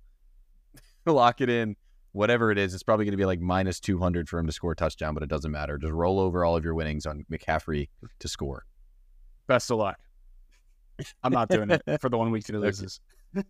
Lock 1.05 1.39
it 1.39 1.51
in 1.51 1.75
whatever 2.15 2.49
it 2.49 2.57
is, 2.57 2.73
it's 2.73 2.81
probably 2.81 3.03
going 3.03 3.11
to 3.11 3.17
be 3.17 3.25
like 3.25 3.41
minus 3.41 3.79
200 3.81 4.29
for 4.29 4.39
him 4.39 4.47
to 4.47 4.53
score 4.53 4.71
a 4.71 4.75
touchdown, 4.75 5.13
but 5.13 5.21
it 5.21 5.29
doesn't 5.29 5.51
matter. 5.51 5.77
Just 5.77 5.91
roll 5.91 6.19
over 6.19 6.45
all 6.45 6.55
of 6.55 6.63
your 6.63 6.73
winnings 6.73 7.05
on 7.05 7.25
McCaffrey 7.31 7.89
to 8.19 8.27
score. 8.27 8.65
Best 9.47 9.69
of 9.69 9.77
luck. 9.77 9.97
I'm 11.23 11.33
not 11.33 11.49
doing 11.49 11.69
it 11.69 11.83
for 11.99 12.09
the 12.09 12.17
one 12.17 12.31
week 12.31 12.45
that 12.45 12.55
it 12.55 12.59
loses. 12.61 12.99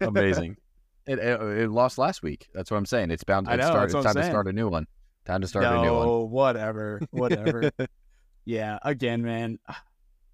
Amazing. 0.02 0.58
It, 1.08 1.20
it, 1.20 1.40
it, 1.40 1.70
lost 1.70 2.00
last 2.00 2.24
week. 2.24 2.48
That's 2.56 2.72
what 2.72 2.78
I'm 2.78 2.86
saying. 2.88 3.12
It's 3.12 3.24
bound. 3.24 3.48
I 3.48 3.58
know, 3.58 3.68
start, 3.68 3.92
it's 3.92 3.94
time 3.94 4.14
saying. 4.14 4.16
to 4.16 4.26
start 4.26 4.48
a 4.48 4.52
new 4.52 4.68
one. 4.68 4.88
Time 5.24 5.40
to 5.42 5.48
start 5.48 5.64
no, 5.64 5.80
a 5.80 5.86
new 5.86 5.94
one. 5.94 6.32
whatever, 6.32 7.00
whatever. 7.12 7.70
yeah. 8.46 8.80
Again, 8.82 9.22
man, 9.22 9.60
ah, 9.70 9.84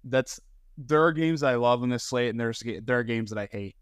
that's 0.04 0.40
there 0.78 1.04
are 1.04 1.12
games 1.12 1.42
I 1.42 1.56
love 1.56 1.82
in 1.82 1.90
this 1.90 2.04
slate, 2.04 2.30
and 2.30 2.40
there's 2.40 2.62
there 2.84 2.98
are 3.00 3.04
games 3.04 3.28
that 3.28 3.38
I 3.38 3.50
hate. 3.52 3.76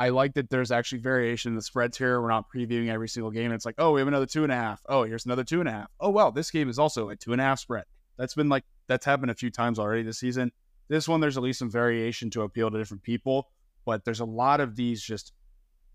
I 0.00 0.08
like 0.08 0.32
that 0.34 0.48
there's 0.48 0.72
actually 0.72 1.02
variation 1.02 1.50
in 1.52 1.56
the 1.56 1.62
spreads 1.62 1.98
here. 1.98 2.22
We're 2.22 2.30
not 2.30 2.46
previewing 2.48 2.88
every 2.88 3.06
single 3.06 3.30
game. 3.30 3.52
It's 3.52 3.66
like, 3.66 3.74
oh, 3.76 3.92
we 3.92 4.00
have 4.00 4.08
another 4.08 4.24
two 4.24 4.44
and 4.44 4.50
a 4.50 4.56
half. 4.56 4.80
Oh, 4.88 5.04
here's 5.04 5.26
another 5.26 5.44
two 5.44 5.60
and 5.60 5.68
a 5.68 5.72
half. 5.72 5.90
Oh, 6.00 6.08
well, 6.08 6.32
this 6.32 6.50
game 6.50 6.70
is 6.70 6.78
also 6.78 7.10
a 7.10 7.16
two 7.16 7.32
and 7.32 7.40
a 7.40 7.44
half 7.44 7.58
spread. 7.58 7.84
That's 8.16 8.34
been 8.34 8.48
like, 8.48 8.64
that's 8.86 9.04
happened 9.04 9.30
a 9.30 9.34
few 9.34 9.50
times 9.50 9.78
already 9.78 10.02
this 10.02 10.18
season. 10.18 10.52
This 10.88 11.06
one, 11.06 11.20
there's 11.20 11.36
at 11.36 11.42
least 11.42 11.58
some 11.58 11.70
variation 11.70 12.30
to 12.30 12.42
appeal 12.42 12.70
to 12.70 12.78
different 12.78 13.02
people, 13.02 13.50
but 13.84 14.06
there's 14.06 14.20
a 14.20 14.24
lot 14.24 14.60
of 14.60 14.74
these 14.74 15.02
just 15.02 15.34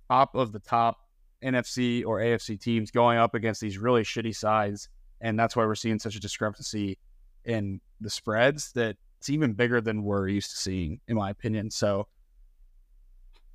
top 0.07 0.35
of 0.35 0.51
the 0.51 0.59
top 0.59 0.97
NFC 1.43 2.05
or 2.05 2.19
AFC 2.19 2.61
teams 2.61 2.91
going 2.91 3.17
up 3.17 3.33
against 3.33 3.59
these 3.59 3.79
really 3.79 4.03
shitty 4.03 4.35
sides. 4.35 4.87
And 5.19 5.39
that's 5.39 5.55
why 5.55 5.65
we're 5.65 5.73
seeing 5.73 5.97
such 5.97 6.15
a 6.15 6.19
discrepancy 6.19 6.99
in 7.43 7.81
the 7.99 8.11
spreads 8.11 8.71
that 8.73 8.97
it's 9.17 9.31
even 9.31 9.53
bigger 9.53 9.81
than 9.81 10.03
we're 10.03 10.27
used 10.27 10.51
to 10.51 10.57
seeing, 10.57 10.99
in 11.07 11.15
my 11.15 11.31
opinion. 11.31 11.71
So, 11.71 12.07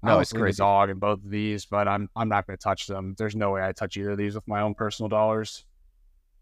no, 0.02 0.18
it's 0.18 0.32
crazy. 0.32 0.58
dog 0.58 0.90
in 0.90 0.98
both 0.98 1.18
of 1.24 1.30
these, 1.30 1.66
but 1.66 1.86
I'm 1.86 2.08
I'm 2.16 2.28
not 2.28 2.46
going 2.46 2.56
to 2.56 2.62
touch 2.62 2.86
them. 2.86 3.14
There's 3.18 3.36
no 3.36 3.50
way 3.50 3.62
I 3.62 3.72
touch 3.72 3.96
either 3.96 4.12
of 4.12 4.18
these 4.18 4.34
with 4.34 4.46
my 4.48 4.62
own 4.62 4.74
personal 4.74 5.08
dollars. 5.08 5.64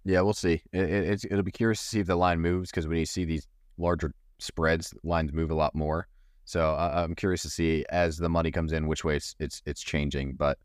Yeah, 0.04 0.20
we'll 0.20 0.34
see. 0.34 0.62
It, 0.72 0.90
it, 0.90 1.24
it'll 1.30 1.42
be 1.42 1.50
curious 1.50 1.80
to 1.80 1.86
see 1.86 2.00
if 2.00 2.06
the 2.06 2.16
line 2.16 2.40
moves 2.40 2.70
because 2.70 2.86
when 2.86 2.98
you 2.98 3.06
see 3.06 3.24
these 3.24 3.46
larger 3.76 4.12
spreads, 4.38 4.94
lines 5.02 5.32
move 5.32 5.50
a 5.50 5.54
lot 5.54 5.74
more. 5.74 6.08
So 6.44 6.70
uh, 6.70 7.04
I'm 7.04 7.14
curious 7.14 7.42
to 7.42 7.50
see 7.50 7.84
as 7.90 8.16
the 8.16 8.28
money 8.28 8.50
comes 8.50 8.72
in 8.72 8.86
which 8.86 9.04
way 9.04 9.16
it's 9.16 9.34
it's 9.38 9.60
it's 9.66 9.82
changing. 9.82 10.34
But 10.36 10.58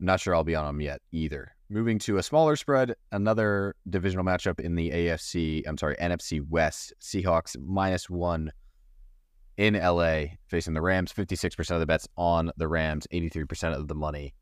I'm 0.00 0.06
not 0.06 0.20
sure 0.20 0.34
I'll 0.34 0.42
be 0.42 0.54
on 0.54 0.66
them 0.66 0.80
yet 0.80 1.00
either. 1.12 1.54
Moving 1.68 1.98
to 2.00 2.16
a 2.16 2.22
smaller 2.22 2.56
spread, 2.56 2.96
another 3.12 3.76
divisional 3.88 4.24
matchup 4.24 4.58
in 4.58 4.74
the 4.74 4.90
AFC. 4.90 5.62
I'm 5.66 5.78
sorry, 5.78 5.94
NFC 5.96 6.44
West. 6.48 6.94
Seahawks 7.00 7.56
minus 7.60 8.10
one 8.10 8.50
in 9.60 9.74
LA 9.74 10.36
facing 10.46 10.72
the 10.72 10.80
Rams. 10.80 11.12
56% 11.12 11.70
of 11.70 11.80
the 11.80 11.86
bets 11.86 12.08
on 12.16 12.50
the 12.56 12.66
Rams, 12.66 13.06
83% 13.12 13.74
of 13.74 13.88
the 13.88 13.94
money 13.94 14.32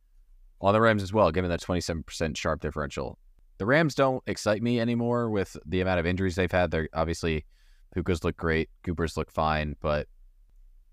on 0.60 0.72
the 0.72 0.80
Rams 0.80 1.02
as 1.02 1.12
well, 1.12 1.32
given 1.32 1.50
that 1.50 1.60
27% 1.60 2.36
sharp 2.36 2.60
differential. 2.60 3.18
The 3.58 3.66
Rams 3.66 3.96
don't 3.96 4.22
excite 4.28 4.62
me 4.62 4.78
anymore 4.78 5.28
with 5.28 5.56
the 5.66 5.80
amount 5.80 5.98
of 5.98 6.06
injuries 6.06 6.36
they've 6.36 6.50
had. 6.50 6.70
They're 6.70 6.88
obviously 6.94 7.44
Puka's 7.92 8.22
look 8.22 8.36
great, 8.36 8.70
Cooper's 8.84 9.16
look 9.16 9.32
fine, 9.32 9.74
but 9.80 10.06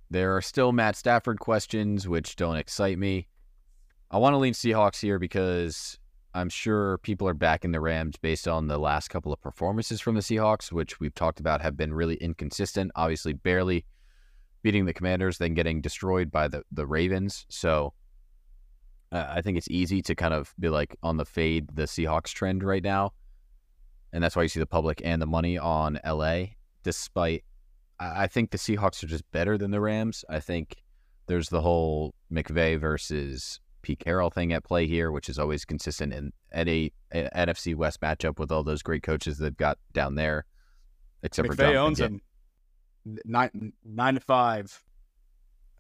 there 0.10 0.36
are 0.36 0.42
still 0.42 0.72
Matt 0.72 0.96
Stafford 0.96 1.40
questions 1.40 2.08
which 2.08 2.36
don't 2.36 2.58
excite 2.58 2.98
me. 2.98 3.28
I 4.10 4.18
want 4.18 4.34
to 4.34 4.38
lean 4.38 4.54
Seahawks 4.54 5.02
here 5.02 5.20
because 5.20 6.00
I'm 6.34 6.50
sure 6.50 6.98
people 7.00 7.28
are 7.28 7.36
backing 7.36 7.74
the 7.74 7.80
Rams 7.80 8.18
based 8.18 8.48
on 8.48 8.66
the 8.66 8.80
last 8.80 9.10
couple 9.10 9.32
of 9.32 9.40
performances 9.40 10.02
from 10.02 10.16
the 10.16 10.22
Seahawks, 10.22 10.72
which 10.72 11.00
we've 11.00 11.14
talked 11.14 11.40
about 11.40 11.62
have 11.62 11.78
been 11.78 11.94
really 11.94 12.16
inconsistent. 12.16 12.92
Obviously, 12.96 13.34
barely 13.34 13.86
beating 14.66 14.86
the 14.86 14.93
Commanders, 14.93 15.38
then 15.38 15.53
getting 15.53 15.80
destroyed 15.80 16.32
by 16.32 16.47
the 16.47 16.63
the 16.72 16.88
Ravens. 16.88 17.45
So 17.49 17.93
uh, 19.11 19.28
I 19.30 19.41
think 19.41 19.59
it's 19.59 19.70
easy 19.70 20.01
to 20.01 20.16
kind 20.16 20.34
of 20.34 20.55
be 20.59 20.70
like 20.70 20.95
on 21.03 21.18
the 21.18 21.26
fade 21.26 21.70
the 21.72 21.84
Seahawks 21.84 22.34
trend 22.34 22.63
right 22.63 22.84
now, 22.84 23.13
and 24.11 24.24
that's 24.24 24.36
why 24.36 24.41
you 24.41 24.49
see 24.49 24.59
the 24.59 24.66
public 24.66 25.03
and 25.05 25.22
the 25.22 25.28
money 25.28 25.59
on 25.59 25.99
LA. 26.03 26.45
Despite, 26.82 27.43
I 27.99 28.26
think 28.26 28.49
the 28.49 28.57
Seahawks 28.57 29.03
are 29.03 29.07
just 29.07 29.30
better 29.32 29.55
than 29.55 29.70
the 29.70 29.80
Rams. 29.80 30.26
I 30.30 30.39
think 30.39 30.78
there's 31.28 31.49
the 31.49 31.61
whole 31.61 32.16
McVay 32.32 32.80
versus 32.80 33.59
Pete 33.84 33.99
Carroll 33.99 34.32
thing 34.32 34.51
at 34.51 34.63
play 34.63 34.88
here, 34.88 35.11
which 35.11 35.30
is 35.30 35.38
always 35.38 35.63
consistent 35.63 36.11
in 36.11 36.34
any 36.51 36.91
NFC 37.13 37.76
West 37.76 38.01
matchup 38.01 38.39
with 38.39 38.51
all 38.51 38.63
those 38.63 38.82
great 38.82 39.03
coaches 39.03 39.38
they've 39.38 39.55
got 39.55 39.78
down 39.93 40.16
there. 40.16 40.45
Except 41.22 41.49
McVay 41.49 41.55
for 41.55 41.61
John 41.61 41.76
owns 41.76 41.99
him 41.99 42.22
nine 43.06 43.74
nine 43.84 44.16
to 44.16 44.20
five. 44.20 44.84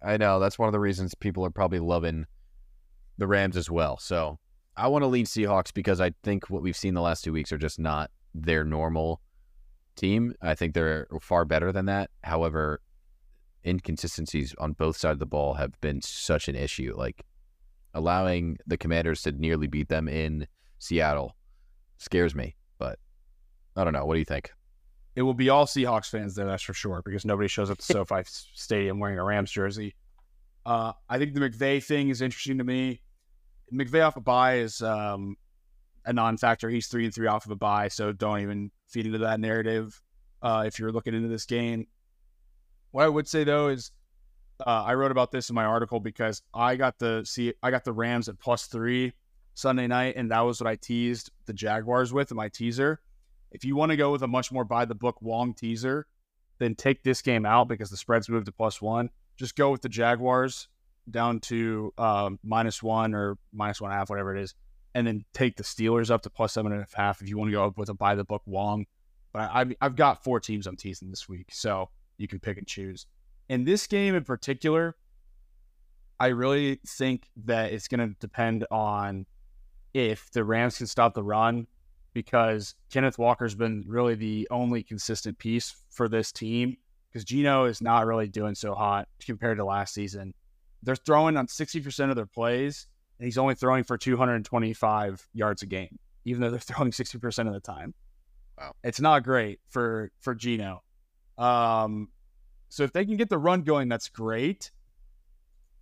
I 0.01 0.17
know 0.17 0.39
that's 0.39 0.59
one 0.59 0.67
of 0.67 0.73
the 0.73 0.79
reasons 0.79 1.15
people 1.15 1.45
are 1.45 1.51
probably 1.51 1.79
loving 1.79 2.25
the 3.17 3.27
Rams 3.27 3.57
as 3.57 3.69
well. 3.69 3.97
So 3.97 4.37
I 4.77 4.87
want 4.87 5.03
to 5.03 5.07
lean 5.07 5.25
Seahawks 5.25 5.73
because 5.73 6.01
I 6.01 6.11
think 6.23 6.49
what 6.49 6.61
we've 6.61 6.75
seen 6.75 6.93
the 6.93 7.01
last 7.01 7.23
two 7.23 7.33
weeks 7.33 7.51
are 7.51 7.57
just 7.57 7.79
not 7.79 8.11
their 8.33 8.63
normal 8.63 9.21
team. 9.95 10.33
I 10.41 10.55
think 10.55 10.73
they're 10.73 11.07
far 11.21 11.45
better 11.45 11.71
than 11.71 11.85
that. 11.85 12.09
However, 12.23 12.81
inconsistencies 13.65 14.53
on 14.59 14.73
both 14.73 14.97
sides 14.97 15.13
of 15.13 15.19
the 15.19 15.25
ball 15.25 15.53
have 15.55 15.79
been 15.81 16.01
such 16.01 16.47
an 16.47 16.55
issue. 16.55 16.93
Like 16.95 17.25
allowing 17.93 18.57
the 18.67 18.77
Commanders 18.77 19.21
to 19.23 19.31
nearly 19.31 19.67
beat 19.67 19.87
them 19.87 20.07
in 20.07 20.47
Seattle 20.79 21.35
scares 21.97 22.35
me. 22.35 22.55
But 22.77 22.99
I 23.75 23.83
don't 23.83 23.93
know. 23.93 24.05
What 24.05 24.15
do 24.15 24.19
you 24.19 24.25
think? 24.25 24.51
It 25.15 25.21
will 25.21 25.33
be 25.33 25.49
all 25.49 25.65
Seahawks 25.65 26.09
fans 26.09 26.35
there, 26.35 26.45
that's 26.45 26.63
for 26.63 26.73
sure, 26.73 27.01
because 27.03 27.25
nobody 27.25 27.47
shows 27.47 27.69
up 27.69 27.77
to 27.77 27.83
SoFi 27.85 28.23
Stadium 28.25 28.99
wearing 28.99 29.17
a 29.17 29.23
Rams 29.23 29.51
jersey. 29.51 29.95
Uh, 30.65 30.93
I 31.07 31.17
think 31.17 31.33
the 31.33 31.39
McVay 31.39 31.83
thing 31.83 32.09
is 32.09 32.21
interesting 32.21 32.57
to 32.57 32.63
me. 32.63 33.01
McVay 33.73 34.05
off 34.05 34.17
a 34.17 34.21
bye 34.21 34.57
is 34.57 34.81
um, 34.81 35.37
a 36.05 36.13
non-factor. 36.13 36.69
He's 36.69 36.87
three 36.87 37.05
and 37.05 37.13
three 37.13 37.27
off 37.27 37.45
of 37.45 37.51
a 37.51 37.55
bye, 37.55 37.87
so 37.87 38.11
don't 38.11 38.41
even 38.41 38.71
feed 38.87 39.05
into 39.05 39.19
that 39.19 39.39
narrative 39.39 40.01
uh, 40.41 40.63
if 40.65 40.79
you're 40.79 40.91
looking 40.91 41.13
into 41.13 41.27
this 41.27 41.45
game. 41.45 41.87
What 42.91 43.05
I 43.05 43.09
would 43.09 43.27
say 43.27 43.43
though 43.43 43.69
is, 43.69 43.91
uh, 44.65 44.83
I 44.83 44.93
wrote 44.93 45.11
about 45.11 45.31
this 45.31 45.49
in 45.49 45.55
my 45.55 45.65
article 45.65 45.99
because 45.99 46.41
I 46.53 46.77
got 46.77 46.97
the 46.97 47.23
see 47.25 47.53
I 47.61 47.71
got 47.71 47.83
the 47.83 47.91
Rams 47.91 48.29
at 48.29 48.39
plus 48.39 48.67
three 48.67 49.13
Sunday 49.53 49.87
night, 49.87 50.15
and 50.15 50.31
that 50.31 50.41
was 50.41 50.61
what 50.61 50.67
I 50.67 50.77
teased 50.77 51.31
the 51.45 51.53
Jaguars 51.53 52.13
with 52.13 52.31
in 52.31 52.37
my 52.37 52.47
teaser. 52.49 53.01
If 53.51 53.63
you 53.63 53.75
want 53.75 53.91
to 53.91 53.97
go 53.97 54.11
with 54.11 54.23
a 54.23 54.27
much 54.27 54.51
more 54.51 54.63
by 54.63 54.85
the 54.85 54.95
book 54.95 55.21
Wong 55.21 55.53
teaser, 55.53 56.07
then 56.59 56.75
take 56.75 57.03
this 57.03 57.21
game 57.21 57.45
out 57.45 57.67
because 57.67 57.89
the 57.89 57.97
spread's 57.97 58.29
moved 58.29 58.45
to 58.45 58.51
plus 58.51 58.81
one. 58.81 59.09
Just 59.37 59.55
go 59.55 59.71
with 59.71 59.81
the 59.81 59.89
Jaguars 59.89 60.67
down 61.09 61.39
to 61.39 61.93
um, 61.97 62.39
minus 62.43 62.81
one 62.81 63.13
or 63.13 63.37
minus 63.53 63.81
one 63.81 63.91
and 63.91 63.95
a 63.95 63.99
half, 63.99 64.09
whatever 64.09 64.35
it 64.35 64.41
is, 64.41 64.55
and 64.93 65.05
then 65.05 65.25
take 65.33 65.57
the 65.57 65.63
Steelers 65.63 66.09
up 66.09 66.21
to 66.23 66.29
plus 66.29 66.53
seven 66.53 66.71
and 66.71 66.81
a 66.81 66.87
half 66.95 67.21
if 67.21 67.29
you 67.29 67.37
want 67.37 67.49
to 67.49 67.53
go 67.53 67.65
up 67.65 67.77
with 67.77 67.89
a 67.89 67.93
buy 67.93 68.15
the 68.15 68.23
book 68.23 68.41
Wong. 68.45 68.85
But 69.33 69.51
I, 69.53 69.65
I've 69.81 69.95
got 69.95 70.23
four 70.23 70.39
teams 70.39 70.65
I'm 70.65 70.77
teasing 70.77 71.09
this 71.09 71.27
week, 71.27 71.47
so 71.51 71.89
you 72.17 72.27
can 72.27 72.39
pick 72.39 72.57
and 72.57 72.65
choose. 72.65 73.05
In 73.49 73.65
this 73.65 73.85
game 73.85 74.15
in 74.15 74.23
particular, 74.23 74.95
I 76.19 76.27
really 76.27 76.79
think 76.87 77.29
that 77.45 77.73
it's 77.73 77.87
going 77.87 77.99
to 77.99 78.15
depend 78.19 78.65
on 78.71 79.25
if 79.93 80.31
the 80.31 80.43
Rams 80.43 80.77
can 80.77 80.87
stop 80.87 81.13
the 81.13 81.23
run 81.23 81.67
because 82.15 82.75
Kenneth 82.89 83.19
Walker's 83.19 83.53
been 83.53 83.83
really 83.85 84.15
the 84.15 84.47
only 84.49 84.81
consistent 84.81 85.37
piece 85.37 85.75
for 85.91 86.07
this 86.07 86.31
team 86.31 86.77
because 87.11 87.25
Geno 87.25 87.65
is 87.65 87.81
not 87.81 88.07
really 88.07 88.29
doing 88.29 88.55
so 88.55 88.73
hot 88.73 89.09
compared 89.23 89.57
to 89.57 89.65
last 89.65 89.93
season. 89.93 90.33
They're 90.81 90.95
throwing 90.95 91.35
on 91.35 91.47
60% 91.47 92.09
of 92.09 92.15
their 92.15 92.25
plays, 92.25 92.87
and 93.19 93.25
he's 93.25 93.37
only 93.37 93.53
throwing 93.53 93.83
for 93.83 93.97
225 93.97 95.27
yards 95.33 95.61
a 95.61 95.65
game, 95.65 95.99
even 96.23 96.41
though 96.41 96.49
they're 96.49 96.59
throwing 96.59 96.91
60% 96.91 97.47
of 97.47 97.53
the 97.53 97.59
time. 97.59 97.93
Wow. 98.57 98.71
It's 98.83 99.01
not 99.01 99.23
great 99.23 99.59
for 99.69 100.09
for 100.21 100.33
Geno. 100.33 100.81
Um, 101.37 102.07
so 102.69 102.83
if 102.83 102.93
they 102.93 103.03
can 103.03 103.17
get 103.17 103.27
the 103.27 103.37
run 103.37 103.63
going, 103.63 103.89
that's 103.89 104.07
great. 104.07 104.71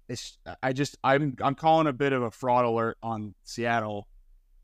It's 0.10 0.40
I 0.64 0.74
just 0.74 0.98
I'm 1.04 1.36
I'm 1.42 1.54
calling 1.54 1.86
a 1.86 1.94
bit 1.94 2.12
of 2.12 2.24
a 2.24 2.32
fraud 2.32 2.66
alert 2.66 2.98
on 3.04 3.36
Seattle 3.44 4.08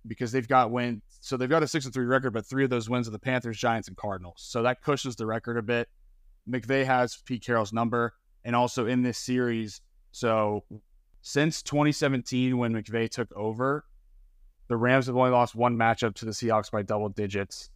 because 0.07 0.31
they've 0.31 0.47
got 0.47 0.71
win 0.71 1.03
so 1.19 1.37
they've 1.37 1.49
got 1.49 1.63
a 1.63 1.67
six 1.67 1.85
and 1.85 1.93
three 1.93 2.05
record, 2.05 2.31
but 2.31 2.45
three 2.45 2.63
of 2.63 2.69
those 2.69 2.89
wins 2.89 3.07
are 3.07 3.11
the 3.11 3.19
Panthers, 3.19 3.57
Giants, 3.57 3.87
and 3.87 3.97
Cardinals. 3.97 4.37
So 4.37 4.63
that 4.63 4.81
cushions 4.81 5.15
the 5.15 5.25
record 5.25 5.57
a 5.57 5.61
bit. 5.61 5.89
McVay 6.49 6.85
has 6.85 7.17
Pete 7.25 7.43
Carroll's 7.45 7.73
number, 7.73 8.13
and 8.43 8.55
also 8.55 8.87
in 8.87 9.03
this 9.03 9.17
series. 9.17 9.81
So 10.11 10.63
since 11.21 11.61
2017, 11.61 12.57
when 12.57 12.73
McVay 12.73 13.09
took 13.09 13.31
over, 13.35 13.85
the 14.67 14.77
Rams 14.77 15.07
have 15.07 15.17
only 15.17 15.31
lost 15.31 15.55
one 15.55 15.75
matchup 15.75 16.15
to 16.15 16.25
the 16.25 16.31
Seahawks 16.31 16.71
by 16.71 16.81
double 16.83 17.09
digits, 17.09 17.69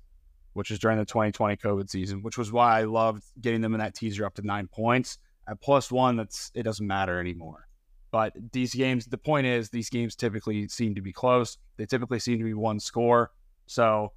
which 0.53 0.71
is 0.71 0.79
during 0.79 0.97
the 0.97 1.05
2020 1.05 1.57
COVID 1.57 1.89
season, 1.89 2.21
which 2.21 2.37
was 2.37 2.51
why 2.51 2.79
I 2.79 2.83
loved 2.83 3.23
getting 3.41 3.61
them 3.61 3.73
in 3.73 3.79
that 3.79 3.95
teaser 3.95 4.25
up 4.25 4.35
to 4.35 4.41
nine 4.41 4.67
points. 4.67 5.17
At 5.47 5.59
plus 5.59 5.91
one, 5.91 6.15
that's 6.15 6.51
it 6.55 6.63
doesn't 6.63 6.87
matter 6.87 7.19
anymore. 7.19 7.67
But 8.13 8.33
these 8.51 8.75
games, 8.75 9.07
the 9.07 9.17
point 9.17 9.47
is, 9.47 9.71
these 9.71 9.89
games 9.89 10.15
typically 10.15 10.67
seem 10.67 10.93
to 10.93 11.01
be 11.01 11.11
close. 11.11 11.57
They 11.77 11.87
typically 11.87 12.19
seem 12.19 12.37
to 12.37 12.43
be 12.43 12.53
one 12.53 12.79
score. 12.79 13.31
So 13.65 14.13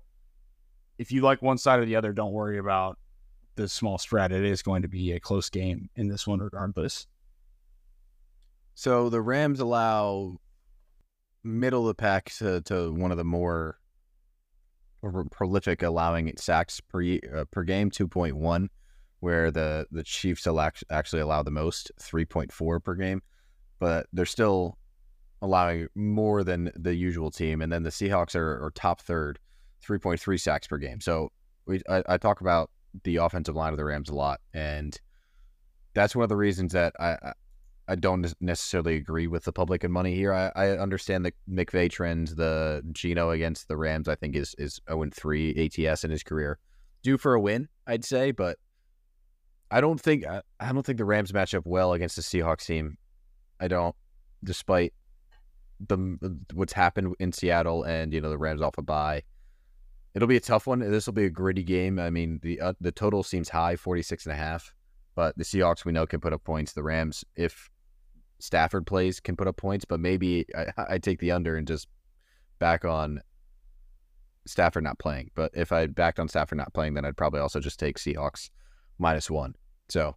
if 0.99 1.11
you 1.11 1.23
like 1.23 1.41
one 1.41 1.57
side 1.57 1.79
or 1.79 1.87
the 1.87 1.97
other, 1.97 2.13
don't 2.13 2.33
worry 2.33 2.59
about 2.59 2.99
the 3.55 3.67
small 3.67 3.97
spread. 3.97 4.33
It 4.33 4.45
is 4.45 4.61
going 4.61 4.83
to 4.83 4.89
be 4.89 5.13
a 5.13 5.19
close 5.19 5.49
game 5.49 5.89
in 5.97 6.09
this 6.09 6.27
one, 6.27 6.41
regardless. 6.41 7.07
So 8.75 9.09
the 9.09 9.23
Rams 9.23 9.61
allow 9.61 10.41
middle 11.43 11.89
of 11.89 11.97
the 11.97 12.03
pack 12.03 12.31
to, 12.33 12.61
to 12.67 12.93
one 12.93 13.13
of 13.13 13.17
the 13.17 13.25
more 13.25 13.79
prolific 15.31 15.83
allowing 15.83 16.31
sacks 16.37 16.83
per 16.83 17.03
uh, 17.35 17.47
per 17.51 17.63
game, 17.63 17.91
two 17.91 18.09
point 18.09 18.37
one, 18.37 18.69
where 19.21 19.51
the 19.51 19.87
the 19.91 20.03
Chiefs 20.05 20.47
actually 20.91 21.23
allow 21.23 21.43
the 21.43 21.51
most, 21.51 21.93
three 21.99 22.27
point 22.27 22.53
four 22.53 22.79
per 22.79 22.95
game 22.95 23.23
but 23.79 24.07
they're 24.13 24.25
still 24.27 24.79
allowing 25.43 25.89
more 25.95 26.43
than 26.43 26.71
the 26.77 26.95
usual 26.95 27.31
team. 27.31 27.63
And 27.63 27.73
then 27.73 27.83
the 27.83 27.91
Seahawks 27.91 28.35
are, 28.35 28.65
are 28.65 28.71
top 28.75 29.01
third, 29.01 29.39
3.3 29.87 30.41
sacks 30.41 30.67
per 30.67 30.79
game. 30.79 31.01
So 31.01 31.31
we, 31.67 31.83
I, 31.89 32.03
I, 32.09 32.17
talk 32.17 32.41
about 32.41 32.71
the 33.05 33.17
offensive 33.17 33.55
line 33.55 33.73
of 33.73 33.77
the 33.77 33.85
Rams 33.85 34.09
a 34.09 34.15
lot. 34.15 34.41
And 34.55 34.99
that's 35.95 36.17
one 36.17 36.23
of 36.23 36.29
the 36.29 36.37
reasons 36.37 36.73
that 36.73 36.95
I, 36.99 37.33
I 37.89 37.95
don't 37.95 38.35
necessarily 38.41 38.97
agree 38.97 39.27
with 39.27 39.45
the 39.45 39.53
public 39.53 39.85
and 39.85 39.93
money 39.93 40.15
here. 40.15 40.33
I, 40.33 40.51
I 40.57 40.71
understand 40.79 41.25
the 41.25 41.33
McVay 41.49 41.91
trend, 41.91 42.29
the 42.29 42.83
Geno 42.93 43.31
against 43.31 43.69
the 43.69 43.77
Rams, 43.77 44.09
I 44.09 44.17
think 44.17 44.35
is, 44.35 44.55
is 44.59 44.81
0 44.89 45.09
3 45.15 45.71
ATS 45.87 46.05
in 46.05 46.11
his 46.11 46.23
career. 46.23 46.59
Due 47.03 47.19
for 47.19 47.35
a 47.35 47.41
win, 47.41 47.69
I'd 47.87 48.05
say, 48.05 48.33
but 48.33 48.59
I 49.71 49.81
don't 49.81 50.01
think 50.01 50.25
I 50.27 50.73
don't 50.73 50.85
think 50.85 50.99
the 50.99 51.05
Rams 51.05 51.33
match 51.33 51.55
up 51.55 51.67
well 51.67 51.93
against 51.93 52.17
the 52.17 52.23
Seahawks 52.23 52.67
team 52.67 52.97
I 53.61 53.69
don't, 53.69 53.95
despite 54.45 54.93
the 55.81 56.39
what's 56.55 56.73
happened 56.73 57.15
in 57.19 57.33
Seattle 57.33 57.83
and 57.83 58.13
you 58.13 58.21
know 58.21 58.31
the 58.31 58.39
Rams 58.39 58.63
off 58.63 58.79
a 58.79 58.83
bye. 58.83 59.23
It'll 60.15 60.29
be 60.29 60.37
a 60.37 60.41
tough 60.41 60.67
one. 60.67 60.81
This 60.81 61.07
will 61.07 61.13
be 61.13 61.27
a 61.27 61.31
gritty 61.31 61.63
game. 61.63 61.99
I 61.99 62.09
mean, 62.11 62.41
the 62.43 62.61
uh, 62.61 62.73
the 62.81 62.93
total 62.93 63.23
seems 63.23 63.49
high, 63.49 63.77
46 63.77 64.27
and 64.27 64.33
a 64.33 64.37
half, 64.37 64.73
but 65.15 65.37
the 65.37 65.45
Seahawks 65.45 65.85
we 65.85 65.93
know 65.93 66.07
can 66.07 66.21
put 66.21 66.33
up 66.33 66.43
points. 66.45 66.73
The 66.73 66.83
Rams, 66.83 67.25
if 67.35 67.69
Stafford 68.39 68.87
plays, 68.87 69.21
can 69.21 69.37
put 69.37 69.47
up 69.47 69.57
points, 69.57 69.85
but 69.85 70.01
maybe 70.01 70.47
I, 70.57 70.67
I 70.91 70.99
take 70.99 71.21
the 71.21 71.33
under 71.33 71.57
and 71.57 71.67
just 71.67 71.89
back 72.59 72.85
on 72.85 73.21
Stafford 74.47 74.85
not 74.85 74.99
playing. 74.99 75.31
But 75.35 75.51
if 75.55 75.73
I 75.73 75.87
backed 75.87 76.19
on 76.19 76.29
Stafford 76.29 76.59
not 76.59 76.73
playing, 76.73 76.95
then 76.95 77.05
I'd 77.05 77.17
probably 77.17 77.41
also 77.41 77.61
just 77.61 77.79
take 77.79 77.99
Seahawks 77.99 78.51
minus 78.99 79.31
one. 79.31 79.55
So 79.89 80.17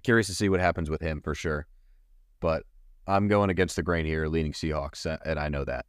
curious 0.00 0.26
to 0.28 0.34
see 0.34 0.48
what 0.48 0.60
happens 0.60 0.90
with 0.90 1.00
him 1.00 1.20
for 1.20 1.34
sure. 1.34 1.66
But 2.40 2.64
I'm 3.06 3.28
going 3.28 3.50
against 3.50 3.76
the 3.76 3.82
grain 3.82 4.06
here, 4.06 4.26
leaning 4.26 4.52
Seahawks, 4.52 5.06
uh, 5.06 5.18
and 5.24 5.38
I 5.38 5.48
know 5.48 5.64
that. 5.64 5.86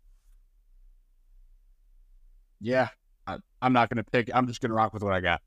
Yeah, 2.60 2.90
I, 3.26 3.38
am 3.62 3.74
not 3.74 3.90
going 3.90 4.04
to 4.04 4.10
pick. 4.10 4.30
I'm 4.34 4.48
just 4.48 4.62
going 4.62 4.70
to 4.70 4.76
rock 4.76 4.94
with 4.94 5.04
what 5.04 5.14
I 5.14 5.22
got. 5.22 5.42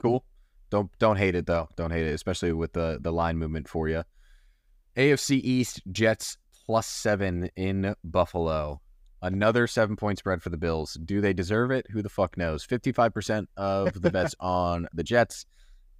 Cool. 0.00 0.24
Don't 0.70 0.90
don't 0.98 1.16
hate 1.16 1.34
it 1.34 1.46
though. 1.46 1.68
Don't 1.76 1.90
hate 1.90 2.06
it, 2.06 2.14
especially 2.14 2.52
with 2.52 2.72
the 2.72 2.98
the 3.00 3.12
line 3.12 3.36
movement 3.36 3.68
for 3.68 3.88
you. 3.88 4.04
AFC 4.96 5.40
East 5.42 5.82
Jets 5.90 6.38
plus 6.66 6.86
seven 6.86 7.50
in 7.56 7.94
Buffalo. 8.02 8.80
Another 9.20 9.66
seven 9.66 9.96
point 9.96 10.18
spread 10.18 10.42
for 10.42 10.50
the 10.50 10.56
Bills. 10.56 10.98
Do 11.04 11.20
they 11.20 11.32
deserve 11.32 11.70
it? 11.70 11.86
Who 11.90 12.02
the 12.02 12.08
fuck 12.08 12.36
knows? 12.36 12.66
55% 12.66 13.46
of 13.56 14.00
the 14.00 14.10
bets 14.10 14.34
on 14.40 14.88
the 14.92 15.04
Jets, 15.04 15.46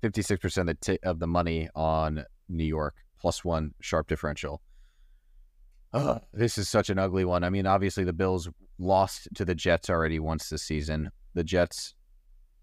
56% 0.03 0.57
of 0.59 0.67
the, 0.67 0.75
t- 0.75 0.99
of 1.03 1.19
the 1.19 1.27
money 1.27 1.69
on 1.75 2.25
New 2.49 2.65
York, 2.65 2.97
plus 3.21 3.45
one 3.45 3.73
sharp 3.81 4.09
differential. 4.09 4.63
This 6.33 6.59
is 6.59 6.69
such 6.69 6.91
an 6.91 6.99
ugly 6.99 7.25
one. 7.25 7.45
I 7.45 7.51
mean, 7.51 7.67
obviously, 7.67 8.05
the 8.05 8.13
Bills 8.13 8.49
lost 8.79 9.29
to 9.35 9.45
the 9.45 9.55
Jets 9.55 9.91
already 9.91 10.19
once 10.19 10.49
this 10.49 10.63
season. 10.63 11.11
The 11.35 11.45
Jets 11.45 11.95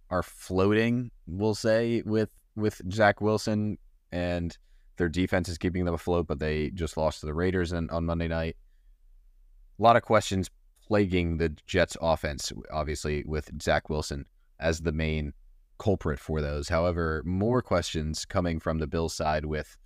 are 0.10 0.24
floating, 0.24 1.12
we'll 1.28 1.56
say, 1.56 2.02
with 2.06 2.34
with 2.56 2.82
Zach 2.92 3.22
Wilson, 3.22 3.78
and 4.12 4.58
their 4.98 5.10
defense 5.10 5.48
is 5.48 5.58
keeping 5.58 5.86
them 5.86 5.94
afloat, 5.94 6.28
but 6.28 6.40
they 6.40 6.72
just 6.72 6.98
lost 6.98 7.22
to 7.22 7.26
the 7.26 7.34
Raiders 7.34 7.72
on, 7.72 7.90
on 7.90 8.06
Monday 8.06 8.28
night. 8.28 8.58
A 9.80 9.84
lot 9.84 9.96
of 9.96 10.02
questions 10.02 10.50
plaguing 10.86 11.38
the 11.38 11.56
Jets 11.68 11.96
offense, 12.02 12.52
obviously, 12.72 13.24
with 13.26 13.50
Zach 13.62 13.90
Wilson 13.90 14.26
as 14.60 14.82
the 14.82 14.92
main 14.92 15.34
culprit 15.80 16.20
for 16.20 16.42
those. 16.42 16.70
However, 16.70 17.24
more 17.26 17.62
questions 17.62 18.26
coming 18.26 18.60
from 18.60 18.78
the 18.78 18.88
Bills 18.88 19.16
side 19.16 19.46
with 19.46 19.78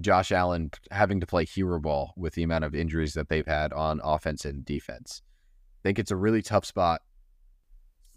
Josh 0.00 0.32
Allen 0.32 0.70
having 0.90 1.20
to 1.20 1.26
play 1.26 1.44
hero 1.44 1.78
ball 1.78 2.14
with 2.16 2.34
the 2.34 2.42
amount 2.42 2.64
of 2.64 2.74
injuries 2.74 3.14
that 3.14 3.28
they've 3.28 3.46
had 3.46 3.72
on 3.72 4.00
offense 4.02 4.44
and 4.44 4.64
defense. 4.64 5.22
I 5.80 5.80
think 5.82 5.98
it's 5.98 6.10
a 6.10 6.16
really 6.16 6.42
tough 6.42 6.64
spot 6.64 7.02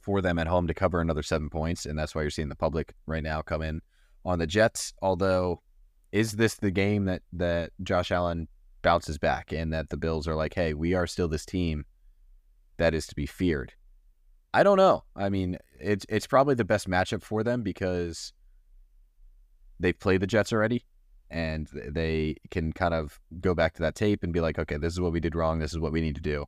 for 0.02 0.22
them 0.22 0.40
at 0.40 0.48
home 0.48 0.68
to 0.68 0.74
cover 0.74 1.00
another 1.00 1.24
seven 1.24 1.50
points, 1.50 1.86
and 1.86 1.98
that's 1.98 2.16
why 2.16 2.22
you're 2.22 2.32
seeing 2.32 2.50
the 2.50 2.56
public 2.56 2.94
right 3.06 3.24
now 3.24 3.42
come 3.42 3.62
in 3.62 3.82
on 4.26 4.40
the 4.40 4.48
Jets. 4.48 4.94
Although, 5.02 5.62
is 6.12 6.34
this 6.34 6.56
the 6.56 6.72
game 6.72 7.06
that 7.06 7.22
that 7.34 7.72
Josh 7.84 8.12
Allen 8.12 8.48
bounces 8.82 9.18
back 9.18 9.52
and 9.52 9.72
that 9.74 9.90
the 9.90 9.98
Bills 9.98 10.28
are 10.28 10.36
like, 10.36 10.54
hey, 10.56 10.74
we 10.74 10.94
are 10.94 11.08
still 11.08 11.28
this 11.28 11.46
team 11.46 11.86
that 12.78 12.94
is 12.94 13.06
to 13.08 13.16
be 13.16 13.26
feared? 13.26 13.74
I 14.54 14.64
don't 14.64 14.78
know. 14.78 15.04
I 15.16 15.30
mean, 15.30 15.58
it's 15.80 16.06
it's 16.10 16.28
probably 16.28 16.56
the 16.56 16.66
best 16.66 16.90
matchup 16.90 17.24
for 17.24 17.44
them 17.44 17.64
because 17.64 18.34
they've 19.80 19.98
played 19.98 20.22
the 20.22 20.28
Jets 20.28 20.52
already 20.52 20.86
and 21.30 21.68
they 21.74 22.36
can 22.50 22.74
kind 22.74 22.94
of 22.94 23.20
go 23.40 23.56
back 23.56 23.74
to 23.76 23.82
that 23.82 23.96
tape 23.96 24.24
and 24.24 24.34
be 24.34 24.42
like, 24.42 24.60
okay, 24.60 24.78
this 24.78 24.94
is 24.94 25.00
what 25.00 25.14
we 25.14 25.22
did 25.22 25.36
wrong. 25.36 25.60
This 25.60 25.72
is 25.72 25.80
what 25.80 25.94
we 25.94 26.02
need 26.02 26.16
to 26.16 26.22
do. 26.22 26.46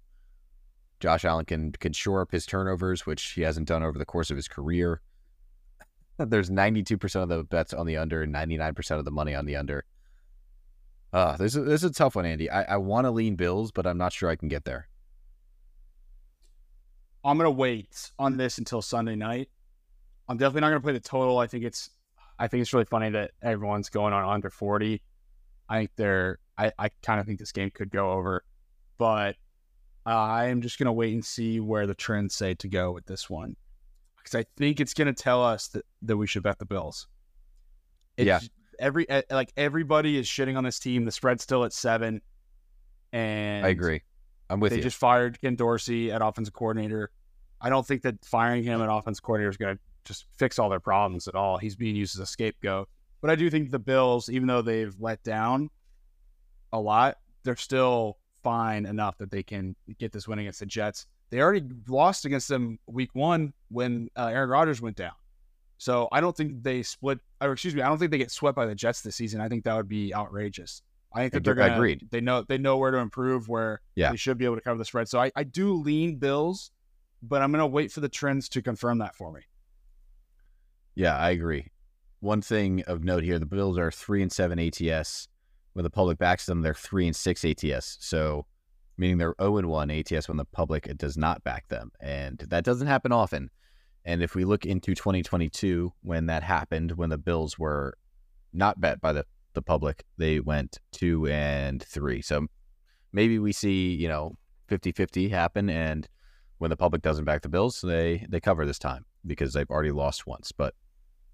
Josh 0.99 1.23
Allen 1.25 1.45
can 1.45 1.71
can 1.71 1.93
shore 1.93 2.21
up 2.21 2.31
his 2.31 2.45
turnovers, 2.45 3.05
which 3.05 3.23
he 3.31 3.41
hasn't 3.41 3.67
done 3.67 3.83
over 3.83 3.97
the 3.97 4.05
course 4.05 4.29
of 4.29 4.35
his 4.35 4.47
career. 4.47 5.01
There's 6.17 6.49
92% 6.49 7.23
of 7.23 7.29
the 7.29 7.43
bets 7.43 7.73
on 7.73 7.85
the 7.85 7.97
under 7.97 8.21
and 8.21 8.33
99% 8.33 8.99
of 8.99 9.05
the 9.05 9.11
money 9.11 9.33
on 9.33 9.45
the 9.45 9.55
under. 9.55 9.85
Uh, 11.11 11.37
this 11.37 11.55
is, 11.55 11.65
this 11.65 11.83
is 11.83 11.91
a 11.91 11.93
tough 11.93 12.15
one, 12.15 12.25
Andy. 12.25 12.49
I, 12.49 12.63
I 12.63 12.77
want 12.77 13.05
to 13.05 13.11
lean 13.11 13.35
Bills, 13.35 13.71
but 13.71 13.85
I'm 13.85 13.97
not 13.97 14.13
sure 14.13 14.29
I 14.29 14.35
can 14.35 14.47
get 14.47 14.65
there. 14.65 14.87
I'm 17.23 17.37
gonna 17.37 17.51
wait 17.51 18.11
on 18.19 18.37
this 18.37 18.57
until 18.57 18.81
Sunday 18.81 19.15
night. 19.15 19.49
I'm 20.27 20.37
definitely 20.37 20.61
not 20.61 20.69
gonna 20.69 20.81
play 20.81 20.93
the 20.93 20.99
total. 20.99 21.37
I 21.37 21.47
think 21.47 21.63
it's 21.63 21.89
I 22.39 22.47
think 22.47 22.61
it's 22.61 22.73
really 22.73 22.85
funny 22.85 23.09
that 23.11 23.31
everyone's 23.41 23.89
going 23.89 24.13
on 24.13 24.23
under 24.23 24.49
40. 24.49 25.01
I 25.69 25.77
think 25.79 25.91
they're 25.95 26.39
I, 26.57 26.71
I 26.77 26.89
kind 27.01 27.19
of 27.19 27.25
think 27.25 27.39
this 27.39 27.51
game 27.51 27.71
could 27.71 27.89
go 27.89 28.11
over, 28.11 28.43
but 28.97 29.35
uh, 30.05 30.09
I 30.09 30.47
am 30.47 30.61
just 30.61 30.77
gonna 30.77 30.93
wait 30.93 31.13
and 31.13 31.23
see 31.23 31.59
where 31.59 31.87
the 31.87 31.95
trends 31.95 32.35
say 32.35 32.53
to 32.55 32.67
go 32.67 32.91
with 32.91 33.05
this 33.05 33.29
one. 33.29 33.55
because 34.17 34.35
I 34.35 34.45
think 34.57 34.79
it's 34.79 34.93
going 34.93 35.13
to 35.13 35.23
tell 35.23 35.43
us 35.43 35.67
that, 35.69 35.85
that 36.03 36.17
we 36.17 36.27
should 36.27 36.43
bet 36.43 36.59
the 36.59 36.65
Bills. 36.65 37.07
It's, 38.17 38.25
Yeah. 38.25 38.39
Every 38.79 39.05
like 39.29 39.53
everybody 39.55 40.17
is 40.17 40.25
shitting 40.25 40.57
on 40.57 40.63
this 40.63 40.79
team. 40.79 41.05
The 41.05 41.11
spread's 41.11 41.43
still 41.43 41.63
at 41.63 41.73
seven, 41.73 42.21
and 43.13 43.63
I 43.63 43.69
agree. 43.69 44.01
I'm 44.53 44.59
with 44.59 44.69
they 44.69 44.77
you. 44.77 44.83
just 44.83 44.97
fired 44.97 45.41
Ken 45.41 45.55
Dorsey 45.55 46.11
at 46.11 46.21
offensive 46.21 46.53
coordinator. 46.53 47.09
I 47.59 47.69
don't 47.69 47.85
think 47.85 48.03
that 48.03 48.23
firing 48.23 48.63
him 48.63 48.81
at 48.81 48.89
offensive 48.89 49.23
coordinator 49.23 49.49
is 49.49 49.57
going 49.57 49.75
to 49.75 49.81
just 50.05 50.25
fix 50.37 50.59
all 50.59 50.69
their 50.69 50.79
problems 50.79 51.27
at 51.27 51.33
all. 51.33 51.57
He's 51.57 51.75
being 51.75 51.95
used 51.95 52.15
as 52.15 52.19
a 52.19 52.25
scapegoat. 52.25 52.87
But 53.19 53.31
I 53.31 53.35
do 53.35 53.49
think 53.49 53.71
the 53.71 53.79
Bills, 53.79 54.29
even 54.29 54.47
though 54.47 54.61
they've 54.61 54.93
let 54.99 55.23
down 55.23 55.69
a 56.71 56.79
lot, 56.79 57.17
they're 57.43 57.55
still 57.55 58.17
fine 58.43 58.85
enough 58.85 59.17
that 59.17 59.31
they 59.31 59.41
can 59.41 59.75
get 59.97 60.11
this 60.11 60.27
win 60.27 60.39
against 60.39 60.59
the 60.59 60.65
Jets. 60.65 61.07
They 61.31 61.41
already 61.41 61.63
lost 61.87 62.25
against 62.25 62.47
them 62.47 62.77
week 62.85 63.09
one 63.13 63.53
when 63.69 64.09
uh, 64.15 64.27
Aaron 64.27 64.49
Rodgers 64.49 64.81
went 64.81 64.97
down. 64.97 65.13
So 65.79 66.07
I 66.11 66.21
don't 66.21 66.37
think 66.37 66.61
they 66.61 66.83
split, 66.83 67.19
or 67.41 67.53
excuse 67.53 67.73
me, 67.73 67.81
I 67.81 67.87
don't 67.87 67.97
think 67.97 68.11
they 68.11 68.19
get 68.19 68.29
swept 68.29 68.55
by 68.55 68.67
the 68.67 68.75
Jets 68.75 69.01
this 69.01 69.15
season. 69.15 69.41
I 69.41 69.49
think 69.49 69.63
that 69.63 69.75
would 69.75 69.89
be 69.89 70.13
outrageous. 70.13 70.83
I 71.15 71.21
think 71.21 71.33
that 71.33 71.43
they're 71.43 71.53
going 71.55 71.69
to 71.71 71.75
agreed. 71.75 72.07
They 72.09 72.21
know 72.21 72.43
they 72.47 72.57
know 72.57 72.77
where 72.77 72.91
to 72.91 72.97
improve, 72.97 73.47
where 73.47 73.81
Yeah. 73.95 74.11
they 74.11 74.17
should 74.17 74.37
be 74.37 74.45
able 74.45 74.55
to 74.55 74.61
cover 74.61 74.77
the 74.77 74.85
spread. 74.85 75.07
So 75.07 75.19
I, 75.19 75.31
I 75.35 75.43
do 75.43 75.73
lean 75.73 76.17
Bills, 76.17 76.71
but 77.21 77.41
I'm 77.41 77.51
going 77.51 77.59
to 77.59 77.67
wait 77.67 77.91
for 77.91 77.99
the 77.99 78.09
trends 78.09 78.49
to 78.49 78.61
confirm 78.61 78.97
that 78.99 79.15
for 79.15 79.31
me. 79.31 79.41
Yeah, 80.95 81.17
I 81.17 81.31
agree. 81.31 81.67
One 82.19 82.41
thing 82.41 82.83
of 82.83 83.03
note 83.03 83.23
here: 83.23 83.39
the 83.39 83.45
Bills 83.45 83.77
are 83.77 83.91
three 83.91 84.21
and 84.21 84.31
seven 84.31 84.59
ATS. 84.59 85.27
When 85.73 85.83
the 85.83 85.89
public 85.89 86.19
backs 86.19 86.45
them, 86.45 86.61
they're 86.61 86.73
three 86.75 87.07
and 87.07 87.15
six 87.15 87.43
ATS. 87.43 87.97
So, 87.99 88.45
meaning 88.97 89.17
they're 89.17 89.35
zero 89.41 89.57
and 89.57 89.67
one 89.69 89.89
ATS 89.89 90.27
when 90.27 90.37
the 90.37 90.45
public 90.45 90.95
does 90.97 91.17
not 91.17 91.43
back 91.43 91.67
them, 91.67 91.91
and 91.99 92.37
that 92.49 92.63
doesn't 92.63 92.87
happen 92.87 93.11
often. 93.11 93.49
And 94.05 94.21
if 94.21 94.35
we 94.35 94.45
look 94.45 94.65
into 94.65 94.93
2022, 94.93 95.93
when 96.01 96.25
that 96.27 96.43
happened, 96.43 96.91
when 96.91 97.09
the 97.09 97.17
Bills 97.17 97.57
were 97.57 97.97
not 98.51 98.79
bet 98.79 99.01
by 99.01 99.13
the 99.13 99.25
the 99.53 99.61
public, 99.61 100.03
they 100.17 100.39
went 100.39 100.79
two 100.91 101.27
and 101.27 101.81
three. 101.83 102.21
So 102.21 102.47
maybe 103.11 103.39
we 103.39 103.51
see 103.51 103.93
you 103.93 104.07
know 104.07 104.37
50-50 104.69 105.29
happen, 105.29 105.69
and 105.69 106.07
when 106.57 106.69
the 106.69 106.77
public 106.77 107.01
doesn't 107.01 107.25
back 107.25 107.41
the 107.41 107.49
Bills, 107.49 107.81
they 107.81 108.25
they 108.29 108.39
cover 108.39 108.65
this 108.65 108.79
time 108.79 109.05
because 109.25 109.53
they've 109.53 109.69
already 109.69 109.91
lost 109.91 110.27
once. 110.27 110.51
But 110.51 110.73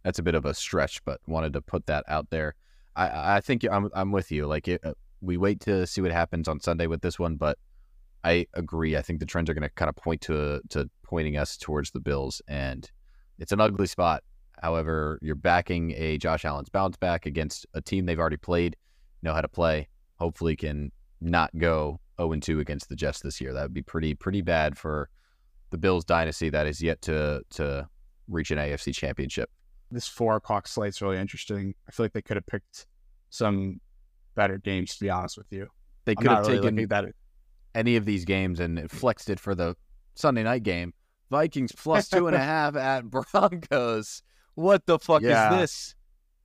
that's 0.04 0.20
a 0.20 0.24
bit 0.24 0.36
of 0.36 0.46
a 0.46 0.54
stretch, 0.54 1.04
but 1.06 1.20
wanted 1.28 1.54
to 1.54 1.62
put 1.62 1.86
that 1.88 2.04
out 2.08 2.30
there. 2.30 2.56
I 2.96 3.38
I 3.38 3.42
think 3.42 3.66
I'm 3.70 3.90
I'm 3.94 4.12
with 4.12 4.32
you. 4.32 4.48
Like 4.48 4.68
it, 4.68 4.82
uh, 4.84 4.94
we 5.22 5.38
wait 5.38 5.60
to 5.62 5.86
see 5.86 6.02
what 6.02 6.12
happens 6.12 6.48
on 6.48 6.60
Sunday 6.60 6.88
with 6.88 7.02
this 7.02 7.20
one, 7.20 7.36
but 7.36 7.58
I 8.24 8.48
agree. 8.54 8.98
I 8.98 9.02
think 9.02 9.20
the 9.20 9.26
trends 9.26 9.50
are 9.50 9.54
going 9.54 9.64
to 9.64 9.70
kind 9.70 9.90
of 9.90 9.96
point 9.96 10.22
to 10.22 10.62
to 10.70 10.90
pointing 11.04 11.38
us 11.38 11.58
towards 11.58 11.92
the 11.92 12.00
Bills, 12.00 12.42
and 12.48 12.90
it's 13.38 13.52
an 13.52 13.62
ugly 13.62 13.88
spot. 13.88 14.24
However, 14.62 15.20
you're 15.22 15.36
backing 15.36 15.94
a 15.96 16.18
Josh 16.18 16.46
Allen's 16.46 16.70
bounce 16.70 16.98
back 16.98 17.26
against 17.26 17.66
a 17.74 17.82
team 17.82 18.06
they've 18.06 18.20
already 18.20 18.38
played, 18.38 18.76
know 19.22 19.34
how 19.34 19.42
to 19.42 19.48
play. 19.48 19.88
Hopefully, 20.18 20.56
can 20.56 20.92
not 21.22 21.50
go 21.58 22.00
0 22.20 22.36
2 22.36 22.60
against 22.60 22.90
the 22.90 22.96
Jets 22.96 23.22
this 23.22 23.40
year. 23.40 23.54
That 23.54 23.64
would 23.64 23.74
be 23.74 23.82
pretty 23.82 24.16
pretty 24.16 24.42
bad 24.42 24.78
for 24.78 25.10
the 25.70 25.78
Bills 25.78 26.04
dynasty 26.04 26.50
that 26.50 26.68
is 26.68 26.82
yet 26.82 27.02
to 27.04 27.42
to 27.52 27.88
reach 28.28 28.52
an 28.52 28.58
AFC 28.58 28.94
championship. 28.94 29.50
This 29.92 30.08
four 30.08 30.36
o'clock 30.36 30.68
slate's 30.68 31.02
really 31.02 31.18
interesting. 31.18 31.74
I 31.88 31.92
feel 31.92 32.06
like 32.06 32.14
they 32.14 32.22
could 32.22 32.38
have 32.38 32.46
picked 32.46 32.86
some 33.30 33.80
better 34.36 34.58
games, 34.58 34.96
to 34.96 35.04
be 35.04 35.10
honest 35.10 35.38
with 35.38 35.52
you. 35.52 35.68
They 36.06 36.16
could 36.16 36.28
have 36.28 36.48
really 36.48 36.62
taken 36.62 36.88
that. 36.90 37.06
any 37.76 37.96
of 37.96 38.06
these 38.06 38.26
games 38.26 38.60
and 38.60 38.90
flexed 38.92 39.30
it 39.30 39.40
for 39.40 39.56
the 39.56 39.76
Sunday 40.16 40.44
night 40.44 40.64
game. 40.64 40.94
Vikings 41.30 41.72
plus 41.72 42.10
two 42.10 42.28
and 42.28 42.36
a 42.36 42.40
half 42.44 42.76
at 42.76 43.10
Broncos. 43.10 44.22
What 44.60 44.86
the 44.86 45.00
fuck 45.00 45.22
Yeah. 45.22 45.54
is 45.54 45.60
this? 45.60 45.96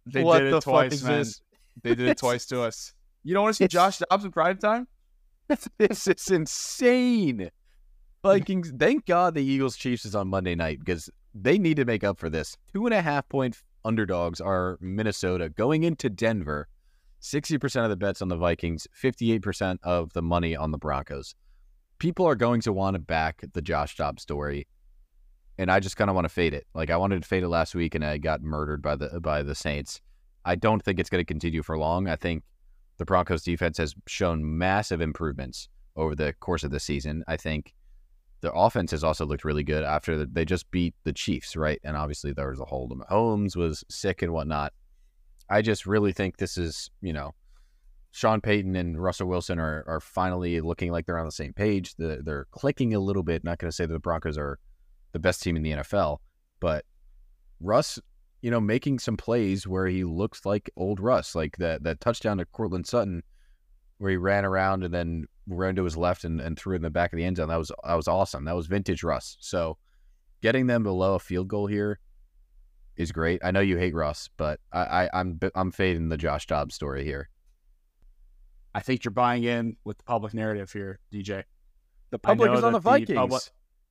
They 0.07 0.23
what 0.23 0.39
did 0.39 0.49
it 0.49 0.51
the 0.53 0.61
twice, 0.61 0.85
fuck 0.87 0.93
is 0.93 1.05
man. 1.05 1.19
this? 1.19 1.43
They 1.83 1.95
did 1.95 2.09
it 2.09 2.19
twice 2.25 2.47
to 2.47 2.63
us. 2.63 2.93
You 3.25 3.35
don't 3.35 3.43
want 3.45 3.55
to 3.55 3.57
see 3.59 3.65
it's- 3.65 3.73
Josh 3.73 3.99
Dobbs 4.09 4.25
in 4.25 4.31
prime 4.31 4.59
time? 4.59 4.87
This 5.79 6.07
is 6.07 6.31
insane. 6.31 7.51
Vikings. 8.23 8.73
Thank 8.79 9.05
God 9.07 9.35
the 9.35 9.43
Eagles 9.45 9.77
Chiefs 9.77 10.05
is 10.07 10.15
on 10.15 10.29
Monday 10.29 10.55
night 10.55 10.79
because 10.79 11.11
they 11.35 11.59
need 11.59 11.77
to 11.77 11.85
make 11.85 12.03
up 12.05 12.19
for 12.19 12.31
this. 12.31 12.57
Two 12.73 12.87
and 12.87 12.95
a 12.95 13.03
half 13.03 13.29
point 13.29 13.61
underdogs 13.85 14.41
are 14.41 14.79
Minnesota 14.81 15.49
going 15.51 15.83
into 15.85 16.09
Denver. 16.09 16.69
60% 17.21 17.85
of 17.85 17.91
the 17.91 17.97
bets 17.97 18.23
on 18.23 18.29
the 18.29 18.37
Vikings, 18.37 18.87
58% 19.03 19.79
of 19.83 20.13
the 20.13 20.23
money 20.23 20.55
on 20.57 20.71
the 20.71 20.79
Broncos. 20.79 21.35
People 21.99 22.27
are 22.27 22.35
going 22.35 22.61
to 22.63 22.73
want 22.73 22.95
to 22.95 22.99
back 23.01 23.43
the 23.55 23.63
Josh 23.63 23.97
Dobbs 23.97 24.23
story. 24.23 24.67
And 25.59 25.71
I 25.71 25.81
just 25.81 25.97
kind 25.97 26.11
of 26.11 26.15
want 26.15 26.25
to 26.25 26.31
fade 26.31 26.55
it. 26.55 26.67
Like 26.75 26.91
I 26.91 26.97
wanted 26.97 27.23
to 27.23 27.29
fade 27.29 27.43
it 27.43 27.49
last 27.49 27.75
week 27.75 27.95
and 27.95 28.05
I 28.05 28.19
got 28.19 28.43
murdered 28.43 28.83
by 28.83 28.97
the 28.97 29.21
by 29.21 29.43
the 29.43 29.55
Saints. 29.55 30.01
I 30.45 30.57
don't 30.57 30.83
think 30.83 30.99
it's 30.99 31.09
going 31.09 31.21
to 31.21 31.27
continue 31.27 31.63
for 31.63 31.79
long. 31.79 32.09
I 32.09 32.17
think 32.17 32.43
the 32.99 33.05
Broncos 33.05 33.43
defense 33.43 33.79
has 33.79 33.95
shown 34.07 34.59
massive 34.59 35.01
improvements 35.01 35.69
over 35.97 36.15
the 36.15 36.33
course 36.35 36.65
of 36.65 36.71
the 36.71 36.81
season. 36.81 37.25
I 37.27 37.37
think 37.37 37.75
the 38.41 38.53
offense 38.53 38.91
has 38.91 39.03
also 39.03 39.25
looked 39.25 39.45
really 39.45 39.65
good 39.65 39.85
after 39.85 40.19
the, 40.19 40.27
they 40.27 40.45
just 40.45 40.71
beat 40.71 40.95
the 41.05 41.13
Chiefs, 41.13 41.57
right? 41.57 41.81
And 41.83 41.97
obviously 41.97 42.33
there 42.33 42.51
was 42.51 42.61
a 42.61 42.65
hold. 42.65 42.93
Holmes 43.09 43.57
was 43.57 43.85
sick 43.89 44.23
and 44.23 44.33
whatnot. 44.33 44.73
I 45.49 45.63
just 45.63 45.87
really 45.87 46.13
think 46.13 46.37
this 46.37 46.59
is, 46.59 46.91
you 47.01 47.13
know, 47.13 47.35
Sean 48.11 48.41
Payton 48.41 48.77
and 48.77 49.03
Russell 49.03 49.29
Wilson 49.29 49.59
are, 49.59 49.85
are 49.87 50.01
finally 50.01 50.61
looking 50.61 50.93
like 50.93 51.07
they're 51.07 51.19
on 51.19 51.27
the 51.27 51.33
same 51.33 51.53
page. 51.53 51.95
The, 51.97 52.21
they're 52.23 52.47
clicking 52.51 52.95
a 52.95 53.01
little 53.01 53.23
bit. 53.23 53.45
Not 53.45 53.59
going 53.59 53.71
to 53.71 53.75
say 53.75 53.87
that 53.87 53.93
the 53.93 53.99
Broncos 53.99 54.39
are 54.39 54.59
the 55.15 55.19
best 55.19 55.43
team 55.43 55.57
in 55.57 55.63
the 55.63 55.71
NFL, 55.71 56.19
but 56.61 56.85
Russ, 57.61 57.99
you 58.43 58.51
know, 58.51 58.61
making 58.61 58.99
some 58.99 59.17
plays 59.17 59.67
where 59.67 59.87
he 59.87 60.05
looks 60.05 60.45
like 60.45 60.69
old 60.77 61.01
Russ, 61.01 61.35
like 61.35 61.57
that 61.57 61.85
that 61.85 62.01
touchdown 62.01 62.37
to 62.39 62.45
Courtland 62.45 62.87
Sutton, 62.87 63.23
where 63.97 64.11
he 64.11 64.17
ran 64.19 64.45
around 64.45 64.85
and 64.85 64.93
then 64.93 65.25
ran 65.47 65.77
to 65.77 65.85
his 65.85 65.97
left 65.97 66.25
and, 66.25 66.41
and 66.41 66.59
threw 66.59 66.75
it 66.75 66.77
in 66.77 66.83
the 66.83 66.91
back 66.91 67.13
of 67.13 67.17
the 67.17 67.25
end 67.25 67.39
zone. 67.39 67.49
That 67.49 67.57
was 67.57 67.73
that 67.85 67.95
was 67.95 68.09
awesome. 68.09 68.45
That 68.45 68.57
was 68.57 68.67
vintage 68.67 69.03
Russ. 69.03 69.39
So 69.41 69.79
getting 70.43 70.67
them 70.67 70.83
below 70.83 71.15
a 71.15 71.21
field 71.21 71.49
goal 71.49 71.69
here 71.69 72.01
is 72.97 73.13
great. 73.13 73.41
I 73.45 73.53
know 73.53 73.61
you 73.61 73.79
hate 73.79 73.95
Russ, 73.95 74.29
but 74.37 74.59
I, 74.73 75.05
I 75.05 75.11
I'm 75.15 75.39
I'm 75.55 75.71
fading 75.71 76.09
the 76.09 76.19
Josh 76.19 76.47
Dobbs 76.47 76.75
story 76.75 77.05
here. 77.05 77.31
I 78.75 78.81
think 78.81 79.05
you're 79.05 79.13
buying 79.13 79.45
in 79.45 79.77
with 79.85 79.99
the 79.99 80.05
public 80.05 80.35
narrative 80.35 80.73
here, 80.73 80.99
DJ. 81.13 81.45
The 82.11 82.19
public 82.19 82.51
is 82.53 82.65
on 82.65 82.73
the 82.73 82.81
that 82.81 82.85
the 82.85 82.91
Vikings. 82.91 83.17
public- 83.17 83.43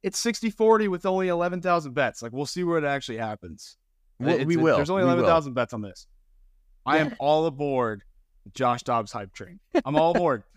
It's 0.03 0.19
60 0.19 0.49
40 0.51 0.87
with 0.89 1.05
only 1.05 1.29
11,000 1.29 1.93
bets. 1.93 2.21
Like, 2.21 2.33
we'll 2.33 2.45
see 2.45 2.63
where 2.63 2.77
it 2.77 2.83
actually 2.83 3.17
happens. 3.17 3.77
we, 4.19 4.31
It's- 4.31 4.45
we 4.45 4.55
it- 4.55 4.61
will. 4.61 4.75
There's 4.75 4.89
only 4.89 5.03
11,000 5.03 5.53
bets 5.53 5.73
on 5.73 5.81
this. 5.81 6.07
I 6.85 6.97
am 6.97 7.15
all 7.19 7.45
aboard 7.45 8.03
Josh 8.53 8.83
Dobbs 8.83 9.11
hype 9.13 9.33
train. 9.33 9.59
I'm 9.85 9.95
all 9.95 10.11
aboard. 10.15 10.43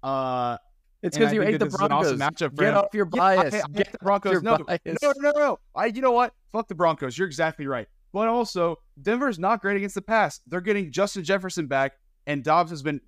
Uh, 0.00 0.56
It's 1.02 1.16
because 1.18 1.32
you 1.32 1.40
hate 1.42 1.58
the 1.58 1.64
this 1.64 1.74
is 1.74 1.80
an 1.80 1.90
awesome 1.90 2.18
Broncos. 2.18 2.50
matchup 2.50 2.56
Get 2.56 2.68
him. 2.68 2.76
off 2.76 2.94
your 2.94 3.08
Yeah, 3.12 3.22
I- 3.22 3.36
bias. 3.36 3.54
I 3.54 3.56
hate 3.56 3.72
Get 3.72 3.92
the 3.92 3.98
Broncos. 3.98 4.32
your 4.32 4.42
No, 4.42 4.58
bias. 4.58 4.80
no, 5.02 5.12
no, 5.18 5.30
no. 5.32 5.58
I, 5.74 5.86
you 5.86 6.00
know 6.00 6.12
what? 6.12 6.32
Fuck 6.52 6.68
the 6.68 6.76
Broncos. 6.76 7.18
You're 7.18 7.26
exactly 7.26 7.66
right. 7.66 7.88
But 8.12 8.28
also, 8.28 8.76
Denver's 9.02 9.40
not 9.40 9.60
great 9.60 9.76
against 9.76 9.96
the 9.96 10.02
pass. 10.02 10.40
They're 10.46 10.60
getting 10.60 10.92
Justin 10.92 11.24
Jefferson 11.24 11.66
back, 11.66 11.94
and 12.28 12.44
Dobbs 12.44 12.70
has 12.70 12.82
been 12.82 13.00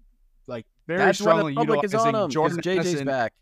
like 0.49 0.67
very 0.89 0.99
That's 0.99 1.19
strongly 1.21 1.53
the 1.55 1.59
public 1.61 1.85
is 1.85 1.93
utilizing 1.93 2.15
on 2.17 2.25
him. 2.25 2.31
Jordan 2.31 2.61
Jordan 2.61 2.83
JJ's 2.83 2.87
Addison. 2.89 3.07
back. 3.07 3.33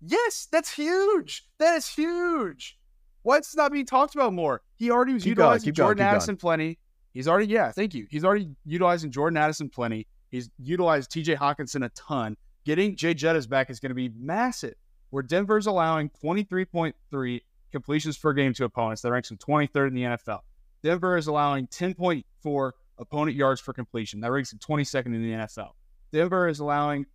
Yes, 0.00 0.48
that's 0.50 0.72
huge. 0.72 1.46
That 1.58 1.76
is 1.76 1.88
huge. 1.88 2.78
What's 3.22 3.54
not 3.54 3.72
being 3.72 3.86
talked 3.86 4.14
about 4.14 4.32
more? 4.32 4.62
He 4.76 4.90
already 4.90 5.12
was 5.12 5.24
Keep 5.24 5.30
utilizing 5.30 5.66
going, 5.68 5.74
Jordan 5.74 6.04
keep 6.04 6.12
Addison 6.12 6.36
plenty. 6.36 6.78
He's 7.12 7.28
already, 7.28 7.46
yeah, 7.46 7.70
thank 7.72 7.92
you. 7.94 8.06
He's 8.10 8.24
already 8.24 8.48
utilizing 8.64 9.10
Jordan 9.10 9.36
Addison 9.36 9.68
plenty. 9.68 10.06
He's 10.30 10.48
utilized 10.58 11.10
TJ 11.10 11.36
Hockenson 11.36 11.84
a 11.84 11.90
ton. 11.90 12.36
Getting 12.64 12.96
Jay 12.96 13.14
Jettas 13.14 13.48
back 13.48 13.68
is 13.68 13.80
going 13.80 13.90
to 13.90 13.94
be 13.94 14.10
massive. 14.16 14.74
Where 15.10 15.22
Denver's 15.22 15.66
allowing 15.66 16.10
23.3 16.22 17.40
completions 17.72 18.16
per 18.16 18.32
game 18.32 18.54
to 18.54 18.64
opponents. 18.64 19.02
That 19.02 19.10
ranks 19.10 19.28
them 19.28 19.38
23rd 19.38 19.88
in 19.88 19.94
the 19.94 20.02
NFL. 20.02 20.40
Denver 20.82 21.16
is 21.16 21.26
allowing 21.26 21.66
10.4 21.66 22.72
opponent 22.98 23.36
yards 23.36 23.60
per 23.60 23.72
completion. 23.72 24.20
That 24.20 24.30
ranks 24.30 24.50
them 24.50 24.60
22nd 24.60 25.06
in 25.06 25.22
the 25.22 25.32
NFL. 25.32 25.70
Denver 26.12 26.48
is 26.48 26.60
allowing 26.60 27.06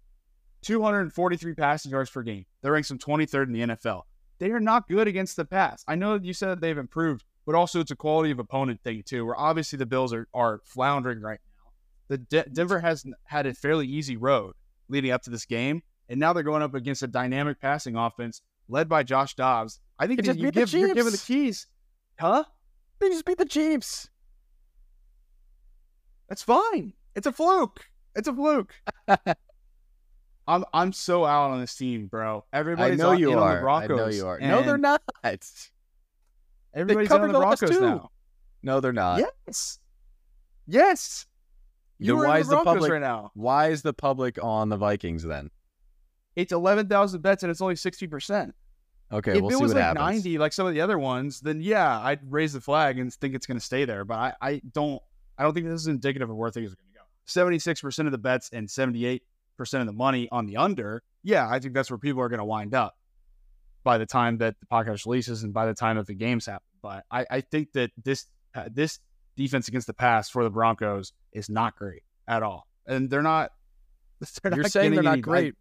243 0.66 1.54
passing 1.54 1.92
yards 1.92 2.10
per 2.10 2.24
game. 2.24 2.46
That 2.62 2.72
ranks 2.72 2.90
them 2.90 2.98
23rd 2.98 3.46
in 3.46 3.54
the 3.54 3.62
NFL. 3.62 4.02
They 4.40 4.52
are 4.52 4.60
not 4.60 4.88
good 4.88 5.08
against 5.08 5.36
the 5.36 5.46
pass. 5.46 5.86
I 5.88 5.96
know 5.96 6.16
you 6.16 6.34
said 6.34 6.50
that 6.50 6.62
they've 6.62 6.78
improved, 6.78 7.24
but 7.46 7.56
also 7.56 7.80
it's 7.80 7.92
a 7.92 7.96
quality 7.96 8.32
of 8.32 8.40
opponent 8.40 8.82
thing 8.84 9.04
too. 9.06 9.26
Where 9.26 9.40
obviously 9.40 9.78
the 9.78 9.86
Bills 9.86 10.12
are 10.12 10.28
are 10.34 10.62
floundering 10.66 11.22
right 11.22 11.40
now. 11.46 11.72
The 12.08 12.18
De- 12.18 12.50
Denver 12.50 12.80
has 12.80 13.06
had 13.26 13.46
a 13.46 13.54
fairly 13.54 13.88
easy 13.88 14.18
road 14.18 14.54
leading 14.90 15.12
up 15.12 15.22
to 15.24 15.30
this 15.30 15.46
game, 15.46 15.84
and 16.10 16.20
now 16.20 16.34
they're 16.34 16.44
going 16.44 16.64
up 16.64 16.74
against 16.74 17.04
a 17.04 17.08
dynamic 17.08 17.62
passing 17.62 17.96
offense 17.96 18.42
led 18.68 18.90
by 18.90 19.04
Josh 19.04 19.36
Dobbs. 19.36 19.80
I 19.98 20.08
think 20.08 20.24
that 20.26 20.38
you 20.38 20.52
give, 20.52 20.74
you're 20.74 20.94
giving 20.94 21.12
the 21.12 21.18
keys, 21.18 21.68
huh? 22.20 22.44
They 23.00 23.10
just 23.10 23.26
beat 23.26 23.38
the 23.38 23.46
Chiefs. 23.46 24.10
That's 26.28 26.44
fine. 26.44 26.94
It's 27.16 27.28
a 27.28 27.32
fluke. 27.32 27.86
It's 28.16 28.28
a 28.28 28.34
fluke. 28.34 28.74
I'm 30.48 30.64
I'm 30.74 30.94
so 30.94 31.26
out 31.26 31.52
on 31.52 31.60
this 31.62 31.76
team, 31.76 32.08
bro. 32.08 32.46
I 32.54 32.58
Everybody's 32.60 33.00
know 33.00 33.12
on, 33.12 33.20
you 33.20 33.32
in 33.32 33.38
on 33.38 33.48
the 33.48 33.62
are. 33.62 33.70
I 33.70 33.88
know 33.88 34.08
you 34.08 34.28
are. 34.28 34.40
No, 34.40 34.62
they're 34.62 34.78
not. 34.78 35.02
Everybody's 36.74 37.12
on 37.12 37.18
covered 37.18 37.28
the 37.30 37.34
the 37.34 37.40
Broncos 37.40 37.70
two. 37.70 37.82
now. 37.82 38.12
No, 38.62 38.80
they're 38.80 38.94
not. 38.94 39.20
Yes. 39.48 39.80
Yes. 40.68 41.26
You 42.00 42.16
Then 42.16 42.24
are 42.24 42.28
why 42.28 42.36
in 42.36 42.42
is 42.42 42.48
the 42.48 42.58
the 42.58 42.64
Broncos 42.64 42.74
public- 42.82 42.92
right 42.92 43.02
now. 43.02 43.32
Why 43.34 43.70
is 43.70 43.82
the 43.82 43.94
public 43.94 44.44
on 44.44 44.70
the 44.70 44.78
Vikings 44.78 45.24
then? 45.24 45.50
It's 46.36 46.52
eleven 46.52 46.88
thousand 46.90 47.22
bets 47.22 47.44
and 47.44 47.50
it's 47.50 47.62
only 47.62 47.76
sixty 47.78 48.08
percent. 48.08 48.54
Okay, 49.12 49.34
if 49.38 49.42
we'll 49.42 49.52
it 49.52 49.54
see 49.58 49.62
was 49.62 49.74
what 49.74 49.78
like 49.80 49.86
happens. 49.98 50.04
ninety, 50.06 50.38
like 50.38 50.52
some 50.52 50.68
of 50.68 50.74
the 50.74 50.82
other 50.82 50.98
ones, 51.00 51.40
then 51.40 51.62
yeah, 51.62 52.00
I'd 52.02 52.20
raise 52.30 52.54
the 52.54 52.62
flag 52.62 52.98
and 53.00 53.14
think 53.14 53.36
it's 53.36 53.46
going 53.46 53.60
to 53.60 53.66
stay 53.66 53.86
there. 53.86 54.04
But 54.04 54.16
I, 54.16 54.34
I 54.42 54.62
don't, 54.74 55.02
I 55.38 55.44
don't 55.44 55.54
think 55.54 55.68
this 55.68 55.80
is 55.82 55.88
indicative 55.88 56.30
of 56.30 56.36
where 56.36 56.50
things 56.52 56.74
are 56.74 56.76
going 56.76 56.92
to 56.92 56.98
go. 57.00 57.06
Seventy-six 57.26 57.82
percent 57.82 58.08
of 58.08 58.12
the 58.12 58.18
bets 58.18 58.50
and 58.52 58.70
seventy-eight 58.70 59.24
percent 59.58 59.82
of 59.82 59.88
the 59.88 59.94
money 59.94 60.28
on 60.32 60.46
the 60.46 60.58
under. 60.58 61.04
Yeah, 61.24 61.48
I 61.50 61.60
think 61.60 61.74
that's 61.74 61.90
where 61.90 61.98
people 61.98 62.22
are 62.22 62.30
going 62.30 62.40
to 62.40 62.46
wind 62.46 62.74
up 62.74 62.96
by 63.84 63.98
the 63.98 64.06
time 64.06 64.38
that 64.40 64.56
the 64.60 64.66
podcast 64.66 65.06
releases 65.06 65.44
and 65.44 65.54
by 65.54 65.66
the 65.66 65.74
time 65.74 65.98
that 65.98 66.08
the 66.08 66.14
games 66.14 66.46
happen. 66.46 66.66
But 66.82 67.06
I, 67.10 67.26
I 67.30 67.42
think 67.42 67.72
that 67.74 67.92
this, 68.04 68.26
uh, 68.54 68.70
this 68.72 69.00
defense 69.36 69.68
against 69.68 69.88
the 69.88 69.94
pass 69.94 70.30
for 70.30 70.44
the 70.44 70.50
Broncos 70.50 71.14
is 71.32 71.50
not 71.50 71.76
great 71.76 72.04
at 72.28 72.44
all, 72.44 72.68
and 72.86 73.10
they're 73.10 73.22
not. 73.22 73.52
They're 74.44 74.54
You're 74.54 74.64
not 74.64 74.72
saying 74.72 74.94
they're 74.94 75.04
not 75.04 75.22
great, 75.22 75.56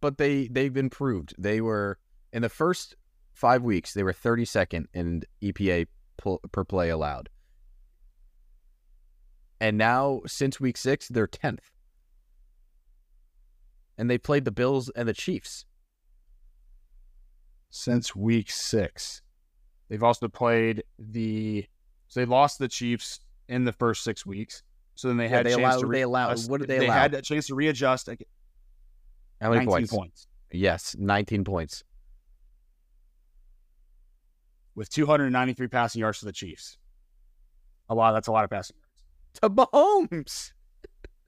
but 0.00 0.18
they 0.18 0.48
they've 0.48 0.76
improved. 0.76 1.32
They 1.38 1.60
were 1.60 1.96
in 2.32 2.42
the 2.42 2.48
first 2.48 2.96
five 3.32 3.62
weeks. 3.62 3.94
They 3.94 4.02
were 4.02 4.12
32nd 4.12 4.86
in 4.92 5.22
EPA 5.40 5.86
per 6.50 6.64
play 6.64 6.88
allowed, 6.88 7.28
and 9.60 9.78
now 9.78 10.22
since 10.26 10.58
week 10.58 10.76
six, 10.76 11.06
they're 11.06 11.28
10th. 11.28 11.60
And 13.98 14.10
they 14.10 14.18
played 14.18 14.44
the 14.44 14.50
Bills 14.50 14.90
and 14.96 15.08
the 15.08 15.12
Chiefs. 15.14 15.64
since 17.70 18.14
week 18.14 18.50
six. 18.52 19.20
They've 19.88 20.02
also 20.02 20.28
played 20.28 20.84
the 20.98 21.66
so 22.06 22.20
they 22.20 22.26
lost 22.26 22.60
the 22.60 22.68
Chiefs 22.68 23.18
in 23.48 23.64
the 23.64 23.72
first 23.72 24.04
six 24.04 24.24
weeks. 24.24 24.62
So 24.94 25.08
then 25.08 25.16
they 25.16 25.24
Yeah, 25.24 25.30
had 25.30 25.46
they 25.46 25.52
a 25.54 25.56
chance 25.56 25.74
allowed- 25.76 25.80
to 25.82 25.92
they 25.92 26.02
allowed- 26.02 26.28
readjust. 26.28 26.50
what 26.50 26.60
did 26.60 26.68
they 26.68 26.78
They 26.78 26.86
allow? 26.86 26.94
had 26.94 27.14
a 27.14 27.22
chance 27.22 27.48
to 27.48 27.56
readjust. 27.56 28.06
How 28.06 29.50
many 29.50 29.64
19 29.66 29.66
points? 29.66 29.90
points 29.92 30.26
Yes, 30.52 30.94
19 30.96 31.42
points. 31.44 31.82
with 34.76 34.88
293 34.90 35.66
passing 35.68 36.00
yards 36.00 36.18
to 36.20 36.24
the 36.26 36.32
Chiefs. 36.32 36.78
A 37.88 37.94
lot. 37.94 38.12
That's 38.12 38.28
a 38.28 38.32
lot 38.32 38.44
of 38.44 38.50
passing 38.50 38.76
yards. 38.76 39.04
To 39.40 39.50
Mahomes. 39.50 40.52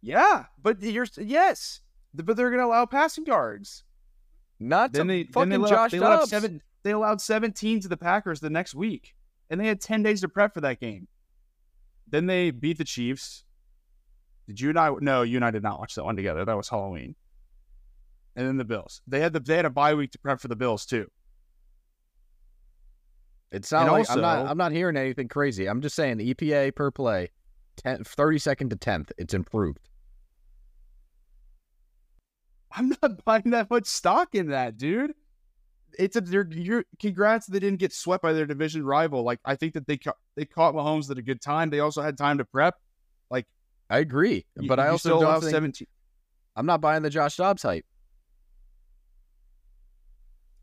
Yeah, 0.00 0.46
but 0.62 0.80
you're 0.82 1.06
yes, 1.16 1.80
but 2.24 2.36
they're 2.36 2.50
going 2.50 2.60
to 2.60 2.66
allow 2.66 2.86
passing 2.86 3.26
yards. 3.26 3.84
Not 4.58 4.92
Then 4.92 5.06
to 5.06 5.12
they 5.12 5.24
fucking 5.24 5.50
they 5.50 5.68
Josh 5.68 5.90
they 5.90 5.98
allowed 5.98 6.16
Dobbs. 6.20 6.30
seven. 6.30 6.62
They 6.82 6.92
allowed 6.92 7.20
17 7.20 7.80
to 7.80 7.88
the 7.88 7.96
Packers 7.96 8.40
the 8.40 8.48
next 8.50 8.74
week, 8.74 9.14
and 9.50 9.60
they 9.60 9.66
had 9.66 9.80
10 9.80 10.02
days 10.02 10.20
to 10.20 10.28
prep 10.28 10.54
for 10.54 10.60
that 10.62 10.80
game. 10.80 11.08
Then 12.08 12.26
they 12.26 12.50
beat 12.52 12.78
the 12.78 12.84
Chiefs. 12.84 13.44
Did 14.46 14.60
you 14.60 14.68
and 14.70 14.78
I? 14.78 14.90
No, 15.00 15.22
you 15.22 15.36
and 15.36 15.44
I 15.44 15.50
did 15.50 15.62
not 15.64 15.80
watch 15.80 15.96
that 15.96 16.04
one 16.04 16.14
together. 16.16 16.44
That 16.44 16.56
was 16.56 16.68
Halloween. 16.68 17.16
And 18.36 18.46
then 18.46 18.56
the 18.56 18.64
Bills. 18.64 19.02
They 19.06 19.20
had 19.20 19.32
the 19.32 19.40
they 19.40 19.56
had 19.56 19.64
a 19.64 19.70
bye 19.70 19.94
week 19.94 20.12
to 20.12 20.18
prep 20.18 20.40
for 20.40 20.48
the 20.48 20.56
Bills 20.56 20.86
too. 20.86 21.10
It's 23.50 23.72
not 23.72 23.82
And 23.82 23.92
like 23.92 24.10
I'm 24.10 24.20
not 24.20 24.46
I'm 24.46 24.58
not 24.58 24.72
hearing 24.72 24.96
anything 24.96 25.28
crazy. 25.28 25.66
I'm 25.66 25.80
just 25.80 25.96
saying 25.96 26.18
the 26.18 26.34
EPA 26.34 26.74
per 26.74 26.90
play, 26.90 27.30
10, 27.78 28.04
32nd 28.04 28.70
to 28.70 28.76
10th, 28.76 29.10
it's 29.18 29.34
improved. 29.34 29.88
I'm 32.76 32.92
not 33.02 33.24
buying 33.24 33.50
that 33.50 33.70
much 33.70 33.86
stock 33.86 34.34
in 34.34 34.48
that, 34.48 34.76
dude. 34.76 35.12
It's 35.98 36.14
a 36.16 36.22
you're, 36.22 36.46
you're 36.50 36.84
congrats 37.00 37.46
they 37.46 37.58
didn't 37.58 37.78
get 37.80 37.92
swept 37.92 38.22
by 38.22 38.34
their 38.34 38.44
division 38.44 38.84
rival. 38.84 39.22
Like 39.22 39.40
I 39.46 39.54
think 39.56 39.72
that 39.74 39.86
they 39.86 39.96
ca- 39.96 40.12
they 40.36 40.44
caught 40.44 40.74
Mahomes 40.74 41.10
at 41.10 41.16
a 41.16 41.22
good 41.22 41.40
time. 41.40 41.70
They 41.70 41.80
also 41.80 42.02
had 42.02 42.18
time 42.18 42.36
to 42.38 42.44
prep. 42.44 42.74
Like 43.30 43.46
I 43.88 43.98
agree, 43.98 44.44
you- 44.60 44.68
but 44.68 44.78
I 44.78 44.88
also 44.88 45.08
don't 45.20 45.40
think 45.40 45.52
17. 45.52 45.86
I'm 46.54 46.66
not 46.66 46.80
buying 46.82 47.02
the 47.02 47.08
Josh 47.10 47.36
Dobbs 47.36 47.62
hype. 47.62 47.84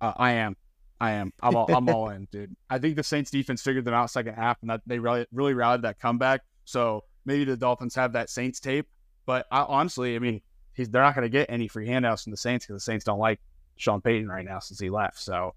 Uh, 0.01 0.13
I 0.17 0.31
am. 0.33 0.55
I 0.99 1.11
am. 1.11 1.33
I'm 1.41 1.55
all, 1.55 1.65
I'm 1.75 1.89
all 1.89 2.09
in, 2.09 2.27
dude. 2.31 2.55
I 2.69 2.77
think 2.79 2.95
the 2.95 3.03
Saints 3.03 3.31
defense 3.31 3.61
figured 3.61 3.85
them 3.85 3.93
out 3.93 4.09
second 4.11 4.35
half, 4.35 4.57
and 4.61 4.69
that 4.69 4.81
they 4.85 4.99
really 4.99 5.25
really 5.31 5.53
rallied 5.53 5.81
that 5.83 5.99
comeback. 5.99 6.41
So 6.65 7.03
maybe 7.25 7.43
the 7.45 7.57
Dolphins 7.57 7.95
have 7.95 8.13
that 8.13 8.29
Saints 8.29 8.59
tape, 8.59 8.87
but 9.25 9.45
I, 9.51 9.61
honestly, 9.63 10.15
I 10.15 10.19
mean, 10.19 10.41
he's, 10.73 10.89
they're 10.89 11.01
not 11.03 11.15
going 11.15 11.23
to 11.25 11.29
get 11.29 11.49
any 11.49 11.67
free 11.67 11.87
handouts 11.87 12.23
from 12.23 12.31
the 12.31 12.37
Saints 12.37 12.65
because 12.65 12.75
the 12.81 12.85
Saints 12.91 13.05
don't 13.05 13.19
like 13.19 13.39
Sean 13.77 14.01
Payton 14.01 14.27
right 14.27 14.45
now 14.45 14.59
since 14.59 14.79
he 14.79 14.89
left. 14.89 15.19
So 15.19 15.53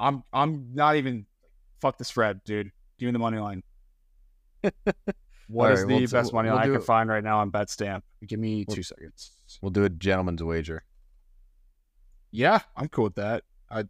I'm 0.00 0.22
I'm 0.32 0.70
not 0.74 0.96
even 0.96 1.26
fuck 1.80 1.98
the 1.98 2.04
spread, 2.04 2.42
dude. 2.44 2.70
Give 2.98 3.06
me 3.06 3.12
the 3.12 3.18
money 3.18 3.38
line. 3.38 3.62
What 5.50 5.72
is 5.72 5.80
right, 5.80 5.88
the 5.88 5.94
we'll- 5.94 6.06
best 6.08 6.32
money 6.34 6.48
we'll 6.50 6.56
line 6.56 6.64
I 6.64 6.72
can 6.72 6.76
it. 6.82 6.84
find 6.84 7.08
right 7.08 7.24
now 7.24 7.38
on 7.38 7.50
BetStamp? 7.50 8.02
Give 8.26 8.38
me 8.38 8.66
We'll- 8.68 8.74
two 8.76 8.82
seconds. 8.82 9.30
We'll 9.62 9.70
do 9.70 9.84
a 9.84 9.88
gentleman's 9.88 10.42
wager. 10.44 10.82
Yeah, 12.30 12.58
I'm 12.76 12.88
cool 12.88 13.04
with 13.04 13.14
that. 13.14 13.44
I 13.70 13.84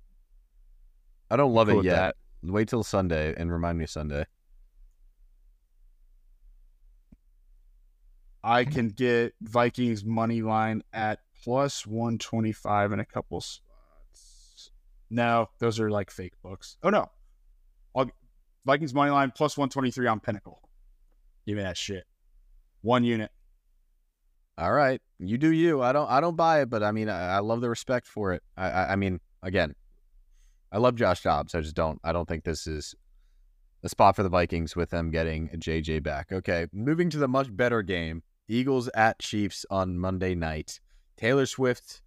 I 1.33 1.37
don't 1.37 1.53
love 1.53 1.67
Cool 1.67 1.81
it 1.81 1.87
yet. 1.87 2.15
Wait 2.45 2.69
till 2.69 2.85
Sunday 2.85 3.35
and 3.37 3.51
remind 3.51 3.77
me 3.77 3.87
Sunday. 3.87 4.25
I 8.49 8.65
can 8.65 8.89
get 8.89 9.35
Vikings 9.43 10.07
money 10.07 10.41
line 10.41 10.83
at 10.91 11.21
plus 11.45 11.87
125 11.87 12.93
in 12.93 13.01
a 13.01 13.05
couple 13.05 13.43
spots. 13.43 14.71
No, 15.11 15.51
those 15.59 15.79
are 15.79 15.91
like 15.91 16.11
fake 16.11 16.33
books. 16.43 16.79
Oh 16.83 16.89
no. 16.89 17.11
I'll, 17.95 18.11
Vikings 18.65 18.95
money 18.95 19.11
line 19.11 19.33
plus 19.37 19.59
123 19.59 20.07
on 20.07 20.21
Pinnacle. 20.21 20.63
Give 21.47 21.59
me 21.59 21.63
that 21.63 21.77
shit. 21.77 22.05
One 22.81 23.05
unit. 23.05 23.31
All 24.57 24.73
right, 24.73 25.03
you 25.19 25.37
do 25.37 25.53
you. 25.53 25.83
I 25.83 25.93
don't 25.93 26.11
I 26.11 26.23
don't 26.23 26.35
buy 26.35 26.63
it, 26.63 26.71
but 26.71 26.83
I 26.83 26.91
mean 26.91 27.11
I, 27.11 27.37
I 27.37 27.39
love 27.41 27.61
the 27.61 27.69
respect 27.69 28.07
for 28.07 28.33
it. 28.33 28.43
I, 28.57 28.71
I 28.71 28.93
I 28.93 28.97
mean 28.97 29.21
again, 29.43 29.75
I 30.73 30.79
love 30.79 30.97
Josh 30.97 31.23
Dobbs. 31.23 31.55
I 31.55 31.61
just 31.61 31.77
don't 31.77 32.01
I 32.03 32.13
don't 32.13 32.27
think 32.27 32.45
this 32.45 32.67
is 32.67 32.95
a 33.83 33.91
spot 33.91 34.17
for 34.17 34.23
the 34.23 34.31
Vikings 34.31 34.75
with 34.75 34.89
them 34.89 35.11
getting 35.11 35.49
JJ 35.51 36.03
back. 36.03 36.33
Okay, 36.33 36.67
moving 36.73 37.11
to 37.11 37.19
the 37.19 37.29
much 37.29 37.55
better 37.55 37.83
game, 37.83 38.23
Eagles 38.49 38.89
at 38.95 39.19
Chiefs 39.19 39.65
on 39.71 39.99
Monday 39.99 40.35
night. 40.35 40.81
Taylor 41.17 41.47
Swift 41.47 42.03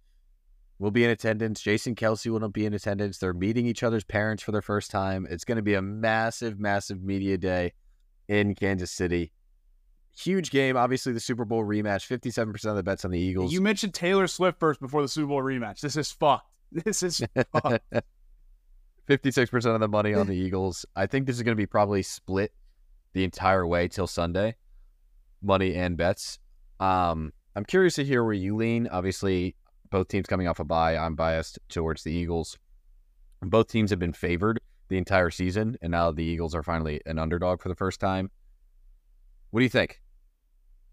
will 0.78 0.90
be 0.90 1.04
in 1.04 1.10
attendance. 1.10 1.60
Jason 1.60 1.94
Kelce 1.94 2.30
will 2.30 2.40
not 2.40 2.52
be 2.52 2.66
in 2.66 2.74
attendance. 2.74 3.18
They're 3.18 3.32
meeting 3.32 3.66
each 3.66 3.82
other's 3.82 4.04
parents 4.04 4.42
for 4.42 4.52
their 4.52 4.62
first 4.62 4.90
time. 4.90 5.26
It's 5.30 5.44
going 5.44 5.56
to 5.56 5.62
be 5.62 5.74
a 5.74 5.82
massive, 5.82 6.58
massive 6.58 7.02
media 7.02 7.38
day 7.38 7.72
in 8.28 8.54
Kansas 8.54 8.90
City. 8.90 9.32
Huge 10.14 10.50
game. 10.50 10.76
Obviously, 10.76 11.12
the 11.12 11.20
Super 11.20 11.44
Bowl 11.44 11.64
rematch. 11.64 12.04
Fifty-seven 12.04 12.52
percent 12.52 12.70
of 12.70 12.76
the 12.76 12.82
bets 12.82 13.04
on 13.04 13.10
the 13.10 13.18
Eagles. 13.18 13.52
You 13.52 13.62
mentioned 13.62 13.94
Taylor 13.94 14.26
Swift 14.26 14.58
first 14.58 14.80
before 14.80 15.00
the 15.00 15.08
Super 15.08 15.28
Bowl 15.28 15.42
rematch. 15.42 15.80
This 15.80 15.96
is 15.96 16.10
fucked. 16.12 16.48
This 16.84 17.02
is 17.02 17.22
fucked. 17.52 17.80
Fifty-six 19.06 19.50
percent 19.50 19.74
of 19.74 19.80
the 19.80 19.88
money 19.88 20.14
on 20.14 20.26
the 20.26 20.36
Eagles. 20.36 20.84
I 20.96 21.06
think 21.06 21.26
this 21.26 21.36
is 21.36 21.42
going 21.42 21.56
to 21.56 21.60
be 21.60 21.66
probably 21.66 22.02
split 22.02 22.52
the 23.12 23.24
entire 23.24 23.66
way 23.66 23.88
till 23.88 24.06
Sunday, 24.06 24.56
money 25.42 25.74
and 25.74 25.96
bets. 25.96 26.38
Um, 26.80 27.32
I'm 27.54 27.64
curious 27.64 27.94
to 27.96 28.04
hear 28.04 28.24
where 28.24 28.32
you 28.32 28.56
lean. 28.56 28.88
Obviously, 28.88 29.56
both 29.90 30.08
teams 30.08 30.26
coming 30.26 30.48
off 30.48 30.58
a 30.60 30.64
bye. 30.64 30.96
I'm 30.96 31.14
biased 31.14 31.58
towards 31.68 32.02
the 32.02 32.12
Eagles. 32.12 32.58
Both 33.42 33.68
teams 33.68 33.90
have 33.90 33.98
been 33.98 34.12
favored 34.12 34.60
the 34.88 34.96
entire 34.98 35.30
season, 35.30 35.76
and 35.82 35.90
now 35.90 36.10
the 36.12 36.22
Eagles 36.24 36.54
are 36.54 36.62
finally 36.62 37.00
an 37.06 37.18
underdog 37.18 37.60
for 37.60 37.68
the 37.68 37.74
first 37.74 38.00
time. 38.00 38.30
What 39.50 39.60
do 39.60 39.64
you 39.64 39.70
think? 39.70 40.00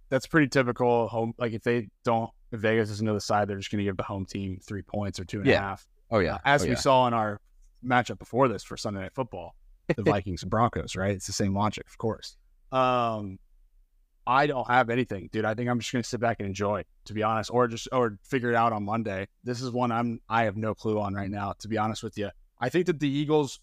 That's 0.09 0.25
pretty 0.25 0.47
typical 0.47 1.07
home. 1.07 1.33
Like 1.37 1.53
if 1.53 1.63
they 1.63 1.89
don't, 2.03 2.29
if 2.51 2.59
Vegas 2.59 2.89
doesn't 2.89 3.05
know 3.05 3.13
the 3.13 3.21
side, 3.21 3.47
they're 3.47 3.57
just 3.57 3.71
going 3.71 3.77
to 3.79 3.85
give 3.85 3.97
the 3.97 4.03
home 4.03 4.25
team 4.25 4.59
three 4.65 4.81
points 4.81 5.19
or 5.19 5.25
two 5.25 5.39
and 5.41 5.49
a 5.49 5.57
half. 5.59 5.87
Yeah. 6.11 6.17
Oh 6.17 6.19
yeah, 6.19 6.35
Uh, 6.35 6.39
as 6.45 6.61
Oh, 6.63 6.65
we 6.65 6.71
yeah. 6.71 6.77
saw 6.77 7.07
in 7.07 7.13
our 7.13 7.39
matchup 7.85 8.17
before 8.17 8.47
this 8.47 8.63
for 8.63 8.75
Sunday 8.75 9.01
Night 9.01 9.13
Football, 9.13 9.55
the 9.95 10.01
Vikings 10.03 10.41
and 10.41 10.49
Broncos, 10.49 10.95
right? 10.95 11.11
It's 11.11 11.27
the 11.27 11.33
same 11.33 11.53
logic, 11.53 11.85
of 11.87 11.97
course. 11.99 12.35
Um, 12.71 13.37
I 14.29 14.45
don't 14.45 14.67
have 14.67 14.91
anything, 14.91 15.29
dude. 15.31 15.43
I 15.43 15.55
think 15.55 15.69
I'm 15.69 15.79
just 15.79 15.91
gonna 15.91 16.03
sit 16.03 16.19
back 16.19 16.37
and 16.39 16.47
enjoy, 16.47 16.83
to 17.05 17.13
be 17.13 17.23
honest, 17.23 17.49
or 17.51 17.67
just 17.67 17.87
or 17.91 18.19
figure 18.23 18.51
it 18.51 18.55
out 18.55 18.73
on 18.73 18.85
Monday. 18.85 19.27
This 19.43 19.61
is 19.61 19.71
one 19.71 19.91
I'm 19.91 20.21
I 20.29 20.43
have 20.43 20.55
no 20.55 20.75
clue 20.75 20.99
on 20.99 21.15
right 21.15 21.29
now, 21.29 21.53
to 21.59 21.67
be 21.67 21.79
honest 21.79 22.03
with 22.03 22.17
you. 22.17 22.29
I 22.59 22.69
think 22.69 22.85
that 22.85 22.99
the 22.99 23.09
Eagles 23.09 23.59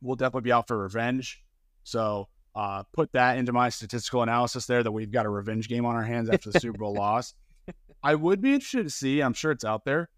will 0.00 0.14
definitely 0.14 0.42
be 0.42 0.52
out 0.52 0.68
for 0.68 0.78
revenge. 0.78 1.42
So 1.82 2.28
uh, 2.54 2.84
put 2.92 3.10
that 3.12 3.38
into 3.38 3.52
my 3.52 3.68
statistical 3.68 4.22
analysis 4.22 4.66
there 4.66 4.82
that 4.82 4.92
we've 4.92 5.10
got 5.10 5.26
a 5.26 5.30
revenge 5.30 5.68
game 5.68 5.84
on 5.84 5.96
our 5.96 6.04
hands 6.04 6.30
after 6.30 6.50
the 6.50 6.60
Super 6.60 6.78
Bowl 6.78 6.94
loss. 6.98 7.34
I 8.02 8.14
would 8.14 8.40
be 8.40 8.54
interested 8.54 8.84
to 8.84 8.90
see. 8.90 9.20
I'm 9.20 9.34
sure 9.34 9.50
it's 9.50 9.64
out 9.64 9.84
there 9.84 10.08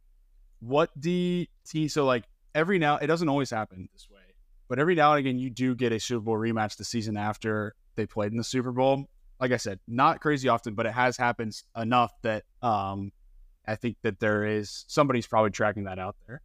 what 0.63 0.91
the 0.95 1.49
team 1.67 1.89
so 1.89 2.05
like 2.05 2.25
every 2.55 2.79
now 2.79 2.97
it 2.97 3.09
doesn't 3.09 3.29
always 3.29 3.51
happen 3.51 3.89
this 3.93 4.09
way 4.09 4.21
but 4.69 4.79
every 4.79 4.95
now 4.95 5.13
and 5.13 5.19
again 5.19 5.37
you 5.37 5.51
do 5.51 5.75
get 5.75 5.91
a 5.91 5.99
super 5.99 6.21
bowl 6.21 6.37
rematch 6.37 6.77
the 6.77 6.85
season 6.85 7.17
after 7.17 7.75
they 7.97 8.07
played 8.07 8.31
in 8.31 8.39
the 8.39 8.45
super 8.45 8.71
bowl 8.71 9.05
like 9.43 9.53
i 9.53 9.59
said 9.59 9.79
not 9.87 10.21
crazy 10.21 10.49
often 10.49 10.75
but 10.75 10.87
it 10.87 10.93
has 10.93 11.19
happened 11.19 11.55
enough 11.77 12.13
that 12.23 12.45
um 12.63 13.13
i 13.69 13.75
think 13.75 13.97
that 14.03 14.19
there 14.21 14.47
is 14.47 14.87
somebody's 14.89 15.27
probably 15.27 15.51
tracking 15.51 15.85
that 15.85 15.99
out 15.99 16.17
there 16.27 16.41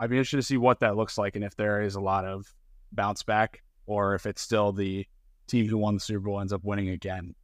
i'd 0.00 0.10
be 0.10 0.16
interested 0.16 0.38
to 0.38 0.42
see 0.42 0.56
what 0.56 0.80
that 0.80 0.96
looks 0.96 1.16
like 1.16 1.36
and 1.36 1.44
if 1.44 1.54
there 1.54 1.80
is 1.80 1.94
a 1.94 2.00
lot 2.00 2.24
of 2.24 2.52
bounce 2.90 3.22
back 3.22 3.62
or 3.86 4.14
if 4.14 4.26
it's 4.26 4.42
still 4.42 4.72
the 4.72 5.06
team 5.46 5.68
who 5.68 5.78
won 5.78 5.94
the 5.94 6.00
Super 6.00 6.20
Bowl 6.20 6.40
ends 6.40 6.52
up 6.52 6.64
winning 6.64 6.88
again. 6.88 7.34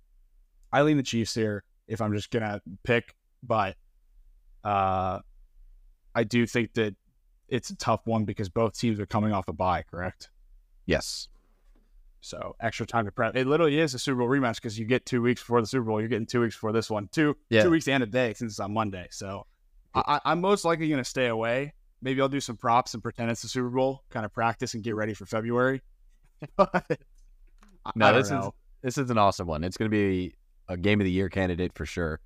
I 0.73 0.83
lean 0.83 0.97
the 0.97 1.03
Chiefs 1.03 1.35
here 1.35 1.65
if 1.87 2.01
I'm 2.01 2.15
just 2.15 2.31
gonna 2.31 2.61
pick, 2.83 3.15
but 3.43 3.77
uh, 4.65 5.21
I 6.15 6.25
do 6.25 6.47
think 6.47 6.75
that 6.75 6.95
it's 7.49 7.71
a 7.71 7.77
tough 7.77 8.07
one 8.07 8.25
because 8.25 8.49
both 8.49 8.79
teams 8.79 9.01
are 9.01 9.07
coming 9.07 9.33
off 9.33 9.49
a 9.49 9.53
bye, 9.53 9.83
correct? 9.91 10.31
Yes. 10.87 11.29
So 12.21 12.55
extra 12.61 12.85
time 12.87 13.07
to 13.07 13.13
prep. 13.13 13.35
It 13.37 13.47
literally 13.47 13.79
is 13.79 13.95
a 13.95 13.99
Super 13.99 14.19
Bowl 14.19 14.29
rematch 14.29 14.57
because 14.57 14.79
you 14.79 14.85
get 14.85 15.07
two 15.07 15.23
weeks 15.23 15.41
before 15.41 15.61
the 15.61 15.67
Super 15.67 15.85
Bowl. 15.87 16.01
You're 16.01 16.09
getting 16.09 16.27
two 16.27 16.41
weeks 16.43 16.55
before 16.55 16.73
this 16.73 16.91
one. 16.91 17.09
Two 17.13 17.37
Yeah. 17.49 17.63
two 17.63 17.71
weeks 17.71 17.89
and 17.89 18.03
a 18.03 18.07
day 18.07 18.35
since 18.35 18.53
it's 18.53 18.61
on 18.61 18.73
Monday. 18.75 19.09
So 19.11 19.47
I, 19.95 20.21
I'm 20.25 20.41
most 20.41 20.65
likely 20.65 20.89
going 20.89 21.03
to 21.03 21.09
stay 21.09 21.27
away. 21.29 21.73
Maybe 22.03 22.21
I'll 22.21 22.29
do 22.29 22.41
some 22.41 22.57
props 22.57 22.95
and 22.95 23.03
pretend 23.03 23.31
it's 23.31 23.43
the 23.43 23.49
Super 23.49 23.71
Bowl, 23.71 24.05
kind 24.11 24.25
of 24.27 24.33
practice 24.33 24.75
and 24.75 24.83
get 24.83 24.95
ready 24.95 25.15
for 25.15 25.27
February. 25.27 25.83
but 26.57 26.99
No, 27.95 28.13
this 28.15 28.31
is 28.31 28.45
this 28.83 28.99
is 28.99 29.11
an 29.11 29.19
awesome 29.19 29.47
one. 29.47 29.65
It's 29.65 29.77
going 29.77 29.91
to 29.91 29.95
be 29.97 30.35
a 30.69 30.77
game 30.77 31.01
of 31.01 31.05
the 31.05 31.11
year 31.11 31.29
candidate 31.29 31.73
for 31.75 31.85
sure. 31.87 32.21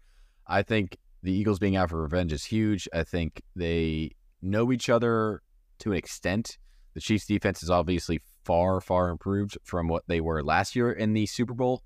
I 0.47 0.63
think 0.63 0.97
the 1.23 1.33
Eagles 1.33 1.59
being 1.59 1.75
out 1.77 1.91
for 1.91 2.03
revenge 2.03 2.33
is 2.33 2.45
huge. 2.45 2.89
I 2.93 3.03
think 3.05 3.43
they 3.57 4.11
know 4.43 4.71
each 4.73 4.89
other 4.91 5.43
to 5.81 5.93
an 5.93 5.97
extent. 5.99 6.59
The 6.95 7.01
Chiefs 7.01 7.27
defense 7.27 7.63
is 7.63 7.71
obviously 7.71 8.21
far, 8.45 8.81
far 8.81 9.11
improved 9.11 9.59
from 9.65 9.89
what 9.89 10.05
they 10.07 10.21
were 10.21 10.43
last 10.43 10.77
year 10.77 10.93
in 10.93 11.13
the 11.13 11.27
Super 11.27 11.55
Bowl, 11.55 11.83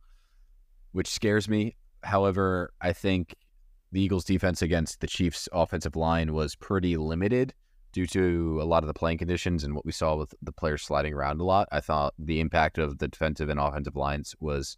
which 0.93 1.09
scares 1.09 1.49
me. 1.49 1.77
However, 2.03 2.73
I 2.81 2.93
think 2.93 3.35
the 3.93 4.01
Eagles 4.01 4.25
defense 4.25 4.63
against 4.63 5.01
the 5.01 5.07
Chiefs 5.07 5.49
offensive 5.53 5.97
line 5.97 6.33
was 6.35 6.55
pretty 6.57 6.97
limited 6.97 7.55
due 7.93 8.07
to 8.07 8.61
a 8.61 8.65
lot 8.65 8.83
of 8.83 8.87
the 8.87 8.95
playing 8.95 9.19
conditions 9.19 9.65
and 9.65 9.75
what 9.75 9.87
we 9.87 9.93
saw 9.93 10.15
with 10.15 10.35
the 10.43 10.53
players 10.53 10.83
sliding 10.83 11.15
around 11.15 11.41
a 11.41 11.45
lot. 11.45 11.69
I 11.73 11.81
thought 11.81 12.15
the 12.19 12.41
impact 12.41 12.79
of 12.79 12.99
the 12.99 13.09
defensive 13.09 13.49
and 13.49 13.59
offensive 13.59 13.97
lines 13.97 14.35
was 14.41 14.77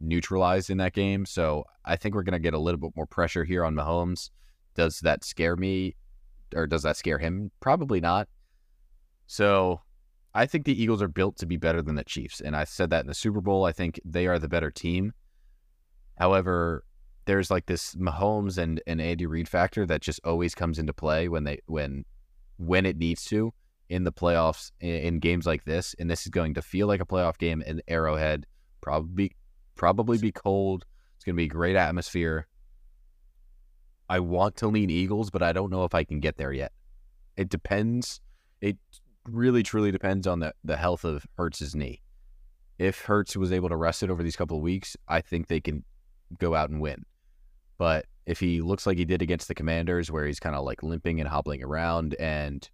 neutralized 0.00 0.70
in 0.70 0.78
that 0.78 0.92
game. 0.92 1.24
So 1.24 1.64
I 1.84 1.96
think 1.96 2.14
we're 2.14 2.22
going 2.22 2.32
to 2.32 2.38
get 2.38 2.54
a 2.54 2.58
little 2.58 2.80
bit 2.80 2.92
more 2.96 3.06
pressure 3.06 3.44
here 3.44 3.64
on 3.64 3.74
Mahomes. 3.74 4.30
Does 4.74 5.00
that 5.00 5.24
scare 5.24 5.56
me 5.56 5.94
or 6.54 6.66
does 6.66 6.82
that 6.82 6.96
scare 6.96 7.18
him? 7.18 7.50
Probably 7.60 8.00
not. 8.00 8.28
So 9.26 9.80
I 10.34 10.46
think 10.46 10.64
the 10.64 10.80
Eagles 10.80 11.02
are 11.02 11.08
built 11.08 11.36
to 11.38 11.46
be 11.46 11.56
better 11.56 11.82
than 11.82 11.94
the 11.94 12.04
Chiefs. 12.04 12.40
And 12.40 12.54
I 12.54 12.64
said 12.64 12.90
that 12.90 13.00
in 13.00 13.06
the 13.06 13.14
Super 13.14 13.40
Bowl. 13.40 13.64
I 13.64 13.72
think 13.72 14.00
they 14.04 14.26
are 14.26 14.38
the 14.38 14.48
better 14.48 14.70
team. 14.70 15.12
However, 16.18 16.84
there's 17.24 17.50
like 17.50 17.66
this 17.66 17.94
Mahomes 17.94 18.58
and, 18.58 18.80
and 18.86 19.00
Andy 19.00 19.26
Reid 19.26 19.48
factor 19.48 19.86
that 19.86 20.00
just 20.00 20.20
always 20.24 20.54
comes 20.54 20.78
into 20.78 20.92
play 20.92 21.28
when 21.28 21.44
they 21.44 21.60
when 21.66 22.04
when 22.56 22.86
it 22.86 22.96
needs 22.96 23.24
to 23.26 23.52
in 23.88 24.04
the 24.04 24.12
playoffs 24.12 24.70
in, 24.80 24.94
in 24.94 25.18
games 25.18 25.46
like 25.46 25.64
this. 25.64 25.94
And 25.98 26.10
this 26.10 26.22
is 26.22 26.28
going 26.28 26.54
to 26.54 26.62
feel 26.62 26.86
like 26.86 27.00
a 27.00 27.06
playoff 27.06 27.38
game 27.38 27.62
in 27.62 27.82
Arrowhead. 27.88 28.46
Probably 28.80 29.32
probably 29.74 30.18
be 30.18 30.32
cold. 30.32 30.84
It's 31.16 31.24
going 31.24 31.34
to 31.34 31.40
be 31.40 31.44
a 31.44 31.48
great 31.48 31.76
atmosphere. 31.76 32.46
I 34.08 34.20
want 34.20 34.56
to 34.56 34.68
lean 34.68 34.90
Eagles, 34.90 35.30
but 35.30 35.42
I 35.42 35.52
don't 35.52 35.70
know 35.70 35.84
if 35.84 35.94
I 35.94 36.04
can 36.04 36.20
get 36.20 36.36
there 36.36 36.52
yet. 36.52 36.72
It 37.36 37.48
depends. 37.48 38.20
It 38.60 38.78
really 39.30 39.62
truly 39.62 39.90
depends 39.90 40.26
on 40.26 40.40
the, 40.40 40.54
the 40.64 40.76
health 40.76 41.04
of 41.04 41.26
Hurts's 41.36 41.74
knee. 41.74 42.02
If 42.78 43.00
Hertz 43.02 43.36
was 43.36 43.52
able 43.52 43.68
to 43.68 43.76
rest 43.76 44.02
it 44.02 44.10
over 44.10 44.22
these 44.22 44.36
couple 44.36 44.56
of 44.56 44.62
weeks, 44.62 44.96
I 45.08 45.20
think 45.20 45.48
they 45.48 45.60
can 45.60 45.84
go 46.38 46.54
out 46.54 46.70
and 46.70 46.80
win. 46.80 47.04
But 47.78 48.06
if 48.26 48.40
he 48.40 48.60
looks 48.60 48.86
like 48.86 48.98
he 48.98 49.04
did 49.04 49.22
against 49.22 49.48
the 49.48 49.54
Commanders, 49.54 50.10
where 50.10 50.26
he's 50.26 50.40
kind 50.40 50.54
of 50.54 50.64
like 50.64 50.82
limping 50.82 51.20
and 51.20 51.28
hobbling 51.28 51.62
around, 51.62 52.14
and 52.20 52.68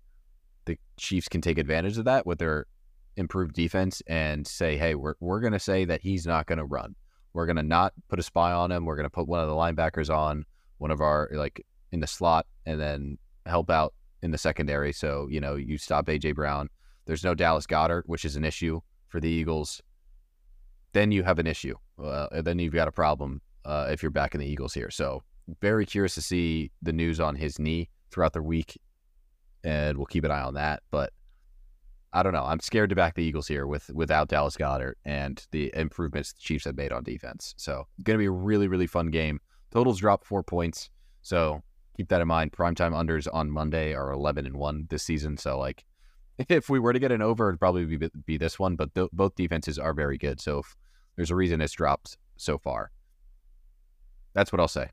the 0.64 0.78
Chiefs 0.96 1.28
can 1.28 1.40
take 1.40 1.58
advantage 1.58 1.98
of 1.98 2.04
that 2.06 2.26
with 2.26 2.38
their 2.38 2.66
improved 3.16 3.54
defense 3.54 4.02
and 4.06 4.46
say, 4.46 4.76
hey, 4.76 4.94
we're, 4.94 5.14
we're 5.20 5.40
going 5.40 5.52
to 5.52 5.58
say 5.58 5.84
that 5.84 6.00
he's 6.00 6.26
not 6.26 6.46
going 6.46 6.58
to 6.58 6.64
run. 6.64 6.94
We're 7.32 7.46
going 7.46 7.56
to 7.56 7.62
not 7.62 7.92
put 8.08 8.18
a 8.18 8.22
spy 8.22 8.52
on 8.52 8.72
him. 8.72 8.84
We're 8.84 8.96
going 8.96 9.04
to 9.04 9.10
put 9.10 9.28
one 9.28 9.40
of 9.40 9.48
the 9.48 9.54
linebackers 9.54 10.14
on 10.14 10.44
one 10.78 10.90
of 10.90 11.00
our, 11.00 11.30
like, 11.32 11.64
in 11.92 12.00
the 12.00 12.06
slot 12.06 12.46
and 12.66 12.80
then 12.80 13.18
help 13.46 13.70
out 13.70 13.94
in 14.24 14.30
the 14.30 14.38
secondary. 14.38 14.90
So, 14.90 15.28
you 15.30 15.38
know, 15.38 15.54
you 15.54 15.76
stop 15.76 16.08
A.J. 16.08 16.32
Brown. 16.32 16.70
There's 17.04 17.22
no 17.22 17.34
Dallas 17.34 17.66
Goedert, 17.66 18.04
which 18.06 18.24
is 18.24 18.36
an 18.36 18.44
issue 18.44 18.80
for 19.08 19.20
the 19.20 19.28
Eagles. 19.28 19.82
Then 20.94 21.12
you 21.12 21.22
have 21.22 21.38
an 21.38 21.46
issue. 21.46 21.74
Uh, 22.02 22.40
then 22.40 22.58
you've 22.58 22.72
got 22.72 22.88
a 22.88 22.92
problem 22.92 23.42
uh, 23.66 23.88
if 23.90 24.02
you're 24.02 24.10
back 24.10 24.34
in 24.34 24.40
the 24.40 24.46
Eagles 24.46 24.72
here. 24.72 24.90
So, 24.90 25.22
very 25.60 25.84
curious 25.84 26.14
to 26.14 26.22
see 26.22 26.72
the 26.80 26.92
news 26.92 27.20
on 27.20 27.36
his 27.36 27.58
knee 27.58 27.90
throughout 28.10 28.32
the 28.32 28.42
week. 28.42 28.80
And 29.62 29.98
we'll 29.98 30.06
keep 30.06 30.24
an 30.24 30.30
eye 30.30 30.40
on 30.40 30.54
that. 30.54 30.82
But 30.90 31.12
I 32.14 32.22
don't 32.22 32.32
know. 32.32 32.44
I'm 32.44 32.60
scared 32.60 32.88
to 32.90 32.96
back 32.96 33.14
the 33.14 33.24
Eagles 33.24 33.46
here 33.46 33.66
with 33.66 33.90
without 33.92 34.28
Dallas 34.28 34.56
Goedert 34.56 34.94
and 35.04 35.46
the 35.50 35.70
improvements 35.74 36.32
the 36.32 36.40
Chiefs 36.40 36.64
have 36.64 36.76
made 36.76 36.92
on 36.92 37.02
defense. 37.02 37.54
So 37.58 37.86
going 38.02 38.16
to 38.16 38.22
be 38.22 38.26
a 38.26 38.30
really 38.30 38.68
really 38.68 38.86
fun 38.86 39.08
game. 39.10 39.40
Totals 39.70 39.98
dropped 39.98 40.24
four 40.24 40.42
points, 40.42 40.88
so 41.20 41.62
keep 41.96 42.08
that 42.08 42.20
in 42.20 42.28
mind. 42.28 42.52
Primetime 42.52 42.92
unders 42.92 43.26
on 43.32 43.50
Monday 43.50 43.94
are 43.94 44.10
11 44.10 44.46
and 44.46 44.56
one 44.56 44.86
this 44.90 45.02
season. 45.02 45.36
So 45.36 45.58
like, 45.58 45.84
if 46.48 46.68
we 46.68 46.78
were 46.78 46.92
to 46.92 46.98
get 46.98 47.12
an 47.12 47.22
over, 47.22 47.48
it'd 47.48 47.60
probably 47.60 47.84
be 47.84 48.08
be 48.26 48.36
this 48.36 48.58
one. 48.58 48.76
But 48.76 48.94
th- 48.94 49.10
both 49.12 49.34
defenses 49.34 49.78
are 49.78 49.94
very 49.94 50.18
good. 50.18 50.40
So 50.40 50.60
if 50.60 50.76
there's 51.16 51.30
a 51.30 51.36
reason 51.36 51.60
it's 51.60 51.72
dropped 51.72 52.16
so 52.36 52.58
far. 52.58 52.90
That's 54.32 54.52
what 54.52 54.60
I'll 54.60 54.68
say. 54.68 54.90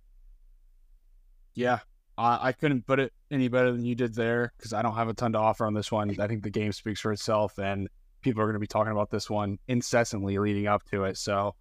Yeah, 1.55 1.79
I 2.17 2.51
couldn't 2.51 2.85
put 2.85 2.99
it 2.99 3.13
any 3.31 3.47
better 3.47 3.71
than 3.71 3.83
you 3.83 3.95
did 3.95 4.13
there 4.13 4.53
because 4.57 4.73
I 4.73 4.81
don't 4.81 4.95
have 4.95 5.09
a 5.09 5.13
ton 5.13 5.31
to 5.33 5.39
offer 5.39 5.65
on 5.65 5.73
this 5.73 5.91
one. 5.91 6.15
I 6.19 6.27
think 6.27 6.43
the 6.43 6.49
game 6.49 6.71
speaks 6.71 6.99
for 6.99 7.11
itself, 7.11 7.57
and 7.57 7.89
people 8.21 8.41
are 8.41 8.45
going 8.45 8.53
to 8.53 8.59
be 8.59 8.67
talking 8.67 8.91
about 8.91 9.09
this 9.09 9.29
one 9.29 9.57
incessantly 9.67 10.37
leading 10.37 10.67
up 10.67 10.83
to 10.91 11.05
it. 11.05 11.17
So, 11.17 11.55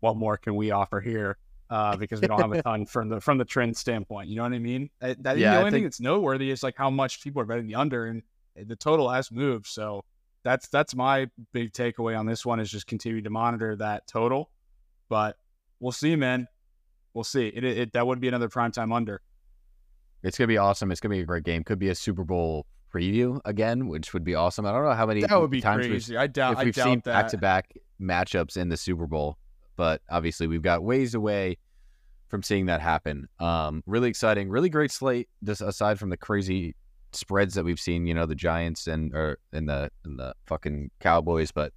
what 0.00 0.16
more 0.16 0.36
can 0.36 0.56
we 0.56 0.70
offer 0.70 1.00
here? 1.00 1.36
Uh, 1.70 1.96
because 1.96 2.20
we 2.20 2.26
don't 2.26 2.40
have 2.40 2.52
a 2.52 2.62
ton 2.64 2.86
from 2.86 3.08
the 3.08 3.20
from 3.20 3.38
the 3.38 3.44
trend 3.44 3.76
standpoint. 3.76 4.28
You 4.28 4.36
know 4.36 4.42
what 4.42 4.52
I 4.52 4.58
mean? 4.58 4.90
I, 5.00 5.16
that, 5.20 5.38
Yeah, 5.38 5.54
the 5.54 5.58
only 5.60 5.70
thing 5.70 5.82
that's 5.84 6.00
noteworthy 6.00 6.50
is 6.50 6.62
like 6.62 6.76
how 6.76 6.90
much 6.90 7.22
people 7.22 7.40
are 7.40 7.46
betting 7.46 7.66
the 7.66 7.74
under, 7.74 8.06
and 8.06 8.22
the 8.56 8.76
total 8.76 9.10
has 9.10 9.30
moved. 9.30 9.66
So 9.66 10.04
that's 10.44 10.68
that's 10.68 10.94
my 10.94 11.28
big 11.52 11.72
takeaway 11.72 12.18
on 12.18 12.26
this 12.26 12.44
one 12.44 12.60
is 12.60 12.70
just 12.70 12.86
continue 12.86 13.22
to 13.22 13.30
monitor 13.30 13.76
that 13.76 14.06
total. 14.06 14.50
But 15.08 15.36
we'll 15.80 15.92
see, 15.92 16.16
man. 16.16 16.46
We'll 17.14 17.24
see. 17.24 17.48
It, 17.48 17.64
it 17.64 17.92
that 17.94 18.06
would 18.06 18.20
be 18.20 18.28
another 18.28 18.48
primetime 18.48 18.94
under. 18.94 19.22
It's 20.22 20.38
gonna 20.38 20.48
be 20.48 20.58
awesome. 20.58 20.90
It's 20.90 21.00
gonna 21.00 21.14
be 21.14 21.20
a 21.20 21.26
great 21.26 21.44
game. 21.44 21.64
Could 21.64 21.78
be 21.78 21.88
a 21.88 21.94
Super 21.94 22.24
Bowl 22.24 22.66
preview 22.92 23.40
again, 23.44 23.88
which 23.88 24.12
would 24.14 24.24
be 24.24 24.34
awesome. 24.34 24.66
I 24.66 24.72
don't 24.72 24.84
know 24.84 24.92
how 24.92 25.06
many 25.06 25.20
That 25.22 25.40
would 25.40 25.50
be 25.50 25.60
times 25.60 25.82
we've 25.82 25.90
crazy. 25.90 26.16
I 26.16 26.26
doubt. 26.26 26.54
if 26.54 26.58
I 26.58 26.64
we've 26.64 26.74
doubt 26.74 26.84
seen 26.84 26.98
back 27.00 27.28
to 27.28 27.38
back 27.38 27.74
matchups 28.00 28.56
in 28.56 28.68
the 28.68 28.76
Super 28.76 29.06
Bowl, 29.06 29.38
but 29.76 30.00
obviously 30.10 30.46
we've 30.46 30.62
got 30.62 30.82
ways 30.82 31.14
away 31.14 31.58
from 32.28 32.42
seeing 32.42 32.66
that 32.66 32.80
happen. 32.80 33.28
Um, 33.38 33.82
really 33.86 34.08
exciting, 34.08 34.48
really 34.48 34.68
great 34.68 34.90
slate. 34.90 35.28
Aside 35.46 35.98
from 35.98 36.10
the 36.10 36.16
crazy 36.16 36.74
spreads 37.12 37.54
that 37.54 37.64
we've 37.64 37.80
seen, 37.80 38.06
you 38.06 38.14
know, 38.14 38.26
the 38.26 38.34
Giants 38.34 38.86
and 38.86 39.14
or 39.14 39.38
and 39.52 39.68
the 39.68 39.90
and 40.04 40.18
the 40.18 40.34
fucking 40.46 40.90
Cowboys, 41.00 41.52
but 41.52 41.72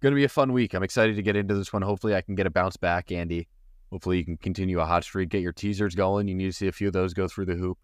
gonna 0.00 0.16
be 0.16 0.24
a 0.24 0.28
fun 0.28 0.52
week. 0.52 0.74
I'm 0.74 0.82
excited 0.82 1.16
to 1.16 1.22
get 1.22 1.36
into 1.36 1.54
this 1.54 1.72
one. 1.72 1.82
Hopefully, 1.82 2.14
I 2.14 2.20
can 2.20 2.34
get 2.34 2.46
a 2.46 2.50
bounce 2.50 2.76
back, 2.76 3.10
Andy. 3.12 3.48
Hopefully, 3.90 4.18
you 4.18 4.24
can 4.24 4.36
continue 4.36 4.80
a 4.80 4.86
hot 4.86 5.04
streak, 5.04 5.28
get 5.28 5.42
your 5.42 5.52
teasers 5.52 5.94
going. 5.94 6.28
You 6.28 6.34
need 6.34 6.46
to 6.46 6.52
see 6.52 6.68
a 6.68 6.72
few 6.72 6.86
of 6.86 6.92
those 6.92 7.14
go 7.14 7.28
through 7.28 7.46
the 7.46 7.54
hoop. 7.54 7.78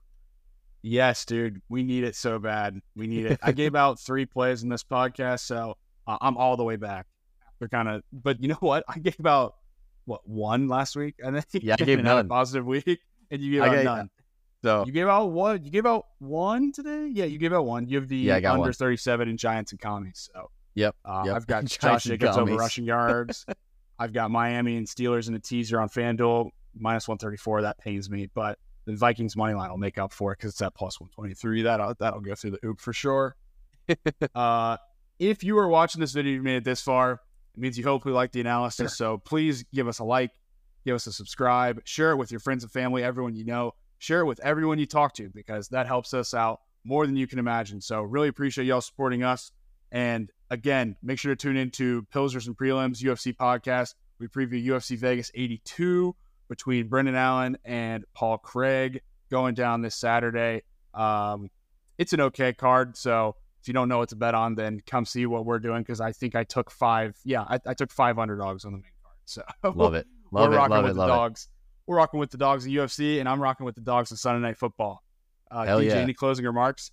Yes, 0.83 1.25
dude. 1.25 1.61
We 1.69 1.83
need 1.83 2.05
it 2.05 2.15
so 2.15 2.39
bad. 2.39 2.81
We 2.95 3.09
need 3.09 3.27
it. 3.27 3.41
I 3.43 3.53
gave 3.53 3.75
out 3.75 3.99
three 3.99 4.27
plays 4.27 4.63
in 4.63 4.69
this 4.69 4.85
podcast, 4.85 5.41
so 5.41 5.77
uh, 6.07 6.19
I'm 6.21 6.37
all 6.37 6.57
the 6.57 6.65
way 6.65 6.77
back. 6.77 7.07
We're 7.61 7.69
kind 7.69 7.89
of, 7.89 8.03
but 8.13 8.41
you 8.43 8.49
know 8.49 8.55
what? 8.61 8.85
I 8.89 8.99
gave 8.99 9.25
out 9.27 9.57
what 10.05 10.27
one 10.29 10.69
last 10.69 10.97
week, 10.97 11.17
and 11.23 11.37
then 11.37 11.45
Yeah, 11.53 11.75
I 11.79 11.85
gave 11.85 11.99
had 12.05 12.19
a 12.19 12.25
positive 12.25 12.65
week, 12.67 13.01
and 13.31 13.43
you 13.43 13.53
gave 13.53 13.63
I 13.63 13.67
out 13.69 13.75
gave- 13.75 13.85
none. 13.85 14.11
So 14.65 14.85
You 14.87 14.91
gave 14.93 15.07
out 15.07 15.27
what? 15.31 15.65
You 15.65 15.71
gave 15.71 15.87
out 15.87 16.07
one 16.19 16.73
today? 16.73 17.09
Yeah, 17.13 17.27
you 17.27 17.39
gave 17.39 17.53
out 17.53 17.65
one. 17.65 17.87
You 17.89 17.99
have 17.99 18.09
the 18.09 18.17
Yeah, 18.17 18.37
under 18.37 18.59
one. 18.59 18.73
37 18.73 19.29
in 19.29 19.37
Giants 19.37 19.71
and 19.71 19.81
commies. 19.81 20.29
So 20.35 20.51
Yep, 20.75 20.97
uh, 21.05 21.23
yep. 21.27 21.37
I've 21.37 21.47
got 21.47 21.65
Giants 21.67 21.77
Josh 21.77 22.05
Jacobs 22.05 22.37
over 22.37 22.57
rushing 22.57 22.85
yards. 22.85 23.47
I've 24.01 24.13
got 24.13 24.33
Miami 24.33 24.77
and 24.77 24.87
Steelers 24.87 25.29
in 25.29 25.35
a 25.35 25.39
teaser 25.39 25.81
on 25.81 25.89
FanDuel 25.89 26.51
minus 26.77 27.07
134. 27.07 27.63
That 27.63 27.79
pains 27.79 28.11
me, 28.11 28.29
but 28.35 28.59
the 28.85 28.97
Vikings 28.97 29.37
money 29.37 29.55
line 29.55 29.71
will 29.71 29.79
make 29.79 29.97
up 29.99 30.13
for 30.13 30.33
it 30.33 30.39
because 30.39 30.53
it's 30.53 30.63
at 30.63 30.75
plus 30.75 31.01
123. 31.01 31.63
That'll 31.63 31.95
that'll 32.01 32.21
go 32.21 32.35
through 32.35 32.51
the 32.53 32.59
hoop 32.63 32.81
for 32.81 32.93
sure. 32.93 33.37
uh, 34.35 34.77
if 35.19 35.43
you 35.45 35.59
are 35.59 35.69
watching 35.69 36.01
this 36.01 36.13
video, 36.13 36.33
you 36.33 36.43
made 36.43 36.57
it 36.57 36.65
this 36.65 36.81
far. 36.81 37.21
It 37.59 37.61
means 37.61 37.77
you 37.77 37.83
hopefully 37.83 38.15
like 38.15 38.31
the 38.31 38.41
analysis. 38.41 38.97
So 38.97 39.19
please 39.19 39.65
give 39.75 39.89
us 39.89 39.99
a 39.99 40.05
like, 40.05 40.31
give 40.87 40.95
us 40.95 41.09
a 41.09 41.13
subscribe, 41.13 41.81
share 41.85 42.13
it 42.13 42.17
with 42.17 42.31
your 42.31 42.39
friends 42.39 42.63
and 42.63 42.71
family, 42.71 43.03
everyone 43.03 43.35
you 43.35 43.45
know, 43.45 43.75
share 43.99 44.21
it 44.21 44.27
with 44.27 44.39
everyone 44.45 44.79
you 44.79 44.87
talk 44.87 45.13
to 45.15 45.29
because 45.35 45.67
that 45.71 45.89
helps 45.89 46.15
us 46.15 46.35
out 46.35 46.61
more 46.85 47.05
than 47.05 47.17
you 47.17 47.27
can 47.27 47.41
imagine. 47.41 47.81
So 47.81 48.03
really 48.03 48.29
appreciate 48.29 48.67
y'all 48.67 48.81
supporting 48.81 49.25
us. 49.25 49.51
And 49.91 50.31
again, 50.51 50.95
make 51.03 51.19
sure 51.19 51.35
to 51.35 51.37
tune 51.37 51.57
into 51.57 52.07
Pilsners 52.15 52.47
and 52.47 52.57
Prelims 52.57 53.03
UFC 53.03 53.35
podcast. 53.35 53.95
We 54.21 54.29
preview 54.29 54.65
UFC 54.65 54.97
Vegas 54.97 55.33
82 55.35 56.15
between 56.49 56.87
Brendan 56.87 57.17
Allen 57.17 57.59
and 57.65 58.05
Paul 58.15 58.39
Craig 58.39 59.01
going 59.33 59.55
down 59.55 59.83
this 59.83 59.97
Saturday. 59.97 60.63
Um, 60.95 61.51
it's 61.99 62.13
an 62.13 62.21
okay 62.21 62.53
card, 62.53 62.97
so 62.97 63.35
If 63.61 63.69
you 63.69 63.75
don't 63.75 63.89
know 63.89 63.99
what 63.99 64.11
to 64.11 64.17
bet 64.17 64.35
on, 64.35 64.55
then 64.55 64.81
come 64.87 65.05
see 65.05 65.27
what 65.27 65.45
we're 65.45 65.59
doing 65.59 65.83
because 65.83 66.01
I 66.01 66.13
think 66.13 66.35
I 66.35 66.45
took 66.45 66.71
five. 66.71 67.17
Yeah, 67.25 67.43
I, 67.43 67.59
I, 67.67 67.75
took 67.75 67.91
five 67.91 68.19
underdogs 68.19 68.65
on 68.65 68.73
the 68.73 68.79
main 68.79 68.93
card. 69.03 69.17
So 69.25 69.43
love 69.75 69.95
it, 69.95 70.07
love 70.33 70.49
we're 70.49 70.55
it, 70.55 70.59
rocking 70.59 70.71
love 70.71 70.83
with 70.85 70.91
it, 70.93 70.95
the 70.95 71.01
love 71.01 71.09
dogs. 71.09 71.49
We're 71.87 71.97
rocking 71.97 72.21
with 72.21 72.31
the 72.31 72.39
dogs 72.39 72.67
in 72.67 72.73
UFC, 72.73 73.19
and 73.19 73.29
I'm 73.29 73.41
rocking 73.41 73.67
with 73.67 73.75
the 73.75 73.81
dogs 73.81 74.11
in 74.11 74.17
Sunday 74.17 74.47
Night 74.47 74.59
Football. 74.59 75.03
Uh, 75.51 75.65
Hell 75.65 75.81
DJ, 75.81 75.89
yeah. 75.89 75.95
any 75.95 76.15
closing 76.15 76.45
remarks? 76.45 76.91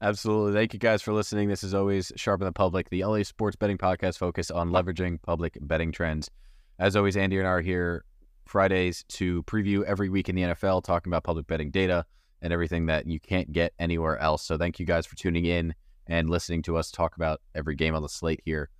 Absolutely. 0.00 0.52
Thank 0.52 0.72
you 0.72 0.78
guys 0.78 1.02
for 1.02 1.12
listening. 1.12 1.48
This 1.48 1.64
is 1.64 1.74
always 1.74 2.12
Sharpen 2.16 2.44
the 2.44 2.52
Public, 2.52 2.90
the 2.90 3.04
LA 3.04 3.22
sports 3.22 3.56
betting 3.56 3.78
podcast 3.78 4.18
focused 4.18 4.52
on 4.52 4.70
leveraging 4.70 5.20
public 5.22 5.56
betting 5.60 5.90
trends. 5.90 6.30
As 6.78 6.96
always, 6.96 7.16
Andy 7.16 7.38
and 7.38 7.46
I 7.46 7.50
are 7.50 7.60
here 7.62 8.04
Fridays 8.44 9.04
to 9.08 9.42
preview 9.44 9.82
every 9.84 10.08
week 10.08 10.28
in 10.28 10.36
the 10.36 10.42
NFL, 10.42 10.84
talking 10.84 11.10
about 11.10 11.24
public 11.24 11.46
betting 11.46 11.70
data 11.70 12.04
and 12.42 12.52
everything 12.52 12.86
that 12.86 13.06
you 13.06 13.18
can't 13.18 13.50
get 13.52 13.72
anywhere 13.78 14.18
else. 14.18 14.42
So 14.42 14.58
thank 14.58 14.78
you 14.78 14.86
guys 14.86 15.06
for 15.06 15.16
tuning 15.16 15.46
in 15.46 15.74
and 16.08 16.30
listening 16.30 16.62
to 16.62 16.76
us 16.76 16.90
talk 16.90 17.16
about 17.16 17.40
every 17.54 17.74
game 17.74 17.94
on 17.94 18.02
the 18.02 18.08
slate 18.08 18.40
here. 18.44 18.70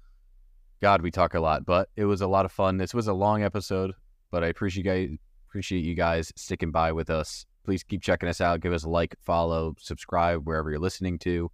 God, 0.80 1.02
we 1.02 1.10
talk 1.10 1.34
a 1.34 1.40
lot, 1.40 1.64
but 1.64 1.88
it 1.96 2.04
was 2.04 2.20
a 2.20 2.26
lot 2.26 2.44
of 2.44 2.52
fun. 2.52 2.76
This 2.76 2.94
was 2.94 3.08
a 3.08 3.14
long 3.14 3.42
episode, 3.42 3.92
but 4.30 4.44
I 4.44 4.48
appreciate 4.48 4.84
you 4.84 4.90
guys 4.90 5.18
appreciate 5.48 5.84
you 5.84 5.94
guys 5.94 6.32
sticking 6.36 6.70
by 6.70 6.92
with 6.92 7.08
us. 7.08 7.46
Please 7.64 7.82
keep 7.82 8.02
checking 8.02 8.28
us 8.28 8.42
out. 8.42 8.60
Give 8.60 8.74
us 8.74 8.84
a 8.84 8.90
like, 8.90 9.16
follow, 9.22 9.74
subscribe 9.78 10.46
wherever 10.46 10.70
you're 10.70 10.78
listening 10.78 11.18
to, 11.20 11.50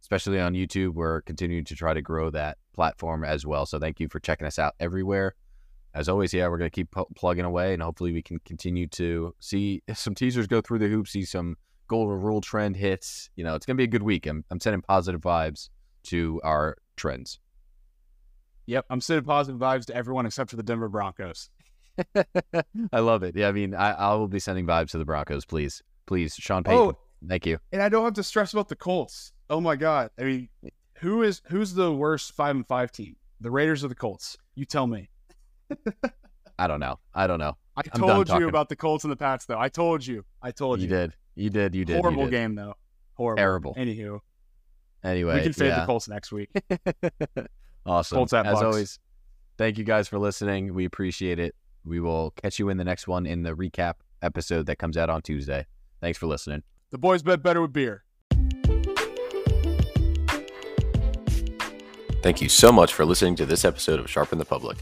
especially 0.00 0.38
on 0.38 0.54
YouTube. 0.54 0.94
We're 0.94 1.22
continuing 1.22 1.64
to 1.64 1.74
try 1.74 1.92
to 1.92 2.00
grow 2.00 2.30
that 2.30 2.58
platform 2.72 3.24
as 3.24 3.44
well. 3.44 3.66
So 3.66 3.80
thank 3.80 3.98
you 3.98 4.08
for 4.08 4.20
checking 4.20 4.46
us 4.46 4.58
out 4.58 4.74
everywhere. 4.78 5.34
As 5.92 6.08
always, 6.08 6.32
yeah, 6.32 6.46
we're 6.46 6.58
going 6.58 6.70
to 6.70 6.74
keep 6.74 6.94
plugging 7.16 7.44
away 7.44 7.74
and 7.74 7.82
hopefully 7.82 8.12
we 8.12 8.22
can 8.22 8.38
continue 8.44 8.86
to 8.88 9.34
see 9.40 9.82
some 9.94 10.14
teasers 10.14 10.46
go 10.46 10.60
through 10.60 10.78
the 10.78 10.88
hoop, 10.88 11.08
see 11.08 11.24
some 11.24 11.56
golden 11.90 12.22
rule 12.22 12.40
trend 12.40 12.76
hits. 12.76 13.28
You 13.34 13.42
know, 13.42 13.56
it's 13.56 13.66
going 13.66 13.76
to 13.76 13.78
be 13.78 13.84
a 13.84 13.88
good 13.88 14.04
week. 14.04 14.24
I'm, 14.26 14.44
I'm 14.50 14.60
sending 14.60 14.80
positive 14.80 15.20
vibes 15.20 15.70
to 16.04 16.40
our 16.44 16.76
trends. 16.96 17.40
Yep, 18.66 18.86
I'm 18.88 19.00
sending 19.00 19.24
positive 19.24 19.60
vibes 19.60 19.86
to 19.86 19.96
everyone 19.96 20.24
except 20.24 20.50
for 20.50 20.56
the 20.56 20.62
Denver 20.62 20.88
Broncos. 20.88 21.50
I 22.92 23.00
love 23.00 23.24
it. 23.24 23.34
Yeah, 23.34 23.48
I 23.48 23.52
mean, 23.52 23.74
I, 23.74 23.90
I 23.90 24.14
will 24.14 24.28
be 24.28 24.38
sending 24.38 24.66
vibes 24.66 24.92
to 24.92 24.98
the 24.98 25.04
Broncos, 25.04 25.44
please. 25.44 25.82
Please, 26.06 26.36
Sean 26.36 26.62
Payton. 26.62 26.78
Oh. 26.78 26.98
Thank 27.28 27.44
you. 27.44 27.58
And 27.72 27.82
I 27.82 27.88
don't 27.88 28.04
have 28.04 28.14
to 28.14 28.22
stress 28.22 28.52
about 28.52 28.68
the 28.68 28.76
Colts. 28.76 29.32
Oh 29.50 29.60
my 29.60 29.76
god! 29.76 30.10
I 30.18 30.22
mean, 30.22 30.48
who 31.00 31.22
is 31.22 31.42
who's 31.48 31.74
the 31.74 31.92
worst 31.92 32.32
five 32.32 32.56
and 32.56 32.66
five 32.66 32.92
team? 32.92 33.16
The 33.42 33.50
Raiders 33.50 33.84
or 33.84 33.88
the 33.88 33.94
Colts? 33.94 34.38
You 34.54 34.64
tell 34.64 34.86
me. 34.86 35.10
I 36.58 36.66
don't 36.66 36.80
know. 36.80 36.98
I 37.14 37.26
don't 37.26 37.38
know. 37.38 37.58
I 37.76 37.82
I'm 37.92 38.00
told 38.00 38.28
you 38.30 38.48
about 38.48 38.70
the 38.70 38.76
Colts 38.76 39.04
and 39.04 39.12
the 39.12 39.16
Pats, 39.16 39.44
though. 39.44 39.58
I 39.58 39.68
told 39.68 40.06
you. 40.06 40.24
I 40.40 40.50
told 40.50 40.78
You 40.78 40.84
you. 40.84 40.88
did. 40.88 41.14
You 41.40 41.50
did. 41.50 41.74
You 41.74 41.84
did. 41.84 41.96
you 41.96 42.02
Horrible 42.02 42.24
did. 42.24 42.32
game, 42.32 42.54
though. 42.54 42.74
Horrible. 43.14 43.38
Terrible. 43.38 43.74
Anywho, 43.76 44.20
Anyway, 45.02 45.34
we 45.36 45.42
can 45.42 45.52
fade 45.54 45.68
yeah. 45.68 45.80
the 45.80 45.86
Colts 45.86 46.08
next 46.08 46.30
week. 46.32 46.50
awesome. 47.86 48.16
Colts 48.16 48.32
at 48.34 48.44
As 48.46 48.58
Bucs. 48.58 48.62
always, 48.62 48.98
thank 49.56 49.78
you 49.78 49.84
guys 49.84 50.08
for 50.08 50.18
listening. 50.18 50.74
We 50.74 50.84
appreciate 50.84 51.38
it. 51.38 51.54
We 51.84 52.00
will 52.00 52.32
catch 52.32 52.58
you 52.58 52.68
in 52.68 52.76
the 52.76 52.84
next 52.84 53.08
one 53.08 53.24
in 53.24 53.42
the 53.42 53.54
recap 53.56 53.94
episode 54.20 54.66
that 54.66 54.76
comes 54.76 54.98
out 54.98 55.08
on 55.08 55.22
Tuesday. 55.22 55.64
Thanks 56.02 56.18
for 56.18 56.26
listening. 56.26 56.62
The 56.90 56.98
boys 56.98 57.22
bet 57.22 57.42
better 57.42 57.62
with 57.62 57.72
beer. 57.72 58.04
Thank 62.22 62.42
you 62.42 62.50
so 62.50 62.70
much 62.70 62.92
for 62.92 63.06
listening 63.06 63.36
to 63.36 63.46
this 63.46 63.64
episode 63.64 63.98
of 63.98 64.10
Sharpen 64.10 64.38
the 64.38 64.44
Public. 64.44 64.76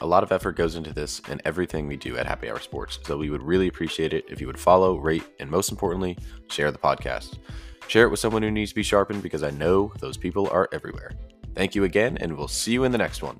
A 0.00 0.06
lot 0.06 0.22
of 0.22 0.30
effort 0.30 0.56
goes 0.56 0.76
into 0.76 0.92
this 0.92 1.20
and 1.28 1.42
everything 1.44 1.88
we 1.88 1.96
do 1.96 2.16
at 2.16 2.26
Happy 2.26 2.48
Hour 2.48 2.60
Sports, 2.60 3.00
so 3.02 3.18
we 3.18 3.30
would 3.30 3.42
really 3.42 3.66
appreciate 3.66 4.12
it 4.12 4.24
if 4.28 4.40
you 4.40 4.46
would 4.46 4.58
follow, 4.58 4.96
rate, 4.96 5.24
and 5.40 5.50
most 5.50 5.70
importantly, 5.72 6.16
share 6.50 6.70
the 6.70 6.78
podcast. 6.78 7.38
Share 7.88 8.04
it 8.04 8.10
with 8.10 8.20
someone 8.20 8.42
who 8.42 8.50
needs 8.50 8.70
to 8.70 8.76
be 8.76 8.84
sharpened 8.84 9.24
because 9.24 9.42
I 9.42 9.50
know 9.50 9.92
those 9.98 10.16
people 10.16 10.48
are 10.50 10.68
everywhere. 10.72 11.12
Thank 11.54 11.74
you 11.74 11.82
again, 11.82 12.16
and 12.18 12.36
we'll 12.36 12.46
see 12.46 12.72
you 12.72 12.84
in 12.84 12.92
the 12.92 12.98
next 12.98 13.22
one. 13.22 13.38